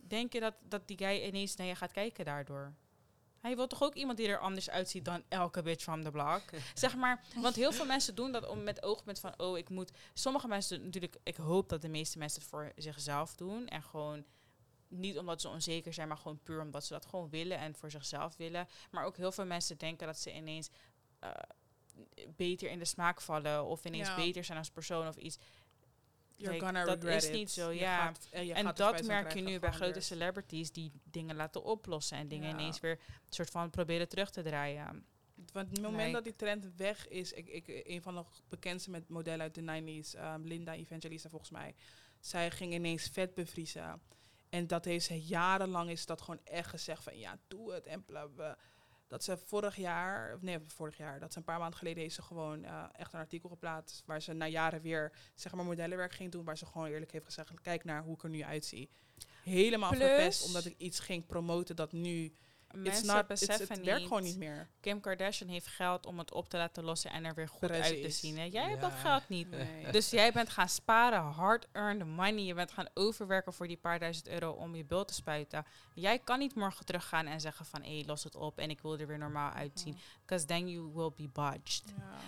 denk 0.10 0.34
je 0.34 0.39
dat, 0.39 0.54
dat 0.62 0.88
die 0.88 0.98
guy 0.98 1.24
ineens 1.24 1.56
naar 1.56 1.68
je 1.68 1.76
gaat 1.76 1.91
kijken 1.91 2.26
daardoor? 2.26 2.74
Hij 3.39 3.56
wil 3.56 3.68
toch 3.68 3.84
ook 3.84 3.95
iemand 3.95 4.18
die 4.18 4.28
er 4.28 4.39
anders 4.39 4.70
uitziet 4.70 5.06
dan 5.06 5.24
elke 5.28 5.62
bitch 5.62 5.84
van 5.84 6.04
de 6.04 6.12
blok. 6.12 6.41
zeg 6.74 6.95
maar, 6.95 7.24
want 7.36 7.56
heel 7.56 7.72
veel 7.72 7.86
mensen 7.86 8.16
doen 8.16 8.32
dat 8.32 8.48
om 8.48 8.64
met 8.64 8.84
oogpunt 8.84 9.20
van, 9.20 9.39
oh, 9.39 9.58
ik 9.58 9.70
moet. 9.70 9.91
Sommige 10.14 10.48
mensen 10.48 10.84
natuurlijk, 10.84 11.18
ik 11.24 11.36
hoop 11.36 11.70
dat 11.70 11.82
de 11.82 11.89
meeste 11.89 12.18
mensen 12.18 12.41
het 12.41 12.50
voor 12.50 12.72
zichzelf 12.76 13.36
doen 13.36 13.68
en 13.68 13.84
gewoon 13.84 14.26
niet 14.88 15.18
omdat 15.18 15.41
ze 15.41 15.50
onzeker 15.50 15.93
zijn, 15.93 16.08
maar 16.08 16.18
gewoon 16.18 16.39
puur 16.43 16.62
omdat 16.62 16.86
ze 16.86 16.93
dat 16.93 17.06
gewoon 17.06 17.30
willen 17.30 17.58
en 17.58 17.76
voor 17.76 17.91
zichzelf 17.91 18.36
willen. 18.38 18.68
Maar 18.91 19.06
ook 19.06 19.18
heel 19.18 19.32
veel 19.32 19.45
mensen 19.45 19.78
denken 19.78 20.08
dat 20.08 20.20
ze 20.20 20.34
ineens 20.34 20.70
uh, 21.24 21.30
beter 22.36 22.70
in 22.70 22.80
de 22.80 22.86
smaak 22.86 23.22
vallen 23.22 23.66
of 23.66 23.86
ineens 23.86 24.16
beter 24.16 24.43
zijn 24.43 24.58
als 24.58 24.70
persoon 24.70 25.08
of 25.08 25.16
iets. 25.16 25.38
You're 26.36 26.60
gonna 26.60 26.86
dat 26.86 27.04
is 27.04 27.26
it. 27.26 27.34
niet 27.34 27.52
zo, 27.52 27.72
ja. 27.72 28.12
Eh, 28.32 28.58
en 28.58 28.72
dat 28.76 29.04
merk 29.04 29.34
je 29.34 29.41
nu 29.41 29.60
bij 29.60 29.72
grote 29.72 30.00
celebrities 30.00 30.72
die 30.72 30.91
dingen 31.04 31.36
laten 31.36 31.64
oplossen 31.64 32.18
en 32.18 32.28
dingen 32.28 32.50
ineens 32.50 32.80
weer 32.80 32.91
een 32.91 33.34
soort 33.34 33.50
van 33.50 33.70
proberen 33.70 34.10
terug 34.10 34.30
te 34.30 34.41
draaien. 34.41 35.06
Want 35.54 35.70
het 35.70 35.82
moment 35.82 36.14
dat 36.14 36.24
die 36.24 36.36
trend 36.36 36.76
weg 36.76 37.08
is, 37.08 37.34
ik, 37.34 37.48
ik, 37.48 37.82
een 37.88 38.02
van 38.02 38.16
de 38.16 38.24
bekendste 38.50 38.91
met 38.91 39.10
modellen 39.10 39.41
uit 39.41 39.56
de 39.56 39.62
90s, 39.62 40.20
um, 40.20 40.48
Linda 40.48 40.74
Evangelista 40.74 41.30
volgens 41.30 41.52
mij, 41.52 41.76
zij 42.20 42.52
ging 42.52 42.74
ineens 42.74 43.10
vet 43.12 43.34
bevriezen. 43.34 44.02
En 44.50 44.68
dat 44.68 44.86
heeft 44.86 45.06
ze 45.06 45.22
jarenlang 45.22 45.89
is 45.89 46.06
dat 46.06 46.22
gewoon 46.22 46.39
echt 46.43 46.70
gezegd 46.70 47.04
van 47.04 47.18
ja, 47.18 47.39
doe 47.48 47.74
het 47.74 47.86
en 47.86 48.06
bla 48.06 48.26
bla 48.26 48.58
dat 49.08 49.24
ze 49.24 49.38
vorig 49.38 49.76
jaar, 49.76 50.34
of 50.34 50.41
nee, 50.41 50.60
vorig 50.68 50.97
jaar, 50.97 51.20
dat 51.20 51.32
ze 51.32 51.38
een 51.38 51.43
paar 51.43 51.60
maanden 51.60 51.78
geleden 51.78 52.01
heeft 52.01 52.16
ze 52.16 52.22
gewoon 52.22 52.64
uh, 52.64 52.84
echt 52.93 53.14
een 53.14 53.20
artikel 53.20 53.49
geplaatst 53.49 54.03
waar 54.05 54.22
ze 54.22 54.34
na 54.34 54.47
jaren 54.47 54.82
weer 54.82 55.12
zeg 55.36 55.53
maar 55.53 55.66
modellenwerk 55.66 56.14
ging 56.14 56.32
doen, 56.32 56.43
waar 56.45 56.58
ze 56.58 56.66
gewoon 56.66 56.88
eerlijk 56.88 57.12
heeft 57.12 57.26
gezegd, 57.26 57.62
kijk 57.62 57.84
naar 57.84 58.03
hoe 58.03 58.16
ik 58.16 58.24
er 58.24 58.30
nu 58.30 58.43
uitzie. 58.43 58.89
Helemaal 59.43 59.89
Plus, 59.89 60.01
verpest 60.01 60.45
omdat 60.45 60.66
ik 60.66 60.78
iets 60.78 60.99
ging 60.99 61.26
promoten 61.26 61.76
dat 61.76 61.91
nu 61.91 62.34
Mensen 62.76 63.05
not, 63.05 63.28
beseffen 63.28 63.76
het 63.76 63.86
werkt 63.86 64.01
gewoon 64.01 64.24
niet 64.24 64.38
meer. 64.38 64.70
Kim 64.80 64.99
Kardashian 64.99 65.49
heeft 65.49 65.68
geld 65.68 66.05
om 66.05 66.18
het 66.18 66.34
op 66.34 66.49
te 66.49 66.57
laten 66.57 66.84
lossen 66.84 67.11
en 67.11 67.26
er 67.26 67.34
weer 67.34 67.47
goed 67.47 67.72
uit 67.72 68.01
te 68.01 68.09
zien. 68.09 68.38
Hè? 68.38 68.43
Jij 68.43 68.70
hebt 68.70 68.82
dat 68.82 68.91
geld 68.91 69.30
niet. 69.30 69.47
Dus 69.91 70.09
jij 70.09 70.32
bent 70.32 70.49
gaan 70.49 70.70
sparen, 70.70 71.22
hard-earned 71.22 72.07
money. 72.07 72.43
Je 72.43 72.53
bent 72.53 72.72
gaan 72.72 72.88
overwerken 72.93 73.53
voor 73.53 73.68
die 73.68 73.78
paar 73.78 73.99
duizend 73.99 74.28
euro 74.28 74.51
om 74.51 74.76
je 74.76 74.86
bult 74.86 75.07
te 75.07 75.13
spuiten. 75.13 75.65
Jij 75.93 76.20
kan 76.20 76.39
niet 76.39 76.55
morgen 76.55 76.86
teruggaan 76.86 77.26
en 77.26 77.41
zeggen 77.41 77.65
van, 77.65 77.82
hé, 77.82 77.95
hey, 77.95 78.03
los 78.05 78.24
het 78.24 78.36
op 78.36 78.57
en 78.57 78.70
ik 78.70 78.82
wil 78.82 78.99
er 78.99 79.07
weer 79.07 79.18
normaal 79.18 79.51
uitzien. 79.51 79.97
Because 80.22 80.45
then 80.45 80.70
you 80.70 80.91
will 80.93 81.11
be 81.15 81.30
budged. 81.34 81.84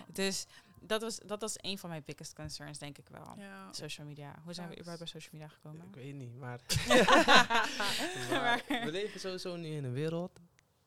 Dus 0.07 0.45
dat 0.81 1.01
was, 1.01 1.19
dat 1.25 1.41
was 1.41 1.53
een 1.57 1.77
van 1.77 1.89
mijn 1.89 2.03
biggest 2.05 2.33
concerns, 2.33 2.77
denk 2.77 2.97
ik 2.97 3.07
wel. 3.09 3.37
Social 3.71 4.07
media. 4.07 4.35
Hoe 4.43 4.53
zijn 4.53 4.67
we 4.67 4.73
überhaupt 4.73 4.99
bij 4.99 5.07
social 5.07 5.31
media 5.33 5.47
gekomen? 5.47 5.87
Ik 5.87 5.95
weet 5.95 6.13
niet, 6.13 6.35
maar, 6.39 6.59
we 8.67 8.87
leven 8.91 9.19
sowieso 9.19 9.55
nu 9.55 9.67
in 9.67 9.83
een 9.83 9.93
wereld. 9.93 10.39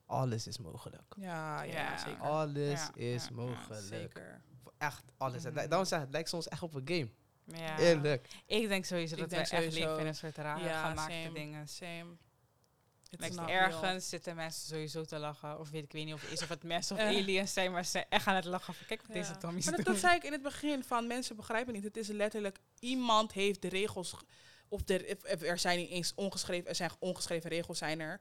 Alles 0.07 0.47
is 0.47 0.59
mogelijk. 0.59 1.14
Ja, 1.16 1.62
ja, 1.62 1.99
zeker. 1.99 2.20
Alles 2.20 2.90
is 2.95 3.30
mogelijk. 3.30 3.82
zeker. 3.82 4.40
Echt 4.78 5.05
alles. 5.16 5.45
Mm. 5.45 5.55
Daarom 5.55 5.84
zeg 5.84 6.01
het 6.01 6.11
lijkt 6.11 6.28
soms 6.28 6.49
echt 6.49 6.62
op 6.62 6.74
een 6.74 6.88
game. 6.88 7.09
Ja. 7.45 7.78
Eerlijk. 7.78 8.28
Ik 8.47 8.68
denk 8.68 8.84
sowieso 8.84 9.16
dat 9.16 9.30
wij 9.30 9.40
echt 9.40 9.74
leven 9.74 9.99
in 9.99 10.07
een 10.07 10.14
soort 10.14 10.36
rare 10.36 10.64
ja, 10.64 10.88
gemaakte 10.88 11.30
dingen. 11.32 11.68
Same. 11.68 12.16
Like 13.19 13.43
ergens 13.43 14.09
zitten 14.09 14.37
mensen 14.37 14.69
sowieso 14.69 15.05
te 15.05 15.19
lachen. 15.19 15.59
Of 15.59 15.71
weet 15.71 15.85
ik 15.85 15.93
weet 15.93 16.05
niet 16.05 16.15
of 16.15 16.23
het 16.23 16.33
is 16.33 16.43
of 16.43 16.49
het 16.49 16.63
mensen 16.63 16.97
of 16.97 17.03
aliens 17.17 17.53
zijn, 17.53 17.73
maar 17.73 17.85
ze 17.85 17.91
zijn 17.91 18.07
echt 18.09 18.27
aan 18.27 18.35
het 18.35 18.45
lachen. 18.45 18.75
Van, 18.75 18.87
kijk 18.87 19.03
wat 19.03 19.17
deze 19.17 19.37
Tommy's 19.37 19.65
maar 19.65 19.77
dat, 19.77 19.87
dat 19.87 19.97
zei 19.97 20.17
ik 20.17 20.25
in 20.25 20.33
het 20.33 20.43
begin 20.43 20.85
van 20.85 21.07
mensen 21.07 21.37
begrijpen 21.37 21.73
niet. 21.73 21.85
Het 21.85 21.97
is 21.97 22.09
letterlijk 22.09 22.59
iemand 22.79 23.33
heeft 23.33 23.63
de 23.63 23.69
regels 23.69 24.17
of 24.69 24.89
er, 24.89 25.25
er 25.43 25.59
zijn 25.59 25.79
niet 25.79 25.91
eens 25.91 26.13
ongeschreven, 26.15 26.69
er 26.69 26.75
zijn 26.75 26.91
ongeschreven 26.99 27.51
regels 27.51 27.79
zijn 27.79 28.01
er. 28.01 28.21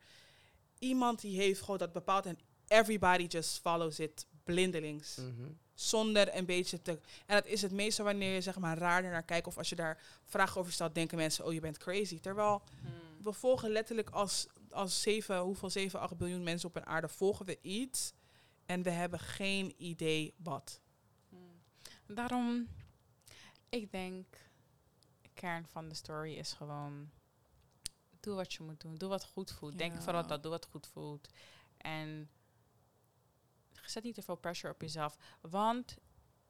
Iemand 0.80 1.22
die 1.22 1.38
heeft 1.38 1.60
gewoon 1.60 1.78
dat 1.78 1.94
bepaald 1.94 2.26
en 2.26 2.40
everybody 2.68 3.26
just 3.26 3.60
follows 3.60 4.00
it 4.00 4.26
blindelings. 4.44 5.16
Mhm. 5.16 5.50
Zonder 5.74 6.36
een 6.36 6.46
beetje 6.46 6.82
te. 6.82 6.92
En 7.26 7.36
dat 7.36 7.46
is 7.46 7.62
het 7.62 7.72
meeste 7.72 8.04
wanneer 8.04 8.34
je 8.34 8.42
zeg 8.42 8.60
maar 8.60 8.78
raar 8.78 9.04
naar 9.04 9.24
kijkt 9.24 9.48
of 9.48 9.58
als 9.58 9.70
je 9.70 9.76
daar 9.76 10.02
vragen 10.26 10.60
over 10.60 10.72
stelt, 10.72 10.96
denken 10.96 11.18
mensen, 11.18 11.46
oh 11.46 11.54
je 11.54 11.60
bent 11.60 11.78
crazy. 11.78 12.20
Terwijl 12.20 12.62
hmm. 12.82 12.92
we 13.22 13.34
volgen 13.34 13.70
letterlijk 13.70 14.10
als 14.10 14.48
als 14.74 15.02
7, 15.02 15.40
hoeveel 15.40 15.70
7, 15.70 16.00
8 16.00 16.18
biljoen 16.18 16.44
mensen 16.44 16.70
op 16.70 16.76
een 16.76 16.86
aarde 16.86 17.08
volgen 17.08 17.46
we 17.46 17.60
iets 17.62 18.14
en 18.66 18.84
we 18.84 18.90
hebben 18.90 19.20
geen 19.20 19.74
idee 19.78 20.34
wat. 20.38 20.82
Hmm. 21.30 21.62
Daarom, 22.06 22.68
ik 23.70 23.92
denk, 23.92 24.26
de 25.22 25.30
kern 25.34 25.68
van 25.68 25.90
de 25.90 25.96
story 25.96 26.34
is 26.34 26.54
gewoon, 26.54 27.10
doe 28.20 28.36
wat 28.36 28.54
je 28.54 28.64
moet 28.64 28.82
doen. 28.82 28.96
Doe 28.96 29.10
wat 29.10 29.26
goed 29.26 29.52
voelt. 29.52 29.78
Denk 29.78 30.02
vooral 30.02 30.28
dat, 30.28 30.44
doe 30.44 30.52
wat 30.52 30.66
goed 30.66 30.88
voelt. 30.88 31.28
En 31.78 32.30
zet 33.92 34.04
niet 34.04 34.16
te 34.16 34.22
veel 34.22 34.36
pressure 34.36 34.74
op 34.74 34.82
jezelf. 34.82 35.18
Want 35.42 35.98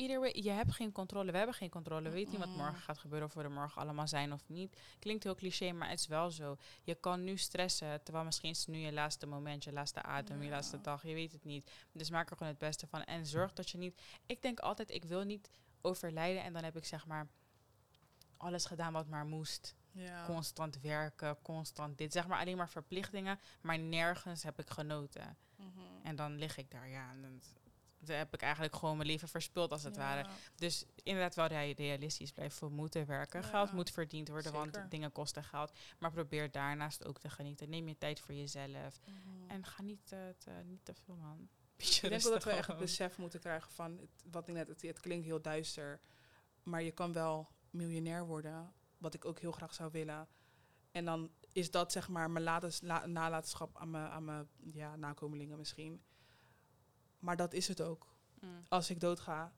either 0.02 0.44
je 0.44 0.50
hebt 0.50 0.72
geen 0.72 0.92
controle. 0.92 1.32
We 1.32 1.38
hebben 1.38 1.56
geen 1.56 1.70
controle. 1.70 2.02
We 2.02 2.10
weten 2.10 2.32
niet 2.32 2.40
wat 2.40 2.56
morgen 2.56 2.82
gaat 2.82 2.98
gebeuren 2.98 3.28
of 3.28 3.34
we 3.34 3.44
er 3.44 3.52
morgen 3.52 3.82
allemaal 3.82 4.08
zijn 4.08 4.34
of 4.34 4.50
niet. 4.50 4.80
Klinkt 5.00 5.24
heel 5.24 5.36
cliché, 5.36 5.72
maar 5.72 5.90
het 5.90 6.00
is 6.00 6.08
wel 6.08 6.32
zo. 6.32 6.58
Je 6.84 6.96
kan 6.96 7.24
nu 7.24 7.38
stressen, 7.38 8.04
terwijl 8.04 8.26
misschien 8.26 8.50
is 8.50 8.60
het 8.60 8.68
nu 8.68 8.78
je 8.78 8.94
laatste 8.94 9.26
moment, 9.26 9.64
je 9.64 9.74
laatste 9.74 10.02
adem, 10.02 10.44
je 10.44 10.50
laatste 10.50 10.82
dag. 10.82 11.04
Je 11.04 11.14
weet 11.14 11.32
het 11.32 11.44
niet. 11.44 11.72
Dus 11.92 12.10
maak 12.10 12.30
er 12.30 12.38
gewoon 12.38 12.52
het 12.52 12.62
beste 12.62 12.88
van. 12.88 13.04
En 13.04 13.26
zorg 13.26 13.54
dat 13.54 13.70
je 13.70 13.78
niet... 13.78 14.02
Ik 14.26 14.42
denk 14.42 14.60
altijd, 14.60 14.92
ik 14.92 15.06
wil 15.06 15.24
niet 15.24 15.50
overlijden. 15.82 16.44
En 16.44 16.54
dan 16.54 16.64
heb 16.64 16.78
ik 16.78 16.86
zeg 16.86 17.06
maar 17.06 17.28
alles 18.38 18.66
gedaan 18.66 18.94
wat 18.94 19.08
maar 19.08 19.26
moest. 19.26 19.76
Ja. 19.92 20.26
Constant 20.26 20.82
werken, 20.82 21.42
constant 21.42 21.98
dit. 21.98 22.12
Zeg 22.12 22.28
maar 22.28 22.40
alleen 22.40 22.58
maar 22.58 22.70
verplichtingen. 22.70 23.40
Maar 23.62 23.80
nergens 23.80 24.44
heb 24.44 24.60
ik 24.60 24.70
genoten. 24.70 25.38
Mhm. 25.56 25.70
En 26.04 26.16
dan 26.16 26.38
lig 26.38 26.58
ik 26.58 26.72
daar, 26.72 26.90
ja. 26.90 27.10
En 27.10 27.42
dan 28.08 28.18
heb 28.18 28.34
ik 28.34 28.42
eigenlijk 28.42 28.76
gewoon 28.76 28.98
mijn 28.98 29.10
leven 29.10 29.28
verspild 29.28 29.72
als 29.72 29.84
het 29.84 29.98
ware. 29.98 30.30
Dus 30.56 30.86
inderdaad 31.04 31.36
wel 31.36 31.48
realistisch 31.74 32.32
blijven 32.32 32.72
moeten 32.72 33.06
werken. 33.06 33.44
Geld 33.44 33.72
moet 33.72 33.92
verdiend 33.92 34.28
worden, 34.28 34.52
want 34.52 34.80
dingen 34.90 35.12
kosten 35.12 35.44
geld. 35.44 35.72
Maar 36.00 36.12
probeer 36.12 36.52
daarnaast 36.52 37.06
ook 37.06 37.20
te 37.20 37.30
genieten. 37.30 37.70
Neem 37.70 37.88
je 37.88 37.98
tijd 37.98 38.20
voor 38.20 38.34
jezelf. 38.34 39.00
Mhm. 39.06 39.50
En 39.50 39.66
ga 39.66 39.82
niet, 39.82 40.06
te, 40.08 40.36
niet 40.66 40.86
te 40.86 40.94
veel, 40.94 41.16
man. 41.16 41.50
ik 41.78 42.02
denk 42.02 42.22
wel 42.22 42.32
dat 42.32 42.44
we 42.44 42.52
echt 42.52 42.68
het 42.68 42.78
besef 42.78 43.18
moeten 43.18 43.40
krijgen 43.40 43.72
van... 43.72 43.98
Het, 43.98 44.24
wat 44.32 44.48
ik 44.48 44.54
net, 44.54 44.68
het, 44.68 44.82
het 44.82 45.00
klinkt 45.00 45.26
heel 45.26 45.42
duister. 45.42 46.00
Maar 46.64 46.84
je 46.84 46.92
kan 46.92 47.14
wel 47.14 47.48
miljonair 47.70 48.26
worden. 48.26 48.74
Wat 48.98 49.14
ik 49.14 49.26
ook 49.26 49.40
heel 49.40 49.52
graag 49.52 49.74
zou 49.74 49.92
willen. 49.92 50.28
En 50.92 51.06
dan 51.06 51.32
is 51.52 51.72
dat 51.72 51.92
zeg 51.92 52.10
maar 52.10 52.32
mijn 52.32 52.46
nalatenschap 53.06 53.78
aan 53.78 53.90
mijn, 53.90 54.10
aan 54.10 54.26
mijn 54.26 54.48
ja, 54.74 54.96
nakomelingen 54.96 55.58
misschien. 55.58 56.02
Maar 57.22 57.38
dat 57.38 57.54
is 57.54 57.68
het 57.68 57.82
ook. 57.82 58.08
Mm. 58.40 58.50
Als 58.68 58.90
ik 58.90 59.00
doodga, 59.00 59.52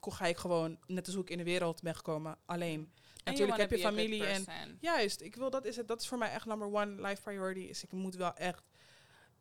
ga 0.00 0.26
ik 0.26 0.36
gewoon, 0.36 0.78
net 0.86 1.06
als 1.06 1.14
hoe 1.14 1.24
ik 1.24 1.30
in 1.30 1.38
de 1.38 1.44
wereld 1.44 1.82
ben 1.82 1.94
gekomen, 1.94 2.38
alleen. 2.44 2.92
Natuurlijk 3.24 3.58
heb 3.58 3.70
je 3.70 3.78
familie 3.78 4.24
en 4.24 4.44
juist, 4.80 5.20
ik 5.20 5.36
wil 5.36 5.50
dat 5.50 5.64
is 5.64 5.76
het. 5.76 5.88
Dat 5.88 6.00
is 6.00 6.08
voor 6.08 6.18
mij 6.18 6.30
echt 6.30 6.46
number 6.46 6.72
one 6.72 7.08
life 7.08 7.22
priority. 7.22 7.60
Is 7.60 7.82
ik 7.82 7.92
moet 7.92 8.14
wel 8.14 8.34
echt, 8.34 8.62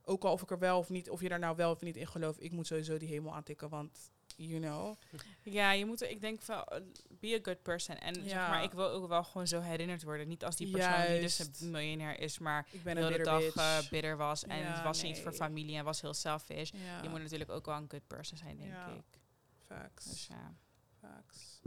ook 0.04 0.24
al 0.24 0.32
of 0.32 0.42
ik 0.42 0.52
er 0.52 0.60
wel 0.60 0.78
of 0.78 0.90
niet, 0.90 1.10
of 1.10 1.22
je 1.22 1.30
daar 1.30 1.40
nou 1.40 1.56
wel 1.56 1.72
of 1.72 1.82
niet 1.82 1.98
in 1.98 2.08
gelooft, 2.08 2.44
ik 2.44 2.52
moet 2.52 2.68
sowieso 2.68 2.98
die 2.98 3.08
hemel 3.08 3.36
aantikken, 3.36 3.70
want 3.70 4.12
you 4.36 4.60
know. 4.60 4.98
Ja, 5.42 5.72
je 5.72 5.86
moet, 5.86 6.02
ik 6.02 6.22
denk 6.22 6.42
wel, 6.42 6.74
uh, 6.74 6.80
be 7.08 7.36
a 7.36 7.40
good 7.42 7.62
person. 7.62 8.00
En 8.00 8.14
ja. 8.14 8.30
zeg 8.30 8.38
maar, 8.38 8.64
ik 8.64 8.72
wil 8.72 8.90
ook 8.90 9.08
wel 9.08 9.24
gewoon 9.24 9.48
zo 9.48 9.62
herinnerd 9.62 10.04
worden. 10.04 10.28
Niet 10.28 10.44
als 10.44 10.56
die 10.56 10.72
persoon 10.72 11.06
die 11.08 11.22
dus 11.22 11.40
een 11.40 11.72
miljonair 11.72 12.20
is, 12.20 12.40
maar 12.40 12.68
ik 12.72 12.84
ben 12.84 12.96
de 12.96 13.24
dag 13.24 13.56
uh, 13.56 13.90
bitter 13.90 14.18
was 14.18 14.44
en 14.44 14.58
ja, 14.58 14.84
was 14.84 15.02
nee. 15.02 15.12
niet 15.12 15.22
voor 15.22 15.34
familie 15.34 15.78
en 15.78 15.84
was 15.84 16.02
heel 16.02 16.14
selfish. 16.14 16.72
Ja. 16.72 17.02
Je 17.02 17.10
moet 17.10 17.22
natuurlijk 17.22 17.50
ook 17.50 17.66
wel 17.66 17.76
een 17.76 17.90
good 17.90 18.08
person 18.08 18.38
zijn, 18.38 18.58
denk 18.58 18.74
ik. 18.74 19.20
Facts. 19.66 20.06
Dus 20.06 20.28
ja. 20.28 20.56
Facts. 21.00 21.62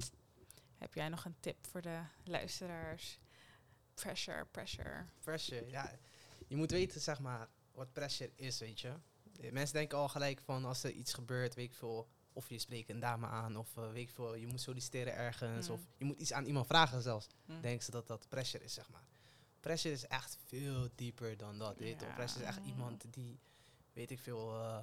Heb 0.77 0.95
jij 0.95 1.09
nog 1.09 1.25
een 1.25 1.37
tip 1.41 1.67
voor 1.67 1.83
de 1.83 2.01
luisteraars? 2.25 3.19
Pressure, 3.95 4.45
pressure. 4.45 5.05
Pressure, 5.21 5.71
ja. 5.71 5.99
Je 6.47 6.57
moet 6.57 6.71
weten, 6.71 7.01
zeg 7.01 7.21
maar, 7.21 7.49
wat 7.73 7.93
pressure 7.93 8.33
is, 8.35 8.59
weet 8.59 8.81
je. 8.81 8.93
Mensen 9.51 9.75
denken 9.75 9.99
al 9.99 10.09
gelijk 10.09 10.41
van 10.41 10.65
als 10.65 10.85
er 10.85 10.91
iets 10.91 11.13
gebeurt, 11.13 11.55
weet 11.55 11.65
ik 11.65 11.75
veel, 11.75 12.09
of 12.33 12.49
je 12.49 12.59
spreekt 12.59 12.91
een 12.91 13.01
dame 13.01 13.27
aan, 13.27 13.57
of 13.57 13.77
uh, 13.77 13.91
weet 13.91 14.09
ik 14.09 14.11
veel, 14.11 14.35
je 14.35 14.47
moet 14.47 14.61
solliciteren 14.61 15.15
ergens, 15.15 15.69
mm. 15.69 15.75
of 15.75 15.81
je 15.97 16.05
moet 16.05 16.19
iets 16.19 16.33
aan 16.33 16.45
iemand 16.45 16.67
vragen 16.67 17.03
zelfs. 17.03 17.27
Mm. 17.45 17.61
Denken 17.61 17.85
ze 17.85 17.91
dat 17.91 18.07
dat 18.07 18.29
pressure 18.29 18.65
is, 18.65 18.75
zeg 18.75 18.91
maar. 18.91 19.07
Pressure 19.61 19.95
is 19.95 20.07
echt 20.07 20.39
veel 20.45 20.89
dieper 20.95 21.37
dan 21.37 21.59
dat, 21.59 21.79
weet 21.79 22.01
je 22.01 22.07
Pressure 22.07 22.41
is 22.41 22.49
echt 22.49 22.67
iemand 22.67 23.05
die, 23.11 23.39
weet 23.93 24.11
ik 24.11 24.21
veel, 24.21 24.55
uh, 24.55 24.79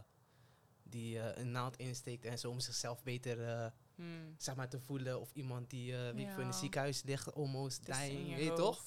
die 0.83 1.15
uh, 1.15 1.35
een 1.35 1.51
naald 1.51 1.77
insteekt 1.77 2.25
en 2.25 2.39
zo 2.39 2.49
om 2.49 2.59
zichzelf 2.59 3.03
beter 3.03 3.73
mm. 3.95 4.35
zeg 4.37 4.55
maar, 4.55 4.69
te 4.69 4.79
voelen. 4.79 5.19
Of 5.19 5.31
iemand 5.33 5.69
die 5.69 5.91
uh, 5.91 6.09
weet 6.11 6.25
ja. 6.25 6.37
in 6.37 6.47
een 6.47 6.53
ziekenhuis 6.53 7.03
ligt, 7.03 7.33
almost 7.33 7.85
dying, 7.85 8.35
weet 8.35 8.43
je 8.43 8.53
toch? 8.53 8.85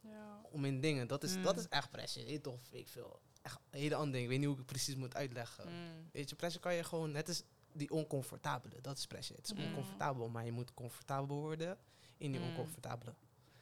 Ja. 0.00 0.40
Om 0.50 0.64
in 0.64 0.80
dingen, 0.80 1.06
dat 1.06 1.22
is, 1.22 1.42
dat 1.42 1.58
is 1.58 1.68
echt 1.68 1.90
pressure, 1.90 2.24
weet 2.24 2.34
je 2.34 2.40
toch? 2.40 2.70
Weet 2.70 2.80
ik 2.80 2.88
veel. 2.88 3.20
Echt 3.48 3.60
een 3.70 3.80
hele 3.80 3.94
andere 3.94 4.12
ding. 4.12 4.22
Ik 4.22 4.28
weet 4.28 4.38
niet 4.38 4.46
hoe 4.46 4.56
ik 4.56 4.62
het 4.62 4.72
precies 4.72 4.94
moet 4.94 5.14
uitleggen. 5.14 5.64
Weet 6.12 6.28
je, 6.30 6.36
pressure 6.36 6.62
kan 6.62 6.74
je 6.74 6.84
gewoon, 6.84 7.10
net 7.10 7.28
is 7.28 7.42
die 7.72 7.90
oncomfortabele. 7.90 8.80
Dat 8.80 8.98
is 8.98 9.06
pressure. 9.06 9.38
Het 9.40 9.50
is 9.50 9.56
mm. 9.56 9.64
oncomfortabel, 9.64 10.28
maar 10.28 10.44
je 10.44 10.52
moet 10.52 10.74
comfortabel 10.74 11.36
worden 11.36 11.78
in 12.16 12.32
die 12.32 12.40
mm. 12.40 12.46
oncomfortabele. 12.46 13.14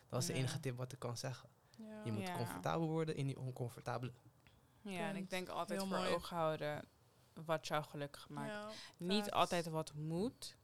Dat 0.08 0.20
is 0.20 0.26
de 0.26 0.32
enige 0.32 0.60
tip 0.60 0.76
wat 0.76 0.92
ik 0.92 0.98
kan 0.98 1.16
zeggen. 1.16 1.48
Ja. 1.76 2.02
Je 2.04 2.12
moet 2.12 2.32
comfortabel 2.32 2.88
worden 2.88 3.16
in 3.16 3.26
die 3.26 3.38
oncomfortabele. 3.38 4.12
Ja, 4.82 5.08
en 5.08 5.16
ik 5.16 5.30
denk 5.30 5.48
altijd 5.48 5.82
voor 5.82 6.06
ogen 6.06 6.36
houden 6.36 6.84
wat 7.44 7.66
jou 7.66 7.84
gelukkig 7.84 8.28
maakt. 8.28 8.74
Niet 8.96 9.30
altijd 9.30 9.66
wat 9.66 9.94
moet, 9.94 10.56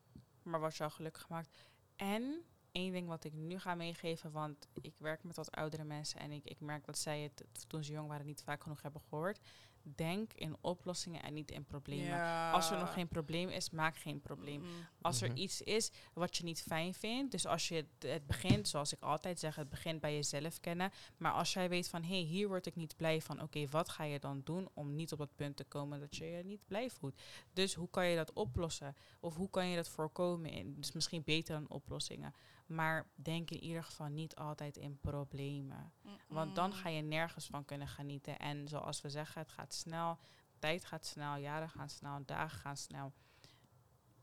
maar 0.42 0.60
wat 0.60 0.76
jou 0.76 0.90
gelukkig 0.90 1.28
maakt. 1.28 1.56
En 1.96 2.44
één 2.72 2.92
ding 2.92 3.08
wat 3.08 3.24
ik 3.24 3.32
nu 3.32 3.58
ga 3.58 3.74
meegeven, 3.74 4.32
want 4.32 4.68
ik 4.80 4.94
werk 4.98 5.24
met 5.24 5.36
wat 5.36 5.50
oudere 5.50 5.84
mensen 5.84 6.20
en 6.20 6.30
ik, 6.30 6.44
ik 6.44 6.60
merk 6.60 6.84
dat 6.84 6.98
zij 6.98 7.20
het 7.20 7.44
toen 7.68 7.84
ze 7.84 7.92
jong 7.92 8.08
waren 8.08 8.26
niet 8.26 8.42
vaak 8.42 8.62
genoeg 8.62 8.82
hebben 8.82 9.00
gehoord 9.08 9.40
denk 9.82 10.32
in 10.32 10.56
oplossingen 10.60 11.22
en 11.22 11.34
niet 11.34 11.50
in 11.50 11.64
problemen. 11.64 12.52
Als 12.52 12.70
er 12.70 12.78
nog 12.78 12.92
geen 12.92 13.08
probleem 13.08 13.48
is, 13.48 13.70
maak 13.70 13.96
geen 13.96 14.20
probleem. 14.20 14.64
Als 15.00 15.20
er 15.20 15.28
mhm. 15.28 15.38
iets 15.38 15.62
is 15.62 15.90
wat 16.12 16.36
je 16.36 16.44
niet 16.44 16.62
fijn 16.62 16.94
vindt, 16.94 17.32
dus 17.32 17.46
als 17.46 17.68
je 17.68 17.86
het, 17.98 18.26
begint, 18.26 18.68
zoals 18.68 18.92
ik 18.92 19.00
altijd 19.00 19.38
zeg, 19.38 19.56
het 19.56 19.70
begint 19.70 20.00
bij 20.00 20.14
jezelf 20.14 20.60
kennen. 20.60 20.92
Maar 21.16 21.32
als 21.32 21.52
jij 21.52 21.68
weet 21.68 21.88
van, 21.88 22.02
hé, 22.02 22.08
hey, 22.08 22.22
hier 22.22 22.48
word 22.48 22.66
ik 22.66 22.76
niet 22.76 22.96
blij 22.96 23.20
van, 23.20 23.42
oké, 23.42 23.66
wat 23.66 23.88
ga 23.88 24.04
je 24.04 24.18
dan 24.18 24.40
doen 24.44 24.68
om 24.74 24.94
niet 24.94 25.12
op 25.12 25.18
dat 25.18 25.36
punt 25.36 25.56
te 25.56 25.64
komen 25.64 26.00
dat 26.00 26.16
je 26.16 26.24
je 26.24 26.44
niet 26.44 26.66
blij 26.66 26.90
voelt? 26.90 27.20
Dus 27.52 27.74
hoe 27.74 27.90
kan 27.90 28.06
je 28.06 28.16
dat 28.16 28.32
oplossen? 28.32 28.96
Of 29.20 29.36
hoe 29.36 29.50
kan 29.50 29.66
je 29.66 29.76
dat 29.76 29.88
voorkomen? 29.88 30.74
Dus 30.76 30.92
misschien 30.92 31.22
beter 31.24 31.54
dan 31.54 31.70
oplossingen. 31.70 32.34
Maar 32.66 33.06
denk 33.14 33.50
in 33.50 33.60
ieder 33.60 33.84
geval 33.84 34.08
niet 34.08 34.36
altijd 34.36 34.76
in 34.76 34.98
problemen. 35.00 35.92
Want 36.28 36.54
dan 36.54 36.72
ga 36.72 36.88
je 36.88 37.02
nergens 37.02 37.46
van 37.46 37.64
kunnen 37.64 37.88
genieten. 37.88 38.38
En 38.38 38.68
zoals 38.68 39.00
we 39.00 39.10
zeggen, 39.10 39.40
het 39.42 39.50
gaat 39.50 39.71
snel. 39.72 40.18
Tijd 40.58 40.84
gaat 40.84 41.06
snel, 41.06 41.36
jaren 41.36 41.68
gaan 41.68 41.88
snel, 41.88 42.22
dagen 42.24 42.58
gaan 42.58 42.76
snel. 42.76 43.12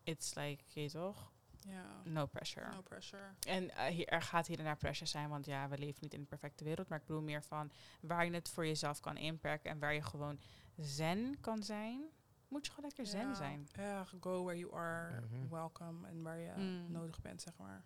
It's 0.03 0.33
like, 0.33 0.63
je 0.67 0.89
toch? 0.89 1.31
Ja. 1.59 2.01
No 2.03 2.25
pressure. 2.25 2.69
No 2.69 2.81
pressure. 2.81 3.23
En 3.47 3.63
uh, 3.63 3.85
hier, 3.85 4.07
er 4.07 4.21
gaat 4.21 4.47
hier 4.47 4.57
en 4.57 4.63
daar 4.63 4.77
pressure 4.77 5.09
zijn, 5.09 5.29
want 5.29 5.45
ja, 5.45 5.67
we 5.67 5.77
leven 5.77 5.99
niet 6.01 6.13
in 6.13 6.19
een 6.19 6.25
perfecte 6.25 6.63
wereld. 6.63 6.87
Maar 6.87 6.99
ik 6.99 7.05
bedoel 7.05 7.21
meer 7.21 7.43
van 7.43 7.71
waar 8.01 8.25
je 8.25 8.31
het 8.31 8.49
voor 8.49 8.65
jezelf 8.65 8.99
kan 8.99 9.17
inperken 9.17 9.71
en 9.71 9.79
waar 9.79 9.93
je 9.93 10.01
gewoon 10.01 10.39
zen 10.77 11.39
kan 11.39 11.63
zijn. 11.63 12.01
Moet 12.47 12.65
je 12.65 12.71
gewoon 12.71 12.85
lekker 12.85 13.05
zen 13.05 13.35
zijn. 13.35 13.67
Ja, 13.73 14.05
go 14.19 14.43
where 14.43 14.59
you 14.59 14.73
are 14.73 15.21
mhm. 15.21 15.49
welcome 15.49 16.07
en 16.07 16.21
waar 16.21 16.37
je 16.37 16.53
mm. 16.55 16.91
nodig 16.91 17.21
bent, 17.21 17.41
zeg 17.41 17.57
maar. 17.57 17.83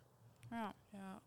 Ja. 0.50 0.74
ja. 0.90 1.22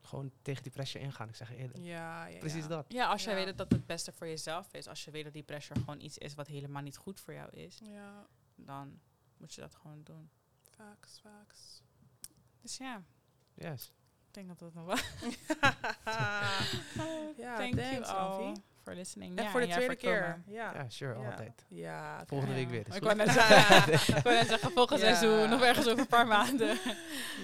Gewoon 0.00 0.32
tegen 0.42 0.62
die 0.62 0.72
pressure 0.72 1.04
ingaan, 1.04 1.28
ik 1.28 1.36
zeg 1.36 1.52
eerlijk. 1.52 1.78
Ja, 1.78 2.26
ja 2.26 2.38
Precies 2.38 2.66
dat. 2.66 2.84
Ja, 2.88 3.08
als 3.08 3.24
jij 3.24 3.34
weet 3.34 3.46
dat 3.46 3.56
dat 3.56 3.72
het 3.72 3.86
beste 3.86 4.12
voor 4.12 4.26
jezelf 4.26 4.72
is. 4.72 4.88
Als 4.88 5.04
je 5.04 5.10
weet 5.10 5.24
dat 5.24 5.32
die 5.32 5.42
pressure 5.42 5.80
gewoon 5.80 6.00
iets 6.00 6.18
is 6.18 6.34
wat 6.34 6.46
helemaal 6.46 6.82
niet 6.82 6.96
goed 6.96 7.20
voor 7.20 7.34
jou 7.34 7.50
is. 7.50 7.80
Ja. 7.82 8.26
Dan 8.54 9.00
moet 9.36 9.54
je 9.54 9.60
dat 9.60 9.74
gewoon 9.74 10.02
doen. 10.02 10.30
Facts, 10.60 11.20
facts. 11.20 11.82
Dus 12.60 12.76
ja. 12.76 13.02
Yes. 13.54 13.92
Ik 14.26 14.34
denk 14.34 14.48
dat 14.48 14.58
dat 14.58 14.74
nog 14.74 14.84
wel. 14.84 14.96
ja, 17.36 17.56
thank 17.56 17.74
you 17.74 18.04
all 18.04 18.54
for 18.88 18.94
listening. 18.94 19.38
En 19.38 19.44
ja, 19.44 19.50
voor 19.50 19.60
de 19.60 19.68
tweede 19.68 19.96
keer. 19.96 20.42
Ja, 20.46 20.74
ja 20.74 20.88
sure, 20.88 21.20
ja. 21.20 21.30
altijd. 21.30 21.64
Ja, 21.68 22.24
volgende 22.26 22.54
week 22.54 22.68
weer. 22.68 22.84
Dus 22.84 22.96
ik 22.96 23.02
wou 23.08 23.16
net 23.16 23.30
zeggen, 23.30 24.16
ik 24.16 24.24
net 24.24 24.48
zeggen, 24.48 24.70
volgend 24.70 25.00
seizoen, 25.00 25.48
nog 25.48 25.62
ergens 25.62 25.86
over 25.86 25.98
een 25.98 26.06
paar 26.06 26.26
maanden. 26.36 26.78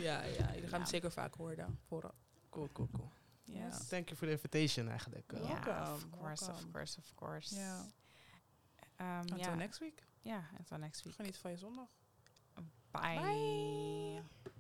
ja, 0.03 0.23
ja, 0.23 0.53
jullie 0.55 0.69
gaan 0.69 0.81
het 0.81 0.89
zeker 0.89 1.13
vaak 1.13 1.35
horen. 1.35 1.79
Voor 1.87 2.15
cool, 2.55 2.69
cool, 2.73 2.89
cool. 2.93 3.11
Yes. 3.45 3.89
Thank 3.89 4.11
you 4.11 4.17
for 4.17 4.27
the 4.27 4.33
invitation 4.33 4.89
eigenlijk. 4.89 5.33
Uh, 5.33 5.39
yeah, 5.49 5.93
of 5.93 6.11
course, 6.11 6.49
of 6.49 6.73
course, 6.73 6.99
of 6.99 7.15
course. 7.15 7.55
Yeah. 7.57 7.83
Um, 9.01 9.27
until 9.33 9.57
next 9.57 9.81
week. 9.81 10.03
Ja, 10.23 10.45
until 10.59 10.79
next 10.79 11.05
week. 11.05 11.15
Geniet 11.15 11.37
van 11.37 11.51
je 11.51 11.57
zondag. 11.57 11.89
Bye. 12.91 13.21
Bye. 13.21 14.51